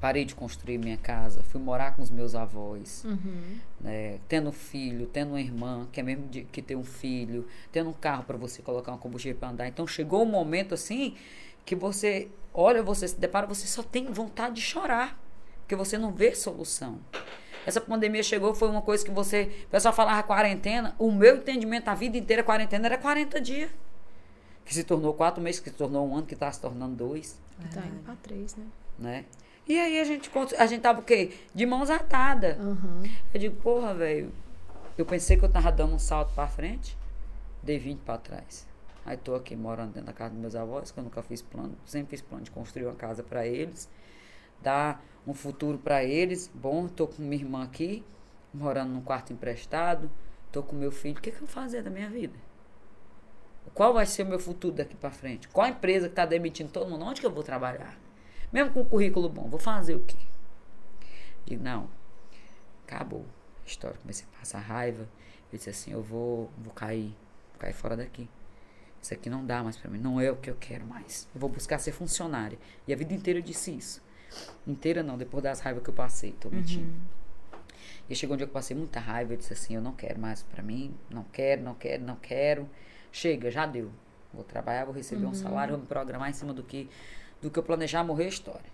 parei 0.00 0.24
de 0.24 0.34
construir 0.34 0.78
minha 0.78 0.96
casa, 0.96 1.42
fui 1.42 1.60
morar 1.60 1.96
com 1.96 2.02
os 2.02 2.10
meus 2.10 2.34
avós 2.34 3.02
Uhum. 3.04 3.58
né, 3.80 4.18
tendo 4.28 4.52
filho, 4.52 5.06
tendo 5.06 5.30
uma 5.30 5.40
irmã, 5.40 5.88
que 5.90 6.00
é 6.00 6.02
mesmo 6.02 6.28
de, 6.28 6.42
que 6.44 6.60
tem 6.60 6.76
um 6.76 6.84
filho, 6.84 7.46
tendo 7.72 7.90
um 7.90 7.92
carro 7.92 8.24
para 8.24 8.36
você 8.36 8.62
colocar 8.62 8.92
um 8.92 8.98
combustível 8.98 9.38
para 9.38 9.48
andar. 9.48 9.68
Então 9.68 9.86
chegou 9.86 10.22
um 10.22 10.26
momento 10.26 10.74
assim 10.74 11.16
que 11.64 11.74
você 11.74 12.28
olha, 12.52 12.82
você 12.82 13.08
se 13.08 13.18
depara, 13.18 13.46
você 13.46 13.66
só 13.66 13.82
tem 13.82 14.06
vontade 14.06 14.56
de 14.56 14.60
chorar, 14.60 15.18
porque 15.60 15.74
você 15.74 15.98
não 15.98 16.12
vê 16.12 16.34
solução. 16.34 16.98
Essa 17.66 17.80
pandemia 17.80 18.22
chegou, 18.22 18.54
foi 18.54 18.68
uma 18.68 18.80
coisa 18.80 19.04
que 19.04 19.10
você. 19.10 19.64
O 19.64 19.70
pessoal 19.70 19.92
falava 19.92 20.22
quarentena, 20.22 20.94
o 20.98 21.10
meu 21.10 21.36
entendimento 21.38 21.88
a 21.88 21.94
vida 21.94 22.16
inteira, 22.16 22.42
quarentena 22.44 22.86
era 22.86 22.96
40 22.96 23.40
dias. 23.40 23.70
Que 24.64 24.72
se 24.72 24.84
tornou 24.84 25.12
quatro 25.14 25.42
meses, 25.42 25.60
que 25.60 25.70
se 25.70 25.76
tornou 25.76 26.08
um 26.08 26.16
ano, 26.16 26.26
que 26.26 26.34
está 26.34 26.50
se 26.50 26.60
tornando 26.60 26.94
dois 26.94 27.38
Tá 27.72 27.80
indo 27.86 28.00
pra 28.04 28.14
três, 28.16 28.54
né? 28.56 28.64
né? 28.98 29.24
E 29.68 29.78
aí 29.78 30.00
a 30.00 30.04
gente, 30.04 30.30
a 30.58 30.66
gente 30.66 30.80
tava 30.80 31.00
o 31.00 31.02
quê? 31.02 31.32
De 31.54 31.66
mãos 31.66 31.90
atadas. 31.90 32.56
Aham. 32.58 33.02
Eu 33.34 33.40
digo, 33.40 33.56
porra, 33.56 33.94
velho. 33.94 34.32
Eu 34.96 35.04
pensei 35.04 35.36
que 35.36 35.44
eu 35.44 35.48
tava 35.48 35.70
dando 35.72 35.94
um 35.94 35.98
salto 35.98 36.32
pra 36.34 36.46
frente, 36.46 36.96
dei 37.62 37.78
20 37.78 37.98
pra 38.00 38.16
trás. 38.16 38.66
Aí 39.04 39.16
tô 39.16 39.34
aqui 39.34 39.54
morando 39.54 39.92
dentro 39.92 40.06
da 40.06 40.12
casa 40.12 40.30
dos 40.30 40.40
meus 40.40 40.56
avós, 40.56 40.90
que 40.90 40.98
eu 40.98 41.04
nunca 41.04 41.22
fiz 41.22 41.42
plano, 41.42 41.76
sempre 41.84 42.10
fiz 42.10 42.22
plano 42.22 42.44
de 42.44 42.50
construir 42.50 42.86
uma 42.86 42.94
casa 42.94 43.22
pra 43.22 43.46
eles, 43.46 43.88
dar 44.62 45.04
um 45.26 45.34
futuro 45.34 45.78
pra 45.78 46.02
eles. 46.02 46.50
Bom, 46.54 46.88
tô 46.88 47.06
com 47.06 47.22
minha 47.22 47.42
irmã 47.42 47.62
aqui, 47.62 48.04
morando 48.54 48.92
num 48.92 49.02
quarto 49.02 49.32
emprestado, 49.32 50.10
tô 50.50 50.62
com 50.62 50.74
meu 50.74 50.90
filho. 50.90 51.18
O 51.18 51.20
que, 51.20 51.30
que 51.30 51.36
eu 51.36 51.40
vou 51.40 51.48
fazer 51.48 51.82
da 51.82 51.90
minha 51.90 52.08
vida? 52.08 52.34
Qual 53.74 53.92
vai 53.92 54.06
ser 54.06 54.22
o 54.22 54.26
meu 54.26 54.38
futuro 54.38 54.74
daqui 54.74 54.96
pra 54.96 55.10
frente? 55.10 55.48
Qual 55.48 55.66
a 55.66 55.70
empresa 55.70 56.08
que 56.08 56.14
tá 56.14 56.24
demitindo 56.24 56.70
todo 56.70 56.88
mundo? 56.88 57.04
Onde 57.04 57.20
que 57.20 57.26
eu 57.26 57.32
vou 57.32 57.42
trabalhar? 57.42 58.05
Mesmo 58.56 58.72
com 58.72 58.80
um 58.80 58.84
currículo 58.86 59.28
bom, 59.28 59.50
vou 59.50 59.60
fazer 59.60 59.96
o 59.96 60.00
quê? 60.00 60.16
Digo, 61.44 61.62
não, 61.62 61.90
acabou 62.86 63.26
a 63.62 63.66
história. 63.66 63.98
Comecei 64.00 64.26
a 64.32 64.38
passar 64.38 64.60
raiva. 64.60 65.06
Eu 65.52 65.58
disse 65.58 65.68
assim, 65.68 65.92
eu 65.92 66.02
vou, 66.02 66.50
vou 66.56 66.72
cair, 66.72 67.14
vou 67.50 67.58
cair 67.58 67.74
fora 67.74 67.94
daqui. 67.94 68.26
Isso 69.02 69.12
aqui 69.12 69.28
não 69.28 69.44
dá 69.44 69.62
mais 69.62 69.76
pra 69.76 69.90
mim, 69.90 69.98
não 69.98 70.18
é 70.18 70.30
o 70.30 70.36
que 70.36 70.48
eu 70.48 70.56
quero 70.58 70.86
mais. 70.86 71.28
Eu 71.34 71.40
vou 71.42 71.50
buscar 71.50 71.78
ser 71.78 71.92
funcionária. 71.92 72.58
E 72.88 72.94
a 72.94 72.96
vida 72.96 73.12
inteira 73.12 73.40
eu 73.40 73.42
disse 73.42 73.76
isso. 73.76 74.02
Inteira 74.66 75.02
não, 75.02 75.18
depois 75.18 75.42
das 75.42 75.60
raivas 75.60 75.82
que 75.82 75.90
eu 75.90 75.94
passei, 75.94 76.32
tô 76.32 76.48
mentindo. 76.48 76.90
E 78.08 78.16
chegou 78.16 78.32
um 78.32 78.38
dia 78.38 78.46
que 78.46 78.50
eu 78.52 78.54
passei 78.54 78.74
muita 78.74 78.98
raiva, 78.98 79.34
eu 79.34 79.36
disse 79.36 79.52
assim, 79.52 79.74
eu 79.74 79.82
não 79.82 79.92
quero 79.92 80.18
mais 80.18 80.42
pra 80.42 80.62
mim, 80.62 80.96
não 81.10 81.24
quero, 81.24 81.60
não 81.60 81.74
quero, 81.74 82.02
não 82.02 82.16
quero. 82.16 82.66
Chega, 83.12 83.50
já 83.50 83.66
deu. 83.66 83.90
Vou 84.32 84.44
trabalhar, 84.44 84.86
vou 84.86 84.94
receber 84.94 85.26
um 85.26 85.34
salário, 85.34 85.74
vou 85.74 85.82
me 85.82 85.86
programar 85.86 86.30
em 86.30 86.32
cima 86.32 86.54
do 86.54 86.62
que, 86.62 86.88
do 87.46 87.50
que 87.50 87.58
eu 87.58 87.62
planejar 87.62 88.02
morrer 88.02 88.24
a 88.24 88.28
história. 88.28 88.70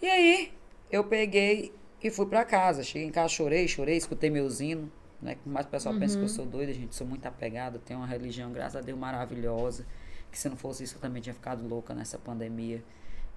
E 0.00 0.06
aí, 0.06 0.52
eu 0.90 1.02
peguei 1.04 1.72
e 2.02 2.10
fui 2.10 2.26
pra 2.26 2.44
casa. 2.44 2.82
Cheguei 2.82 3.08
em 3.08 3.10
casa, 3.10 3.28
chorei, 3.30 3.66
chorei, 3.66 3.96
escutei 3.96 4.28
meus 4.28 4.60
hinos. 4.60 4.90
Né? 5.22 5.36
Por 5.42 5.50
mais 5.50 5.64
o 5.64 5.70
pessoal 5.70 5.94
pensa 5.98 6.18
que 6.18 6.24
eu 6.24 6.28
sou 6.28 6.44
doida, 6.44 6.72
gente, 6.72 6.94
sou 6.94 7.06
muito 7.06 7.24
apegada. 7.24 7.78
Tenho 7.78 8.00
uma 8.00 8.06
religião, 8.06 8.52
graças 8.52 8.76
a 8.76 8.80
Deus, 8.80 8.98
maravilhosa. 8.98 9.86
Que 10.30 10.38
se 10.38 10.48
não 10.48 10.56
fosse 10.56 10.84
isso, 10.84 10.96
eu 10.96 11.00
também 11.00 11.22
tinha 11.22 11.34
ficado 11.34 11.66
louca 11.66 11.94
nessa 11.94 12.18
pandemia. 12.18 12.84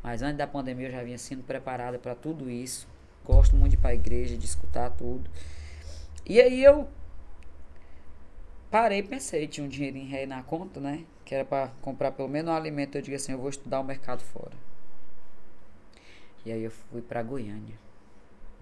Mas 0.03 0.21
antes 0.21 0.37
da 0.37 0.47
pandemia, 0.47 0.87
eu 0.87 0.91
já 0.91 1.03
vinha 1.03 1.17
sendo 1.17 1.43
preparada 1.43 1.97
para 1.97 2.13
tudo 2.13 2.49
isso. 2.49 2.87
Gosto 3.23 3.55
muito 3.55 3.71
de 3.71 3.77
ir 3.77 3.79
pra 3.79 3.93
igreja, 3.93 4.37
de 4.37 4.45
escutar 4.45 4.89
tudo. 4.89 5.29
E 6.25 6.41
aí 6.41 6.63
eu 6.63 6.89
parei 8.69 9.01
pensei, 9.01 9.47
tinha 9.47 9.65
um 9.65 9.69
dinheirinho 9.69 10.09
rei 10.09 10.25
na 10.25 10.43
conta, 10.43 10.79
né? 10.81 11.05
Que 11.25 11.35
era 11.35 11.43
para 11.43 11.69
comprar 11.81 12.11
pelo 12.11 12.29
menos 12.29 12.51
um 12.51 12.55
alimento. 12.55 12.97
Eu 12.97 13.01
digo 13.01 13.15
assim, 13.15 13.33
eu 13.33 13.39
vou 13.39 13.49
estudar 13.49 13.79
o 13.79 13.83
mercado 13.83 14.21
fora. 14.21 14.55
E 16.45 16.51
aí 16.51 16.63
eu 16.63 16.71
fui 16.71 17.01
para 17.01 17.23
Goiânia. 17.23 17.77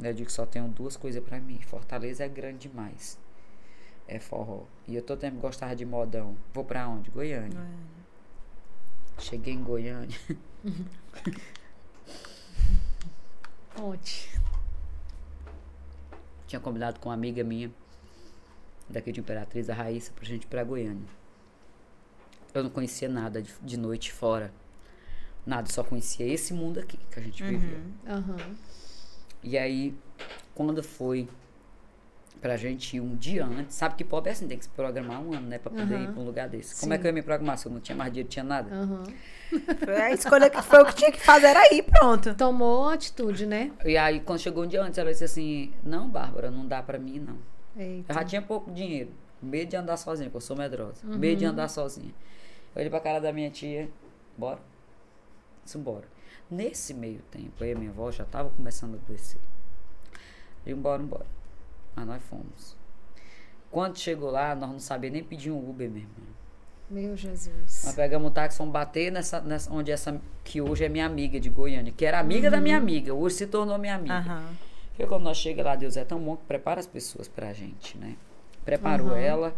Eu 0.02 0.14
digo 0.14 0.28
que 0.28 0.34
só 0.34 0.46
tenho 0.46 0.68
duas 0.70 0.96
coisas 0.98 1.24
para 1.24 1.40
mim. 1.40 1.60
Fortaleza 1.62 2.24
é 2.24 2.28
grande 2.28 2.70
demais. 2.70 3.20
É 4.08 4.20
forró. 4.20 4.64
E 4.88 4.96
eu 4.96 5.02
todo 5.02 5.20
tempo 5.20 5.40
gostava 5.40 5.76
de 5.76 5.86
modão. 5.86 6.36
Vou 6.54 6.64
para 6.64 6.88
onde? 6.88 7.12
Goiânia. 7.12 7.60
Cheguei 9.20 9.54
em 9.54 9.64
Goiânia. 9.64 10.18
Conte. 13.76 14.30
Tinha 16.48 16.60
combinado 16.60 17.00
com 17.00 17.10
uma 17.10 17.16
amiga 17.16 17.44
minha, 17.44 17.72
daqui 18.88 19.12
de 19.12 19.20
Imperatriz, 19.20 19.70
a 19.70 19.74
Raíssa, 19.74 20.12
pra 20.14 20.24
gente 20.24 20.44
ir 20.44 20.48
pra 20.48 20.64
Goiânia. 20.64 21.08
Eu 22.54 22.64
não 22.64 22.70
conhecia 22.70 23.10
nada 23.10 23.42
de, 23.42 23.52
de 23.62 23.78
noite 23.78 24.12
fora. 24.12 24.52
Nada, 25.46 25.70
só 25.72 25.84
conhecia 25.84 26.26
esse 26.26 26.54
mundo 26.54 26.80
aqui 26.80 26.98
que 27.12 27.20
a 27.20 27.24
gente 27.24 27.44
vivia. 27.44 27.82
Aham. 28.08 28.56
E 29.42 29.58
aí, 29.58 29.94
quando 30.56 30.82
foi 30.82 31.28
pra 32.40 32.56
gente 32.58 32.98
ir 32.98 33.02
um 33.02 33.16
dia 33.16 33.46
antes, 33.46 33.76
sabe 33.76 33.96
que 33.96 34.04
pobre 34.04 34.30
é 34.30 34.34
assim, 34.34 34.48
tem 34.48 34.58
que 34.58 34.66
se 34.66 34.70
programar 34.70 35.22
um 35.22 35.34
ano, 35.34 35.48
né? 35.48 35.58
Pra 35.58 35.72
poder 35.72 35.96
Aham. 35.96 36.04
ir 36.04 36.08
pra 36.12 36.22
um 36.22 36.26
lugar 36.26 36.48
desse. 36.48 36.80
Como 36.80 36.94
é 36.94 36.96
Sim. 36.96 37.02
que 37.02 37.08
eu 37.08 37.10
ia 37.10 37.14
me 37.14 37.22
programar 37.22 37.58
se 37.58 37.66
eu 37.66 37.72
não 37.72 37.80
tinha 37.80 37.96
mais 37.96 38.12
dinheiro, 38.12 38.30
tinha 38.30 38.44
nada? 38.44 38.70
Foi 39.84 40.02
a 40.02 40.12
escolha 40.12 40.50
que 40.50 40.62
foi 40.62 40.82
o 40.82 40.86
que 40.86 40.96
tinha 40.96 41.12
que 41.12 41.20
fazer, 41.20 41.48
era 41.48 41.74
ir, 41.74 41.84
pronto. 41.84 42.34
Tomou 42.36 42.90
atitude, 42.90 43.46
né? 43.46 43.72
E 43.84 43.98
aí, 43.98 44.20
quando 44.20 44.40
chegou 44.40 44.64
um 44.64 44.68
dia 44.68 44.82
antes, 44.82 44.98
ela 44.98 45.12
disse 45.12 45.24
assim: 45.24 45.74
Não, 45.84 46.10
Bárbara, 46.10 46.50
não 46.50 46.66
dá 46.66 46.82
pra 46.82 46.98
mim, 46.98 47.20
não. 47.20 47.38
Eita. 47.76 48.12
Eu 48.12 48.16
já 48.16 48.24
tinha 48.24 48.42
pouco 48.42 48.72
dinheiro. 48.72 49.12
Medo 49.42 49.70
de 49.70 49.76
andar 49.76 49.98
sozinha, 49.98 50.30
porque 50.30 50.38
eu 50.38 50.42
sou 50.48 50.56
medrosa. 50.56 51.06
Medo 51.06 51.40
de 51.40 51.46
andar 51.46 51.68
sozinha. 51.68 52.14
Olhei 52.76 52.90
pra 52.90 53.00
cara 53.00 53.20
da 53.20 53.32
minha 53.32 53.50
tia, 53.50 53.90
bora. 54.38 54.60
Disse, 55.64 55.78
bora. 55.78 56.06
Nesse 56.50 56.94
meio 56.94 57.22
tempo, 57.32 57.64
aí 57.64 57.72
a 57.72 57.76
minha 57.76 57.92
avó 57.92 58.12
já 58.12 58.26
tava 58.26 58.50
começando 58.50 58.96
a 58.96 58.98
adoecer. 58.98 59.40
E 60.66 60.74
bora, 60.74 61.02
bora. 61.04 61.26
Mas 61.96 62.08
nós 62.08 62.24
fomos. 62.24 62.76
Quando 63.72 63.98
chegou 63.98 64.30
lá, 64.30 64.56
nós 64.56 64.70
não 64.70 64.80
sabíamos 64.80 65.20
nem 65.20 65.24
pedir 65.24 65.52
um 65.52 65.58
Uber, 65.58 65.90
meu 65.90 66.02
irmão. 66.02 66.34
Meu 66.90 67.16
Jesus. 67.16 67.84
Nós 67.86 67.96
pegamos 67.96 68.30
o 68.30 68.32
táxi, 68.32 68.58
fomos 68.58 68.74
bater 68.74 69.12
nessa, 69.12 69.42
nessa, 69.42 69.72
onde 69.74 69.92
essa, 69.92 70.22
que 70.44 70.62
hoje 70.62 70.84
é 70.84 70.90
minha 70.90 71.06
amiga 71.06 71.40
de 71.40 71.50
Goiânia, 71.50 71.92
que 71.92 72.06
era 72.06 72.20
amiga 72.20 72.52
da 72.52 72.62
minha 72.62 72.78
amiga, 72.78 73.14
hoje 73.14 73.36
se 73.36 73.48
tornou 73.48 73.78
minha 73.78 73.96
amiga. 73.96 74.16
Aham. 74.16 74.56
Porque 74.90 75.08
quando 75.08 75.24
nós 75.24 75.38
chega 75.38 75.64
lá, 75.64 75.76
Deus 75.76 75.98
é 75.98 76.06
tão 76.06 76.20
bom 76.20 76.38
que 76.38 76.44
prepara 76.44 76.80
as 76.80 76.86
pessoas 76.86 77.28
pra 77.28 77.52
gente, 77.52 77.98
né? 77.98 78.16
Preparou 78.66 79.08
Uhum. 79.10 79.16
ela, 79.16 79.56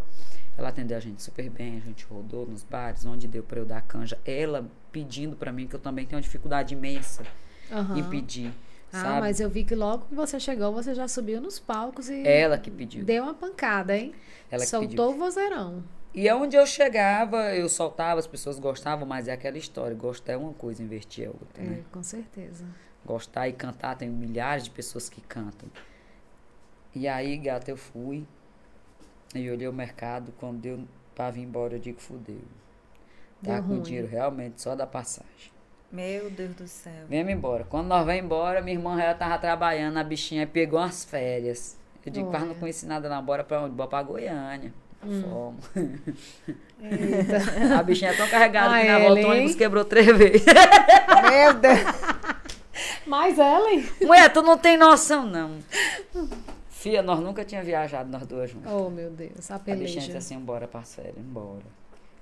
ela 0.57 0.69
atendeu 0.69 0.97
a 0.97 0.99
gente 0.99 1.21
super 1.21 1.49
bem, 1.49 1.77
a 1.77 1.79
gente 1.81 2.05
rodou 2.05 2.45
nos 2.47 2.63
bares, 2.63 3.05
onde 3.05 3.27
deu 3.27 3.43
pra 3.43 3.59
eu 3.59 3.65
dar 3.65 3.81
canja. 3.81 4.17
Ela 4.25 4.65
pedindo 4.91 5.35
pra 5.35 5.51
mim, 5.51 5.67
que 5.67 5.75
eu 5.75 5.79
também 5.79 6.05
tenho 6.05 6.17
uma 6.17 6.23
dificuldade 6.23 6.73
imensa 6.73 7.23
Aham. 7.71 7.97
em 7.97 8.03
pedir, 8.09 8.51
Ah, 8.93 9.01
sabe? 9.01 9.19
mas 9.19 9.39
eu 9.39 9.49
vi 9.49 9.63
que 9.63 9.75
logo 9.75 10.05
que 10.05 10.15
você 10.15 10.39
chegou, 10.39 10.71
você 10.73 10.93
já 10.95 11.07
subiu 11.07 11.41
nos 11.41 11.59
palcos 11.59 12.09
e 12.09 12.25
Ela 12.27 12.57
que 12.57 12.71
pediu. 12.71 13.03
deu 13.03 13.23
uma 13.23 13.33
pancada, 13.33 13.95
hein? 13.97 14.13
Ela 14.49 14.63
que 14.63 14.69
Soltou 14.69 15.13
o 15.13 15.17
vozeirão. 15.17 15.83
E 16.13 16.31
onde 16.31 16.55
eu 16.55 16.65
chegava, 16.65 17.53
eu 17.53 17.67
soltava, 17.67 18.17
as 18.21 18.25
pessoas 18.27 18.57
gostavam, 18.57 19.05
mas 19.05 19.27
é 19.27 19.33
aquela 19.33 19.57
história. 19.57 19.93
Gostar 19.93 20.33
é 20.33 20.37
uma 20.37 20.53
coisa, 20.53 20.81
investir 20.81 21.25
é 21.25 21.27
outra, 21.27 21.61
É, 21.61 21.65
né? 21.65 21.83
com 21.91 22.01
certeza. 22.01 22.63
Gostar 23.05 23.49
e 23.49 23.53
cantar, 23.53 23.97
tem 23.97 24.09
milhares 24.09 24.63
de 24.63 24.69
pessoas 24.69 25.09
que 25.09 25.19
cantam. 25.19 25.67
E 26.95 27.05
aí, 27.07 27.35
gata, 27.37 27.69
eu 27.69 27.75
fui 27.75 28.25
e 29.37 29.49
olhei 29.51 29.67
o 29.67 29.73
mercado. 29.73 30.33
Quando 30.39 30.57
deu 30.59 30.79
pra 31.13 31.29
vir 31.31 31.41
embora, 31.43 31.75
eu 31.75 31.79
digo, 31.79 31.99
fudeu. 31.99 32.39
Tá 33.43 33.61
com 33.61 33.67
ruim. 33.69 33.81
dinheiro 33.81 34.07
realmente 34.07 34.61
só 34.61 34.75
da 34.75 34.87
passagem. 34.87 35.53
Meu 35.91 36.29
Deus 36.31 36.55
do 36.55 36.67
céu. 36.67 37.05
Vem 37.07 37.29
embora. 37.31 37.63
Quando 37.69 37.87
nós 37.87 38.05
vamos 38.05 38.21
embora, 38.21 38.61
minha 38.61 38.75
irmã 38.75 38.97
já 38.97 39.13
tava 39.13 39.37
trabalhando, 39.37 39.97
a 39.97 40.03
bichinha 40.03 40.47
pegou 40.47 40.79
umas 40.79 41.05
férias. 41.05 41.77
Eu 42.05 42.11
digo, 42.11 42.29
quase 42.29 42.45
não 42.45 42.55
conheci 42.55 42.85
nada 42.85 43.07
lá, 43.07 43.21
bora 43.21 43.43
pra 43.43 43.61
onde? 43.61 43.75
Bora 43.75 43.89
pra 43.89 44.03
Goiânia. 44.03 44.73
Hum. 45.03 45.21
Fomos. 45.21 45.65
A 47.77 47.83
bichinha 47.83 48.11
é 48.11 48.17
tão 48.17 48.27
carregada 48.27 48.75
Ah, 48.75 48.81
que 48.81 48.87
na 48.87 48.99
volta 48.99 49.13
o 49.13 49.17
Ellen. 49.19 49.31
ônibus 49.31 49.55
quebrou 49.55 49.85
três 49.85 50.05
vezes. 50.17 50.43
Meu 50.45 51.53
Deus. 51.53 51.79
Mas 53.05 53.37
Ellen? 53.37 53.85
Mulher, 54.01 54.33
tu 54.33 54.41
não 54.41 54.57
tem 54.57 54.77
noção, 54.77 55.25
não. 55.25 55.59
Fia, 56.85 57.01
nós 57.01 57.19
nunca 57.19 57.43
tínhamos 57.43 57.65
viajado, 57.65 58.11
nós 58.11 58.27
duas 58.27 58.51
juntas. 58.51 58.71
Oh, 58.71 58.91
meu 58.91 59.09
Deus, 59.09 59.49
a 59.49 59.55
A 59.55 59.57
bichinha 59.57 59.85
disse 59.87 59.95
peleja. 60.01 60.17
assim, 60.19 60.39
bora 60.39 60.67
férias, 60.67 61.17
embora. 61.17 61.65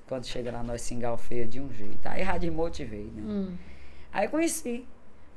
Quando 0.08 0.26
chega 0.26 0.54
lá, 0.54 0.64
nós 0.64 0.82
se 0.82 0.94
engalfeia 0.94 1.46
de 1.46 1.60
um 1.60 1.70
jeito. 1.70 2.08
Aí 2.08 2.24
rádio 2.24 2.54
motivei, 2.54 3.12
né? 3.14 3.22
Hum. 3.22 3.58
Aí 4.14 4.30
conheci 4.30 4.88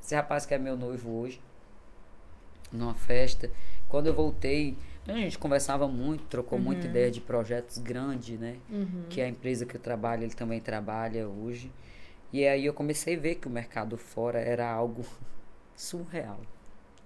esse 0.01 0.15
rapaz 0.15 0.47
que 0.47 0.55
é 0.55 0.59
meu 0.59 0.77
noivo 0.77 1.11
hoje, 1.11 1.41
numa 2.71 2.95
festa. 2.95 3.51
Quando 3.89 4.07
eu 4.07 4.15
voltei, 4.15 4.79
a 5.09 5.13
gente 5.15 5.39
conversava 5.39 5.89
muito, 5.89 6.23
trocou 6.27 6.57
muita 6.57 6.87
ideia 6.87 7.11
de 7.11 7.21
projetos 7.21 7.79
grandes, 7.79 8.39
né? 8.39 8.59
Uhum. 8.71 9.07
Que 9.11 9.21
a 9.21 9.27
empresa 9.29 9.67
que 9.67 9.75
eu 9.77 9.81
trabalho, 9.81 10.23
ele 10.23 10.35
também 10.35 10.61
trabalha 10.61 11.27
hoje. 11.27 11.73
E 12.33 12.47
aí 12.47 12.65
eu 12.65 12.73
comecei 12.73 13.17
a 13.17 13.19
ver 13.19 13.35
que 13.35 13.49
o 13.49 13.51
mercado 13.51 13.97
fora 13.99 14.39
era 14.39 14.71
algo 14.71 15.05
surreal, 15.75 16.39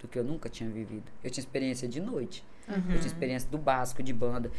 do 0.00 0.08
que 0.08 0.18
eu 0.18 0.24
nunca 0.24 0.48
tinha 0.48 0.68
vivido. 0.68 1.04
Eu 1.22 1.30
tinha 1.30 1.42
experiência 1.42 1.86
de 1.86 2.00
noite. 2.00 2.44
Eu 2.68 2.98
tinha 2.98 3.06
experiência 3.06 3.50
do 3.50 3.58
básico, 3.58 4.02
de 4.02 4.12
banda. 4.12 4.50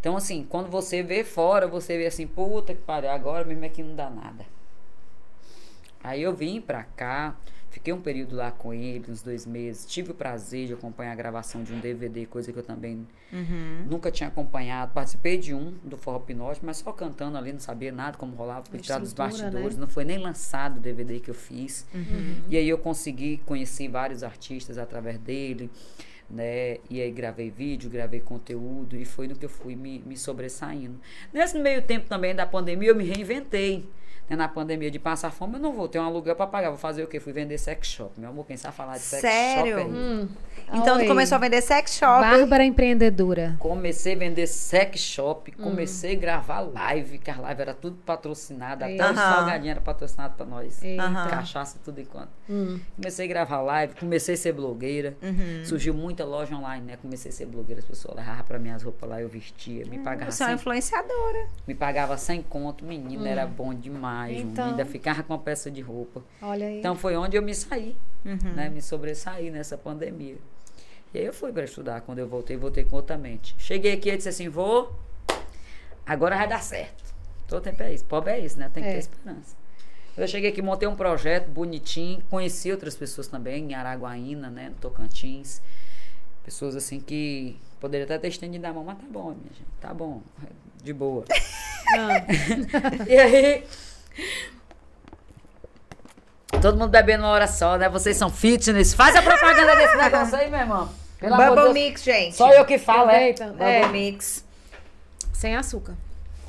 Então, 0.00 0.16
assim, 0.16 0.44
quando 0.48 0.70
você 0.70 1.02
vê 1.02 1.22
fora, 1.22 1.68
você 1.68 1.98
vê 1.98 2.06
assim, 2.06 2.26
puta 2.26 2.74
que 2.74 2.80
pariu, 2.80 3.10
agora 3.10 3.44
mesmo 3.44 3.64
é 3.64 3.68
que 3.68 3.82
não 3.82 3.94
dá 3.94 4.08
nada. 4.08 4.46
Aí 6.02 6.22
eu 6.22 6.34
vim 6.34 6.60
pra 6.60 6.84
cá, 6.84 7.36
fiquei 7.70 7.92
um 7.92 8.00
período 8.00 8.34
lá 8.36 8.50
com 8.50 8.72
ele, 8.72 9.04
uns 9.10 9.22
dois 9.22 9.44
meses. 9.46 9.84
Tive 9.86 10.10
o 10.10 10.14
prazer 10.14 10.66
de 10.68 10.72
acompanhar 10.72 11.12
a 11.12 11.14
gravação 11.14 11.62
de 11.62 11.72
um 11.72 11.80
DVD, 11.80 12.26
coisa 12.26 12.52
que 12.52 12.58
eu 12.58 12.62
também 12.62 13.06
Uhum. 13.32 13.84
nunca 13.90 14.10
tinha 14.10 14.28
acompanhado. 14.28 14.92
Participei 14.92 15.36
de 15.36 15.52
um, 15.54 15.72
do 15.84 15.96
Forró 15.98 16.18
Pinote, 16.18 16.60
mas 16.62 16.78
só 16.78 16.92
cantando 16.92 17.36
ali, 17.36 17.52
não 17.52 17.60
sabia 17.60 17.92
nada 17.92 18.16
como 18.16 18.34
rolava, 18.34 18.62
por 18.62 18.80
trás 18.80 19.00
dos 19.00 19.10
Estrutura, 19.10 19.42
bastidores. 19.44 19.76
né? 19.76 19.80
Não 19.82 19.88
foi 19.88 20.04
nem 20.04 20.18
lançado 20.18 20.78
o 20.78 20.80
DVD 20.80 21.20
que 21.20 21.30
eu 21.30 21.34
fiz. 21.34 21.86
Uhum. 21.94 22.36
E 22.48 22.56
aí 22.56 22.68
eu 22.68 22.78
consegui 22.78 23.38
conhecer 23.44 23.88
vários 23.88 24.22
artistas 24.22 24.78
através 24.78 25.18
dele, 25.18 25.70
né? 26.30 26.78
E 26.90 27.00
aí 27.00 27.10
gravei 27.10 27.50
vídeo, 27.50 27.88
gravei 27.90 28.20
conteúdo 28.20 28.96
e 28.96 29.04
foi 29.04 29.28
no 29.28 29.34
que 29.36 29.44
eu 29.44 29.48
fui 29.50 29.74
me, 29.76 29.98
me 30.06 30.16
sobressaindo. 30.16 30.98
Nesse 31.32 31.58
meio 31.58 31.82
tempo 31.82 32.08
também 32.08 32.34
da 32.34 32.46
pandemia 32.46 32.88
eu 32.88 32.96
me 32.96 33.04
reinventei. 33.04 33.86
Né? 34.28 34.36
Na 34.36 34.48
pandemia 34.48 34.90
de 34.90 34.98
passar 34.98 35.30
fome, 35.30 35.54
eu 35.54 35.60
não 35.60 35.72
vou 35.72 35.88
ter 35.88 35.98
um 35.98 36.04
aluguel 36.04 36.36
pra 36.36 36.46
pagar. 36.46 36.68
Vou 36.70 36.78
fazer 36.78 37.02
o 37.02 37.06
quê? 37.06 37.18
Fui 37.20 37.32
vender 37.32 37.58
sex 37.58 37.86
shop. 37.88 38.12
Meu 38.18 38.30
amor, 38.30 38.46
quem 38.46 38.56
sabe 38.56 38.74
falar 38.74 38.94
de 38.94 39.00
sex 39.00 39.20
Sério? 39.22 39.78
shop 39.78 39.90
aí? 39.90 39.96
Hum. 39.96 40.28
Então 40.72 40.96
Oi. 40.96 41.04
tu 41.04 41.08
começou 41.08 41.36
a 41.36 41.38
vender 41.38 41.62
sex 41.62 41.96
shop. 41.96 42.20
Bárbara 42.20 42.64
empreendedora. 42.64 43.56
Comecei 43.58 44.14
a 44.14 44.18
vender 44.18 44.46
sex 44.46 45.00
shop, 45.00 45.52
Hum. 45.58 45.62
comecei 45.62 46.12
a 46.14 46.18
gravar 46.18 46.60
live, 46.60 47.18
que 47.18 47.30
as 47.30 47.36
lives 47.38 47.58
era 47.60 47.72
tudo 47.74 47.96
patrocinada, 48.04 48.84
até 48.84 49.10
o 49.10 49.14
salgadinho 49.14 49.70
era 49.70 49.80
patrocinado 49.80 50.34
pra 50.34 50.44
nós. 50.44 50.82
Eita. 50.82 51.02
Cachaça, 51.30 51.78
tudo 51.84 52.00
enquanto. 52.00 52.28
Hum. 52.50 52.78
Comecei 52.96 53.24
a 53.24 53.28
gravar 53.28 53.62
live, 53.62 53.94
comecei 53.94 54.34
a 54.34 54.36
ser 54.38 54.52
blogueira. 54.52 55.16
Uhum. 55.22 55.64
Surgiu 55.64 55.94
muita 55.94 56.24
loja 56.24 56.54
online, 56.54 56.84
né? 56.84 56.98
Comecei 57.00 57.30
a 57.30 57.32
ser 57.32 57.46
blogueira, 57.46 57.80
as 57.80 57.86
pessoas 57.86 58.16
levavam 58.16 58.44
pra 58.44 58.58
mim 58.58 58.70
as 58.70 58.82
roupas 58.82 59.08
lá, 59.08 59.20
eu 59.22 59.28
vestia, 59.28 59.84
me 59.86 59.98
pagava 59.98 60.30
Você 60.30 60.42
é 60.42 60.46
uma 60.46 60.50
100, 60.50 60.54
influenciadora. 60.60 61.46
me 61.66 61.74
pagava 61.74 62.16
100 62.18 62.42
conto, 62.42 62.84
menina, 62.84 63.28
era 63.28 63.46
bom 63.46 63.72
demais, 63.72 64.17
Então. 64.26 64.50
então... 64.50 64.64
ainda 64.70 64.84
ficava 64.84 65.22
com 65.22 65.32
uma 65.34 65.38
peça 65.38 65.70
de 65.70 65.80
roupa. 65.80 66.22
Olha 66.42 66.66
aí. 66.66 66.78
Então 66.78 66.94
foi 66.96 67.16
onde 67.16 67.36
eu 67.36 67.42
me 67.42 67.54
saí, 67.54 67.96
Uhum. 68.24 68.52
né? 68.54 68.68
Me 68.68 68.80
sobressaí 68.82 69.50
nessa 69.50 69.76
pandemia. 69.78 70.36
E 71.14 71.18
aí 71.18 71.24
eu 71.24 71.32
fui 71.32 71.52
para 71.52 71.64
estudar, 71.64 72.00
quando 72.02 72.18
eu 72.18 72.28
voltei, 72.28 72.56
voltei 72.56 72.84
com 72.84 72.96
outra 72.96 73.16
mente. 73.16 73.54
Cheguei 73.58 73.92
aqui 73.94 74.10
e 74.10 74.16
disse 74.16 74.28
assim, 74.28 74.48
vou, 74.48 74.92
agora 76.06 76.36
vai 76.36 76.48
dar 76.48 76.62
certo. 76.62 77.04
Todo 77.46 77.62
tempo 77.62 77.82
é 77.82 77.94
isso, 77.94 78.04
pobre 78.04 78.32
é 78.32 78.40
isso, 78.40 78.58
né? 78.58 78.70
Tem 78.72 78.82
que 78.82 78.88
É. 78.88 78.92
ter 78.92 78.98
esperança. 78.98 79.56
Eu 80.16 80.26
cheguei 80.28 80.50
aqui, 80.50 80.60
montei 80.60 80.86
um 80.88 80.96
projeto 80.96 81.48
bonitinho, 81.48 82.20
conheci 82.28 82.70
outras 82.72 82.96
pessoas 82.96 83.28
também, 83.28 83.70
em 83.70 83.74
Araguaína, 83.74 84.50
né, 84.50 84.68
no 84.70 84.74
Tocantins. 84.74 85.62
Pessoas 86.44 86.74
assim 86.74 86.98
que 86.98 87.56
poderia 87.80 88.04
até 88.04 88.18
ter 88.18 88.28
estendido 88.28 88.66
a 88.66 88.72
mão, 88.72 88.82
mas 88.84 88.98
tá 88.98 89.04
bom, 89.08 89.28
minha 89.30 89.52
gente, 89.54 89.66
tá 89.80 89.94
bom, 89.94 90.22
de 90.82 90.92
boa. 90.92 91.24
Ah, 91.90 92.20
E 93.08 93.16
aí, 93.16 93.64
todo 96.60 96.76
mundo 96.78 96.88
bebendo 96.90 97.22
uma 97.24 97.30
hora 97.30 97.46
só, 97.46 97.76
né? 97.76 97.88
Vocês 97.88 98.16
são 98.16 98.30
fitness. 98.30 98.94
Faz 98.94 99.14
a 99.14 99.22
propaganda 99.22 99.76
desse 99.76 99.96
negócio 99.98 100.36
aí, 100.36 100.50
meu 100.50 100.60
irmão. 100.60 100.88
Pelo 101.18 101.36
Bubble 101.36 101.54
Deus. 101.56 101.72
Mix, 101.74 102.02
gente. 102.04 102.36
Só 102.36 102.52
eu 102.52 102.64
que 102.64 102.78
falo, 102.78 103.10
é? 103.10 103.30
aproveita. 103.30 103.46
Bubble 103.48 103.64
É, 103.64 103.88
Mix. 103.88 104.44
sem 105.32 105.56
açúcar. 105.56 105.94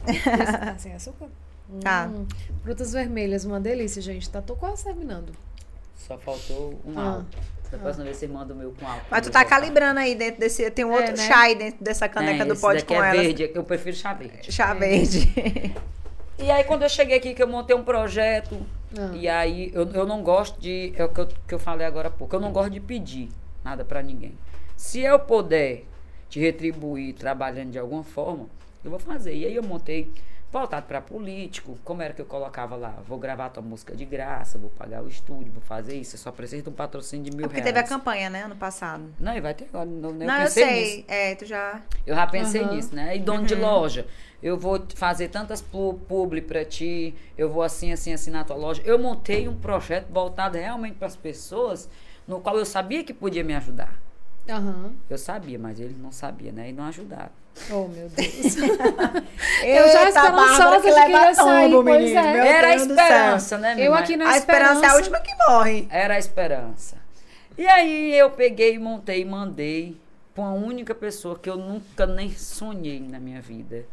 Tá 0.05 0.75
sem 0.77 0.93
açúcar? 0.93 1.27
Tá. 1.81 2.09
Hum, 2.11 2.25
frutas 2.63 2.93
vermelhas, 2.93 3.45
uma 3.45 3.59
delícia, 3.59 4.01
gente. 4.01 4.29
Tá, 4.29 4.41
tô 4.41 4.55
quase 4.55 4.83
terminando. 4.83 5.31
Só 5.95 6.17
faltou 6.17 6.79
um 6.85 6.97
Ah. 6.97 7.03
álcool. 7.15 7.25
Da 7.71 7.77
próxima 7.77 8.05
vez 8.05 8.17
você 8.17 8.27
manda 8.27 8.51
o 8.51 8.57
meu 8.57 8.73
com 8.79 8.87
álcool. 8.87 9.05
Mas 9.11 9.21
tu 9.27 9.31
tá 9.31 9.45
calibrando 9.45 9.99
aí 9.99 10.15
dentro 10.15 10.39
desse. 10.39 10.71
Tem 10.71 10.83
um 10.85 10.91
outro 10.91 11.09
É, 11.13 11.17
né? 11.17 11.27
chá 11.27 11.41
aí 11.41 11.53
dentro 11.55 11.83
dessa 11.83 12.09
caneca 12.09 12.41
É, 12.43 12.45
do 12.45 12.55
pote 12.55 12.77
daqui 12.79 12.95
com 12.95 13.03
é 13.03 13.09
ela. 13.11 13.21
verde, 13.21 13.43
é 13.43 13.51
eu 13.53 13.63
prefiro 13.63 13.95
chá 13.95 14.13
verde. 14.13 14.51
Chá 14.51 14.73
verde. 14.73 15.75
E 16.41 16.49
aí, 16.51 16.63
quando 16.63 16.83
eu 16.83 16.89
cheguei 16.89 17.17
aqui, 17.17 17.33
que 17.33 17.43
eu 17.43 17.47
montei 17.47 17.75
um 17.75 17.83
projeto, 17.83 18.57
Ah. 18.97 19.11
e 19.13 19.27
aí 19.27 19.71
eu, 19.73 19.89
eu 19.91 20.05
não 20.05 20.23
gosto 20.23 20.59
de. 20.59 20.93
É 20.95 21.03
o 21.03 21.09
que 21.09 21.19
eu, 21.21 21.27
que 21.47 21.53
eu 21.53 21.59
falei 21.59 21.85
agora 21.85 22.07
há 22.07 22.11
pouco. 22.11 22.35
Eu 22.35 22.39
não 22.39 22.51
gosto 22.51 22.69
de 22.71 22.79
pedir 22.79 23.29
nada 23.63 23.83
pra 23.85 24.01
ninguém. 24.01 24.33
Se 24.75 25.01
eu 25.01 25.19
puder 25.19 25.83
te 26.29 26.39
retribuir 26.39 27.13
trabalhando 27.13 27.71
de 27.71 27.79
alguma 27.79 28.03
forma, 28.03 28.47
eu 28.83 28.89
vou 28.89 28.99
fazer. 28.99 29.35
E 29.35 29.45
aí 29.45 29.55
eu 29.55 29.63
montei 29.63 30.09
voltado 30.51 30.85
pra 30.87 30.99
político. 31.01 31.77
Como 31.83 32.01
era 32.01 32.13
que 32.13 32.21
eu 32.21 32.25
colocava 32.25 32.75
lá? 32.75 32.95
Vou 33.07 33.17
gravar 33.19 33.49
tua 33.49 33.61
música 33.63 33.95
de 33.95 34.05
graça, 34.05 34.57
vou 34.57 34.69
pagar 34.71 35.03
o 35.03 35.07
estúdio, 35.07 35.51
vou 35.51 35.61
fazer 35.61 35.95
isso. 35.95 36.15
Eu 36.15 36.19
só 36.19 36.31
preciso 36.31 36.63
de 36.63 36.69
um 36.69 36.73
patrocínio 36.73 37.29
de 37.29 37.35
mil 37.35 37.45
É 37.45 37.47
porque 37.47 37.61
reais. 37.61 37.73
teve 37.73 37.85
a 37.85 37.87
campanha, 37.87 38.29
né, 38.29 38.43
ano 38.43 38.55
passado. 38.55 39.03
Não, 39.19 39.35
e 39.35 39.41
vai 39.41 39.53
ter 39.53 39.65
agora. 39.65 39.85
Não, 39.85 40.09
eu 40.09 40.15
Não, 40.15 40.35
eu 40.35 40.43
pensei 40.43 40.63
sei. 40.65 40.81
nisso. 40.95 41.03
É, 41.07 41.35
tu 41.35 41.45
já. 41.45 41.81
Eu 42.05 42.15
já 42.15 42.25
pensei 42.27 42.61
Aham. 42.61 42.73
nisso, 42.75 42.95
né? 42.95 43.15
E 43.15 43.19
dono 43.19 43.45
de 43.45 43.55
loja, 43.55 44.07
eu 44.41 44.57
vou 44.57 44.83
fazer 44.95 45.27
tantas 45.29 45.61
pu- 45.61 45.99
publi 46.07 46.41
pra 46.41 46.65
ti, 46.65 47.13
eu 47.37 47.49
vou 47.49 47.61
assim, 47.61 47.91
assim, 47.91 48.13
assim 48.13 48.31
na 48.31 48.43
tua 48.43 48.55
loja. 48.55 48.81
Eu 48.85 48.97
montei 48.97 49.47
um 49.47 49.55
projeto 49.55 50.07
voltado 50.11 50.57
realmente 50.57 50.95
para 50.95 51.07
as 51.07 51.15
pessoas, 51.15 51.89
no 52.27 52.39
qual 52.39 52.57
eu 52.57 52.65
sabia 52.65 53.03
que 53.03 53.13
podia 53.13 53.43
me 53.43 53.53
ajudar. 53.55 53.93
Aham. 54.49 54.93
Eu 55.09 55.17
sabia, 55.17 55.59
mas 55.59 55.79
eles 55.79 55.97
não 55.97 56.11
sabiam, 56.11 56.53
né? 56.53 56.69
E 56.69 56.73
não 56.73 56.85
ajudaram. 56.85 57.31
Oh, 57.69 57.87
meu 57.87 58.09
Deus. 58.09 58.55
Eu 59.63 59.91
já 59.91 60.09
esperançosa 60.09 60.77
de 60.77 60.81
que 61.05 61.11
ia 61.11 61.33
sair, 61.33 61.71
pois 61.71 62.11
é. 62.11 62.33
Meu 62.33 62.43
Era 62.43 62.67
a 62.67 62.75
Deus 62.75 62.89
esperança, 62.89 63.57
né, 63.57 63.75
minha 63.75 63.87
Eu 63.87 63.91
mãe? 63.91 64.01
aqui 64.03 64.17
na 64.17 64.29
A 64.29 64.37
esperança 64.37 64.85
é 64.85 64.89
a 64.89 64.95
última 64.95 65.19
que 65.19 65.35
morre. 65.35 65.87
Era 65.89 66.15
a 66.15 66.19
esperança. 66.19 66.97
E 67.57 67.67
aí 67.67 68.17
eu 68.17 68.31
peguei, 68.31 68.79
montei, 68.79 69.25
mandei 69.25 69.97
pra 70.33 70.43
uma 70.45 70.53
única 70.53 70.95
pessoa 70.95 71.37
que 71.37 71.49
eu 71.49 71.57
nunca 71.57 72.05
nem 72.05 72.31
sonhei 72.31 72.99
na 73.01 73.19
minha 73.19 73.41
vida. 73.41 73.85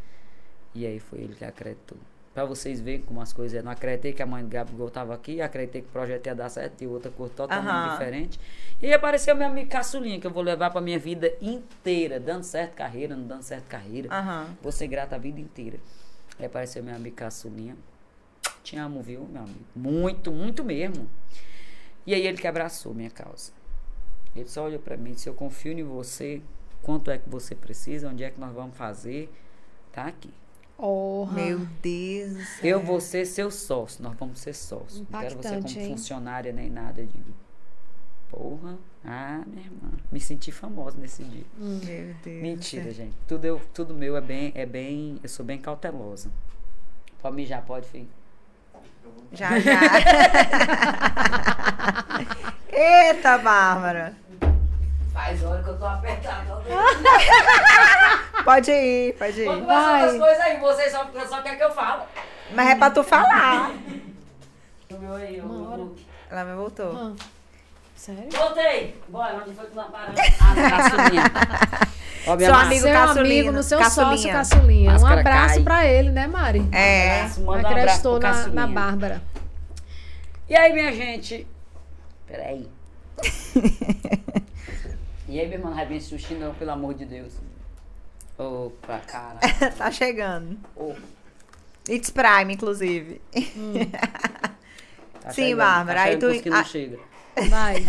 E 0.74 0.86
aí 0.86 1.00
foi 1.00 1.20
ele 1.20 1.34
que 1.34 1.44
acreditou. 1.44 1.98
Pra 2.36 2.44
vocês 2.44 2.80
verem 2.80 3.00
como 3.00 3.22
as 3.22 3.32
coisas 3.32 3.58
é. 3.58 3.62
Não 3.62 3.72
acreditei 3.72 4.12
que 4.12 4.22
a 4.22 4.26
mãe 4.26 4.42
do 4.44 4.50
Gabigol 4.50 4.90
tava 4.90 5.14
aqui, 5.14 5.40
acreditei 5.40 5.80
que 5.80 5.88
o 5.88 5.90
projeto 5.90 6.26
ia 6.26 6.34
dar 6.34 6.50
certo, 6.50 6.82
e 6.82 6.86
outra 6.86 7.10
cor 7.10 7.30
totalmente 7.30 7.70
Aham. 7.70 7.92
diferente. 7.92 8.38
E 8.82 8.84
aí 8.84 8.92
apareceu 8.92 9.34
meu 9.34 9.46
amigo 9.46 9.70
Caçulinha, 9.70 10.20
que 10.20 10.26
eu 10.26 10.30
vou 10.30 10.42
levar 10.42 10.68
pra 10.68 10.82
minha 10.82 10.98
vida 10.98 11.32
inteira, 11.40 12.20
dando 12.20 12.42
certo 12.42 12.74
carreira, 12.74 13.16
não 13.16 13.26
dando 13.26 13.42
certo 13.42 13.64
carreira. 13.68 14.14
Aham. 14.14 14.54
Vou 14.62 14.70
ser 14.70 14.86
grata 14.86 15.16
a 15.16 15.18
vida 15.18 15.40
inteira. 15.40 15.78
Aí 16.38 16.44
apareceu 16.44 16.82
meu 16.82 16.94
amigo 16.94 17.16
caçulinha. 17.16 17.74
Te 18.62 18.76
amo, 18.76 19.00
viu, 19.00 19.26
meu 19.32 19.44
amigo? 19.44 19.64
Muito, 19.74 20.30
muito 20.30 20.62
mesmo. 20.62 21.08
E 22.06 22.12
aí 22.12 22.26
ele 22.26 22.36
que 22.36 22.46
abraçou 22.46 22.92
minha 22.92 23.08
causa. 23.08 23.50
Ele 24.34 24.46
só 24.46 24.66
olhou 24.66 24.80
pra 24.80 24.98
mim 24.98 25.12
e 25.12 25.14
disse, 25.14 25.26
eu 25.26 25.32
confio 25.32 25.72
em 25.72 25.82
você. 25.82 26.42
Quanto 26.82 27.10
é 27.10 27.16
que 27.16 27.30
você 27.30 27.54
precisa? 27.54 28.10
Onde 28.10 28.24
é 28.24 28.30
que 28.30 28.38
nós 28.38 28.52
vamos 28.52 28.76
fazer? 28.76 29.32
Tá 29.90 30.04
aqui. 30.04 30.30
Orra. 30.78 31.32
Meu 31.32 31.60
Deus 31.82 32.34
do 32.34 32.44
céu. 32.44 32.70
Eu 32.70 32.82
vou 32.82 33.00
ser 33.00 33.24
seu 33.24 33.50
sócio, 33.50 34.02
nós 34.02 34.14
vamos 34.18 34.40
ser 34.40 34.54
sócios. 34.54 35.02
Não 35.10 35.20
quero 35.20 35.36
você 35.36 35.56
como 35.56 35.68
hein? 35.68 35.90
funcionária 35.90 36.52
nem 36.52 36.68
nada. 36.68 37.00
Eu 37.00 37.06
digo, 37.06 37.34
porra, 38.28 38.76
ah, 39.04 39.42
minha 39.46 39.64
irmã. 39.64 39.90
Me 40.12 40.20
senti 40.20 40.52
famosa 40.52 40.98
nesse 40.98 41.24
dia. 41.24 41.44
Meu 41.56 42.14
Deus. 42.22 42.42
Mentira, 42.42 42.92
gente. 42.92 43.14
Tudo, 43.26 43.46
eu, 43.46 43.60
tudo 43.72 43.94
meu 43.94 44.16
é 44.16 44.20
bem, 44.20 44.52
é 44.54 44.66
bem. 44.66 45.18
Eu 45.22 45.28
sou 45.28 45.46
bem 45.46 45.58
cautelosa. 45.58 46.30
Pode 47.22 47.36
mijar, 47.36 47.62
pode, 47.62 47.88
filho. 47.88 48.08
Já, 49.32 49.58
já. 49.58 49.80
Eita, 52.70 53.38
Bárbara. 53.38 54.14
Faz 55.12 55.42
hora 55.42 55.62
que 55.62 55.70
eu 55.70 55.78
tô 55.78 55.86
apertada. 55.86 56.56
Pode 58.46 58.70
ir, 58.70 59.12
pode 59.18 59.40
ir. 59.40 59.44
Vamos 59.44 59.60
conversar 59.62 59.90
Vai. 59.90 60.02
outras 60.04 60.20
coisas 60.20 60.40
aí, 60.40 60.60
vocês 60.60 60.92
só, 60.92 61.10
só 61.28 61.42
quer 61.42 61.56
que 61.56 61.64
eu 61.64 61.70
fale. 61.72 62.02
Mas 62.54 62.68
é 62.70 62.74
pra 62.76 62.90
tu 62.90 63.02
falar. 63.02 63.72
O 64.88 64.98
meu 64.98 65.14
aí, 65.16 65.40
o 65.40 65.46
meu- 65.48 65.96
Ela 66.30 66.44
me 66.44 66.54
voltou. 66.54 66.92
Ah, 66.96 67.12
Sério? 67.96 68.28
Voltei! 68.30 68.96
Bora, 69.08 69.42
onde 69.44 69.52
foi 69.52 69.66
que 69.66 69.74
nós 69.74 69.90
paramos? 69.90 70.20
Ah, 70.40 70.54
na 70.54 70.70
caçulinha. 70.70 71.22
Ó, 72.28 72.38
Seu 72.38 72.54
amigo 72.54 72.80
seu 72.82 72.98
amigo 73.20 73.52
no 73.52 73.62
seu 73.64 73.78
Caçulinha. 73.80 74.16
sócio 74.16 74.32
Caçulinha. 74.32 74.92
Um 74.96 75.06
abraço 75.06 75.54
cai. 75.56 75.62
pra 75.64 75.86
ele, 75.86 76.10
né, 76.10 76.28
Mari? 76.28 76.64
É. 76.72 77.18
Abraço, 77.22 77.40
manda 77.40 77.68
um 77.68 77.72
abraço 77.72 78.16
Acreditou 78.16 78.20
na, 78.20 78.46
na. 78.48 78.66
Bárbara. 78.68 79.22
E 80.48 80.54
aí, 80.56 80.72
minha 80.72 80.92
gente? 80.92 81.44
Peraí. 82.28 82.68
e 85.28 85.40
aí, 85.40 85.46
meu 85.48 85.58
irmão, 85.58 85.70
não 85.70 85.76
vai 85.76 85.86
bem 85.86 86.00
sushi 86.00 86.34
não, 86.34 86.54
pelo 86.54 86.70
amor 86.70 86.94
de 86.94 87.04
Deus. 87.04 87.34
Opa, 88.38 88.98
cara. 89.00 89.38
tá 89.76 89.90
chegando. 89.90 90.58
Ô, 90.74 90.94
It's 91.88 92.10
Prime, 92.10 92.52
inclusive. 92.52 93.20
tá 95.20 95.30
Sim, 95.32 95.42
chegando, 95.42 95.58
Bárbara, 95.58 95.98
Tá 96.00 96.04
aí 96.06 96.16
tu- 96.18 96.42
que 96.42 96.50
não 96.50 96.58
ah. 96.58 96.64
chega. 96.64 96.98
Vai. 97.50 97.84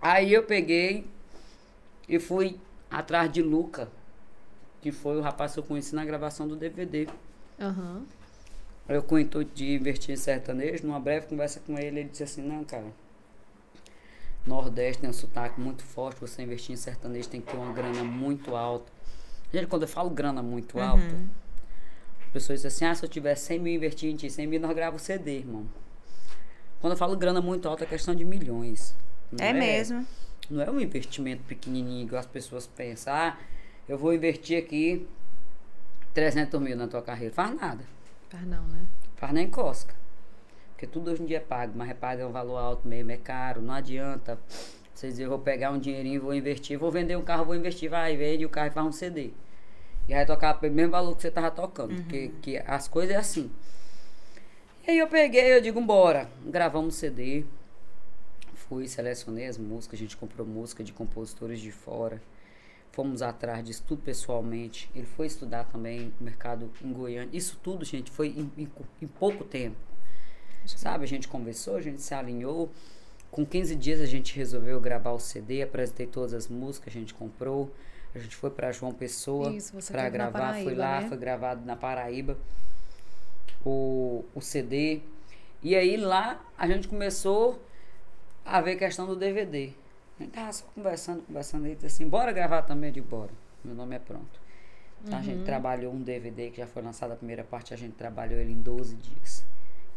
Aí 0.00 0.32
eu 0.34 0.42
peguei 0.42 1.06
e 2.08 2.18
fui 2.20 2.60
atrás 2.90 3.32
de 3.32 3.40
Luca, 3.42 3.88
que 4.82 4.92
foi 4.92 5.16
o 5.16 5.22
rapaz 5.22 5.54
que 5.54 5.58
eu 5.60 5.64
conheci 5.64 5.94
na 5.94 6.04
gravação 6.04 6.46
do 6.46 6.54
DVD. 6.56 7.08
Aham. 7.58 8.02
Eu 8.86 9.02
com 9.02 9.14
o 9.14 9.18
intuito 9.18 9.50
de 9.54 9.74
investir 9.74 10.12
em 10.14 10.16
sertanejo, 10.18 10.86
numa 10.86 11.00
breve 11.00 11.26
conversa 11.26 11.58
com 11.66 11.78
ele, 11.78 12.00
ele 12.00 12.08
disse 12.10 12.22
assim, 12.22 12.42
não, 12.42 12.62
cara, 12.64 12.84
Nordeste 14.46 15.00
tem 15.00 15.10
um 15.10 15.12
sotaque 15.12 15.60
muito 15.60 15.82
forte, 15.82 16.20
você 16.20 16.42
investir 16.42 16.74
em 16.74 16.76
sertanejo 16.76 17.28
tem 17.28 17.40
que 17.40 17.50
ter 17.50 17.56
uma 17.56 17.72
grana 17.72 18.04
muito 18.04 18.54
alta. 18.54 18.92
Gente, 19.52 19.66
quando 19.66 19.82
eu 19.82 19.88
falo 19.88 20.10
grana 20.10 20.42
muito 20.42 20.78
alta, 20.78 21.02
as 22.26 22.32
pessoas 22.32 22.58
dizem 22.58 22.68
assim, 22.68 22.84
ah, 22.84 22.94
se 22.94 23.04
eu 23.04 23.08
tiver 23.08 23.34
100 23.34 23.58
mil 23.58 23.74
investir 23.74 24.10
em 24.10 24.16
ti, 24.16 24.28
100 24.28 24.46
mil 24.46 24.60
nós 24.60 24.74
gravamos 24.74 25.02
CD, 25.02 25.38
irmão. 25.38 25.66
Quando 26.80 26.92
eu 26.92 26.96
falo 26.96 27.16
grana 27.16 27.40
muito 27.40 27.66
alta, 27.68 27.84
é 27.84 27.86
questão 27.86 28.14
de 28.14 28.24
milhões. 28.24 28.94
não 29.32 29.44
É 29.44 29.52
mesmo. 29.52 30.06
Não 30.50 30.62
é 30.62 30.70
um 30.70 30.78
investimento 30.78 31.42
pequenininho, 31.44 32.06
igual 32.06 32.20
as 32.20 32.26
pessoas 32.26 32.66
pensam, 32.66 33.14
ah, 33.14 33.38
eu 33.88 33.96
vou 33.96 34.12
investir 34.12 34.58
aqui 34.58 35.06
300 36.12 36.60
mil 36.60 36.76
na 36.76 36.86
tua 36.86 37.00
carreira. 37.00 37.32
Faz 37.32 37.54
nada. 37.54 37.84
Faz 38.28 38.46
não, 38.46 38.62
né? 38.68 38.86
Faz 39.16 39.32
nem 39.32 39.48
cosca. 39.48 39.94
Porque 40.74 40.86
tudo 40.86 41.10
hoje 41.10 41.22
em 41.22 41.26
dia 41.26 41.36
é 41.38 41.40
pago, 41.40 41.72
mas 41.76 41.88
é 41.90 41.94
pago 41.94 42.20
é 42.20 42.26
um 42.26 42.32
valor 42.32 42.58
alto 42.58 42.86
mesmo, 42.86 43.10
é 43.10 43.16
caro, 43.16 43.62
não 43.62 43.72
adianta. 43.72 44.38
Você 44.92 45.08
dizer, 45.08 45.24
eu 45.24 45.28
vou 45.30 45.38
pegar 45.38 45.70
um 45.70 45.78
dinheirinho, 45.78 46.20
vou 46.20 46.34
investir, 46.34 46.78
vou 46.78 46.90
vender 46.90 47.16
um 47.16 47.22
carro, 47.22 47.44
vou 47.44 47.54
investir, 47.54 47.88
vai, 47.88 48.16
vende 48.16 48.44
o 48.44 48.48
carro 48.48 48.68
e 48.68 48.70
faz 48.70 48.86
um 48.86 48.92
CD. 48.92 49.30
E 50.08 50.14
vai 50.14 50.26
tocar 50.26 50.54
pelo 50.54 50.74
mesmo 50.74 50.92
valor 50.92 51.16
que 51.16 51.22
você 51.22 51.30
tava 51.30 51.50
tocando, 51.50 51.94
porque 52.02 52.28
que 52.42 52.58
as 52.58 52.86
coisas 52.88 53.14
é 53.14 53.18
assim. 53.18 53.50
E 54.86 54.90
aí 54.90 54.98
eu 54.98 55.08
peguei, 55.08 55.56
eu 55.56 55.60
digo, 55.60 55.80
bora, 55.80 56.28
gravamos 56.44 56.96
CD. 56.96 57.44
Fui, 58.54 58.86
selecionei 58.88 59.46
as 59.46 59.58
músicas, 59.58 59.98
a 59.98 60.02
gente 60.02 60.16
comprou 60.16 60.46
música 60.46 60.82
de 60.84 60.92
compositores 60.92 61.60
de 61.60 61.70
fora. 61.72 62.20
Fomos 62.92 63.22
atrás 63.22 63.64
disso 63.64 63.82
tudo 63.86 64.02
pessoalmente. 64.02 64.90
Ele 64.94 65.06
foi 65.06 65.26
estudar 65.26 65.64
também 65.64 66.12
o 66.20 66.24
mercado 66.24 66.70
em 66.82 66.92
Goiânia. 66.92 67.28
Isso 67.36 67.58
tudo, 67.62 67.84
gente, 67.84 68.10
foi 68.10 68.28
em, 68.28 68.50
em- 68.56 68.68
em 69.02 69.06
pouco 69.06 69.44
tempo. 69.44 69.76
Sabe? 70.66 71.04
A 71.04 71.08
gente 71.08 71.28
conversou, 71.28 71.76
a 71.76 71.80
gente 71.80 72.00
se 72.02 72.14
alinhou. 72.14 72.70
Com 73.30 73.44
15 73.44 73.74
dias 73.74 74.00
a 74.00 74.06
gente 74.06 74.34
resolveu 74.36 74.80
gravar 74.80 75.10
o 75.12 75.18
CD, 75.18 75.62
apresentei 75.62 76.06
todas 76.06 76.32
as 76.34 76.46
músicas, 76.48 76.94
a 76.94 76.98
gente 76.98 77.12
comprou. 77.14 77.72
A 78.14 78.18
gente 78.18 78.36
foi 78.36 78.48
para 78.50 78.70
João 78.70 78.92
Pessoa 78.92 79.52
para 79.90 80.08
gravar, 80.08 80.52
foi 80.54 80.62
Paraíba, 80.64 80.80
lá, 80.80 81.00
né? 81.00 81.08
foi 81.08 81.16
gravado 81.18 81.66
na 81.66 81.74
Paraíba 81.74 82.38
o, 83.64 84.24
o 84.34 84.40
CD. 84.40 85.00
E 85.62 85.74
aí 85.74 85.96
lá 85.96 86.40
a 86.56 86.66
gente 86.68 86.86
começou 86.88 87.60
a 88.44 88.60
ver 88.60 88.76
questão 88.76 89.06
do 89.06 89.16
DVD. 89.16 89.72
A 90.18 90.22
gente 90.22 90.32
tava 90.32 90.52
só 90.52 90.64
conversando, 90.74 91.22
conversando 91.22 91.64
aí, 91.66 91.76
assim, 91.84 92.06
bora 92.08 92.30
gravar 92.32 92.62
também? 92.62 92.92
Digo, 92.92 93.08
bora. 93.08 93.30
Meu 93.64 93.74
nome 93.74 93.96
é 93.96 93.98
pronto. 93.98 94.40
Então, 95.02 95.14
A 95.14 95.20
Uhum. 95.20 95.24
gente 95.24 95.44
trabalhou 95.44 95.92
um 95.92 96.00
DVD 96.00 96.50
que 96.50 96.58
já 96.58 96.66
foi 96.66 96.82
lançado 96.82 97.12
a 97.12 97.16
primeira 97.16 97.42
parte, 97.42 97.74
a 97.74 97.76
gente 97.76 97.94
trabalhou 97.94 98.38
ele 98.38 98.52
em 98.52 98.60
12 98.60 98.94
dias. 98.96 99.44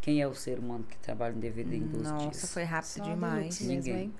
Quem 0.07 0.21
é 0.21 0.25
o 0.25 0.33
ser 0.33 0.57
humano 0.57 0.85
que 0.89 0.95
trabalha 0.99 1.35
em 1.35 1.39
DVD 1.39 1.75
em 1.75 1.81
12 1.81 2.03
Nossa, 2.05 2.29
dias? 2.29 2.53
foi 2.53 2.63
rápido 2.63 2.87
Só 2.91 3.03
demais. 3.03 3.59
mesmo, 3.59 3.73
Ninguém. 3.73 4.13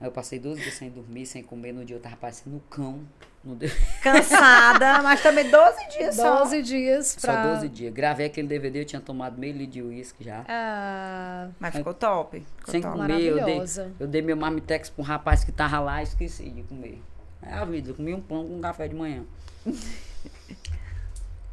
eu 0.00 0.10
passei 0.10 0.40
12 0.40 0.60
dias 0.60 0.74
sem 0.74 0.90
dormir, 0.90 1.24
sem 1.24 1.40
comer. 1.40 1.70
No 1.72 1.84
dia 1.84 1.94
eu 1.94 2.00
tava 2.00 2.16
parecendo 2.16 2.56
um 2.56 2.58
cão. 2.68 2.98
No 3.44 3.54
DVD. 3.54 3.80
Cansada, 4.02 5.00
mas 5.04 5.22
também 5.22 5.48
12 5.48 5.88
dias 5.96 6.16
só. 6.16 6.40
12 6.40 6.62
dias 6.62 7.16
pra... 7.20 7.44
Só 7.44 7.54
12 7.54 7.68
dias. 7.68 7.94
Gravei 7.94 8.26
aquele 8.26 8.48
DVD, 8.48 8.80
eu 8.80 8.84
tinha 8.84 9.00
tomado 9.00 9.38
meio 9.38 9.52
litro 9.56 9.70
de 9.70 9.82
uísque 9.82 10.24
já. 10.24 10.44
Ah, 10.48 11.48
Mas 11.60 11.76
ficou 11.76 11.94
top. 11.94 12.40
Ficou 12.40 12.72
Sem 12.72 12.80
top. 12.82 12.96
comer, 12.96 13.20
eu 13.20 13.44
dei, 13.44 13.62
eu 14.00 14.08
dei 14.08 14.22
meu 14.22 14.36
marmitex 14.36 14.90
pra 14.90 15.00
um 15.00 15.06
rapaz 15.06 15.44
que 15.44 15.52
tava 15.52 15.78
lá 15.78 16.00
e 16.00 16.06
esqueci 16.06 16.50
de 16.50 16.64
comer. 16.64 17.00
É 17.40 17.54
a 17.54 17.64
vida, 17.64 17.90
eu 17.90 17.94
comi 17.94 18.12
um 18.12 18.20
pão 18.20 18.48
com 18.48 18.56
um 18.56 18.60
café 18.60 18.88
de 18.88 18.96
manhã. 18.96 19.22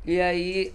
e 0.04 0.20
aí, 0.20 0.74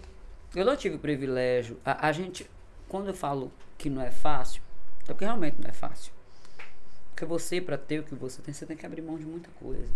eu 0.54 0.64
não 0.64 0.76
tive 0.76 0.94
o 0.94 0.98
privilégio. 1.00 1.78
A, 1.84 2.06
a 2.06 2.12
gente, 2.12 2.48
quando 2.92 3.06
eu 3.08 3.14
falo 3.14 3.50
que 3.78 3.88
não 3.88 4.02
é 4.02 4.10
fácil, 4.10 4.62
é 5.04 5.06
porque 5.06 5.24
realmente 5.24 5.56
não 5.58 5.70
é 5.70 5.72
fácil. 5.72 6.12
Porque 7.10 7.24
você, 7.24 7.58
pra 7.58 7.78
ter 7.78 8.00
o 8.00 8.02
que 8.02 8.14
você 8.14 8.42
tem, 8.42 8.52
você 8.52 8.66
tem 8.66 8.76
que 8.76 8.84
abrir 8.84 9.00
mão 9.00 9.16
de 9.16 9.24
muita 9.24 9.48
coisa. 9.52 9.90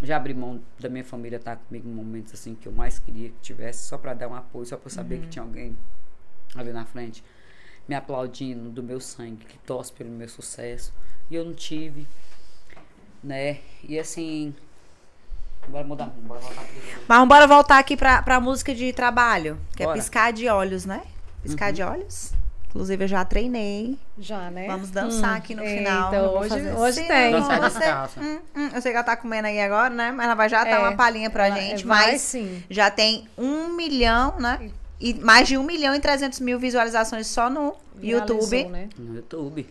Já 0.00 0.16
abri 0.16 0.32
mão 0.32 0.62
da 0.78 0.88
minha 0.88 1.04
família 1.04 1.38
estar 1.38 1.56
comigo 1.56 1.88
em 1.88 1.92
momentos 1.92 2.32
assim 2.32 2.54
que 2.54 2.68
eu 2.68 2.72
mais 2.72 3.00
queria 3.00 3.30
que 3.30 3.40
tivesse, 3.42 3.80
só 3.80 3.98
pra 3.98 4.14
dar 4.14 4.28
um 4.28 4.34
apoio, 4.36 4.64
só 4.64 4.76
pra 4.76 4.86
eu 4.86 4.92
saber 4.92 5.22
que 5.22 5.26
tinha 5.26 5.42
alguém 5.42 5.76
ali 6.54 6.72
na 6.72 6.84
frente 6.84 7.24
me 7.88 7.96
aplaudindo 7.96 8.70
do 8.70 8.80
meu 8.80 9.00
sangue, 9.00 9.44
que 9.44 9.58
torce 9.58 9.92
pelo 9.92 10.10
meu 10.10 10.28
sucesso. 10.28 10.92
E 11.28 11.34
eu 11.34 11.44
não 11.44 11.52
tive, 11.52 12.06
né? 13.24 13.58
E 13.82 13.98
assim. 13.98 14.54
Bora 15.66 15.84
mudar, 15.84 16.06
bora 16.06 16.40
voltar 16.40 16.62
DVD. 16.62 16.96
Mas 17.08 17.28
bora 17.28 17.46
voltar 17.48 17.78
aqui 17.78 17.96
pra, 17.96 18.22
pra 18.22 18.40
música 18.40 18.72
de 18.72 18.92
trabalho, 18.92 19.58
que 19.76 19.82
Bora. 19.82 19.98
é 19.98 20.00
piscar 20.00 20.32
de 20.32 20.46
olhos, 20.48 20.86
né? 20.86 21.02
Piscar 21.42 21.72
de 21.72 21.82
olhos. 21.82 22.32
Inclusive, 22.68 23.04
eu 23.04 23.08
já 23.08 23.24
treinei. 23.24 23.98
já, 24.18 24.50
né? 24.50 24.66
Vamos 24.66 24.90
dançar 24.90 25.36
aqui 25.36 25.54
no 25.54 25.62
eita, 25.64 25.78
final. 25.78 26.10
Vou 26.12 26.38
hoje- 26.40 26.54
hoje 26.54 27.00
assim, 27.00 27.08
tem. 27.08 27.30
Dançar 27.32 27.60
você- 27.60 27.78
descalça. 27.78 28.20
hum, 28.20 28.38
hum, 28.54 28.68
eu 28.74 28.82
sei 28.82 28.92
que 28.92 28.96
ela 28.96 29.04
tá 29.04 29.16
comendo 29.16 29.48
aí 29.48 29.60
agora, 29.60 29.88
né? 29.90 30.12
Mas 30.12 30.26
ela 30.26 30.34
vai 30.34 30.48
já 30.50 30.62
dar 30.64 30.70
É, 30.70 30.78
uma 30.78 30.94
palhinha 30.94 31.30
pra 31.30 31.46
ela- 31.46 31.56
gente. 31.56 31.86
vai 31.86 32.12
mas 32.12 32.20
sim. 32.20 32.62
já 32.68 32.90
tem 32.90 33.26
um 33.38 33.68
milhão, 33.74 34.34
né? 34.38 34.70
E 35.00 35.14
mais 35.14 35.48
de 35.48 35.56
um 35.56 35.62
milhão 35.62 35.94
e 35.94 36.00
trezentos 36.00 36.40
mil 36.40 36.58
visualizações 36.58 37.26
só 37.26 37.48
no 37.48 37.74
YouTube. 38.02 38.64
Né? 38.64 38.88
No 38.98 39.14
YouTube. 39.16 39.66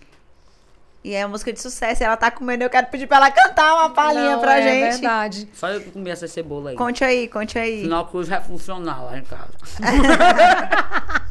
E 1.04 1.14
é 1.14 1.26
música 1.28 1.54
de 1.54 1.62
sucesso. 1.62 2.02
E 2.02 2.06
ela 2.06 2.18
tá 2.18 2.32
comendo. 2.32 2.64
Eu 2.64 2.70
quero 2.70 2.88
pedir 2.88 3.06
pra 3.08 3.18
ela 3.18 3.30
cantar 3.32 3.76
uma 3.76 3.90
palhinha 3.92 4.32
Não, 4.32 4.40
pra 4.40 4.58
é 4.60 4.62
gente. 4.64 4.92
verdade. 4.94 5.50
Só 5.54 5.70
eu 5.70 5.82
que 5.82 5.92
comi 5.92 6.10
essa 6.10 6.28
cebola 6.28 6.72
aí. 6.72 6.76
Conte 6.76 7.04
aí, 7.04 7.28
conte 7.28 7.60
aí. 7.60 7.84
Sinal 7.84 8.08
que 8.08 8.18
hoje 8.18 8.30
vai 8.30 8.42
funcionar 8.42 9.04
lá 9.04 9.18
em 9.20 9.24
casa. 9.24 9.52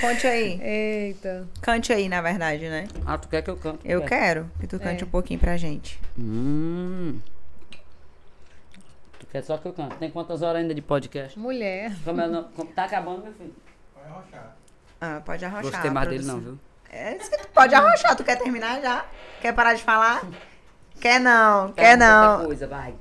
Conte 0.00 0.26
aí. 0.26 0.60
Eita. 0.62 1.46
Cante 1.60 1.92
aí, 1.92 2.08
na 2.08 2.22
verdade, 2.22 2.68
né? 2.68 2.88
Ah, 3.04 3.18
tu 3.18 3.28
quer 3.28 3.42
que 3.42 3.50
eu 3.50 3.56
cante? 3.56 3.80
Eu 3.84 4.00
Quer? 4.02 4.08
quero 4.08 4.50
que 4.58 4.66
tu 4.66 4.78
cante 4.78 5.02
É. 5.02 5.06
um 5.06 5.10
pouquinho 5.10 5.38
pra 5.38 5.56
gente. 5.56 6.00
Hum. 6.18 7.18
Tu 9.18 9.26
quer 9.26 9.42
só 9.42 9.58
que 9.58 9.66
eu 9.66 9.72
cante? 9.72 9.96
Tem 9.96 10.10
quantas 10.10 10.40
horas 10.42 10.62
ainda 10.62 10.74
de 10.74 10.80
podcast? 10.80 11.38
Mulher. 11.38 11.92
Como, 12.04 12.20
é 12.20 12.26
o 12.26 12.30
nome- 12.30 12.48
como 12.56 12.72
tá 12.72 12.84
acabando, 12.84 13.22
meu 13.24 13.32
filho? 13.34 13.54
Ah, 15.00 15.20
pode 15.24 15.44
arrochar. 15.44 15.70
Gostei 15.70 15.90
mais 15.90 16.08
dele, 16.08 16.24
não, 16.24 16.40
viu? 16.40 16.58
É 16.90 17.16
isso 17.16 17.30
que 17.30 17.36
tu 17.38 17.48
pode 17.48 17.74
arrochar. 17.74 18.16
Tu 18.16 18.24
quer 18.24 18.36
terminar 18.36 18.80
já? 18.80 19.04
Quer 19.40 19.52
parar 19.54 19.74
de 19.74 19.82
falar? 19.82 20.22
Quer 21.00 21.18
não, 21.18 21.72
quer 21.72 21.92
Canta 21.96 22.04
outra 22.22 22.38
não. 22.38 22.44
coisa, 22.44 22.66
vai. 22.66 22.94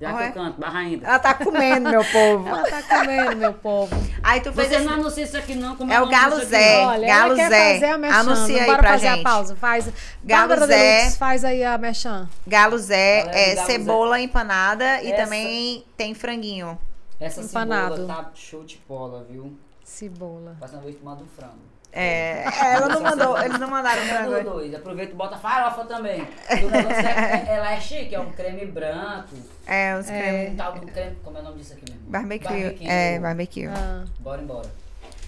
Já 0.00 0.14
que 0.16 0.22
eu 0.28 0.32
canto, 0.32 0.60
barra 0.60 0.78
ainda. 0.78 1.06
Ela 1.08 1.18
tá 1.18 1.34
comendo, 1.34 1.90
meu 1.90 2.04
povo. 2.04 2.48
Ela 2.48 2.62
tá 2.70 2.82
comendo, 2.82 3.36
meu 3.36 3.52
povo. 3.52 3.96
Aí 4.22 4.40
tu 4.40 4.52
fez 4.52 4.68
Você 4.68 4.76
esse... 4.76 4.84
não 4.84 4.92
anuncia 4.94 5.24
isso 5.24 5.36
aqui 5.36 5.54
não, 5.56 5.74
como 5.74 5.92
É 5.92 6.00
o 6.00 6.06
Galo? 6.08 6.36
Zé. 6.44 6.86
Olha, 6.86 7.06
Galo 7.08 7.26
ela 7.32 7.34
quer 7.34 7.48
Zé, 7.48 7.72
fazer 7.74 7.86
a 7.86 7.98
merchan. 7.98 8.18
anuncia 8.18 8.60
aí 8.60 8.66
Bora 8.66 8.78
pra 8.78 8.90
fazer 8.90 9.08
gente. 9.08 9.20
a 9.20 9.22
pausa. 9.24 9.56
Faz. 9.56 9.84
Galo 10.24 10.48
Bárbara 10.50 10.66
Zé. 10.68 10.98
Deluxe, 11.00 11.18
faz 11.18 11.44
aí 11.44 11.64
a 11.64 11.76
merchan. 11.78 12.28
Galo 12.46 12.78
Zé, 12.78 13.22
Galera, 13.22 13.38
é 13.40 13.54
Galo 13.56 13.66
cebola 13.66 14.20
empanada 14.20 15.02
e 15.02 15.10
Essa- 15.10 15.24
também 15.24 15.84
tem 15.96 16.14
franguinho. 16.14 16.78
Essa 17.18 17.40
Empanado. 17.40 17.96
cebola 17.96 18.14
tá 18.24 18.30
show 18.36 18.62
de 18.62 18.80
bola, 18.88 19.26
viu? 19.28 19.58
Cebola. 19.82 20.54
Próxima 20.60 20.80
vez 20.82 20.94
tu 20.96 21.04
manda 21.04 21.24
um 21.24 21.26
frango. 21.26 21.58
É, 21.90 22.44
ela 22.74 22.88
não 22.88 23.00
mandou, 23.00 23.38
eles 23.42 23.58
não 23.58 23.68
mandaram 23.68 24.00
Manda 24.04 24.18
frango. 24.30 24.50
dois. 24.50 24.74
Aproveita 24.74 25.12
e 25.12 25.16
bota 25.16 25.36
farofa 25.38 25.84
também. 25.86 26.26
É, 26.48 27.54
ela 27.56 27.72
é 27.72 27.80
chique, 27.80 28.14
é 28.14 28.20
um 28.20 28.30
creme 28.32 28.66
branco. 28.66 29.34
É, 29.66 29.96
os 29.98 30.06
creme. 30.06 30.50
Um 30.50 30.56
tal 30.56 30.72
do 30.74 30.86
creme, 30.86 31.16
como 31.24 31.38
é 31.38 31.40
o 31.40 31.44
nome 31.44 31.58
disso 31.58 31.72
aqui 31.72 31.84
mesmo? 31.90 32.06
Barbecue. 32.08 32.78
É, 32.86 33.18
barbecue. 33.18 33.66
Ah, 33.66 34.04
Bora 34.20 34.42
embora. 34.42 34.68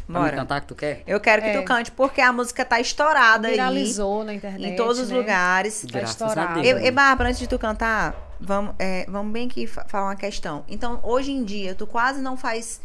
Pra 0.06 0.20
Bora. 0.20 0.36
cantar 0.36 0.60
que 0.60 0.66
tu 0.66 0.74
quer? 0.74 1.02
Eu 1.06 1.20
quero 1.20 1.40
que 1.40 1.48
É. 1.48 1.58
tu 1.60 1.64
cante, 1.64 1.90
porque 1.92 2.20
a 2.20 2.32
música 2.32 2.64
tá 2.64 2.80
estourada 2.80 3.46
aí. 3.46 3.54
viralizou 3.54 4.24
na 4.24 4.34
internet. 4.34 4.72
Em 4.72 4.76
todos 4.76 4.98
os 4.98 5.08
né? 5.10 5.16
lugares. 5.16 5.82
Tá 5.82 5.98
Graças 6.00 6.20
a 6.22 6.26
estourado. 6.26 6.60
Deus. 6.62 6.80
E, 6.82 6.86
e 6.86 6.90
Bárbara, 6.90 7.28
antes 7.30 7.38
de 7.40 7.46
tu 7.46 7.58
cantar, 7.58 8.14
vamos, 8.40 8.74
é, 8.78 9.06
vamos 9.08 9.32
bem 9.32 9.46
aqui 9.46 9.66
fa- 9.68 9.84
falar 9.88 10.06
uma 10.08 10.16
questão. 10.16 10.64
Então, 10.68 10.98
hoje 11.04 11.30
em 11.30 11.44
dia, 11.44 11.74
tu 11.76 11.86
quase 11.86 12.20
não 12.20 12.36
faz. 12.36 12.80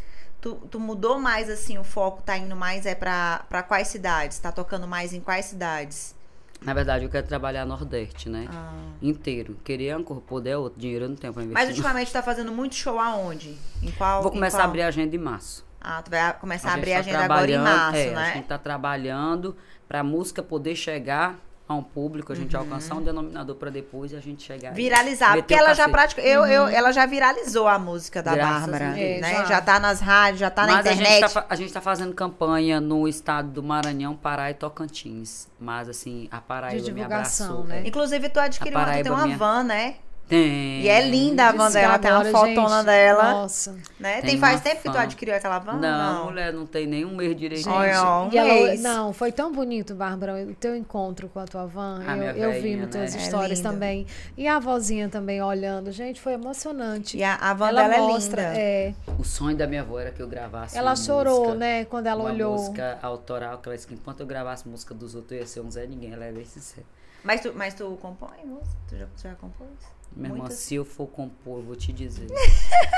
Tu, 0.46 0.54
tu 0.70 0.78
mudou 0.78 1.18
mais 1.18 1.50
assim, 1.50 1.76
o 1.76 1.82
foco 1.82 2.22
tá 2.22 2.38
indo 2.38 2.54
mais 2.54 2.86
é 2.86 2.94
pra, 2.94 3.44
pra 3.48 3.64
quais 3.64 3.88
cidades? 3.88 4.38
Tá 4.38 4.52
tocando 4.52 4.86
mais 4.86 5.12
em 5.12 5.18
quais 5.18 5.46
cidades? 5.46 6.14
Na 6.62 6.72
verdade, 6.72 7.04
eu 7.04 7.10
quero 7.10 7.26
trabalhar 7.26 7.66
Nordeste, 7.66 8.28
né? 8.28 8.46
Ah. 8.48 8.72
Inteiro. 9.02 9.56
Queria 9.64 9.96
Anchor, 9.96 10.20
poder 10.20 10.50
é 10.50 10.56
outro. 10.56 10.78
Dinheiro 10.78 11.06
eu 11.06 11.08
não 11.08 11.16
tenho 11.16 11.32
pra 11.32 11.42
investir. 11.42 11.66
Mas 11.66 11.76
ultimamente 11.76 12.10
tu 12.10 12.12
tá 12.12 12.22
fazendo 12.22 12.52
muito 12.52 12.76
show 12.76 13.00
aonde? 13.00 13.58
Em 13.82 13.90
qual? 13.90 14.22
Vou 14.22 14.30
começar 14.30 14.58
a 14.58 14.60
qual? 14.60 14.68
abrir 14.68 14.82
a 14.82 14.86
agenda 14.86 15.16
em 15.16 15.18
março. 15.18 15.66
Ah, 15.80 16.00
tu 16.00 16.12
vai 16.12 16.32
começar 16.34 16.68
a, 16.68 16.76
gente 16.76 16.78
abrir 16.78 16.92
a 16.92 16.94
tá 16.94 17.00
agenda 17.00 17.24
agora 17.24 17.50
em 17.50 17.58
março, 17.58 17.98
é, 17.98 18.08
A 18.08 18.14
né? 18.14 18.32
gente 18.34 18.46
tá 18.46 18.56
trabalhando 18.56 19.56
pra 19.88 20.04
música 20.04 20.44
poder 20.44 20.76
chegar 20.76 21.36
a 21.68 21.74
um 21.74 21.82
público, 21.82 22.32
a 22.32 22.36
gente 22.36 22.56
alcançar 22.56 22.94
um 22.94 23.02
denominador 23.02 23.56
pra 23.56 23.70
depois 23.70 24.14
a 24.14 24.20
gente 24.20 24.42
chegar. 24.44 24.68
e 24.68 24.70
Uhum. 24.70 24.74
Viralizar, 24.76 25.34
porque 25.36 25.52
ela 25.52 25.74
já 25.74 25.88
pratica, 25.88 26.20
eu, 26.22 26.46
eu, 26.46 26.68
ela 26.68 26.92
já 26.92 27.04
viralizou 27.06 27.66
a 27.66 27.76
música 27.78 28.22
da 28.22 28.34
Graças 28.34 28.60
Bárbara, 28.70 28.92
Deus. 28.92 29.20
né? 29.20 29.46
Já. 29.46 29.60
tá 29.60 29.80
nas 29.80 29.98
rádios, 30.00 30.38
já 30.40 30.48
tá 30.50 30.64
na 30.66 30.74
Mas 30.74 30.86
a 30.86 30.90
gente, 30.92 31.00
internet. 31.02 31.32
tá, 31.34 31.46
a 31.48 31.56
gente 31.56 31.72
tá 31.72 31.80
fazendo 31.80 32.14
campanha 32.14 32.80
no 32.80 33.08
estado 33.08 33.48
do 33.48 33.62
Maranhão, 33.64 34.14
Pará 34.14 34.48
e 34.50 34.54
Tocantins. 34.54 35.48
Mas 35.58 35.88
assim, 35.88 36.28
a 36.30 36.40
Paraíba 36.40 36.80
De 36.80 36.92
me 36.92 37.00
divulgação, 37.00 37.46
abraçou. 37.60 37.64
né? 37.66 37.82
Inclusive, 37.84 38.28
tu 38.28 38.38
adquiriu 38.38 38.78
tu 38.78 39.02
tem 39.02 39.10
uma 39.12 39.24
minha- 39.24 39.36
van, 39.36 39.62
né? 39.64 39.96
Tem. 40.28 40.80
E 40.82 40.88
é 40.88 41.08
linda 41.08 41.46
a 41.46 41.52
van 41.52 41.70
dela, 41.70 41.98
tem 42.00 42.10
uma 42.10 42.24
fotona 42.24 42.76
gente, 42.78 42.86
dela. 42.86 43.30
Nossa. 43.32 43.76
Né? 44.00 44.20
Tem, 44.20 44.30
Tem 44.30 44.38
faz 44.38 44.60
tempo 44.60 44.82
que 44.82 44.88
tu 44.88 44.94
fã. 44.94 45.02
adquiriu 45.02 45.34
aquela 45.36 45.60
van? 45.60 45.74
Não, 45.74 46.24
mulher, 46.24 46.52
não 46.52 46.66
tem 46.66 46.84
nem 46.84 47.04
um 47.04 47.14
mês 47.14 47.36
direitinho. 47.36 47.72
Olha, 47.72 48.02
ó, 48.02 48.24
um 48.26 48.32
E 48.32 48.36
ela- 48.38 48.48
mês. 48.52 48.82
não, 48.82 49.12
foi 49.12 49.30
tão 49.30 49.52
bonito, 49.52 49.94
Bárbara, 49.94 50.34
o 50.44 50.54
teu 50.54 50.74
encontro 50.74 51.28
com 51.28 51.38
a 51.38 51.44
tua 51.44 51.64
van. 51.66 52.02
A 52.04 52.16
minha 52.16 52.32
eu, 52.32 52.44
eu 52.44 52.52
vi 52.54 52.60
velhinha, 52.60 52.82
nas 52.86 52.90
tuas 52.90 53.14
né? 53.14 53.20
É 53.20 53.22
histórias 53.22 53.58
linda. 53.60 53.70
também. 53.70 54.06
E 54.36 54.48
a 54.48 54.58
vozinha 54.58 55.08
também 55.08 55.40
olhando. 55.40 55.92
Gente, 55.92 56.20
foi 56.20 56.32
emocionante. 56.32 57.16
E 57.16 57.22
a, 57.22 57.36
a 57.36 57.54
van 57.54 57.68
ela 57.68 57.86
dela 57.88 58.08
mostra, 58.08 58.42
é 58.42 58.88
linda. 58.88 59.08
é, 59.10 59.12
O 59.20 59.24
sonho 59.24 59.56
da 59.56 59.66
minha 59.68 59.82
avó 59.82 60.00
era 60.00 60.10
que 60.10 60.20
eu 60.20 60.26
gravasse 60.26 60.76
ela 60.76 60.90
uma 60.90 60.96
chorou, 60.96 61.38
música, 61.40 61.54
né, 61.54 61.84
quando 61.84 62.06
ela 62.08 62.24
uma 62.24 62.32
olhou. 62.32 62.52
música 62.56 62.98
autoral, 63.00 63.58
que 63.58 63.68
ela 63.68 63.76
disse 63.76 63.86
que 63.86 63.94
enquanto 63.94 64.20
eu 64.20 64.26
gravasse 64.26 64.68
música 64.68 64.92
dos 64.92 65.14
outros, 65.14 65.32
eu 65.32 65.38
ia 65.38 65.46
ser 65.46 65.60
um 65.60 65.70
Zé 65.70 65.86
Ninguém. 65.86 66.12
Ela 66.12 66.24
é 66.24 66.32
bem 66.32 66.44
sincera. 66.44 66.84
Mas, 67.22 67.40
tu, 67.40 67.52
mas 67.56 67.74
tu 67.74 67.96
compõe 68.02 68.44
música? 68.44 68.76
Tu 68.88 68.96
já, 68.96 69.06
tu 69.06 69.22
já 69.22 69.34
compôs? 69.34 69.68
Minha 70.16 70.28
irmã, 70.30 70.38
Muitas? 70.44 70.58
se 70.58 70.74
eu 70.74 70.84
for 70.84 71.06
compor, 71.08 71.58
eu 71.58 71.62
vou 71.62 71.76
te 71.76 71.92
dizer. 71.92 72.26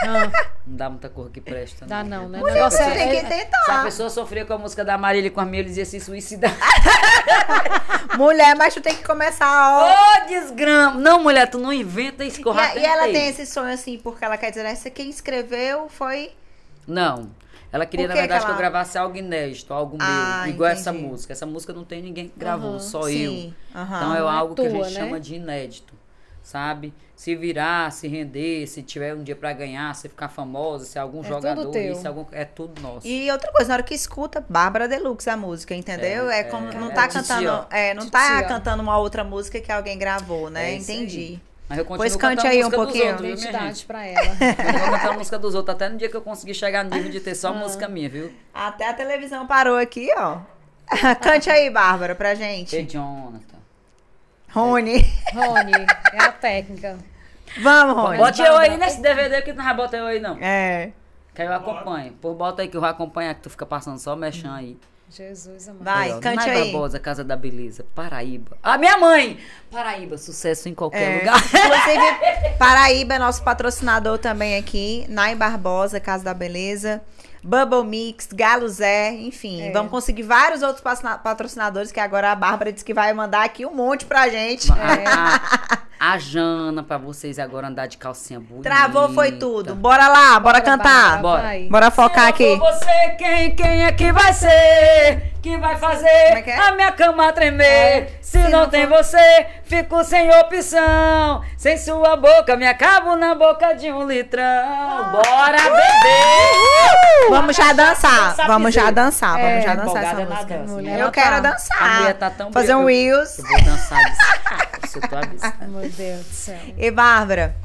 Ah, 0.00 0.30
Não 0.64 0.76
dá 0.76 0.88
muita 0.88 1.08
cor 1.08 1.28
que 1.28 1.40
presta. 1.40 1.84
dá 1.84 2.04
não, 2.04 2.28
né? 2.28 2.38
Mulher, 2.38 2.54
negócio 2.54 2.80
é- 2.80 2.94
Tem 2.94 3.08
que 3.10 3.16
é- 3.16 3.20
Se 3.20 3.26
a 3.26 3.28
tentar. 3.44 3.82
pessoa 3.84 4.08
sofria 4.08 4.44
com 4.46 4.52
a 4.52 4.58
música 4.58 4.84
da 4.84 4.96
Marília 4.96 5.26
e 5.26 5.30
com 5.30 5.40
a 5.40 5.44
minha, 5.44 5.60
eles 5.60 5.76
iam 5.76 5.84
se 5.84 5.98
suicidar. 5.98 6.54
Mulher, 8.16 8.54
mas 8.56 8.74
tu 8.74 8.80
tem 8.80 8.94
que 8.94 9.02
começar, 9.04 9.46
Ô, 9.76 10.22
ó. 10.24 10.26
desgrama! 10.28 10.98
Não, 11.00 11.20
mulher, 11.22 11.48
tu 11.50 11.58
não 11.58 11.72
inventa 11.72 12.24
isso 12.24 12.40
que 12.40 12.46
eu 12.46 12.54
E, 12.54 12.58
a- 12.58 12.76
e 12.76 12.84
ela 12.84 13.02
tem 13.12 13.28
esse 13.28 13.44
sonho 13.46 13.72
assim, 13.72 13.98
porque 13.98 14.24
ela 14.24 14.36
quer 14.36 14.50
dizer, 14.50 14.64
essa 14.66 14.88
quem 14.90 15.10
escreveu 15.10 15.88
foi. 15.88 16.30
Não. 16.86 17.30
Ela 17.72 17.84
queria, 17.84 18.06
Por 18.06 18.10
na 18.10 18.14
que 18.14 18.20
verdade, 18.20 18.40
que 18.40 18.46
que, 18.46 18.50
ela- 18.52 18.54
eu 18.54 18.58
gravasse 18.58 18.96
algo 18.96 19.16
inédito, 19.16 19.74
algo 19.74 19.96
Ah, 20.00 20.42
meu. 20.44 20.54
Igual 20.54 20.70
essa 20.70 20.90
entendi. 20.90 21.04
música. 21.06 21.32
Essa 21.32 21.44
música 21.44 21.72
não 21.72 21.84
tem 21.84 22.00
ninguém 22.02 22.28
que 22.28 22.38
gravou, 22.38 22.70
Aham. 22.70 22.78
só 22.78 23.02
Sim. 23.02 23.52
eu. 23.74 23.80
aham. 23.80 23.96
Então 23.96 24.14
é 24.14 24.18
Não 24.20 24.28
é 24.28 24.32
algo 24.32 24.54
que 24.54 24.66
a 24.66 24.70
tua, 24.70 24.84
gente 24.84 24.94
né? 24.94 25.00
chama 25.04 25.20
de 25.20 25.34
inédito, 25.34 25.94
sabe? 26.42 26.94
Se 27.18 27.34
virar, 27.34 27.90
se 27.90 28.06
render, 28.06 28.64
se 28.68 28.80
tiver 28.80 29.12
um 29.12 29.24
dia 29.24 29.34
pra 29.34 29.52
ganhar, 29.52 29.92
se 29.92 30.08
ficar 30.08 30.28
famosa, 30.28 30.84
se 30.84 31.00
algum 31.00 31.18
É 31.24 31.24
jogador, 31.26 31.76
isso, 31.76 32.06
algum, 32.06 32.24
é 32.30 32.44
tudo 32.44 32.80
nosso. 32.80 33.04
E 33.04 33.28
outra 33.32 33.50
coisa, 33.50 33.66
na 33.70 33.74
hora 33.74 33.82
que 33.82 33.92
escuta, 33.92 34.44
Bárbara 34.48 34.86
Deluxe 34.86 35.28
a 35.28 35.36
música, 35.36 35.74
entendeu? 35.74 36.30
É, 36.30 36.38
É, 36.38 36.44
como 36.44 36.68
é, 36.68 36.74
não 36.76 36.92
é 36.92 36.94
tá 36.94 37.08
Titi, 37.08 37.26
cantando, 37.26 37.66
é, 37.70 37.92
não 37.92 38.08
tá 38.08 38.44
cantando 38.44 38.84
uma 38.84 38.96
outra 38.98 39.24
música 39.24 39.60
que 39.60 39.72
alguém 39.72 39.98
gravou, 39.98 40.48
né? 40.48 40.70
É. 40.70 40.76
Entendi. 40.76 41.40
Mas 41.68 41.78
eu 41.78 41.84
continuo 41.84 41.98
Pois 42.08 42.14
cante 42.14 42.46
aí 42.46 42.64
um 42.64 42.70
pouquinho. 42.70 43.10
outros, 43.10 43.28
Identidade 43.42 43.84
pra 43.84 44.06
ela. 44.06 44.20
Eu 44.78 44.80
vou 44.82 44.90
cantar 44.92 45.08
a 45.08 45.12
música 45.14 45.38
dos 45.40 45.56
outros 45.56 45.74
até 45.74 45.88
no 45.88 45.98
dia 45.98 46.08
que 46.08 46.16
eu 46.16 46.22
conseguir 46.22 46.54
chegar 46.54 46.84
no 46.84 46.90
nível 46.94 47.10
de 47.10 47.18
ter 47.18 47.32
Ah. 47.32 47.34
só 47.34 47.52
música 47.52 47.88
minha, 47.88 48.08
viu? 48.08 48.32
Até 48.54 48.88
a 48.88 48.94
televisão 48.94 49.44
parou 49.44 49.76
aqui, 49.76 50.08
ó. 50.16 50.38
Cante 51.20 51.50
aí, 51.50 51.68
Bárbara, 51.68 52.14
pra 52.14 52.36
gente. 52.36 52.76
Ei, 52.76 52.86
Jonathan. 52.86 53.57
Rony. 54.52 55.04
Rony, 55.34 55.72
é 56.12 56.22
a 56.22 56.32
técnica. 56.32 56.96
Vamos, 57.62 57.94
Rony. 57.96 58.18
Bote 58.18 58.42
eu 58.42 58.56
aí 58.56 58.76
nesse 58.76 59.00
DVD 59.00 59.42
que 59.42 59.52
tu 59.52 59.56
não 59.56 59.64
vai 59.64 59.74
botar 59.76 59.98
eu 59.98 60.06
aí, 60.06 60.20
não. 60.20 60.36
É. 60.40 60.90
Que 61.34 61.42
aí 61.42 61.48
eu 61.48 61.54
acompanho. 61.54 62.12
Pô, 62.20 62.34
bota 62.34 62.62
aí 62.62 62.68
que 62.68 62.76
eu 62.76 62.80
vou 62.80 62.88
acompanhar, 62.90 63.34
que 63.34 63.42
tu 63.42 63.50
fica 63.50 63.64
passando 63.66 63.98
só 63.98 64.14
mexendo 64.16 64.54
aí. 64.54 64.76
Jesus 65.10 65.68
amado. 65.68 65.84
Vai, 65.84 66.20
cante 66.20 66.36
Nai 66.36 66.50
aí. 66.50 66.62
Barbosa, 66.64 67.00
Casa 67.00 67.24
da 67.24 67.34
Beleza, 67.34 67.86
Paraíba. 67.94 68.58
A 68.62 68.76
minha 68.76 68.98
mãe! 68.98 69.38
Paraíba, 69.70 70.18
sucesso 70.18 70.68
em 70.68 70.74
qualquer 70.74 71.00
É. 71.16 71.18
lugar. 71.20 71.38
Inclusive, 71.48 72.58
Paraíba 72.58 73.14
é 73.14 73.18
nosso 73.18 73.42
patrocinador 73.42 74.18
também 74.18 74.58
aqui. 74.58 75.06
Nai 75.08 75.34
Barbosa, 75.34 75.98
Casa 75.98 76.24
da 76.24 76.34
Beleza. 76.34 77.00
Bubble 77.42 77.84
Mix, 77.84 78.28
Galo 78.32 78.68
Zé, 78.68 79.12
enfim. 79.12 79.62
É. 79.62 79.70
Vamos 79.72 79.90
conseguir 79.90 80.22
vários 80.22 80.62
outros 80.62 80.80
patrocina- 80.80 81.18
patrocinadores 81.18 81.92
que 81.92 82.00
agora 82.00 82.32
a 82.32 82.36
Bárbara 82.36 82.72
disse 82.72 82.84
que 82.84 82.94
vai 82.94 83.12
mandar 83.12 83.44
aqui 83.44 83.64
um 83.64 83.74
monte 83.74 84.04
pra 84.04 84.28
gente. 84.28 84.68
A, 84.72 85.78
a- 85.98 86.18
Jana, 86.18 86.82
pra 86.82 86.98
vocês 86.98 87.38
agora 87.38 87.68
andar 87.68 87.86
de 87.86 87.96
calcinha 87.96 88.38
bonita. 88.40 88.68
Travou, 88.68 89.12
foi 89.14 89.32
tudo. 89.32 89.74
Bora 89.74 90.08
lá, 90.08 90.38
bora, 90.40 90.60
cantar. 90.60 91.20
Bárbara, 91.20 91.22
Bora. 91.22 91.42
vai. 91.42 91.62
Bora 91.68 91.90
focar 91.90 92.24
Se 92.24 92.30
aqui. 92.30 92.56
não 92.56 92.58
for 92.66 92.72
você, 92.74 93.08
quem, 93.18 93.54
quem 93.54 93.84
é 93.84 93.92
que 93.92 94.12
vai 94.12 94.32
ser? 94.32 95.32
Que 95.40 95.56
vai 95.56 95.76
fazer 95.76 96.06
é 96.08 96.42
que 96.42 96.50
é? 96.50 96.58
a 96.58 96.72
minha 96.72 96.90
cama 96.92 97.32
tremer? 97.32 97.64
É. 97.64 98.08
Se, 98.20 98.38
não, 98.48 98.68
tem 98.68 98.86
você, 98.86 99.46
fico 99.64 100.02
sem 100.04 100.28
opção. 100.40 101.42
Sem 101.56 101.78
sua 101.78 102.16
boca, 102.16 102.56
me 102.56 102.66
acabo 102.66 103.14
na 103.16 103.34
boca 103.36 103.72
de 103.74 103.90
um 103.92 104.06
litrão. 104.06 104.42
Bora 105.12 105.56
beber! 105.58 107.30
Vamos 107.30 107.56
já 107.56 107.72
dançar. 107.72 108.34
Vamos 108.46 108.74
já 108.74 108.90
dançar. 108.90 109.38
É, 109.38 109.48
Vamos 109.50 109.64
já 109.64 109.74
dançar 109.74 110.02
essa 110.04 110.14
música. 110.16 110.58
dança? 110.58 110.72
Eu 110.82 110.88
Ela 111.00 111.10
quero 111.12 111.30
tá- 111.36 111.40
dançar. 111.40 112.14
Tá 112.14 112.30
tão 112.30 112.52
Fazer 112.52 112.74
um 112.74 112.84
bem, 112.86 113.06
eu- 113.06 113.18
vou 113.18 113.64
dançar 113.64 113.98
disso. 114.04 114.68
Eu 114.96 115.08
tô 115.08 115.16
avisando. 115.16 115.68
Meu 115.68 115.90
Deus 115.90 116.26
do 116.26 116.32
céu. 116.34 116.60
E 116.76 116.90
Bárbara, 116.90 117.56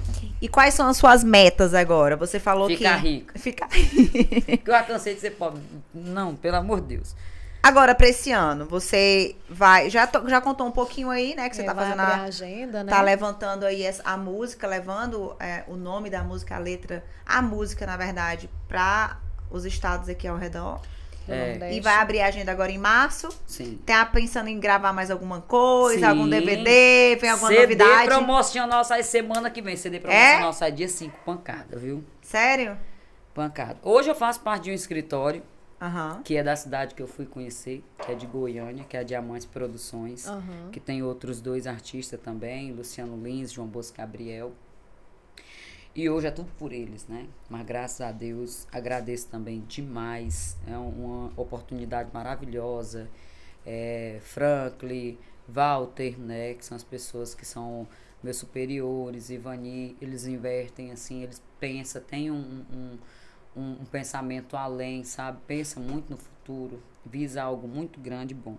e 0.41 0.47
quais 0.47 0.73
são 0.73 0.87
as 0.87 0.97
suas 0.97 1.23
metas 1.23 1.73
agora? 1.73 2.15
Você 2.17 2.39
falou 2.39 2.67
Ficar 2.67 3.01
que 3.01 3.07
rica. 3.07 3.39
Ficar 3.39 3.67
Porque 3.69 4.61
eu 4.65 4.73
já 4.73 4.83
cansei 4.83 5.15
de 5.15 5.21
ser 5.21 5.31
pobre. 5.31 5.61
Não, 5.93 6.35
pelo 6.35 6.57
amor 6.57 6.81
de 6.81 6.97
Deus. 6.97 7.15
Agora 7.61 7.95
pra 7.95 8.09
esse 8.09 8.29
ano, 8.29 8.65
você 8.65 9.37
vai 9.49 9.89
já 9.89 10.09
já 10.27 10.41
contou 10.41 10.67
um 10.67 10.71
pouquinho 10.71 11.09
aí, 11.09 11.33
né, 11.33 11.47
que 11.49 11.55
você 11.55 11.61
É, 11.61 11.65
tá 11.65 11.73
vai 11.73 11.85
fazendo 11.85 11.99
a, 12.01 12.03
a 12.07 12.23
agenda, 12.23 12.83
né? 12.83 12.91
tá 12.91 13.01
levantando 13.01 13.65
aí 13.65 13.83
essa- 13.83 14.03
a 14.03 14.17
música, 14.17 14.67
levando 14.67 15.33
é, 15.39 15.63
o 15.69 15.77
nome 15.77 16.09
da 16.09 16.21
música, 16.23 16.55
a 16.55 16.59
letra, 16.59 17.01
a 17.25 17.41
música, 17.41 17.85
na 17.85 17.95
verdade, 17.95 18.49
pra 18.67 19.17
os 19.49 19.63
estados 19.63 20.09
aqui 20.09 20.27
ao 20.27 20.35
redor. 20.35 20.81
É. 21.27 21.73
E 21.73 21.79
vai 21.79 21.95
abrir 21.95 22.19
a 22.21 22.27
agenda 22.27 22.51
agora 22.51 22.71
em 22.71 22.77
março. 22.77 23.29
Sim. 23.47 23.79
Tá 23.85 24.05
pensando 24.05 24.47
em 24.49 24.59
gravar 24.59 24.91
mais 24.91 25.09
alguma 25.09 25.39
coisa, 25.41 25.99
Sim. 25.99 26.05
algum 26.05 26.27
DVD, 26.27 27.15
vem 27.19 27.29
alguma 27.29 27.47
CD 27.49 27.61
novidade? 27.61 28.07
promocional 28.07 28.83
sai 28.83 29.03
semana 29.03 29.49
que 29.49 29.61
vem. 29.61 29.75
CD 29.77 29.99
promocional 29.99 30.49
É? 30.49 30.53
sai 30.53 30.71
dia 30.71 30.87
5. 30.89 31.17
Pancada, 31.25 31.77
viu? 31.77 32.03
Sério? 32.21 32.77
Pancada. 33.33 33.77
Hoje 33.83 34.09
eu 34.09 34.15
faço 34.15 34.41
parte 34.41 34.63
de 34.65 34.71
um 34.71 34.73
escritório, 34.73 35.41
Aham. 35.81 36.21
que 36.23 36.35
é 36.37 36.43
da 36.43 36.55
cidade 36.55 36.93
que 36.93 37.01
eu 37.01 37.07
fui 37.07 37.25
conhecer, 37.25 37.83
que 38.05 38.11
é 38.11 38.15
de 38.15 38.25
Goiânia, 38.27 38.83
que 38.83 38.95
é 38.95 38.99
a 38.99 39.03
Diamantes 39.03 39.45
Produções. 39.45 40.27
Aham. 40.27 40.69
Que 40.71 40.79
tem 40.79 41.01
outros 41.03 41.41
dois 41.41 41.65
artistas 41.67 42.19
também, 42.21 42.71
Luciano 42.71 43.15
Lins, 43.21 43.51
João 43.51 43.67
Bosco 43.67 43.97
Gabriel. 43.97 44.51
E 45.95 46.09
hoje 46.09 46.25
é 46.27 46.31
tudo 46.31 46.49
por 46.57 46.71
eles, 46.73 47.07
né? 47.07 47.27
Mas 47.49 47.65
graças 47.65 48.01
a 48.01 48.11
Deus, 48.11 48.67
agradeço 48.71 49.27
também 49.27 49.61
demais. 49.67 50.57
É 50.67 50.75
um- 50.77 50.89
uma 50.89 51.33
oportunidade 51.37 52.09
maravilhosa. 52.11 53.07
É, 53.65 54.19
Franklin, 54.23 55.17
Walter, 55.47 56.19
né? 56.19 56.55
Que 56.55 56.65
são 56.65 56.75
as 56.75 56.83
pessoas 56.83 57.35
que 57.35 57.45
são 57.45 57.87
meus 58.23 58.37
superiores, 58.37 59.29
Ivani, 59.29 59.95
eles 60.01 60.25
invertem 60.25 60.91
assim, 60.91 61.21
eles 61.23 61.41
pensam, 61.59 62.01
têm 62.01 62.31
um, 62.31 62.65
um, 62.71 62.97
um, 63.55 63.71
um 63.81 63.85
pensamento 63.85 64.55
além, 64.57 65.03
sabe? 65.03 65.39
Pensa 65.45 65.79
muito 65.79 66.09
no 66.09 66.17
futuro, 66.17 66.81
visa 67.05 67.43
algo 67.43 67.67
muito 67.67 67.99
grande 67.99 68.33
e 68.33 68.37
bom. 68.37 68.57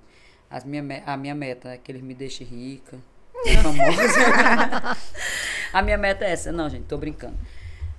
As 0.50 0.64
minha, 0.64 0.84
a 1.06 1.16
minha 1.16 1.34
meta 1.34 1.70
é 1.70 1.78
que 1.78 1.90
eles 1.90 2.02
me 2.02 2.14
deixem 2.14 2.46
rica, 2.46 2.98
famosa. 3.62 4.96
a 5.74 5.82
minha 5.82 5.98
meta 5.98 6.24
é 6.24 6.30
essa. 6.32 6.52
Não, 6.52 6.68
gente, 6.70 6.84
tô 6.84 6.96
brincando. 6.96 7.36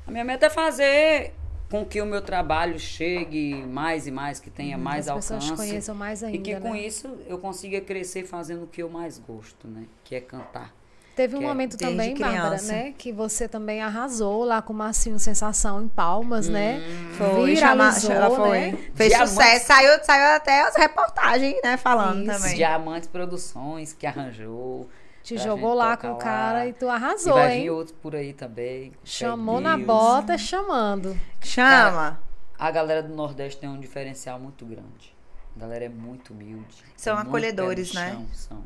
A 0.07 0.11
minha 0.11 0.23
meta 0.23 0.45
é 0.47 0.49
fazer 0.49 1.33
com 1.69 1.83
que 1.85 2.01
o 2.01 2.05
meu 2.05 2.21
trabalho 2.21 2.79
chegue 2.79 3.55
mais 3.65 4.05
e 4.07 4.11
mais, 4.11 4.39
que 4.39 4.49
tenha 4.49 4.77
mais 4.77 5.07
As 5.09 5.15
pessoas 5.15 5.43
alcance. 5.43 5.67
conheçam 5.67 5.95
mais 5.95 6.23
ainda, 6.23 6.37
E 6.37 6.39
que 6.41 6.55
com 6.59 6.73
né? 6.73 6.79
isso 6.81 7.17
eu 7.27 7.37
consiga 7.39 7.81
crescer 7.81 8.23
fazendo 8.25 8.63
o 8.63 8.67
que 8.67 8.81
eu 8.83 8.89
mais 8.89 9.17
gosto, 9.17 9.67
né? 9.67 9.83
Que 10.03 10.15
é 10.15 10.21
cantar. 10.21 10.73
Teve 11.15 11.37
um 11.37 11.41
é 11.43 11.47
momento 11.47 11.77
também, 11.77 12.13
Bárbara, 12.13 12.61
né? 12.63 12.93
Que 12.97 13.11
você 13.11 13.47
também 13.47 13.81
arrasou 13.81 14.43
lá 14.43 14.61
com 14.61 14.73
o 14.73 14.75
Marcinho 14.75 15.17
Sensação 15.17 15.81
em 15.81 15.87
Palmas, 15.87 16.49
né? 16.49 16.81
Foi, 17.17 17.55
chama, 17.55 17.89
Viralizou, 17.89 18.11
ela 18.11 18.35
foi. 18.35 18.59
né? 18.59 18.77
Fez 18.93 19.09
Diamante. 19.11 19.29
sucesso, 19.31 19.65
saiu, 19.65 20.03
saiu 20.03 20.35
até 20.35 20.61
as 20.63 20.75
reportagens, 20.75 21.55
né, 21.63 21.77
falando 21.77 22.21
Isso. 22.29 22.31
também. 22.37 22.55
Diamantes 22.57 23.07
Produções, 23.07 23.93
que 23.93 24.05
arranjou. 24.05 24.89
Te 25.25 25.37
jogou 25.39 25.73
lá 25.73 25.97
com 25.97 26.07
o 26.07 26.11
lá. 26.13 26.17
cara 26.19 26.67
e 26.67 26.73
tu 26.73 26.85
E 26.85 26.89
arrasou, 26.89 27.33
vai 27.33 27.55
vir 27.57 27.63
hein? 27.63 27.69
outros 27.71 27.95
por 27.99 28.15
aí 28.15 28.31
também. 28.31 28.93
Chamou 29.03 29.59
na 29.59 29.75
Deus. 29.75 29.87
bota, 29.87 30.37
chamando. 30.37 31.19
Chama. 31.41 32.19
A 32.57 32.69
galera 32.71 33.01
do 33.01 33.13
Nordeste 33.13 33.59
tem 33.59 33.67
um 33.67 33.79
diferencial 33.79 34.39
muito 34.39 34.63
grande. 34.65 35.15
A 35.55 35.59
galera 35.59 35.85
é 35.85 35.89
muito 35.89 36.31
humilde. 36.31 36.83
São 36.95 37.13
é 37.13 37.17
muito 37.17 37.29
acolhedores, 37.29 37.93
né? 37.93 38.11
chão, 38.11 38.27
São. 38.33 38.63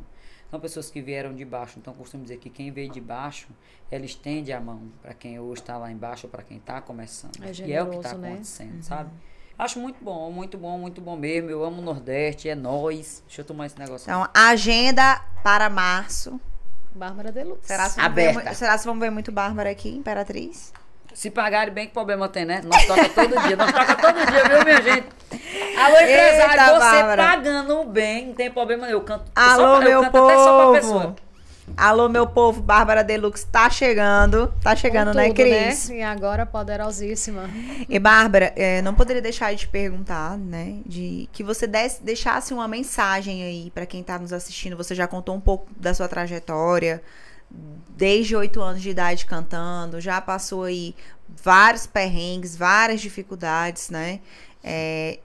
São 0.50 0.60
pessoas 0.60 0.90
que 0.90 1.00
vieram 1.00 1.32
de 1.34 1.44
baixo. 1.44 1.78
Então, 1.78 1.94
eu 1.94 1.98
costumo 1.98 2.24
dizer 2.24 2.36
que 2.38 2.50
quem 2.50 2.70
veio 2.72 2.90
de 2.90 3.00
baixo, 3.00 3.48
ela 3.90 4.04
estende 4.04 4.52
a 4.52 4.60
mão 4.60 4.90
para 5.00 5.14
quem 5.14 5.38
hoje 5.38 5.62
está 5.62 5.78
lá 5.78 5.90
embaixo 5.90 6.26
ou 6.26 6.30
para 6.30 6.42
quem 6.42 6.58
está 6.58 6.80
começando. 6.80 7.32
É 7.42 7.52
e 7.66 7.72
é 7.72 7.82
o 7.82 7.86
que 7.88 7.96
está 7.96 8.10
generoso, 8.10 8.18
né? 8.18 8.28
acontecendo, 8.32 8.82
sabe? 8.82 9.10
Acho 9.56 9.78
muito 9.78 10.02
bom, 10.02 10.30
muito 10.32 10.58
bom, 10.58 10.76
muito 10.78 11.00
bom 11.00 11.16
mesmo. 11.16 11.48
Eu 11.50 11.62
amo 11.64 11.80
o 11.80 11.84
Nordeste, 11.84 12.48
é 12.48 12.54
nós. 12.54 13.22
Deixa 13.26 13.42
eu 13.42 13.44
tomar 13.44 13.66
esse 13.66 13.78
negócio. 13.78 14.04
Então, 14.10 14.26
agenda 14.34 15.20
para 15.44 15.70
março. 15.70 16.40
Bárbara 16.94 17.30
Deluxe. 17.32 17.66
Será 17.66 17.88
se 17.88 17.96
vamos 18.00 18.14
ver, 18.14 18.28
Aberta. 18.30 18.50
mu- 18.50 18.54
será 18.56 18.78
se 18.78 18.84
vamos 18.86 19.00
ver 19.00 19.10
muito 19.10 19.30
Bárbara 19.32 19.70
aqui, 19.70 19.88
Imperatriz? 19.96 20.72
Se 21.14 21.30
pagarem 21.30 21.72
bem, 21.74 21.86
que 21.88 21.92
problema 21.92 22.28
tem, 22.28 22.44
né? 22.44 22.60
Nós 22.64 22.86
toca 22.86 23.08
todo 23.08 23.40
dia, 23.42 23.56
nós 23.56 23.72
toca 23.72 23.96
todo 23.96 24.14
dia, 24.14 24.48
viu, 24.48 24.64
minha 24.64 24.80
gente? 24.82 25.06
Alô, 25.78 25.96
empresário, 25.96 26.50
Eita, 26.52 26.64
você 26.66 26.78
Bárbara. 26.78 27.22
pagando 27.26 27.84
bem, 27.84 28.26
não 28.28 28.34
tem 28.34 28.50
problema, 28.50 28.88
eu 28.88 29.00
canto. 29.00 29.24
Alô, 29.34 29.56
só, 29.56 29.78
meu 29.80 29.90
eu 29.90 30.02
canto 30.02 30.24
até 30.24 30.34
só 30.36 30.44
pra 30.56 30.64
povo. 30.66 30.72
pessoa. 30.74 31.16
Alô, 31.76 32.08
meu 32.08 32.26
povo, 32.26 32.60
Bárbara 32.60 33.02
Deluxe 33.02 33.46
tá 33.46 33.70
chegando. 33.70 34.52
Tá 34.62 34.76
chegando, 34.76 35.14
né, 35.14 35.28
tudo, 35.28 35.34
Cris? 35.36 35.88
E 35.88 36.02
agora 36.02 36.44
poderosíssima. 36.44 37.48
E 37.88 37.98
Bárbara, 37.98 38.52
é, 38.54 38.82
não 38.82 38.94
poderia 38.94 39.22
deixar 39.22 39.52
de 39.54 39.60
te 39.60 39.68
perguntar, 39.68 40.36
né? 40.36 40.76
De 40.84 41.28
que 41.32 41.42
você 41.42 41.66
desse- 41.66 42.02
deixasse 42.02 42.52
uma 42.52 42.68
mensagem 42.68 43.42
aí 43.42 43.70
pra 43.70 43.86
quem 43.86 44.02
tá 44.02 44.18
nos 44.18 44.32
assistindo. 44.32 44.76
Você 44.76 44.94
já 44.94 45.06
contou 45.06 45.34
um 45.34 45.40
pouco 45.40 45.68
da 45.76 45.94
sua 45.94 46.06
trajetória, 46.08 47.02
desde 47.96 48.36
oito 48.36 48.60
anos 48.60 48.82
de 48.82 48.90
idade 48.90 49.24
cantando, 49.26 50.00
já 50.00 50.20
passou 50.20 50.64
aí 50.64 50.94
vários 51.42 51.86
perrengues, 51.86 52.54
várias 52.56 53.00
dificuldades, 53.00 53.88
né? 53.90 54.20
É, 54.62 55.18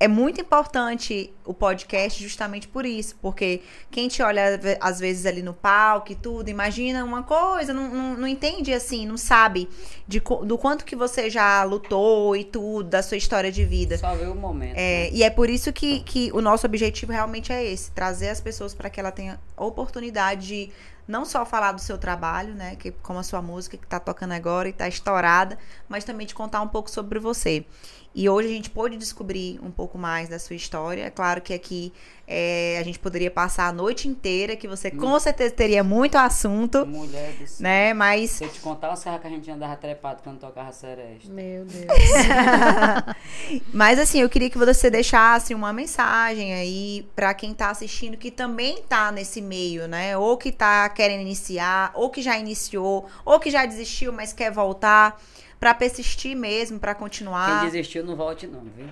é 0.00 0.08
muito 0.08 0.40
importante 0.40 1.30
o 1.44 1.52
podcast 1.52 2.22
justamente 2.22 2.66
por 2.66 2.86
isso, 2.86 3.16
porque 3.20 3.60
quem 3.90 4.08
te 4.08 4.22
olha 4.22 4.58
às 4.80 4.98
vezes 4.98 5.26
ali 5.26 5.42
no 5.42 5.52
palco 5.52 6.10
e 6.10 6.14
tudo, 6.14 6.48
imagina 6.48 7.04
uma 7.04 7.22
coisa, 7.22 7.74
não, 7.74 7.86
não, 7.86 8.16
não 8.16 8.26
entende 8.26 8.72
assim, 8.72 9.06
não 9.06 9.18
sabe 9.18 9.68
de, 10.08 10.18
do 10.18 10.56
quanto 10.56 10.86
que 10.86 10.96
você 10.96 11.28
já 11.28 11.62
lutou 11.64 12.34
e 12.34 12.44
tudo, 12.44 12.88
da 12.88 13.02
sua 13.02 13.18
história 13.18 13.52
de 13.52 13.62
vida. 13.66 13.98
Só 13.98 14.14
ver 14.14 14.28
o 14.28 14.34
momento. 14.34 14.72
É, 14.78 15.04
né? 15.04 15.10
e 15.12 15.22
é 15.22 15.28
por 15.28 15.50
isso 15.50 15.70
que, 15.70 16.00
que 16.00 16.32
o 16.32 16.40
nosso 16.40 16.66
objetivo 16.66 17.12
realmente 17.12 17.52
é 17.52 17.62
esse: 17.62 17.90
trazer 17.90 18.30
as 18.30 18.40
pessoas 18.40 18.72
para 18.72 18.88
que 18.88 18.98
ela 18.98 19.12
tenha 19.12 19.38
oportunidade 19.54 20.46
de 20.46 20.70
não 21.10 21.24
só 21.24 21.44
falar 21.44 21.72
do 21.72 21.80
seu 21.80 21.98
trabalho, 21.98 22.54
né? 22.54 22.76
Que, 22.76 22.92
como 22.92 23.18
a 23.18 23.22
sua 23.22 23.42
música 23.42 23.76
que 23.76 23.86
tá 23.86 23.98
tocando 23.98 24.32
agora 24.32 24.68
e 24.68 24.72
tá 24.72 24.86
estourada, 24.86 25.58
mas 25.88 26.04
também 26.04 26.26
de 26.26 26.34
contar 26.34 26.62
um 26.62 26.68
pouco 26.68 26.88
sobre 26.88 27.18
você. 27.18 27.66
E 28.12 28.28
hoje 28.28 28.48
a 28.48 28.50
gente 28.50 28.68
pôde 28.70 28.96
descobrir 28.96 29.60
um 29.62 29.70
pouco 29.70 29.96
mais 29.96 30.28
da 30.28 30.38
sua 30.38 30.56
história. 30.56 31.04
É 31.04 31.10
claro 31.10 31.40
que 31.40 31.54
aqui 31.54 31.92
é, 32.26 32.76
a 32.80 32.82
gente 32.82 32.98
poderia 32.98 33.30
passar 33.30 33.68
a 33.68 33.72
noite 33.72 34.08
inteira, 34.08 34.56
que 34.56 34.66
você 34.66 34.90
com 34.90 35.18
certeza 35.20 35.54
teria 35.54 35.84
muito 35.84 36.16
assunto, 36.16 36.84
Mulher 36.86 37.32
do 37.34 37.46
céu. 37.46 37.62
né? 37.62 37.94
Mas 37.94 38.30
Se 38.32 38.44
eu 38.44 38.48
te 38.48 38.58
contar 38.60 38.92
o 38.92 38.96
serra 38.96 39.20
que 39.20 39.28
a 39.28 39.30
gente 39.30 39.48
andava 39.48 39.76
trepado 39.76 40.22
quando 40.24 40.40
tocava 40.40 40.72
seresta. 40.72 41.28
Meu 41.32 41.64
Deus. 41.64 41.86
Mas 43.72 43.98
assim, 43.98 44.20
eu 44.20 44.28
queria 44.28 44.50
que 44.50 44.58
você 44.58 44.90
deixasse 44.90 45.54
uma 45.54 45.72
mensagem 45.72 46.52
aí 46.52 47.08
pra 47.14 47.32
quem 47.32 47.54
tá 47.54 47.70
assistindo 47.70 48.16
que 48.16 48.30
também 48.30 48.82
tá 48.88 49.12
nesse 49.12 49.40
meio, 49.40 49.86
né? 49.86 50.16
Ou 50.16 50.36
que 50.36 50.50
tá 50.50 50.88
querendo 50.88 51.20
iniciar, 51.20 51.92
ou 51.94 52.10
que 52.10 52.22
já 52.22 52.36
iniciou, 52.36 53.06
ou 53.24 53.38
que 53.38 53.50
já 53.50 53.64
desistiu, 53.66 54.12
mas 54.12 54.32
quer 54.32 54.50
voltar 54.50 55.20
pra 55.60 55.74
persistir 55.74 56.34
mesmo, 56.36 56.80
pra 56.80 56.94
Quem 56.94 57.02
continuar. 57.02 57.64
desistiu, 57.66 58.02
não 58.04 58.16
volte 58.16 58.46
não, 58.46 58.62
viu? 58.64 58.88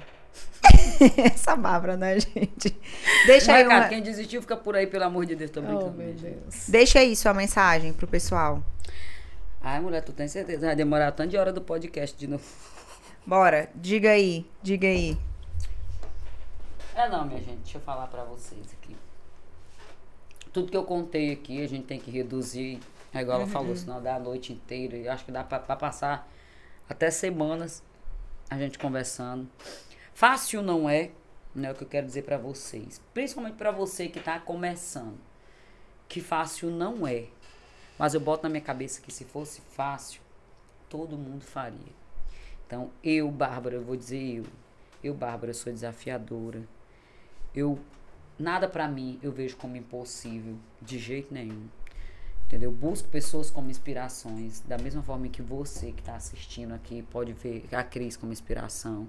Essa 1.25 1.57
Bárbara, 1.57 1.97
né, 1.97 2.21
gente? 2.21 2.77
Deixa 3.27 3.55
aí, 3.55 3.63
é, 3.63 3.67
cara, 3.67 3.81
uma- 3.85 3.89
quem 3.89 4.03
desistiu 4.03 4.41
fica 4.43 4.57
por 4.57 4.77
aí, 4.77 4.87
pelo 4.87 5.05
amor 5.05 5.25
de 5.27 5.35
Deus, 5.35 5.51
tô 5.51 5.61
brincando. 5.63 5.87
oh. 5.99 6.13
Deus. 6.21 6.69
Deixa 6.69 6.99
aí 7.01 7.17
sua 7.17 7.33
mensagem 7.35 7.93
pro 7.93 8.07
pessoal. 8.07 8.63
Ai, 9.61 9.81
mulher, 9.81 10.03
tu 10.03 10.13
tem 10.13 10.29
certeza? 10.29 10.67
Vai 10.67 10.77
demorar 10.77 11.11
tanto 11.13 11.31
de 11.31 11.37
hora 11.37 11.53
do 11.53 11.61
podcast 11.61 12.17
de 12.17 12.27
novo. 12.29 12.45
Bora, 13.27 13.69
diga 13.75 14.11
aí, 14.11 14.47
diga 14.63 14.87
aí. 14.87 15.19
É 16.95 17.09
não, 17.09 17.25
minha 17.25 17.41
gente, 17.41 17.59
deixa 17.63 17.79
eu 17.79 17.83
falar 17.83 18.07
pra 18.09 18.25
vocês 18.25 18.67
aqui. 18.81 18.97
Tudo 20.53 20.71
que 20.71 20.77
eu 20.77 20.85
contei 20.85 21.33
aqui, 21.33 21.63
a 21.63 21.69
gente 21.69 21.85
tem 21.87 21.99
que 21.99 22.11
reduzir. 22.11 22.81
É 23.15 23.21
igual 23.21 23.39
ela 23.41 23.47
falou, 23.49 23.75
senão 23.77 24.03
dá 24.03 24.17
a 24.17 24.19
noite 24.19 24.53
inteira. 24.53 24.97
E 24.97 25.09
acho 25.09 25.25
que 25.25 25.33
dá 25.33 25.43
pra, 25.45 25.59
pra 25.59 25.77
passar 25.77 26.29
até 26.89 27.11
semanas 27.11 27.83
a 28.51 28.57
gente 28.57 28.79
conversando. 28.79 29.49
Fácil 30.15 30.63
não 30.63 30.89
é, 30.89 31.11
né? 31.55 31.71
O 31.71 31.75
que 31.75 31.83
eu 31.83 31.89
quero 31.89 32.07
dizer 32.07 32.23
pra 32.23 32.39
vocês. 32.39 33.01
Principalmente 33.13 33.57
pra 33.57 33.71
você 33.71 34.09
que 34.09 34.21
tá 34.21 34.41
começando. 34.41 35.19
Que 36.09 36.21
fácil 36.21 36.71
não 36.71 37.07
é. 37.07 37.27
Mas 37.99 38.15
eu 38.15 38.21
boto 38.21 38.45
na 38.45 38.49
minha 38.49 38.63
cabeça 38.63 39.01
que 39.01 39.13
se 39.13 39.25
fosse 39.25 39.61
fácil, 39.61 40.21
todo 40.89 41.19
mundo 41.19 41.45
faria. 41.45 41.99
Então, 42.67 42.91
eu, 43.03 43.31
Bárbara, 43.31 43.77
eu 43.77 43.85
vou 43.85 43.97
dizer 43.97 44.39
eu. 44.39 44.45
Eu, 45.03 45.15
Bárbara, 45.15 45.53
sou 45.53 45.73
desafiadora. 45.73 46.67
Eu 47.55 47.79
nada 48.39 48.69
pra 48.69 48.87
mim 48.87 49.19
eu 49.23 49.33
vejo 49.33 49.57
como 49.57 49.77
impossível 49.77 50.57
de 50.81 50.99
jeito 50.99 51.35
nenhum. 51.35 51.67
Entendeu? 52.49 52.73
Busco 52.73 53.07
pessoas 53.11 53.51
como 53.51 53.71
inspirações, 53.71 54.61
da 54.61 54.79
mesma 54.79 55.03
forma 55.03 55.29
que 55.29 55.43
você 55.43 55.93
que 55.93 56.01
está 56.01 56.17
assistindo 56.17 56.73
aqui 56.73 57.03
pode 57.03 57.35
ver 57.35 57.69
a 57.71 57.85
Cris 57.85 58.17
como 58.17 58.33
inspiração, 58.33 59.07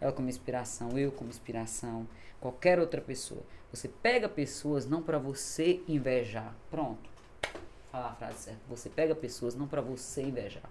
ela 0.00 0.10
como 0.10 0.30
inspiração, 0.30 0.98
eu 0.98 1.12
como 1.12 1.28
inspiração, 1.28 2.08
qualquer 2.40 2.78
outra 2.78 3.02
pessoa. 3.02 3.42
Você 3.70 3.88
pega 3.88 4.26
pessoas 4.26 4.86
não 4.86 5.02
para 5.02 5.18
você 5.18 5.82
invejar. 5.86 6.54
Pronto. 6.70 7.10
Falar 7.92 8.08
a 8.08 8.14
frase 8.14 8.38
certa. 8.38 8.60
Você 8.70 8.88
pega 8.88 9.14
pessoas 9.14 9.54
não 9.54 9.68
para 9.68 9.82
você 9.82 10.22
invejar, 10.22 10.70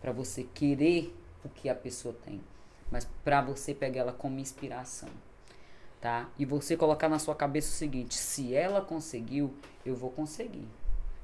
para 0.00 0.10
você 0.10 0.44
querer 0.54 1.14
o 1.44 1.50
que 1.50 1.68
a 1.68 1.74
pessoa 1.74 2.16
tem, 2.24 2.40
mas 2.90 3.06
para 3.22 3.42
você 3.42 3.74
pegar 3.74 4.00
ela 4.00 4.12
como 4.14 4.38
inspiração 4.38 5.10
tá? 6.00 6.28
E 6.36 6.44
você 6.44 6.76
colocar 6.76 7.08
na 7.08 7.18
sua 7.18 7.34
cabeça 7.34 7.68
o 7.68 7.72
seguinte: 7.72 8.14
se 8.14 8.54
ela 8.54 8.82
conseguiu, 8.82 9.54
eu 9.86 9.94
vou 9.94 10.10
conseguir. 10.10 10.66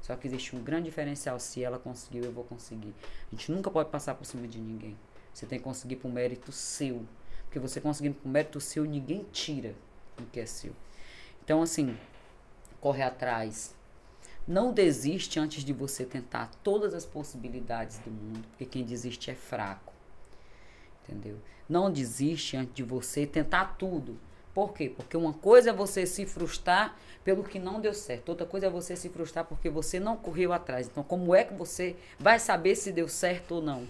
Só 0.00 0.16
que 0.16 0.26
existe 0.26 0.54
um 0.56 0.62
grande 0.62 0.84
diferencial: 0.84 1.38
se 1.38 1.62
ela 1.62 1.78
conseguiu, 1.78 2.24
eu 2.24 2.32
vou 2.32 2.44
conseguir. 2.44 2.94
A 3.26 3.34
gente 3.34 3.52
nunca 3.52 3.70
pode 3.70 3.90
passar 3.90 4.14
por 4.14 4.24
cima 4.24 4.46
de 4.46 4.58
ninguém. 4.58 4.96
Você 5.32 5.46
tem 5.46 5.58
que 5.58 5.64
conseguir 5.64 5.96
por 5.96 6.10
mérito 6.10 6.52
seu. 6.52 7.04
Porque 7.44 7.58
você 7.58 7.80
conseguindo 7.80 8.16
por 8.16 8.28
mérito 8.28 8.60
seu, 8.60 8.84
ninguém 8.84 9.26
tira 9.32 9.74
o 10.18 10.24
que 10.24 10.40
é 10.40 10.46
seu. 10.46 10.72
Então, 11.44 11.62
assim, 11.62 11.96
corre 12.80 13.02
atrás. 13.02 13.74
Não 14.46 14.72
desiste 14.72 15.38
antes 15.38 15.62
de 15.62 15.72
você 15.72 16.04
tentar 16.04 16.50
todas 16.62 16.94
as 16.94 17.04
possibilidades 17.04 17.98
do 17.98 18.10
mundo, 18.10 18.46
porque 18.48 18.64
quem 18.64 18.84
desiste 18.84 19.30
é 19.30 19.34
fraco. 19.34 19.92
Entendeu? 21.04 21.38
Não 21.68 21.90
desiste 21.90 22.56
antes 22.56 22.74
de 22.74 22.82
você 22.82 23.26
tentar 23.26 23.76
tudo. 23.76 24.18
Por 24.58 24.72
quê? 24.72 24.88
Porque 24.88 25.16
uma 25.16 25.32
coisa 25.32 25.70
é 25.70 25.72
você 25.72 26.04
se 26.04 26.26
frustrar 26.26 26.98
pelo 27.22 27.44
que 27.44 27.60
não 27.60 27.80
deu 27.80 27.94
certo. 27.94 28.30
Outra 28.30 28.44
coisa 28.44 28.66
é 28.66 28.68
você 28.68 28.96
se 28.96 29.08
frustrar 29.08 29.44
porque 29.44 29.70
você 29.70 30.00
não 30.00 30.16
correu 30.16 30.52
atrás. 30.52 30.88
Então, 30.88 31.04
como 31.04 31.32
é 31.32 31.44
que 31.44 31.54
você 31.54 31.94
vai 32.18 32.40
saber 32.40 32.74
se 32.74 32.90
deu 32.90 33.06
certo 33.06 33.52
ou 33.52 33.62
não? 33.62 33.86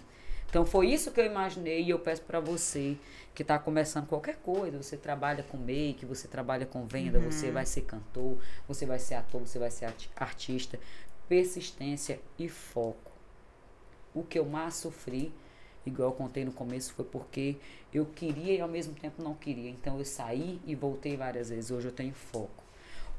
Então, 0.46 0.66
foi 0.66 0.88
isso 0.88 1.10
que 1.10 1.18
eu 1.18 1.24
imaginei 1.24 1.84
e 1.84 1.88
eu 1.88 1.98
peço 1.98 2.20
para 2.20 2.38
você 2.38 2.98
que 3.34 3.40
está 3.40 3.58
começando 3.58 4.06
qualquer 4.08 4.36
coisa. 4.36 4.76
Você 4.76 4.98
trabalha 4.98 5.42
com 5.42 5.56
make, 5.56 6.04
você 6.04 6.28
trabalha 6.28 6.66
com 6.66 6.84
venda, 6.86 7.18
você 7.18 7.50
vai 7.50 7.64
ser 7.64 7.80
cantor, 7.84 8.36
você 8.66 8.84
vai 8.84 8.98
ser 8.98 9.14
ator, 9.14 9.40
você 9.40 9.58
vai 9.58 9.70
ser 9.70 9.86
arti- 9.86 10.10
artista. 10.14 10.78
persistência 11.26 12.20
e 12.38 12.46
foco. 12.46 13.10
O 14.14 14.22
que 14.22 14.38
eu 14.38 14.44
mais 14.44 14.74
sofri, 14.74 15.32
igual 15.88 16.10
eu 16.10 16.14
contei 16.14 16.44
no 16.44 16.52
começo, 16.52 16.92
foi 16.92 17.04
porque 17.04 17.56
eu 17.92 18.06
queria 18.06 18.54
e 18.54 18.60
ao 18.60 18.68
mesmo 18.68 18.94
tempo 18.94 19.22
não 19.22 19.34
queria. 19.34 19.70
Então 19.70 19.98
eu 19.98 20.04
saí 20.04 20.60
e 20.66 20.74
voltei 20.74 21.16
várias 21.16 21.50
vezes. 21.50 21.70
Hoje 21.70 21.88
eu 21.88 21.92
tenho 21.92 22.14
foco. 22.14 22.62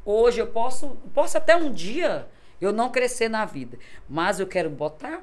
Hoje 0.06 0.40
eu 0.40 0.48
posso, 0.48 0.98
posso 1.14 1.38
até 1.38 1.56
um 1.56 1.72
dia 1.72 2.28
eu 2.62 2.72
não 2.74 2.92
crescer 2.92 3.30
na 3.30 3.46
vida, 3.46 3.78
mas 4.08 4.40
eu 4.40 4.48
quero 4.48 4.70
botar 4.70 5.22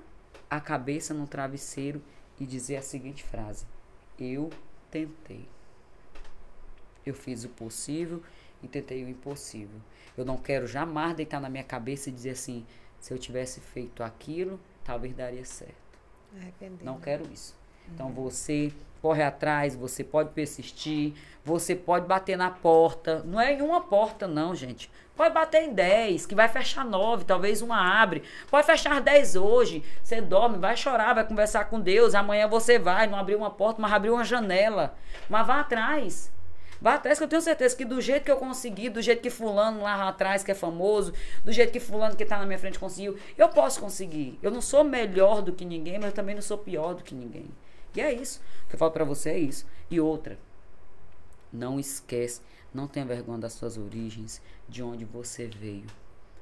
a 0.48 0.60
cabeça 0.60 1.12
no 1.12 1.27
travesseiro 1.27 2.02
e 2.39 2.47
dizer 2.47 2.77
a 2.77 2.82
seguinte 2.82 3.24
frase: 3.24 3.66
Eu 4.18 4.51
tentei. 4.90 5.48
Eu 7.05 7.14
fiz 7.14 7.44
o 7.44 7.48
possível 7.48 8.23
e 8.62 8.68
tentei 8.68 9.05
o 9.05 9.09
impossível. 9.09 9.81
Eu 10.16 10.24
não 10.24 10.36
quero 10.36 10.66
jamais 10.66 11.14
deitar 11.14 11.40
na 11.40 11.48
minha 11.48 11.64
cabeça 11.64 12.09
e 12.09 12.12
dizer 12.12 12.31
assim: 12.31 12.66
se 13.01 13.12
eu 13.12 13.18
tivesse 13.18 13.60
feito 13.60 14.02
aquilo, 14.02 14.59
talvez 14.85 15.14
daria 15.14 15.44
certo. 15.44 15.86
Não 16.85 17.01
quero 17.01 17.25
isso. 17.33 17.55
Então 17.93 18.11
você 18.11 18.73
corre 19.01 19.23
atrás, 19.23 19.77
você 19.77 20.03
pode 20.03 20.31
persistir, 20.31 21.15
você 21.45 21.77
pode 21.77 22.07
bater 22.07 22.37
na 22.37 22.51
porta. 22.51 23.23
Não 23.25 23.41
é 23.41 23.53
em 23.53 23.63
uma 23.63 23.81
porta, 23.81 24.27
não, 24.27 24.55
gente. 24.55 24.91
Pode 25.15 25.33
bater 25.33 25.63
em 25.63 25.73
10, 25.73 26.27
que 26.27 26.35
vai 26.35 26.49
fechar 26.49 26.85
9, 26.85 27.25
talvez 27.25 27.63
uma 27.63 28.03
abre. 28.03 28.23
Pode 28.51 28.67
fechar 28.67 29.01
10 29.01 29.37
hoje. 29.37 29.83
Você 30.03 30.21
dorme, 30.21 30.59
vai 30.59 30.77
chorar, 30.77 31.15
vai 31.15 31.25
conversar 31.27 31.67
com 31.67 31.81
Deus. 31.81 32.15
Amanhã 32.15 32.47
você 32.49 32.79
vai, 32.79 33.07
não 33.07 33.19
abriu 33.19 33.39
uma 33.39 33.51
porta, 33.51 33.81
mas 33.81 33.93
abriu 33.93 34.15
uma 34.15 34.25
janela. 34.25 34.95
Mas 35.29 35.47
vá 35.47 35.61
atrás. 35.61 36.31
Vá 36.81 36.98
que 36.98 37.09
eu 37.09 37.28
tenho 37.28 37.43
certeza 37.43 37.77
que 37.77 37.85
do 37.85 38.01
jeito 38.01 38.24
que 38.24 38.31
eu 38.31 38.36
consegui, 38.36 38.89
do 38.89 39.01
jeito 39.01 39.23
que 39.23 39.31
fulano 39.31 39.82
lá 39.82 40.09
atrás, 40.09 40.43
que 40.43 40.51
é 40.51 40.55
famoso, 40.55 41.12
do 41.44 41.53
jeito 41.53 41.73
que 41.73 41.81
fulano 41.81 42.16
que 42.16 42.24
tá 42.24 42.39
na 42.39 42.47
minha 42.47 42.59
frente 42.59 42.78
conseguiu, 42.78 43.19
eu 43.36 43.48
posso 43.48 43.81
conseguir. 43.81 44.39
Eu 44.43 44.51
não 44.51 44.61
sou 44.61 44.85
melhor 44.85 45.43
do 45.43 45.53
que 45.53 45.65
ninguém, 45.65 45.98
mas 45.98 46.07
eu 46.07 46.12
também 46.12 46.35
não 46.35 46.43
sou 46.43 46.59
pior 46.59 46.94
do 46.94 47.03
que 47.03 47.15
ninguém. 47.15 47.47
E 47.94 48.01
é 48.01 48.12
isso. 48.12 48.40
O 48.65 48.69
que 48.69 48.74
eu 48.74 48.78
falo 48.78 48.90
pra 48.90 49.05
você 49.05 49.31
é 49.31 49.39
isso. 49.39 49.66
E 49.90 49.98
outra, 49.98 50.39
não 51.53 51.81
esquece, 51.81 52.43
não 52.73 52.86
tenha 52.86 53.07
vergonha 53.07 53.39
das 53.39 53.55
suas 53.55 53.78
origens, 53.78 54.43
de 54.69 54.82
onde 54.82 55.05
você 55.05 55.47
veio. 55.47 55.86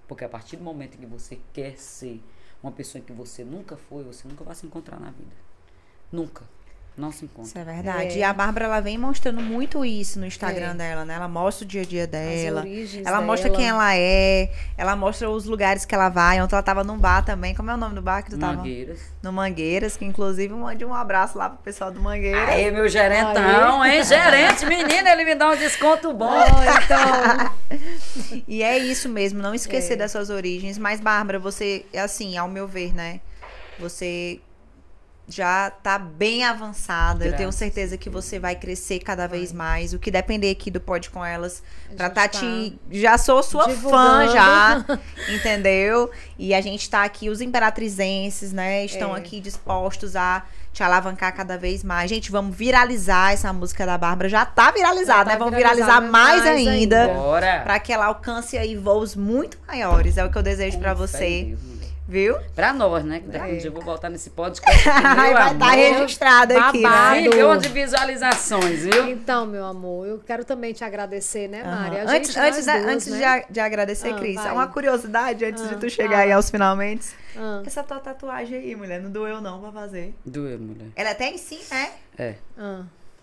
Porque 0.09 0.25
a 0.25 0.29
partir 0.29 0.57
do 0.57 0.65
momento 0.65 0.99
que 0.99 1.07
você 1.07 1.39
quer 1.53 1.79
ser 1.79 2.23
uma 2.63 2.73
pessoa 2.73 3.03
que 3.03 3.13
você 3.13 3.45
nunca 3.45 3.77
foi, 3.77 4.03
você 4.03 4.27
nunca 4.27 4.43
vai 4.43 4.55
se 4.55 4.67
encontrar 4.67 4.99
na 4.99 5.11
vida. 5.11 5.37
Nunca. 6.11 6.45
Não 6.97 7.11
se 7.11 7.25
encontra. 7.25 7.43
Isso 7.49 7.59
é 7.59 7.65
verdade. 7.65 8.15
É. 8.15 8.19
E 8.19 8.23
a 8.23 8.33
Bárbara, 8.33 8.67
ela 8.67 8.79
vem 8.81 8.97
mostrando 8.97 9.41
muito 9.41 9.85
isso 9.85 10.21
no 10.21 10.27
Instagram 10.27 10.71
É. 10.71 10.75
dela, 10.75 11.05
né? 11.05 11.15
Ela 11.15 11.27
mostra 11.27 11.65
o 11.65 11.69
dia 11.69 11.83
a 11.83 11.85
dia 11.85 12.07
dela. 12.07 12.61
origens 12.61 13.05
Ela 13.05 13.21
mostra 13.21 13.49
dela. 13.51 13.59
quem 13.61 13.69
ela 13.69 13.97
é. 13.97 14.53
Ela 14.79 14.95
mostra 14.95 15.29
os 15.29 15.45
lugares 15.45 15.85
que 15.85 15.93
ela 15.93 16.09
vai. 16.09 16.41
Ontem 16.41 16.55
ela 16.55 16.63
tava 16.63 16.85
num 16.85 16.97
bar 16.97 17.25
também. 17.25 17.53
Como 17.53 17.69
é 17.69 17.75
o 17.75 17.77
nome 17.77 17.97
do 17.97 18.03
bar 18.03 18.23
que 18.23 18.31
tu 18.31 18.39
tava? 18.39 18.59
Mangueiras. 18.59 19.01
No 19.21 19.33
Mangueiras, 19.33 19.97
que 19.97 20.05
inclusive 20.05 20.55
mande 20.55 20.85
um 20.85 20.95
abraço 20.95 21.37
lá 21.37 21.49
pro 21.51 21.59
pessoal 21.65 21.91
do 21.91 22.01
Mangueiras. 22.01 22.49
Aí, 22.51 22.71
meu 22.71 22.89
gerentão, 22.89 23.85
hein? 23.85 24.05
Gerente, 24.05 24.65
menino, 24.65 25.09
ele 25.09 25.25
me 25.25 25.35
dá 25.35 25.51
um 25.51 25.57
desconto 25.57 26.13
bom. 26.13 26.31
Então, 26.85 27.51
E 28.47 28.63
é 28.63 28.79
isso 28.79 29.09
mesmo, 29.09 29.43
não 29.43 29.53
esquecer 29.53 29.95
É. 29.95 29.97
das 29.97 30.13
suas 30.13 30.31
origens. 30.31 30.79
Mas, 30.79 31.01
Bárbara, 31.01 31.41
você, 31.41 31.85
é 31.93 32.01
assim, 32.01 32.37
ao 32.37 32.47
meu 32.49 32.69
ver, 32.69 32.95
né? 32.95 33.21
Você 33.81 34.41
já 35.29 35.71
tá 35.71 35.99
bem 35.99 36.45
avançada. 36.45 37.25
Eu 37.25 37.31
tenho 37.31 37.45
Graças 37.45 37.55
certeza 37.55 37.97
que 37.97 38.11
você 38.11 38.39
vai 38.39 38.55
crescer 38.55 38.99
cada 38.99 39.27
vez 39.27 39.53
mais. 39.53 39.95
O 39.95 39.99
que 39.99 40.11
depender 40.11 40.51
aqui 40.51 40.71
do 40.71 40.81
Pode 40.81 41.09
Com 41.11 41.25
Elas, 41.25 41.63
A 41.91 41.95
pra 41.97 42.07
gente 42.07 42.15
tá 42.15 42.29
te... 42.29 42.79
Já 42.91 43.17
sou 43.17 43.43
sua 43.43 43.65
fã, 43.65 43.75
divulgando. 43.75 44.33
já. 44.33 44.85
Entendeu? 45.35 46.11
E 46.39 46.55
a 46.55 46.61
gente 46.61 46.89
tá 46.91 47.05
aqui, 47.05 47.31
os 47.31 47.41
imperatrizenses, 47.41 48.53
né? 48.53 48.85
Estão 48.85 49.15
É. 49.15 49.19
aqui 49.19 49.41
dispostos 49.41 50.15
a 50.17 50.43
te 50.73 50.83
alavancar 50.83 51.33
cada 51.35 51.57
vez 51.57 51.85
mais. 51.85 52.11
Gente, 52.11 52.31
vamos 52.33 52.55
viralizar 52.55 53.33
essa 53.33 53.53
música 53.53 53.87
da 53.87 53.97
Bárbara. 53.97 54.29
Já 54.29 54.45
tá 54.45 54.73
viralizada, 54.73 55.25
tá 55.25 55.31
né? 55.31 55.37
Vamos 55.39 55.55
viralizar 55.55 56.01
mais, 56.01 56.43
mais 56.43 56.47
ainda. 56.47 57.03
ainda. 57.05 57.09
Bora. 57.15 57.61
Pra 57.63 57.79
que 57.79 57.93
ela 57.93 58.07
alcance 58.07 58.59
aí 58.59 58.77
voos 58.77 59.15
muito 59.15 59.57
maiores. 59.69 60.19
É 60.19 60.25
o 60.25 60.31
que 60.31 60.37
eu 60.37 60.43
desejo 60.43 60.79
em 60.79 60.95
você. 60.95 61.45
Deus. 61.45 61.74
Viu? 62.07 62.37
Pra 62.55 62.73
nós, 62.75 63.03
né? 63.03 63.21
Que 63.21 63.29
daqui 63.29 63.51
É. 63.51 63.55
um 63.55 63.57
dia 63.59 63.69
eu 63.69 63.73
vou 63.73 63.83
voltar 63.83 64.11
nesse 64.11 64.29
podcast. 64.31 64.85
meu 64.87 65.15
Vai 65.15 65.33
estar 65.33 65.47
amor. 65.49 65.71
registrado 65.71 66.59
aqui, 66.59 66.83
babado. 66.83 67.15
né? 67.15 67.57
De 67.59 67.69
visualizações, 67.69 68.85
viu? 68.85 69.09
então, 69.09 69.47
meu 69.47 69.65
amor, 69.65 70.07
eu 70.07 70.19
quero 70.19 70.45
também 70.45 70.75
te 70.75 70.85
agradecer, 70.85 71.49
né. 71.49 71.63
Mari? 71.65 71.97
A 72.01 72.03
Antes, 72.11 72.37
antes, 72.37 72.67
duas, 72.67 72.85
antes 72.85 73.07
né? 73.07 73.17
de, 73.19 73.25
a- 73.25 73.45
de 73.49 73.61
agradecer, 73.61 74.11
Ah, 74.13 74.19
Cris, 74.19 74.35
vai. 74.35 74.53
uma 74.53 74.67
curiosidade 74.67 75.45
antes 75.47 75.67
de 75.67 75.75
Ah, 75.75 75.79
tu 75.79 75.89
chegar 75.89 76.17
vai. 76.17 76.25
aí 76.27 76.33
aos 76.33 76.51
finalmente. 76.51 77.07
Ah, 77.37 77.63
Essa 77.65 77.83
tua 77.83 77.99
tatuagem 77.99 78.59
aí, 78.59 78.77
mulher, 78.77 79.01
não 79.01 79.11
doeu 79.11 79.41
não 79.41 79.61
pra 79.61 79.73
fazer. 79.73 80.15
Doeu, 80.27 80.59
mulher. 80.59 80.89
Ela 80.95 81.11
até 81.13 81.29
em 81.31 81.39
si, 81.39 81.59
né? 81.71 81.91
É. 82.19 82.35
ah. 82.59 82.83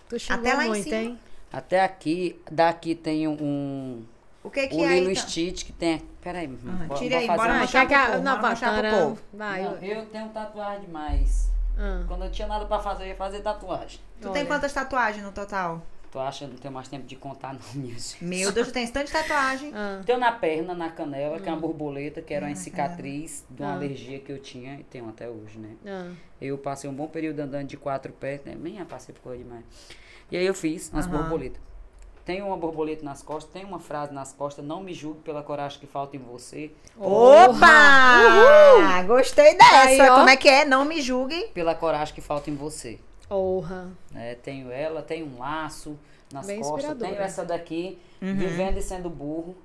Tu 0.09 0.17
Até 0.27 0.53
lá 0.55 0.65
em 0.65 0.69
muito, 0.69 0.83
cima. 0.85 0.95
hein? 0.95 1.19
Até 1.53 1.81
aqui, 1.83 2.41
daqui 2.49 2.95
tem 2.95 3.27
um. 3.27 4.03
O 4.43 4.49
que 4.49 4.68
que 4.68 4.76
o 4.76 4.84
é 4.85 4.95
Lilo 4.99 5.11
então? 5.11 5.23
Stitch 5.27 5.65
que 5.65 5.72
tem. 5.73 5.99
Peraí, 6.22 6.45
Ah, 6.68 6.85
vou- 6.88 6.97
tira 6.97 7.11
vou 7.11 7.19
aí, 7.19 7.27
fazer 7.27 7.38
bora 7.39 7.53
mostrar 7.59 7.81
quer 7.81 7.88
que 7.88 7.93
a- 7.93 8.03
pro 8.05 8.11
povo, 8.13 8.23
bora 8.23 8.49
mostrar 8.49 8.81
pro 8.81 8.89
povo. 8.99 9.22
Vai, 9.34 9.63
Não, 9.63 9.72
eu 9.77 10.05
tenho 10.07 10.30
tatuagem 10.30 10.81
demais. 10.85 11.51
ah. 11.77 12.03
Quando 12.07 12.26
eu 12.26 12.31
tinha 12.31 12.47
nada 12.47 12.65
pra 12.65 12.80
fazer, 12.80 13.03
eu 13.03 13.07
ia 13.09 13.15
fazer 13.15 13.41
tatuagem. 13.41 13.99
Tu 14.19 14.30
tem 14.30 14.41
Olha. 14.41 14.45
quantas 14.45 14.73
tatuagens 14.73 15.23
no 15.23 15.31
total? 15.31 15.81
Tu 16.11 16.19
acha 16.19 16.43
que 16.45 16.51
não 16.51 16.57
tenho 16.59 16.73
mais 16.73 16.88
tempo 16.89 17.05
de 17.07 17.15
contar, 17.15 17.53
não, 17.53 17.61
gente? 17.61 18.22
Meu 18.23 18.51
Deus, 18.51 18.68
tu 18.68 18.73
tem 18.73 18.85
tanta 18.85 19.09
tatuagem. 19.11 19.72
Ah, 19.73 20.01
Tenho 20.05 20.19
na 20.19 20.31
perna, 20.34 20.73
na 20.73 20.89
canela, 20.89 21.39
que 21.39 21.47
é 21.47 21.51
uma 21.51 21.61
borboleta, 21.61 22.22
que 22.22 22.34
era 22.34 22.45
uma 22.47 22.55
cicatriz 22.55 23.45
de 23.49 23.61
uma 23.63 23.72
Ah. 23.72 23.76
alergia 23.76 24.19
que 24.19 24.30
eu 24.31 24.38
tinha 24.39 24.76
e 24.80 24.84
tenho 24.84 25.07
até 25.07 25.30
hoje, 25.30 25.57
né? 25.57 25.76
ah. 25.85 26.11
Eu 26.41 26.57
passei 26.57 26.89
um 26.89 26.93
bom 26.93 27.07
período 27.07 27.39
andando 27.39 27.68
de 27.68 27.77
quatro 27.77 28.11
pés, 28.11 28.41
né? 28.43 28.55
Nem 28.59 28.84
passei 28.84 29.13
por 29.15 29.22
coisa 29.22 29.41
demais. 29.43 29.63
E 30.30 30.35
aí 30.35 30.45
eu 30.45 30.53
fiz 30.53 30.89
umas 30.91 31.05
borboletas. 31.07 31.61
Tem 32.26 32.41
uma 32.41 32.56
borboleta 32.56 33.03
nas 33.03 33.22
costas, 33.23 33.52
tem 33.52 33.65
uma 33.65 33.80
frase 33.80 34.14
nas 34.14 34.31
costas, 34.31 34.64
não 34.64 34.81
me 34.81 34.93
julgue 34.93 35.22
pela 35.22 35.41
coragem 35.41 35.80
que 35.80 35.88
falta 35.88 36.15
em 36.15 36.19
você, 36.19 36.72
Opa! 36.99 39.03
Gostei 39.07 39.56
dessa. 39.57 39.88
Aí. 39.88 39.98
Como 39.98 40.30
é 40.30 40.35
que 40.35 40.49
é? 40.49 40.65
Não 40.65 40.85
me 40.85 41.02
julgue. 41.02 41.48
pela 41.53 41.73
coragem 41.76 42.14
que 42.14 42.22
falta 42.22 42.49
em 42.49 42.56
você. 42.56 42.99
Honra. 43.30 43.89
né? 44.11 44.35
Tenho 44.43 44.72
ela, 44.72 45.02
tenho 45.02 45.26
um 45.26 45.39
laço 45.39 45.98
nas 46.34 46.45
Bem 46.48 46.61
costas, 46.61 46.98
tenho 46.98 47.15
essa 47.22 47.43
daqui, 47.45 47.98
Uhum. 48.22 48.35
vivendo 48.35 48.77
e 48.77 48.81
sendo 48.81 49.10
burro. 49.10 49.56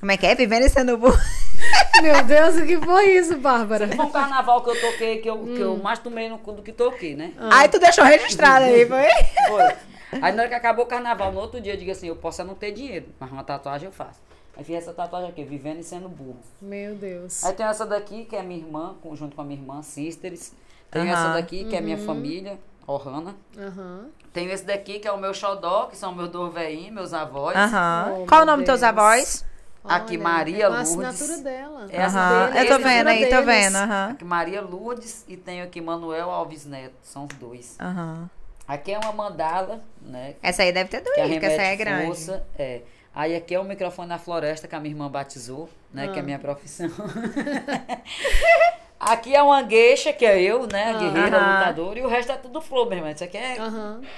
Como 0.00 0.10
é 0.10 0.16
que 0.16 0.26
é? 0.26 0.34
Vivendo 0.34 0.62
e 0.64 0.70
sendo 0.70 0.96
burro. 0.96 1.18
Meu 2.02 2.24
Deus, 2.24 2.56
o 2.56 2.66
que 2.66 2.78
foi 2.78 3.12
isso, 3.18 3.36
Bárbara? 3.38 3.88
Foi 3.88 4.04
um 4.06 4.10
carnaval 4.10 4.62
que 4.62 4.70
eu 4.70 4.80
toquei, 4.80 5.18
que 5.18 5.28
eu, 5.28 5.38
que 5.38 5.50
Hum. 5.50 5.56
eu 5.58 5.76
mais 5.76 5.98
tomei 5.98 6.28
no 6.28 6.38
cu 6.38 6.52
do 6.52 6.62
que 6.62 6.72
toquei, 6.72 7.14
né? 7.14 7.32
Aí 7.52 7.68
tu 7.68 7.78
deixou 7.78 8.04
registrado 8.04 8.64
aí, 8.64 8.86
foi? 8.86 9.08
Foi. 9.48 9.76
Aí 10.12 10.32
na 10.32 10.42
hora 10.42 10.48
que 10.48 10.54
acabou 10.54 10.84
o 10.84 10.88
carnaval, 10.88 11.32
no 11.32 11.40
outro 11.40 11.60
dia 11.60 11.74
eu 11.74 11.76
digo 11.78 11.90
assim, 11.90 12.08
eu 12.08 12.16
posso 12.16 12.42
não 12.44 12.54
ter 12.54 12.72
dinheiro, 12.72 13.06
mas 13.18 13.30
uma 13.30 13.44
tatuagem 13.44 13.86
eu 13.86 13.92
faço. 13.92 14.20
Aí 14.56 14.64
fiz 14.64 14.76
essa 14.76 14.92
tatuagem 14.92 15.28
aqui, 15.30 15.44
vivendo 15.44 15.80
e 15.80 15.84
sendo 15.84 16.08
burro. 16.08 16.38
Meu 16.62 16.94
Deus. 16.94 17.44
Aí 17.44 17.52
tem 17.52 17.66
essa 17.66 17.84
daqui, 17.84 18.24
que 18.24 18.34
é 18.34 18.42
minha 18.42 18.58
irmã, 18.60 18.96
junto 19.12 19.36
com 19.36 19.42
a 19.42 19.44
minha 19.44 19.60
irmã, 19.60 19.82
Sisters. 19.82 20.52
Tenho 20.90 21.06
Aham. 21.06 21.12
essa 21.12 21.28
daqui, 21.30 21.64
que 21.64 21.76
é 21.76 21.78
Uhum. 21.78 21.84
minha 21.84 21.98
família, 21.98 22.58
Ohana. 22.86 23.36
Aham. 23.58 24.06
Tenho 24.32 24.50
esse 24.50 24.64
daqui, 24.64 24.98
que 24.98 25.06
é 25.08 25.12
o 25.12 25.18
meu 25.18 25.34
xodó, 25.34 25.86
que 25.86 25.96
são 25.96 26.14
meus 26.14 26.30
dois 26.30 26.52
veinhos, 26.54 26.90
meus 26.92 27.12
avós. 27.12 27.54
Oh, 27.58 28.26
Qual 28.26 28.42
o 28.42 28.44
meu 28.44 28.46
nome 28.46 28.62
dos 28.62 28.66
teus 28.66 28.82
avós? 28.82 29.44
Aqui, 29.84 30.14
Olha, 30.14 30.22
Maria 30.22 30.64
é 30.64 30.68
com 30.68 30.74
a 30.74 30.82
Lourdes. 30.82 31.20
assinatura 31.20 31.38
dela. 31.38 31.86
É 31.90 31.96
essa 32.02 32.18
Aham. 32.18 32.46
dele, 32.50 32.58
Eu 32.58 32.68
tô 32.68 32.78
vendo 32.82 33.06
aí, 33.08 33.26
tô 33.28 33.42
vendo. 33.42 33.76
Aham. 33.76 34.10
Aqui 34.12 34.24
Maria 34.24 34.60
Lourdes 34.62 35.24
e 35.28 35.36
tenho 35.36 35.64
aqui 35.64 35.80
Manuel 35.80 36.30
Alves 36.30 36.64
Neto, 36.64 36.94
são 37.02 37.24
os 37.26 37.34
dois. 37.36 37.76
Aham. 37.78 38.28
Aqui 38.66 38.92
é 38.92 38.98
uma 38.98 39.12
mandala, 39.12 39.80
né? 40.02 40.34
Essa 40.42 40.62
aí 40.62 40.72
deve 40.72 40.90
ter 40.90 41.00
Que 41.00 41.10
doído, 41.14 41.30
porque 41.34 41.46
essa 41.46 41.62
aí 41.62 41.68
é 41.68 41.76
grande. 41.76 42.06
força. 42.06 42.44
É. 42.58 42.80
Aí 43.14 43.34
aqui 43.34 43.54
é 43.54 43.60
o 43.60 43.64
microfone 43.64 44.08
na 44.08 44.18
floresta 44.18 44.68
que 44.68 44.74
a 44.74 44.80
minha 44.80 44.92
irmã 44.92 45.08
batizou, 45.08 45.70
né? 45.94 46.06
Ah. 46.06 46.12
Que 46.12 46.18
é 46.18 46.20
a 46.20 46.24
minha 46.24 46.38
profissão. 46.38 46.90
aqui 48.98 49.34
é 49.34 49.42
uma 49.42 49.62
gueixa, 49.62 50.12
que 50.12 50.24
é 50.26 50.40
eu, 50.42 50.66
né? 50.66 50.90
A 50.90 50.90
Ah. 50.90 50.98
guerreira, 50.98 51.36
Aham. 51.38 51.58
lutadora. 51.58 51.98
E 51.98 52.02
o 52.02 52.08
resto 52.08 52.32
é 52.32 52.36
tudo 52.36 52.60
flor, 52.60 52.86
meu 52.88 52.98
irmão. 52.98 53.12
Isso 53.12 53.24
aqui 53.24 53.36
é... 53.38 53.56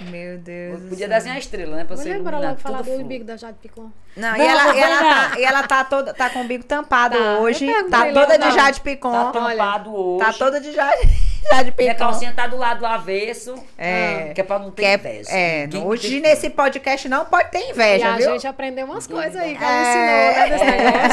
Meu 0.00 0.38
Deus. 0.38 0.80
Podia 0.88 1.06
desenhar 1.08 1.36
a 1.36 1.40
estrela, 1.40 1.76
né? 1.76 1.84
Pra 1.84 1.96
ser 1.96 2.08
Mulher, 2.08 2.18
bora 2.22 2.36
iluminado. 2.36 2.50
logo 2.56 2.60
falar 2.62 2.78
Tudo 2.78 2.96
do 2.98 3.04
umbigo 3.04 3.24
da 3.24 3.36
Jade 3.36 3.58
Picon. 3.60 3.90
Não, 4.16 4.34
e 4.34 4.38
Não, 4.38 4.44
ela, 4.44 4.64
não 4.64 4.74
e 4.74 4.80
ela, 4.80 4.98
tá, 5.00 5.38
e 5.40 5.44
ela 5.44 5.62
tá 5.68 5.84
toda, 5.84 6.14
tá 6.14 6.30
com 6.30 6.40
o 6.40 6.44
bico 6.44 6.64
tampado 6.64 7.16
Tá, 7.18 7.38
hoje. 7.38 7.66
Tá 7.90 8.12
toda 8.12 8.38
de. 8.38 8.50
Jade 8.52 8.80
Picon. 8.80 9.12
Tá 9.12 9.30
tampado 9.30 9.94
hoje. 9.94 10.24
Tá 10.24 10.32
toda 10.32 10.60
de 10.60 10.72
Jade, 10.72 11.08
Jade 11.50 11.74
Minha 11.78 11.94
Picon. 11.94 11.98
calcinha 11.98 12.32
tá 12.34 12.46
do 12.46 12.56
lado 12.56 12.80
do 12.80 12.86
avesso. 12.86 13.54
É. 13.76 14.32
Que 14.34 14.40
é 14.40 14.44
pra 14.44 14.58
não 14.58 14.70
ter 14.70 14.82
Que 14.82 14.88
é, 14.88 14.94
inveja. 14.94 15.30
é, 15.30 15.68
hoje 15.84 16.08
tem- 16.10 16.20
nesse 16.20 16.50
podcast 16.50 17.08
não 17.08 17.24
pode 17.24 17.50
ter 17.50 17.58
E 17.60 17.70
inveja, 17.70 18.12
a 18.12 18.16
viu? 18.16 18.30
gente 18.32 18.46
aprendeu 18.46 18.84
umas 18.86 19.06
coisas 19.06 19.36
aí 19.36 19.56
que 19.56 19.64
É. 19.64 19.66
ela 19.66 20.48
ensinou, 20.48 20.66
né, 20.66 21.08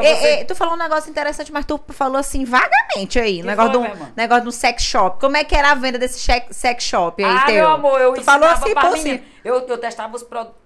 desse 0.00 0.26
É, 0.26 0.44
tu 0.44 0.54
falou 0.54 0.74
um 0.74 0.78
negócio 0.78 1.10
interessante, 1.10 1.52
mas 1.52 1.64
tu 1.64 1.80
falou 1.90 2.16
assim 2.18 2.44
vagamente 2.44 3.18
aí. 3.18 3.38
Que 3.40 3.46
negócio, 3.46 3.72
foi, 3.72 3.80
do, 3.80 3.80
minha 3.84 3.94
irmã? 3.94 4.12
negócio 4.16 4.44
do 4.44 4.52
sex 4.52 4.82
shop. 4.82 5.20
Como 5.20 5.36
é 5.36 5.44
que 5.44 5.54
era 5.54 5.72
a 5.72 5.74
venda 5.74 5.98
desse 5.98 6.18
sex 6.50 6.84
shop 6.84 7.22
aí, 7.22 7.30
Ah, 7.36 7.42
teu? 7.46 7.54
meu 7.54 7.68
amor, 7.68 8.00
eu 8.00 8.12
Tu 8.14 8.22
falou 8.22 8.48
assim 8.48 8.72
pra 8.72 8.90
cima. 8.96 9.20
Eu, 9.44 9.66
eu 9.66 9.78
testava 9.78 10.14
os 10.16 10.22
produtos. 10.22 10.65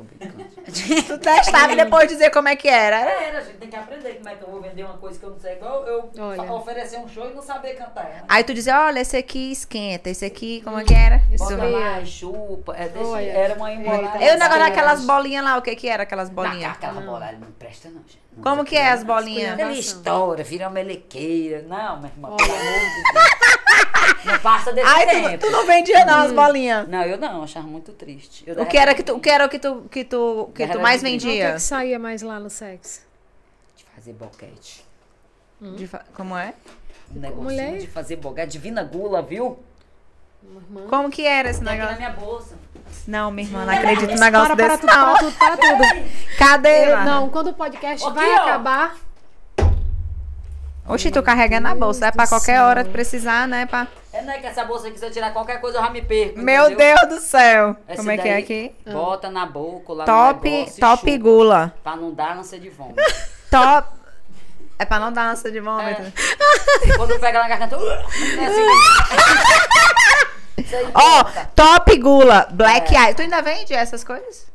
Tô 0.00 0.02
brincando. 0.02 0.50
Tu 1.06 1.18
testava 1.18 1.72
e 1.72 1.76
depois 1.76 2.08
dizer 2.08 2.30
como 2.30 2.48
é 2.48 2.56
que 2.56 2.68
era. 2.68 2.96
Era, 3.00 3.38
a 3.38 3.40
gente 3.42 3.56
tem 3.58 3.68
que 3.68 3.76
aprender 3.76 4.14
como 4.14 4.28
é 4.28 4.34
que 4.34 4.42
eu 4.42 4.50
vou 4.50 4.60
vender 4.60 4.84
uma 4.84 4.98
coisa 4.98 5.18
que 5.18 5.24
eu 5.24 5.30
não 5.30 5.38
sei. 5.38 5.52
Igual 5.54 5.86
eu 5.86 6.10
Olha. 6.18 6.52
oferecer 6.52 6.98
um 6.98 7.08
show 7.08 7.28
e 7.30 7.34
não 7.34 7.42
saber 7.42 7.74
cantar. 7.74 8.04
Né? 8.04 8.24
Aí 8.28 8.44
tu 8.44 8.54
dizia, 8.54 8.80
olha, 8.86 9.00
esse 9.00 9.16
aqui 9.16 9.52
esquenta, 9.52 10.10
esse 10.10 10.24
aqui, 10.24 10.60
como 10.62 10.78
é 10.78 10.84
que 10.84 10.94
era? 10.94 11.20
Isso 11.32 11.44
Bota 11.44 11.64
lá, 11.64 12.04
chupa. 12.04 12.76
É 12.76 12.90
Olha. 12.96 13.30
era 13.30 13.54
uma 13.54 13.72
embolada. 13.72 14.18
Eu, 14.24 14.34
o 14.36 14.38
negócio 14.38 14.54
Eita. 14.54 14.58
daquelas 14.58 15.04
bolinhas 15.04 15.44
lá, 15.44 15.56
o 15.56 15.62
que 15.62 15.74
que 15.76 15.88
era 15.88 16.02
aquelas 16.04 16.28
Não, 16.28 16.34
bolinhas? 16.36 16.72
aquela 16.72 17.00
bolada 17.00 17.36
não 17.38 17.50
presta 17.52 17.88
não, 17.88 18.00
gente. 18.02 18.20
Como 18.42 18.64
que 18.64 18.76
é 18.76 18.90
as 18.90 19.02
bolinhas? 19.04 19.58
Ele 19.58 19.78
estoura, 19.78 20.42
vira 20.42 20.66
uma 20.66 20.70
melequeira. 20.74 21.62
Não, 21.62 21.98
minha 21.98 22.12
irmã, 22.12 22.28
Olha. 22.30 22.36
pelo 22.36 22.52
amor 22.54 22.80
de 22.80 23.12
Deus. 23.12 24.24
Não 24.24 24.38
passa 24.38 24.72
desse 24.72 24.86
Ai, 24.86 25.06
tempo. 25.06 25.38
tu, 25.38 25.46
tu 25.46 25.52
não 25.52 25.66
vendia 25.66 26.04
não 26.04 26.18
as 26.22 26.32
bolinhas. 26.32 26.88
Não, 26.88 27.02
eu 27.02 27.18
não, 27.18 27.42
achava 27.42 27.66
muito 27.66 27.92
triste. 27.92 28.44
Eu 28.46 28.62
O 28.62 28.66
que 28.66 28.76
era 28.78 28.94
que 28.94 29.02
tu, 29.02 29.14
o 29.16 29.20
que 29.20 29.28
era 29.30 29.44
o 29.46 29.48
que 29.48 29.58
tu, 29.58 29.82
que 29.90 30.04
tu, 30.04 30.50
que 30.54 30.66
tu 30.66 30.80
mais 30.80 31.02
brinco. 31.02 31.16
O 31.16 31.20
que, 31.20 31.26
vendia? 31.28 31.52
que 31.54 31.60
saía 31.60 31.98
mais 31.98 32.22
lá 32.22 32.38
no 32.38 32.48
sexo? 32.50 33.00
De 33.76 33.84
fazer 33.94 34.12
boquete. 34.12 34.84
De 35.60 35.86
fa- 35.86 36.04
como 36.14 36.36
é? 36.36 36.54
Um 37.14 37.18
negocinho 37.20 37.44
Mulher. 37.44 37.78
de 37.78 37.86
fazer 37.86 38.16
boquete. 38.16 38.52
Divina 38.52 38.82
gula, 38.82 39.20
viu? 39.22 39.58
Como 40.88 41.10
que 41.10 41.26
era 41.26 41.50
esse 41.50 41.60
Tem 41.62 41.68
aqui 41.68 41.78
na 41.78 41.90
negócio? 41.92 41.98
minha 41.98 42.10
bolsa. 42.26 42.54
Não, 43.06 43.30
minha 43.30 43.46
irmã, 43.46 43.64
não 43.64 43.72
acredito 43.72 44.10
num 44.10 44.20
negócio 44.20 44.56
para, 44.56 44.56
para 44.56 44.76
desse 44.76 44.80
tudo, 44.80 44.92
para 44.92 45.18
tudo, 45.18 45.32
para 45.38 45.56
tudo. 45.56 45.84
Cadê? 46.38 46.92
Eu- 46.92 47.00
não, 47.04 47.28
quando 47.28 47.48
o 47.48 47.54
podcast 47.54 48.08
vai 48.12 48.30
ó. 48.32 48.36
acabar, 48.42 48.96
Oxi, 50.88 51.10
tu 51.10 51.22
carrega 51.22 51.60
na 51.60 51.72
bolsa, 51.74 52.06
é 52.06 52.10
pra 52.10 52.26
qualquer 52.26 52.56
céu. 52.56 52.64
hora 52.64 52.82
de 52.82 52.90
precisar, 52.90 53.46
né? 53.46 53.64
Pra... 53.64 53.86
É, 54.12 54.22
não 54.22 54.32
é 54.32 54.38
que 54.38 54.46
essa 54.46 54.64
bolsa 54.64 54.88
aqui, 54.88 54.98
se 54.98 55.04
eu 55.06 55.10
tirar 55.10 55.32
qualquer 55.32 55.60
coisa, 55.60 55.78
eu 55.78 55.82
já 55.84 55.90
me 55.90 56.02
perco. 56.02 56.38
Meu 56.40 56.64
entendeu? 56.66 56.96
Deus 56.96 57.08
do 57.20 57.20
céu. 57.24 57.76
Esse 57.88 57.98
Como 57.98 58.10
é 58.10 58.18
que 58.18 58.26
é 58.28 58.36
aqui? 58.38 58.74
Bota 58.90 59.30
na 59.30 59.46
boca, 59.46 59.92
lá 59.92 60.04
no 60.04 60.06
Top, 60.06 60.50
negócio 60.50 60.76
e 60.76 60.80
top 60.80 61.12
chupa, 61.12 61.22
gula. 61.22 61.74
Pra 61.84 61.94
não 61.94 62.12
dar 62.12 62.36
ânsia 62.36 62.58
de 62.58 62.70
vômito. 62.70 63.00
Top. 63.50 63.88
É 64.80 64.84
pra 64.84 64.98
não 64.98 65.12
dar 65.12 65.30
ânsia 65.30 65.52
de 65.52 65.60
vômito. 65.60 66.02
É. 66.02 66.96
Quando 66.96 67.20
pega 67.20 67.40
na 67.40 67.48
garganta... 67.48 67.78
uh, 67.78 67.82
é 67.84 67.96
assim, 68.46 68.60
aí 68.60 69.99
Ó, 70.94 71.24
conta. 71.24 71.50
top 71.54 71.96
gula, 71.98 72.46
black 72.50 72.94
É. 72.94 72.98
eye. 73.08 73.14
Tu 73.14 73.22
ainda 73.22 73.40
vende 73.42 73.72
essas 73.74 74.02
coisas? 74.04 74.48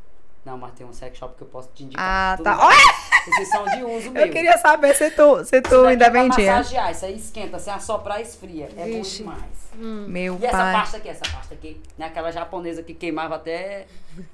Não, 0.45 0.59
mas 0.59 0.73
tem 0.73 0.85
um 0.85 0.93
sex 0.93 1.17
shop 1.17 1.35
que 1.35 1.41
eu 1.41 1.47
posso 1.47 1.69
te 1.73 1.83
indicar. 1.85 2.37
Ah, 2.39 2.43
tá. 2.43 2.69
Esses 3.27 3.49
são 3.49 3.63
de 3.65 3.83
uso 3.83 4.11
mesmo. 4.11 4.17
Eu 4.19 4.29
queria 4.29 4.55
saber 4.59 4.93
se 4.93 5.09
tu, 5.09 5.43
se 5.43 5.59
tu 5.59 5.85
ainda 5.85 6.05
é 6.05 6.09
vendia. 6.11 6.57
massagear, 6.57 6.91
isso 6.91 7.05
aí 7.05 7.15
esquenta, 7.17 7.57
se 7.57 7.71
assoprar 7.71 8.21
esfria. 8.21 8.69
É 8.77 8.83
Vixe. 8.85 9.23
bom 9.23 9.31
demais. 9.31 9.65
Meu 10.07 10.37
E 10.39 10.45
essa 10.45 10.55
pai. 10.57 10.73
pasta 10.73 10.97
aqui, 10.97 11.09
essa 11.09 11.23
pasta 11.33 11.53
aqui, 11.55 11.81
não 11.97 12.05
é 12.05 12.09
aquela 12.09 12.31
japonesa 12.31 12.83
que 12.83 12.93
queimava 12.93 13.35
até 13.35 13.87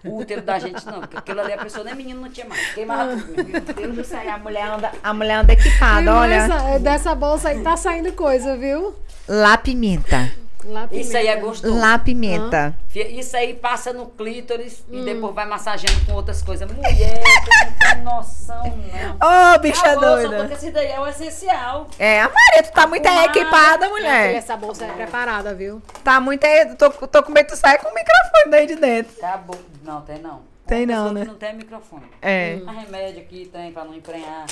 o 0.03 0.17
útero 0.17 0.41
da 0.41 0.59
gente, 0.59 0.85
não. 0.85 0.99
Porque 0.99 1.15
aquilo 1.17 1.39
ali 1.39 1.53
a 1.53 1.57
pessoa 1.59 1.85
nem 1.85 1.95
menino 1.95 2.19
não 2.21 2.29
tinha 2.29 2.45
mais. 2.45 2.73
Queimava 2.73 3.15
tudo. 3.15 3.43
Meu 3.45 3.61
Deus 3.73 3.95
do 3.95 4.03
céu, 4.03 4.19
a 4.33 4.37
mulher 4.37 4.67
anda, 4.67 4.91
a 5.01 5.13
mulher 5.13 5.35
anda 5.35 5.53
equipada, 5.53 6.01
Viu, 6.01 6.13
olha. 6.13 6.33
essa- 6.35 6.79
dessa 6.79 7.15
bolsa 7.15 7.47
aí 7.49 7.63
tá 7.63 7.77
saindo 7.77 8.11
coisa, 8.11 8.57
viu? 8.57 8.93
Lá 9.29 9.57
pimenta. 9.57 10.29
Lá 10.65 10.87
Isso 10.91 11.15
aí 11.17 11.27
é 11.27 11.31
pimenta. 11.35 11.47
gostoso. 11.47 11.79
Lá 11.79 11.97
pimenta. 11.99 12.75
Fia- 12.87 13.07
Isso 13.07 13.35
aí 13.35 13.53
passa 13.53 13.91
no 13.93 14.05
clítoris 14.07 14.83
Hum. 14.89 14.99
e 15.01 15.05
depois 15.05 15.33
vai 15.33 15.45
massageando 15.45 16.05
com 16.05 16.13
outras 16.13 16.41
coisas. 16.41 16.69
Mulher, 16.71 17.21
tu 17.23 17.49
não 17.65 17.73
tem 17.93 18.03
noção, 18.03 18.63
não. 18.63 19.55
Ô, 19.55 19.59
bicha 19.59 19.91
A 19.91 19.95
bolsa, 19.95 20.27
doida. 20.27 20.37
porque 20.39 20.53
esse 20.53 20.71
daí 20.71 20.87
é 20.87 20.99
o 20.99 21.07
essencial. 21.07 21.87
É, 21.97 22.21
a 22.21 22.29
Maria, 22.29 22.63
tu 22.63 22.71
tá 22.73 22.85
muito 22.87 23.05
Arrumada. 23.07 23.27
equipada, 23.39 23.89
mulher. 23.89 24.35
Essa 24.35 24.55
bolsa 24.57 24.85
é 24.85 24.89
preparada, 24.91 25.53
viu? 25.53 25.81
Tá 26.03 26.19
muito. 26.19 26.41
Tô, 26.77 26.89
tô 27.07 27.23
com 27.23 27.31
medo 27.31 27.47
de 27.47 27.53
tu 27.53 27.57
sair 27.59 27.77
com 27.79 27.89
o 27.89 27.93
microfone 27.93 28.51
daí 28.51 28.67
de 28.67 28.75
dentro. 28.75 29.13
Acabou. 29.23 29.59
Não, 29.83 30.01
tem 30.01 30.19
não. 30.19 30.41
Tem 30.67 30.85
não, 30.85 31.11
né? 31.11 31.21
que 31.21 31.27
não 31.27 31.35
tem 31.35 31.55
microfone. 31.55 32.05
É. 32.21 32.59
A 32.65 32.71
remédio 32.71 33.21
aqui 33.21 33.49
tem 33.51 33.71
pra 33.73 33.83
não 33.83 33.93
emprenhar. 33.93 34.45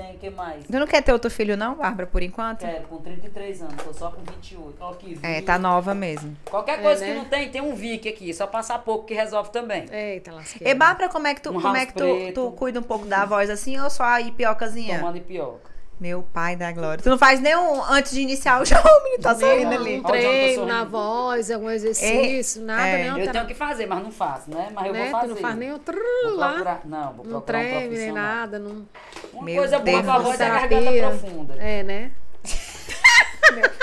Tem, 0.00 0.16
que 0.16 0.30
mais? 0.30 0.64
Tu 0.64 0.72
não 0.78 0.86
quer 0.86 1.02
ter 1.02 1.12
outro 1.12 1.30
filho, 1.30 1.56
não, 1.56 1.74
Bárbara, 1.74 2.06
por 2.06 2.22
enquanto? 2.22 2.60
Quero, 2.60 2.84
com 2.84 2.96
33 2.98 3.62
anos, 3.62 3.82
tô 3.82 3.92
só 3.92 4.10
com 4.10 4.22
28. 4.22 4.76
Ó, 4.80 4.92
que 4.94 5.18
É, 5.22 5.42
tá 5.42 5.58
nova 5.58 5.94
mesmo. 5.94 6.36
Qualquer 6.50 6.80
coisa 6.80 7.04
É, 7.04 7.08
que 7.08 7.12
né? 7.14 7.18
não 7.18 7.24
tem, 7.26 7.50
tem 7.50 7.60
um 7.60 7.74
Vic 7.74 8.08
aqui. 8.08 8.32
Só 8.32 8.46
passar 8.46 8.78
pouco 8.78 9.04
que 9.04 9.14
resolve 9.14 9.50
também. 9.50 9.86
Eita, 9.92 10.32
lasqueira. 10.32 10.70
E 10.70 10.74
Bárbara, 10.74 11.08
como 11.10 11.26
é 11.26 11.34
que 11.34 11.42
tu, 11.42 11.50
Um 11.50 11.60
como 11.60 11.76
é 11.76 11.84
que 11.86 11.92
tu, 11.94 12.06
tu 12.34 12.50
cuida 12.52 12.80
um 12.80 12.82
pouco 12.82 13.04
da 13.06 13.24
voz 13.24 13.50
assim 13.50 13.78
ou 13.78 13.90
só 13.90 14.04
a 14.04 14.20
ipiocazinha? 14.20 14.98
Tomando 14.98 15.18
ipioca. 15.18 15.70
Meu 16.00 16.22
pai 16.22 16.56
da 16.56 16.72
glória. 16.72 17.02
Tu 17.04 17.10
não 17.10 17.18
faz 17.18 17.40
nenhum 17.40 17.84
antes 17.84 18.12
de 18.12 18.22
iniciar 18.22 18.62
o 18.62 18.64
show, 18.66 18.78
o 18.78 19.04
menino 19.04 19.22
tá 19.22 19.34
sorrindo 19.34 19.70
Um 19.70 19.74
ali. 19.74 19.96
John 19.96 20.02
tá 20.02 20.08
treino 20.12 20.64
na 20.66 20.82
voz, 20.84 21.50
algum 21.50 21.68
exercício, 21.68 22.62
nada, 22.62 22.88
é. 22.88 23.10
né? 23.12 23.22
Eu 23.26 23.30
tenho 23.30 23.46
que 23.46 23.52
fazer, 23.54 23.84
mas 23.86 24.02
não 24.02 24.10
faço, 24.10 24.50
né? 24.50 24.70
Mas 24.74 24.86
eu 24.86 24.92
né? 24.94 24.98
vou 24.98 25.08
Tu 25.08 25.12
fazer. 25.12 25.28
não 25.28 25.36
faz 25.36 25.56
nem 25.56 25.72
o 25.72 25.78
trrr 25.78 25.98
Vou 26.24 26.36
lá. 26.36 26.52
procurar, 26.52 26.80
não, 26.86 27.12
vou 27.12 27.24
Não 27.26 27.32
procurar 27.42 27.58
um 27.58 27.62
treme 27.68 27.98
nem 27.98 28.12
nada, 28.12 28.58
não. 28.58 28.86
Uma 29.34 29.42
Meu 29.44 29.56
coisa 29.56 29.78
boa 29.78 29.84
Deus 29.84 30.02
pra 30.06 30.16
do 30.18 30.24
voz 30.24 30.40
é 30.40 30.46
a 30.46 30.48
garganta 30.48 30.92
profunda. 30.92 31.54
É, 31.58 31.82
né? 31.82 32.10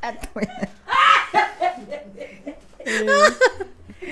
É 0.00 0.12
doido. 0.12 0.68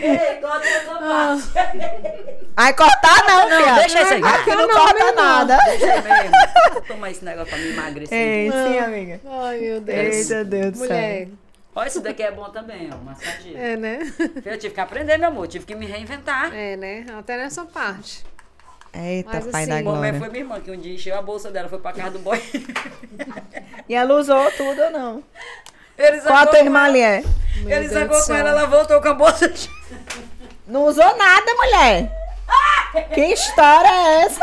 Ei, 0.03 0.41
gosta 0.41 0.61
dessa 0.61 0.95
parte. 0.95 2.47
Ai, 2.57 2.73
cortar 2.75 3.25
não, 3.29 3.49
Não, 3.51 3.59
filha. 3.61 3.75
deixa 3.77 4.03
isso 4.03 4.15
aí. 4.15 4.23
Aqui 4.25 4.51
não, 4.55 4.67
Não, 4.69 4.75
corta 4.75 4.99
não, 4.99 5.07
não. 5.09 5.15
nada. 5.15 5.59
Deixa 5.67 5.87
mesmo. 6.03 6.83
Tomar 6.87 7.11
esse 7.11 7.25
negócio 7.25 7.49
pra 7.51 7.59
me 7.59 7.71
emagrecer. 7.73 8.19
Ei, 8.19 8.51
sim, 8.51 8.79
amiga. 8.79 9.21
Ai, 9.27 9.59
meu 9.61 9.81
Deus. 9.81 9.99
Eita, 10.31 10.45
Deus 10.45 10.73
do 10.73 10.79
Mulher, 10.79 11.27
céu. 11.27 11.29
Olha, 11.75 11.89
isso 11.89 12.01
daqui 12.01 12.23
é 12.23 12.31
bom 12.31 12.49
também, 12.51 12.89
ó. 12.93 12.97
Massageiro. 13.05 13.59
é, 13.59 13.77
né? 13.77 13.99
Eu 14.45 14.59
tive 14.59 14.73
que 14.75 14.81
aprender, 14.81 15.19
meu 15.19 15.29
amor. 15.29 15.47
Tive 15.49 15.67
que 15.67 15.75
me 15.75 15.85
reinventar. 15.87 16.51
É, 16.55 16.77
né? 16.77 17.05
Até 17.19 17.37
nessa 17.37 17.65
parte. 17.67 18.25
Eita, 18.95 19.29
Mas 19.35 19.47
pai 19.49 19.63
assim, 19.65 19.71
da 19.73 19.83
glória. 19.83 20.15
foi 20.15 20.29
minha 20.31 20.41
irmã 20.43 20.59
que 20.59 20.71
um 20.71 20.77
dia 20.79 20.95
encheu 20.95 21.19
a 21.19 21.21
bolsa 21.21 21.51
dela, 21.51 21.69
foi 21.69 21.79
pra 21.79 21.93
casa 21.93 22.13
do 22.13 22.19
boy. 22.21 22.41
E 23.87 23.95
ela 23.95 24.15
usou 24.15 24.51
tudo 24.53 24.81
ou 24.85 24.91
não? 24.91 25.23
Ele 25.99 26.21
Qual 26.21 26.35
a 26.35 26.39
sacou 26.39 26.47
tua 26.53 26.59
com 26.59 26.65
irmã 26.65 26.89
é? 26.99 27.23
Meu 27.63 27.77
Ele 27.79 27.89
do 27.89 28.09
com 28.27 28.35
ela, 28.35 28.51
ela 28.51 28.67
voltou 28.67 29.01
com 29.01 29.09
a 29.09 29.15
bolsa. 29.15 29.49
de- 29.49 29.71
Não 30.67 30.85
usou 30.85 31.17
nada, 31.17 31.55
mulher. 31.55 32.11
Que 33.15 33.21
história 33.33 33.89
é 33.89 34.25
essa? 34.25 34.41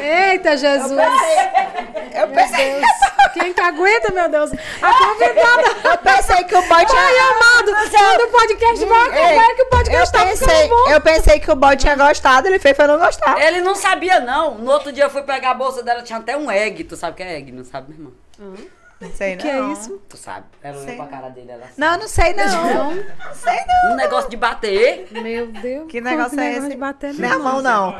Eita, 0.00 0.56
Jesus! 0.56 0.90
Eu 0.92 2.26
Meu 2.26 2.36
pensei, 2.36 2.72
Deus! 2.72 2.86
Quem 3.34 3.52
que 3.52 3.60
aguenta, 3.60 4.12
meu 4.12 4.28
Deus? 4.28 4.50
A 4.80 4.94
convidada! 4.94 5.62
eu 5.84 5.98
pensei 5.98 6.44
que 6.44 6.54
o 6.56 6.62
tinha... 6.62 7.00
Ai, 7.00 7.18
amado! 7.18 7.90
Quando 7.90 8.20
o 8.22 8.30
podcast 8.30 8.84
vai 8.86 9.00
acabar, 9.08 9.50
é 9.50 9.54
que 9.54 9.62
o 9.62 9.64
eu 9.64 9.68
podcast 9.68 10.12
tá 10.12 10.24
pensei, 10.24 10.70
eu 10.90 11.00
pensei 11.00 11.40
que 11.40 11.50
o 11.50 11.56
boy 11.56 11.76
tinha 11.76 11.94
gostado, 11.96 12.48
ele 12.48 12.58
fez 12.58 12.74
pra 12.76 12.86
eu 12.86 12.96
não 12.96 13.04
gostar. 13.04 13.40
Ele 13.40 13.60
não 13.60 13.74
sabia, 13.74 14.20
não. 14.20 14.54
No 14.56 14.70
outro 14.70 14.90
dia 14.92 15.04
eu 15.04 15.10
fui 15.10 15.22
pegar 15.22 15.50
a 15.50 15.54
bolsa 15.54 15.82
dela, 15.82 16.02
tinha 16.02 16.18
até 16.18 16.36
um 16.36 16.50
egg. 16.50 16.84
Tu 16.84 16.96
sabe 16.96 17.12
o 17.12 17.16
que 17.16 17.22
é 17.22 17.36
egg, 17.36 17.52
não 17.52 17.64
sabe, 17.64 17.92
minha 17.92 18.10
irmã? 18.38 18.60
Não 19.00 19.10
sei, 19.12 19.30
não. 19.34 19.38
que 19.42 19.48
é 19.48 19.60
isso? 19.72 19.98
Tu 20.10 20.16
sabe. 20.18 20.44
Ela 20.62 20.78
olhou 20.78 20.94
pra 20.96 21.06
cara 21.06 21.28
dele, 21.30 21.50
ela 21.52 21.62
sabe. 21.62 21.74
Não, 21.78 21.98
não 21.98 22.06
sei 22.08 22.34
não. 22.34 22.94
Não 22.94 23.34
sei 23.34 23.58
não. 23.66 23.92
Um 23.92 23.96
negócio 23.96 24.28
de 24.28 24.36
bater. 24.36 25.08
Meu 25.10 25.46
Deus. 25.46 25.88
Que 25.90 26.02
negócio 26.02 26.38
é 26.38 26.52
esse? 26.56 26.68
de 26.68 26.76
bater 26.76 27.14
Não 27.14 27.28
é 27.28 27.32
a 27.32 27.38
mão, 27.38 27.62
não. 27.62 27.92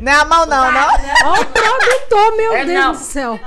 Não 0.00 0.12
é 0.12 0.16
a 0.16 0.24
mão, 0.24 0.46
não, 0.46 0.72
não. 0.72 0.88
Ó 1.26 1.40
o 1.40 1.46
produtor, 1.46 2.36
meu 2.36 2.52
É, 2.54 2.64
Deus 2.64 2.78
não. 2.84 2.92
do 2.92 2.98
céu. 2.98 3.40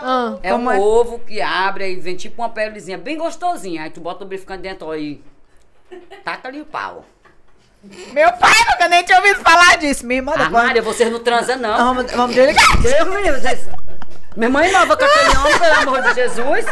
Ah, 0.00 0.38
É 0.42 0.54
um 0.54 0.70
é? 0.72 0.78
ovo 0.78 1.18
que 1.18 1.38
abre 1.42 1.84
aí 1.84 1.96
vem 1.96 2.16
tipo 2.16 2.40
uma 2.40 2.48
pelezinha 2.48 2.96
bem 2.96 3.18
gostosinha. 3.18 3.82
Aí 3.82 3.90
tu 3.90 4.00
bota 4.00 4.20
o 4.20 4.22
lubrificante 4.24 4.62
dentro 4.62 4.90
aí. 4.90 5.22
Taca 6.24 6.48
ali 6.48 6.62
o 6.62 6.66
pau. 6.66 7.04
Meu 8.12 8.32
pai 8.32 8.54
nunca 8.70 8.88
nem 8.88 9.04
tinha 9.04 9.18
ouvido 9.18 9.40
falar 9.40 9.76
disso. 9.76 10.06
Minha 10.06 10.18
irmã 10.20 10.32
Ah, 10.36 10.48
Mária, 10.50 10.80
vocês 10.82 11.12
não 11.12 11.20
transam, 11.20 11.56
não. 11.58 11.76
Vamos, 11.94 12.10
vamos 12.12 12.34
desligar. 12.34 12.80
Deus 12.82 13.08
me 13.08 13.22
livre. 13.22 13.40
vocês- 13.40 13.68
Minha 14.38 14.50
mãe 14.50 14.70
nova 14.70 14.96
com 14.96 15.04
aquele 15.04 15.36
homem, 15.36 15.58
pelo 15.58 15.74
amor 15.74 16.02
de 16.02 16.14
Jesus. 16.14 16.64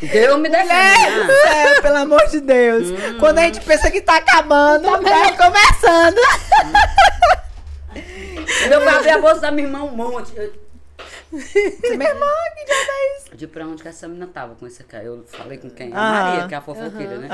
Deus 0.00 0.38
me 0.38 0.48
defenda. 0.48 1.26
céu, 1.42 1.82
pelo 1.82 1.96
amor 1.96 2.24
de 2.28 2.40
Deus. 2.40 2.86
Quando 3.18 3.38
a 3.38 3.42
gente 3.42 3.60
pensa 3.62 3.90
que 3.90 4.00
tá 4.00 4.18
acabando, 4.18 4.84
tá 5.02 5.32
começando. 5.36 6.18
Eu 8.70 8.80
fui 8.80 8.88
abrir 8.90 9.10
a 9.10 9.18
bolsa 9.20 9.40
da 9.40 9.50
minha 9.50 9.66
irmã 9.66 9.82
um 9.82 9.90
monte. 9.90 10.32
Eu, 10.36 10.52
Minha 11.32 12.10
irmã, 12.10 12.26
que 12.56 12.64
diabo 12.64 12.90
é 12.90 13.16
isso? 13.16 13.30
disse 13.34 13.46
pra 13.48 13.66
onde 13.66 13.82
que 13.82 13.88
essa 13.88 14.06
menina 14.06 14.28
tava 14.28 14.54
com 14.54 14.64
esse 14.64 14.84
cara. 14.84 15.02
Eu 15.02 15.24
falei 15.26 15.58
com 15.58 15.68
quem? 15.68 15.92
A 15.92 15.98
Aham. 15.98 16.30
Maria, 16.30 16.48
que 16.48 16.54
é 16.54 16.58
a 16.58 16.60
fofoqueira, 16.60 17.16
né? 17.18 17.28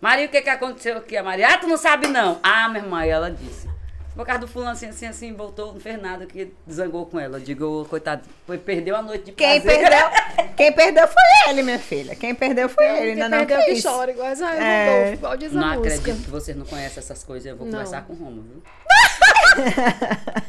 Maria, 0.00 0.24
o 0.24 0.28
que 0.30 0.40
que 0.40 0.48
aconteceu 0.50 0.96
aqui? 0.96 1.14
A 1.14 1.22
Maria, 1.22 1.48
ah, 1.48 1.58
tu 1.58 1.66
não 1.68 1.76
sabe 1.76 2.06
não. 2.08 2.40
Ah, 2.42 2.70
minha 2.70 2.82
irmã, 2.82 3.04
e 3.04 3.10
ela 3.10 3.30
disse. 3.30 3.68
Por 4.16 4.24
causa 4.24 4.40
do 4.40 4.48
fulano 4.48 4.70
assim, 4.72 4.86
assim, 4.86 5.06
assim, 5.06 5.32
voltou, 5.34 5.74
não 5.74 5.80
fez 5.80 6.00
nada, 6.00 6.24
que 6.24 6.50
desangou 6.66 7.04
com 7.04 7.20
ela. 7.20 7.36
Eu 7.36 7.40
digo, 7.42 7.84
coitado, 7.90 8.22
foi, 8.46 8.56
perdeu 8.56 8.96
a 8.96 9.02
noite 9.02 9.26
de 9.26 9.32
Quem 9.32 9.60
prazer. 9.60 9.78
perdeu, 9.80 10.08
quem 10.56 10.72
perdeu 10.72 11.06
foi 11.06 11.22
ele, 11.50 11.62
minha 11.62 11.78
filha. 11.78 12.16
Quem 12.16 12.34
perdeu 12.34 12.66
foi 12.68 12.84
ele, 12.86 12.96
Quem 12.98 13.10
ainda 13.22 13.28
não 13.28 13.38
perdeu 13.44 13.58
que 13.66 13.74
quis. 13.74 13.84
chora, 13.84 14.10
igual, 14.10 14.32
igual 14.32 14.50
É. 14.50 14.86
Rodolfo, 14.88 15.12
igual 15.12 15.36
diz 15.36 15.54
a 15.54 15.60
Não 15.60 15.68
música. 15.78 15.94
acredito 15.96 16.24
que 16.24 16.30
vocês 16.30 16.56
não 16.56 16.64
conhecem 16.64 16.98
essas 16.98 17.22
coisas. 17.22 17.46
Eu 17.46 17.56
vou 17.56 17.66
Não. 17.66 17.72
conversar 17.74 18.02
com 18.06 18.14
o 18.14 18.16
Romo, 18.16 18.42
viu? 18.42 18.62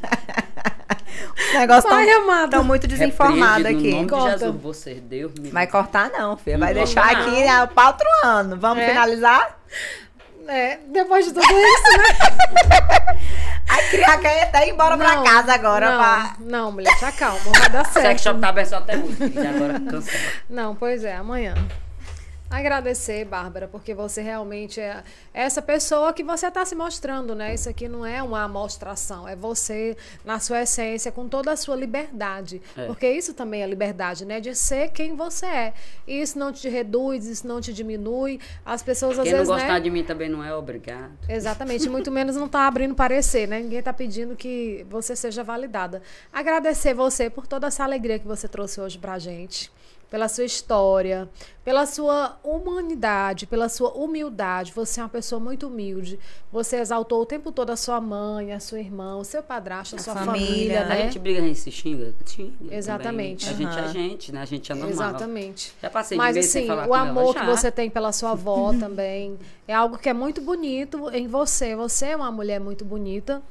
Os 1.47 1.53
negócios 1.53 1.91
Vai, 1.91 2.05
tão, 2.05 2.23
amado. 2.23 2.49
tão 2.51 2.63
muito 2.63 2.87
desinformados 2.87 3.57
Repreende 3.67 3.79
aqui. 3.79 3.89
No 3.91 3.95
nome 3.97 4.09
Corta. 4.09 4.33
de 4.37 4.39
Jesus, 4.45 4.61
vocês, 4.61 5.01
Deus 5.01 5.31
me 5.39 5.49
Vai 5.49 5.67
cortar 5.67 6.09
não, 6.09 6.37
filha. 6.37 6.57
Vai 6.57 6.73
Não 6.73 6.83
deixar 6.83 7.01
corta, 7.09 7.19
aqui 7.29 7.43
né, 7.43 7.63
o 7.63 7.67
pau 7.69 7.93
truando. 7.93 8.57
Vamos 8.57 8.83
É. 8.83 8.89
finalizar? 8.89 9.59
É, 10.47 10.79
depois 10.87 11.25
de 11.25 11.33
tudo 11.33 11.45
isso, 11.45 11.97
né? 11.97 13.17
A 13.69 13.89
criar 13.89 14.17
quer 14.19 14.43
até 14.43 14.65
ir 14.67 14.71
embora 14.71 14.97
pra 14.97 15.15
Não, 15.17 15.23
casa 15.25 15.53
agora. 15.53 15.91
Não, 15.91 15.97
pra- 15.97 16.35
não, 16.39 16.71
mulher, 16.71 16.95
te 16.97 17.03
acalma, 17.05 17.39
vai 17.59 17.69
dar 17.69 17.81
O 17.81 17.85
sex 17.85 17.93
certo. 18.01 18.21
shop 18.23 18.39
tá 18.39 18.47
aberto 18.49 18.73
até 18.73 18.97
hoje. 18.97 19.17
E 19.35 19.45
agora 19.47 19.79
cancela. 19.79 20.23
Não, 20.49 20.73
pois 20.75 21.03
é, 21.03 21.15
amanhã. 21.15 21.53
Agradecer, 22.49 23.25
Bárbara, 23.25 23.67
porque 23.67 23.93
você 23.93 24.21
realmente 24.21 24.79
é 24.79 25.03
essa 25.33 25.61
pessoa 25.61 26.13
que 26.13 26.23
você 26.23 26.47
está 26.47 26.63
se 26.65 26.75
mostrando, 26.75 27.35
né? 27.35 27.53
Isso 27.53 27.67
aqui 27.67 27.89
não 27.89 28.05
é 28.05 28.23
uma 28.23 28.43
amostração, 28.43 29.27
é 29.27 29.35
você 29.35 29.97
na 30.23 30.39
sua 30.39 30.61
essência, 30.61 31.11
com 31.11 31.27
toda 31.27 31.51
a 31.51 31.57
sua 31.57 31.75
liberdade. 31.75 32.61
É. 32.77 32.85
Porque 32.85 33.09
isso 33.09 33.33
também 33.33 33.61
é 33.61 33.67
liberdade, 33.67 34.25
né? 34.25 34.39
De 34.39 34.55
ser 34.55 34.91
quem 34.91 35.13
você 35.15 35.45
é. 35.45 35.73
E 36.07 36.21
isso 36.21 36.39
não 36.39 36.53
te 36.53 36.69
reduz, 36.69 37.25
isso 37.25 37.45
não 37.45 37.59
te 37.59 37.73
diminui. 37.73 38.39
As 38.65 38.81
pessoas 38.81 39.19
às 39.19 39.23
Quem 39.23 39.33
não 39.33 39.39
vezes, 39.39 39.53
gostar 39.53 39.73
né? 39.73 39.79
de 39.81 39.89
mim 39.89 40.03
também 40.03 40.29
não 40.29 40.41
é 40.41 40.55
obrigado. 40.55 41.11
Exatamente, 41.27 41.89
muito 41.89 42.09
menos 42.09 42.37
não 42.37 42.45
está 42.45 42.65
abrindo 42.65 42.95
parecer, 42.95 43.45
né? 43.47 43.59
Ninguém 43.59 43.79
está 43.79 43.91
pedindo 43.91 44.37
que 44.37 44.85
você 44.89 45.17
seja 45.17 45.43
validada. 45.43 46.01
Agradecer 46.31 46.93
você 46.93 47.29
por 47.29 47.45
toda 47.45 47.67
essa 47.67 47.83
alegria 47.83 48.17
que 48.17 48.27
você 48.27 48.47
trouxe 48.47 48.79
hoje 48.79 48.97
pra 48.97 49.19
gente, 49.19 49.69
pela 50.09 50.27
sua 50.29 50.45
história, 50.45 51.27
pela 51.65 51.85
sua 51.85 52.37
humanidade, 52.43 53.45
pela 53.45 53.67
sua 53.67 53.89
humildade. 53.91 54.71
Você 54.73 54.99
é 54.99 55.03
uma 55.03 55.09
pessoa 55.09 55.39
muito 55.39 55.67
humilde. 55.67 56.17
Você 56.51 56.77
exaltou 56.77 57.21
o 57.21 57.25
tempo 57.25 57.51
todo 57.51 57.71
a 57.71 57.75
sua 57.75 57.99
mãe, 57.99 58.53
a 58.53 58.59
sua 58.59 58.79
irmã, 58.79 59.17
o 59.17 59.23
seu 59.23 59.43
padrasto, 59.43 59.97
a 59.97 59.99
sua 59.99 60.13
família, 60.13 60.47
família, 60.47 60.81
A 60.81 60.85
né? 60.85 61.01
gente 61.03 61.19
briga, 61.19 61.39
a 61.39 61.43
gente 61.43 61.59
se 61.59 61.71
xinga. 61.71 62.13
xinga 62.25 62.51
também. 62.57 62.77
Exatamente. 62.77 63.49
A 63.49 63.53
gente 63.53 63.77
é 63.77 63.81
Aham. 63.81 63.91
gente, 63.91 64.31
né? 64.31 64.41
A 64.41 64.45
gente 64.45 64.71
é 64.71 64.75
normal. 64.75 64.91
Exatamente. 64.91 65.73
Já 65.81 65.89
passei 65.89 66.17
de 66.17 66.23
Mas 66.23 66.37
assim, 66.37 66.67
falar 66.67 66.85
o 66.85 66.87
com 66.87 66.95
ela, 66.95 67.09
amor 67.09 67.35
que 67.35 67.45
você 67.45 67.69
tem 67.69 67.89
pela 67.89 68.11
sua 68.13 68.31
avó 68.31 68.73
também 68.79 69.37
é 69.67 69.73
algo 69.73 69.97
que 69.97 70.07
é 70.07 70.13
muito 70.13 70.41
bonito 70.41 71.09
em 71.11 71.27
você. 71.27 71.75
Você 71.75 72.07
é 72.07 72.15
uma 72.15 72.31
mulher 72.31 72.59
muito 72.61 72.85
bonita 72.85 73.41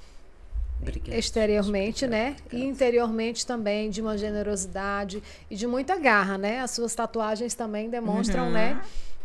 Obrigado, 0.81 1.17
exteriormente, 1.17 2.01
gente, 2.01 2.11
né? 2.11 2.37
E 2.53 2.65
interiormente 2.65 3.47
também 3.47 3.91
de 3.91 4.01
uma 4.01 4.17
generosidade 4.17 5.23
e 5.51 5.57
de 5.57 5.67
muita 5.67 5.97
garra, 5.99 6.37
né? 6.39 6.61
As 6.61 6.71
suas 6.73 6.95
tatuagens 6.95 7.55
também 7.55 7.89
demonstram, 7.89 8.51
né? 8.51 8.81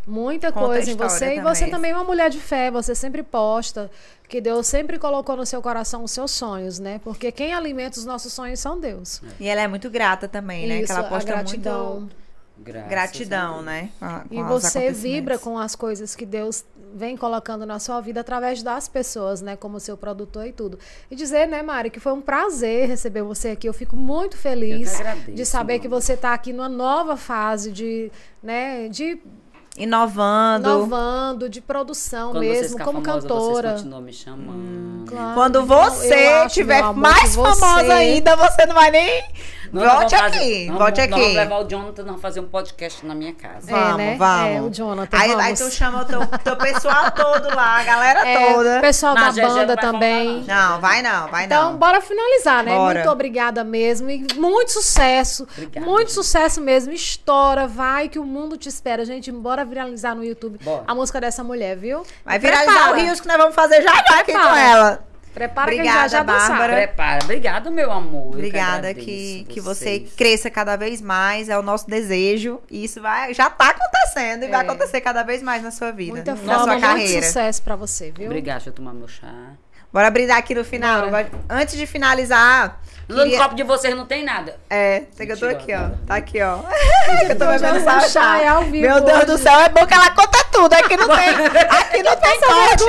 Muita 0.07 0.51
Conta 0.51 0.65
a 0.65 0.69
coisa 0.69 0.91
em 0.91 0.95
você. 0.95 1.35
E 1.35 1.41
você 1.41 1.59
também. 1.65 1.71
também 1.71 1.91
é 1.91 1.95
uma 1.95 2.03
mulher 2.03 2.29
de 2.29 2.39
fé, 2.39 2.71
você 2.71 2.95
sempre 2.95 3.21
posta 3.21 3.91
que 4.27 4.41
Deus 4.41 4.65
sempre 4.65 4.97
colocou 4.97 5.35
no 5.35 5.45
seu 5.45 5.61
coração 5.61 6.03
os 6.03 6.11
seus 6.11 6.31
sonhos, 6.31 6.79
né? 6.79 6.99
Porque 7.03 7.31
quem 7.31 7.53
alimenta 7.53 7.99
os 7.99 8.05
nossos 8.05 8.33
sonhos 8.33 8.59
são 8.59 8.79
Deus. 8.79 9.21
E 9.39 9.47
ela 9.47 9.61
é 9.61 9.67
muito 9.67 9.89
grata 9.89 10.27
também, 10.27 10.67
né? 10.67 10.83
que 10.83 10.91
ela 10.91 11.01
a 11.01 11.03
posta 11.03 11.31
gratidão. 11.31 11.99
muito 11.99 12.20
Graças 12.63 12.89
gratidão, 12.89 13.61
né? 13.61 13.89
com 13.99 14.05
a- 14.05 14.19
com 14.27 14.33
E 14.35 14.43
você 14.43 14.91
vibra 14.91 15.37
com 15.37 15.57
as 15.57 15.75
coisas 15.75 16.15
que 16.15 16.25
Deus 16.25 16.63
vem 16.93 17.15
colocando 17.15 17.65
na 17.65 17.79
sua 17.79 18.01
vida 18.01 18.19
através 18.21 18.61
das 18.61 18.87
pessoas, 18.87 19.41
né? 19.41 19.55
Como 19.55 19.79
seu 19.79 19.95
produtor 19.95 20.45
e 20.45 20.51
tudo. 20.51 20.77
E 21.09 21.15
dizer, 21.15 21.47
né, 21.47 21.61
Mari, 21.61 21.89
que 21.89 21.99
foi 21.99 22.11
um 22.11 22.21
prazer 22.21 22.87
receber 22.89 23.21
você 23.23 23.49
aqui. 23.49 23.67
Eu 23.67 23.73
fico 23.73 23.95
muito 23.95 24.35
feliz 24.37 24.89
que 24.91 24.95
agradeço, 24.97 25.31
de 25.31 25.45
saber 25.45 25.79
que 25.79 25.87
mano. 25.87 26.01
você 26.01 26.13
está 26.13 26.33
aqui 26.33 26.51
numa 26.51 26.67
nova 26.69 27.15
fase 27.15 27.71
de, 27.71 28.11
né, 28.43 28.89
de 28.89 29.17
Inovando. 29.77 30.67
inovando, 30.69 31.49
de 31.49 31.61
produção 31.61 32.31
Quando 32.31 32.41
mesmo, 32.41 32.77
como 32.77 33.01
famosa, 33.01 33.21
cantora. 33.27 33.69
vocês 33.69 33.81
continuam 33.81 34.01
me 34.01 34.11
chamando. 34.13 35.05
Claro. 35.09 35.33
Quando 35.33 35.65
você 35.65 36.27
eu 36.27 36.35
acho, 36.41 36.53
tiver 36.55 36.75
meu 36.81 36.85
amor, 36.87 37.01
mais 37.01 37.21
que 37.21 37.37
você- 37.37 37.59
famosa 37.61 37.93
ainda, 37.93 38.35
você 38.35 38.65
não 38.65 38.75
vai 38.75 38.91
nem. 38.91 39.23
Não, 39.71 39.81
Volte 39.81 40.15
vamos 40.15 40.33
fazer- 40.33 40.37
aqui, 40.37 40.65
nós 40.67 40.77
volte 40.77 41.01
aqui. 41.01 41.11
vamos 41.11 41.33
levar 41.35 41.57
o 41.59 41.63
Jonathan, 41.63 42.01
nós 42.01 42.05
vamos 42.07 42.21
fazer 42.21 42.39
um 42.41 42.47
podcast 42.47 43.05
na 43.05 43.15
minha 43.15 43.33
casa. 43.33 43.71
É, 43.71 43.73
Vamos, 43.73 43.97
né? 43.97 44.15
vamos. 44.17 44.47
É, 44.55 44.61
o 44.61 44.69
Jonathan, 44.69 45.17
Aí, 45.17 45.29
aí 45.31 45.35
vamos. 45.55 45.59
tu 45.59 45.71
chama 45.71 46.01
o 46.01 46.05
teu, 46.05 46.27
teu 46.43 46.55
pessoal 46.57 47.11
todo 47.11 47.55
lá, 47.55 47.77
a 47.79 47.83
galera 47.83 48.27
É, 48.27 48.53
toda. 48.53 48.77
o 48.77 48.81
pessoal 48.81 49.15
Não, 49.15 49.21
da 49.21 49.27
a 49.29 49.47
banda 49.47 49.65
vai 49.75 49.77
também. 49.77 50.43
Não, 50.47 50.79
vai 50.81 51.01
não, 51.01 51.27
vai 51.29 51.45
Então, 51.45 51.71
não. 51.71 51.77
bora 51.79 52.01
finalizar, 52.01 52.63
né? 52.63 52.75
Bora. 52.75 52.93
Muito 52.99 53.09
obrigada 53.11 53.63
mesmo. 53.63 54.09
E 54.09 54.25
muito 54.35 54.71
sucesso. 54.71 55.47
Obrigada, 55.53 55.85
muito 55.85 56.11
sucesso 56.11 56.59
mesmo. 56.59 56.91
Estoura, 56.93 57.67
vai 57.67 58.09
que 58.09 58.19
o 58.19 58.23
mundo 58.25 58.57
te 58.57 58.67
espera. 58.67 59.05
Gente, 59.05 59.31
bora 59.31 59.63
viralizar 59.63 60.13
no 60.15 60.23
YouTube 60.23 60.59
Bora. 60.63 60.83
a 60.87 60.93
música 60.93 61.21
dessa 61.21 61.43
mulher, 61.43 61.77
viu? 61.77 62.03
Vai 62.25 62.37
viralizar 62.39 62.71
Prepara. 62.73 62.91
o 62.91 62.95
Rios 62.99 63.21
que 63.21 63.27
nós 63.27 63.37
vamos 63.37 63.55
fazer 63.55 63.81
já 63.81 63.91
já 63.93 64.19
aqui 64.19 64.31
com 64.33 64.39
Prepara. 64.39 64.59
ela. 64.59 65.10
Prepara 65.33 65.71
que 65.71 65.77
a 65.77 65.81
Obrigada, 65.81 66.01
gente 66.03 66.11
já 66.11 66.17
já 66.17 66.23
dançar. 66.23 66.49
Bárbara. 66.49 66.73
Prepara. 66.73 67.23
Obrigado, 67.23 67.71
meu 67.71 67.91
amor. 67.91 68.27
Obrigada 68.33 68.93
que, 68.93 69.45
que 69.47 69.61
você 69.61 70.01
cresça 70.17 70.49
cada 70.49 70.75
vez 70.75 71.01
mais, 71.01 71.47
é 71.49 71.57
o 71.57 71.61
nosso 71.61 71.87
desejo. 71.89 72.59
E 72.69 72.83
isso 72.83 73.01
vai, 73.01 73.33
já 73.33 73.49
tá 73.49 73.69
acontecendo 73.69 74.43
e 74.43 74.47
vai 74.49 74.59
É. 74.59 74.63
acontecer 74.69 74.99
cada 75.01 75.23
vez 75.23 75.41
mais 75.41 75.63
na 75.63 75.71
sua 75.71 75.91
vida, 75.91 76.11
Muita 76.15 76.35
na 76.35 76.57
sua 76.59 76.67
muito 76.67 76.81
carreira. 76.81 77.25
sucesso 77.25 77.61
pra 77.63 77.75
você, 77.75 78.11
viu? 78.11 78.25
Obrigado, 78.27 78.57
deixa 78.57 78.69
eu 78.69 78.73
tomar 78.73 78.93
meu 78.93 79.07
chá. 79.07 79.31
Bora 79.93 80.09
brindar 80.09 80.37
aqui 80.37 80.55
no 80.55 80.63
final. 80.63 80.99
Bora. 81.09 81.11
Vai- 81.11 81.31
Antes 81.49 81.77
de 81.77 81.85
finalizar, 81.85 82.81
No 83.07 83.23
queria... 83.23 83.39
copo 83.39 83.55
de 83.55 83.63
vocês 83.63 83.95
não 83.95 84.05
tem 84.05 84.23
nada. 84.23 84.57
É, 84.69 85.03
sei 85.11 85.25
que 85.25 85.33
eu 85.33 85.37
tô 85.39 85.45
aqui, 85.47 85.73
ó. 85.73 85.89
Tá 86.07 86.15
aqui, 86.15 86.41
ó. 86.41 86.59
eu 87.29 87.37
tô 87.37 87.45
bebendo 87.45 87.77
é 87.77 87.79
só 87.81 87.99
chá, 88.01 88.09
chá. 88.09 88.41
é 88.41 88.47
ao 88.47 88.63
vivo 88.63 88.87
Meu 88.87 89.01
Deus 89.01 89.25
do 89.25 89.33
hoje. 89.33 89.43
céu, 89.43 89.59
é 89.59 89.69
bom 89.69 89.85
que 89.85 89.93
ela 89.93 90.09
conta 90.11 90.43
tudo. 90.51 90.73
Aqui 90.73 90.95
não 90.95 91.07
tem, 91.07 91.29
aqui 91.69 92.03
não 92.03 92.15
tem 92.15 92.39
corte. 92.39 92.83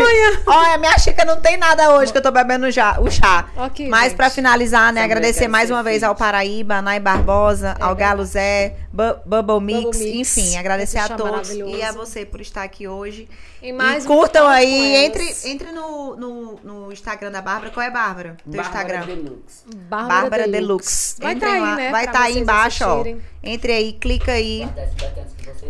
Olha, 0.47 0.79
minha 0.79 0.99
xícara 0.99 1.35
não 1.35 1.41
tem 1.41 1.57
nada 1.57 1.95
hoje 1.95 2.13
que 2.13 2.19
eu 2.19 2.23
tô 2.23 2.31
bebendo 2.31 2.71
já, 2.71 3.01
o 3.01 3.11
chá. 3.11 3.47
Aqui, 3.57 3.89
Mas 3.89 4.05
gente. 4.05 4.17
pra 4.17 4.31
finalizar, 4.31 4.93
né, 4.93 5.03
Também 5.03 5.05
agradecer 5.17 5.49
mais 5.49 5.71
uma 5.71 5.83
vez 5.83 6.03
ao 6.03 6.15
Paraíba, 6.15 6.77
a 6.77 6.83
Nay 6.83 7.01
Barbosa, 7.01 7.71
ao 7.81 7.95
verdade. 7.95 7.99
Galo 8.01 8.25
Zé, 8.25 8.77
Bu- 8.93 9.19
Bubble 9.25 9.61
Mix, 9.61 9.85
Bubble 9.85 10.05
Mix, 10.15 10.37
enfim, 10.37 10.57
agradecer 10.57 10.99
a 10.99 11.09
todos 11.09 11.51
e 11.51 11.83
a 11.83 11.91
você 11.93 12.25
por 12.25 12.41
estar 12.41 12.63
aqui 12.63 12.87
hoje. 12.87 13.29
E 13.63 13.73
mais 13.73 14.05
e 14.05 14.09
curtam 14.09 14.49
aí, 14.49 14.97
entre, 15.05 15.37
entre 15.45 15.71
no, 15.71 16.17
no, 16.17 16.61
no 16.65 16.93
Instagram 16.93 17.31
da 17.31 17.41
Bárbara. 17.41 17.71
Qual 17.71 17.87
é, 17.87 17.91
Bárbara? 17.91 18.37
Teu 18.43 18.61
Bárbara 18.61 18.97
Instagram? 18.97 19.07
Deluxe. 19.07 19.65
Bárbara 19.89 20.49
Deluxe. 20.49 21.17
Vai 21.21 21.33
Entrem 21.35 21.53
estar 21.53 21.65
aí, 21.65 21.71
lá. 21.71 21.77
né? 21.77 21.91
Vai 21.93 22.05
estar 22.05 22.21
aí 22.23 22.33
vocês 22.33 22.43
embaixo, 22.43 22.85
assistirem. 22.85 23.23
ó. 23.25 23.33
Entre 23.45 23.73
aí, 23.73 23.93
clica 23.93 24.33
aí. 24.33 24.69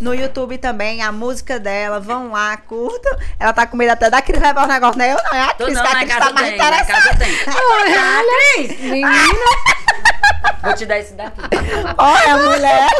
No 0.01 0.14
YouTube 0.14 0.56
também, 0.56 1.02
a 1.02 1.12
música 1.12 1.60
dela. 1.60 2.01
Vão 2.01 2.32
lá, 2.32 2.56
curtam. 2.56 3.14
Ela 3.39 3.52
tá 3.52 3.66
com 3.66 3.77
medo 3.77 3.90
até 3.93 4.09
da 4.09 4.23
Cris 4.23 4.40
levar 4.40 4.64
o 4.64 4.69
negócio. 4.69 4.98
Não 4.98 5.05
é 5.05 5.12
eu, 5.12 5.16
não. 5.23 5.35
É 5.35 5.43
a 5.43 5.55
Cris, 5.55 5.74
não, 5.74 5.82
que 5.82 5.89
a 5.89 6.01
Cris 6.01 6.16
tá 6.16 6.32
mais 6.32 6.55
interessada. 6.55 6.86
casa 6.86 7.19
tem. 7.19 7.32
Olha, 7.73 8.81
menina. 8.81 9.10
Vou 10.62 10.74
te 10.74 10.86
dar 10.86 10.98
esse 10.98 11.12
daqui. 11.12 11.40
Olha, 11.98 12.36
mulher. 12.39 12.90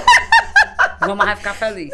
Vamos 1.07 1.25
vai 1.25 1.37
ficar 1.37 1.55
feliz. 1.55 1.91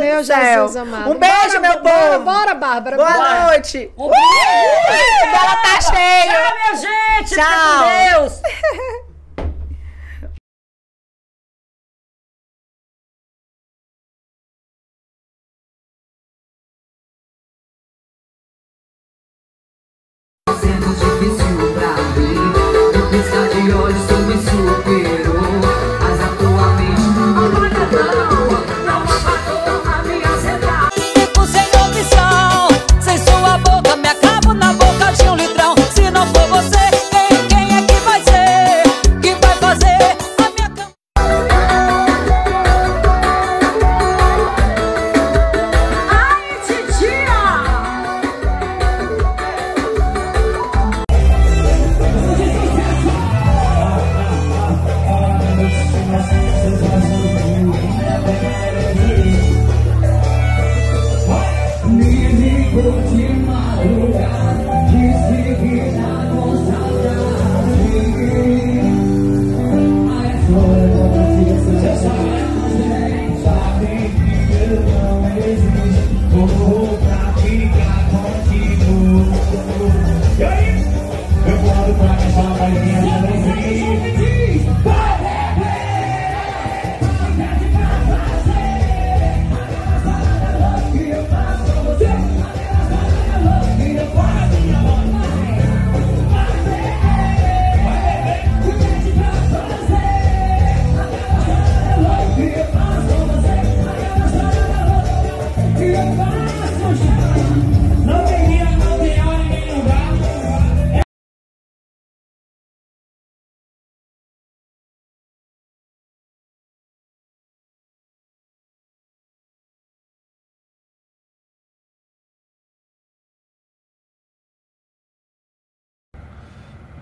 Meu 0.00 0.24
céu. 0.24 0.62
Jesus 0.62 0.76
amado. 0.76 1.10
Um 1.10 1.18
beijo, 1.18 1.36
Bora, 1.48 1.60
meu 1.60 1.82
bora, 1.82 2.10
povo. 2.10 2.24
Bora, 2.24 2.54
Bárbara. 2.54 2.96
Boa 2.96 3.10
bora. 3.12 3.40
noite. 3.46 3.90
Um 3.96 4.06
Uh, 4.06 4.08
o 4.08 5.30
dela 5.30 5.56
tá 5.56 5.80
cheio. 5.80 6.32
Tchau, 6.32 6.54
minha 6.54 6.74
gente. 6.76 7.28
Fica 7.28 7.42
Tchau. 7.42 7.84
com 7.84 8.20
Deus. 8.20 8.42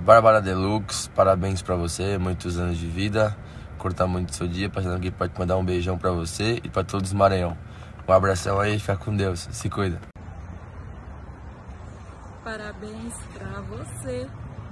Bárbara 0.05 0.39
Deluxe, 0.39 1.09
parabéns 1.09 1.63
pra 1.63 1.77
você, 1.77 2.19
muitos 2.19 2.59
anos 2.59 2.77
de 2.77 2.87
vida. 2.87 3.35
Curta 3.79 4.07
muito 4.07 4.35
seu 4.35 4.47
dia, 4.47 4.69
passando 4.69 4.97
aqui 4.97 5.11
pra 5.11 5.27
te 5.31 5.39
mandar 5.39 5.57
um 5.57 5.65
beijão 5.65 5.97
pra 5.97 6.11
você 6.11 6.61
e 6.63 6.69
pra 6.69 6.85
todos 6.85 7.13
do 7.13 7.17
Maranhão. 7.17 7.57
Um 8.07 8.13
abração 8.13 8.61
aí, 8.61 8.79
fica 8.79 8.99
com 8.99 9.17
Deus, 9.17 9.49
se 9.51 9.71
cuida. 9.71 9.99
Parabéns 12.45 13.15
pra 13.33 13.63
você 13.63 14.29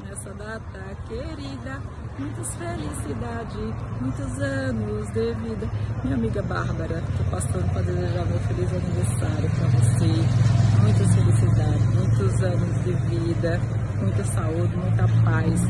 nessa 0.06 0.34
data 0.34 0.96
querida. 1.08 1.80
Muitas 2.18 2.54
felicidades, 2.56 3.74
muitos 4.02 4.38
anos 4.38 5.12
de 5.14 5.32
vida. 5.32 5.70
Minha 6.04 6.16
amiga 6.16 6.42
Bárbara, 6.42 7.02
tô 7.16 7.24
passando 7.30 7.72
para 7.72 7.80
desejar 7.80 8.26
meu 8.26 8.38
feliz 8.40 8.70
aniversário 8.70 9.50
pra 9.50 9.68
você. 9.80 10.52
Muitas 10.82 11.14
felicidades, 11.14 11.94
muitos 11.94 12.42
anos 12.42 12.84
de 12.84 12.92
vida, 12.92 13.60
muita 14.02 14.24
saúde, 14.24 14.76
muita 14.76 15.08
paz. 15.24 15.60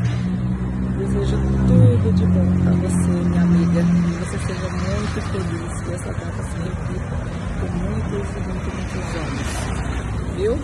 Desejo 0.97 1.37
tudo 1.67 2.13
de 2.13 2.25
bom 2.25 2.63
pra 2.63 2.71
você, 2.71 3.11
minha 3.29 3.41
amiga. 3.41 3.81
Que 3.83 4.25
você 4.25 4.37
seja 4.39 4.69
muito 4.69 5.21
feliz, 5.31 5.81
que 5.81 5.93
essa 5.93 6.13
data 6.13 6.43
se 6.43 6.57
repita 6.57 7.15
por 7.59 7.71
muitos 7.71 8.29
e 8.29 8.39
muitos, 8.47 8.73
muitos 8.73 9.15
anos. 9.15 10.35
Viu? 10.35 10.57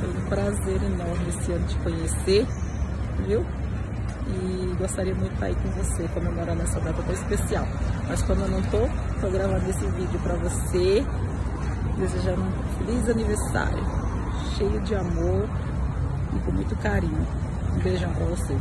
Foi 0.00 0.08
um 0.08 0.28
prazer 0.28 0.82
enorme 0.82 1.28
esse 1.28 1.52
ano 1.52 1.66
te 1.66 1.76
conhecer, 1.78 2.46
viu? 3.26 3.44
E 4.28 4.76
gostaria 4.78 5.14
muito 5.14 5.28
de 5.28 5.34
estar 5.34 5.46
aí 5.46 5.54
com 5.54 5.68
você, 5.70 6.08
comemorando 6.14 6.62
essa 6.62 6.80
data 6.80 7.02
tão 7.02 7.14
especial. 7.14 7.66
Mas 8.08 8.22
como 8.22 8.42
eu 8.42 8.48
não 8.48 8.62
tô, 8.62 8.88
tô 9.20 9.30
gravando 9.30 9.68
esse 9.70 9.86
vídeo 9.86 10.20
pra 10.22 10.34
você, 10.34 11.04
desejando 11.96 12.42
um 12.42 12.84
feliz 12.84 13.08
aniversário, 13.08 13.84
cheio 14.56 14.80
de 14.80 14.94
amor 14.94 15.48
com 16.40 16.52
muito 16.52 16.76
carinho. 16.76 17.26
Um 17.74 17.78
beijão 17.80 18.12
pra 18.12 18.24
você. 18.26 18.56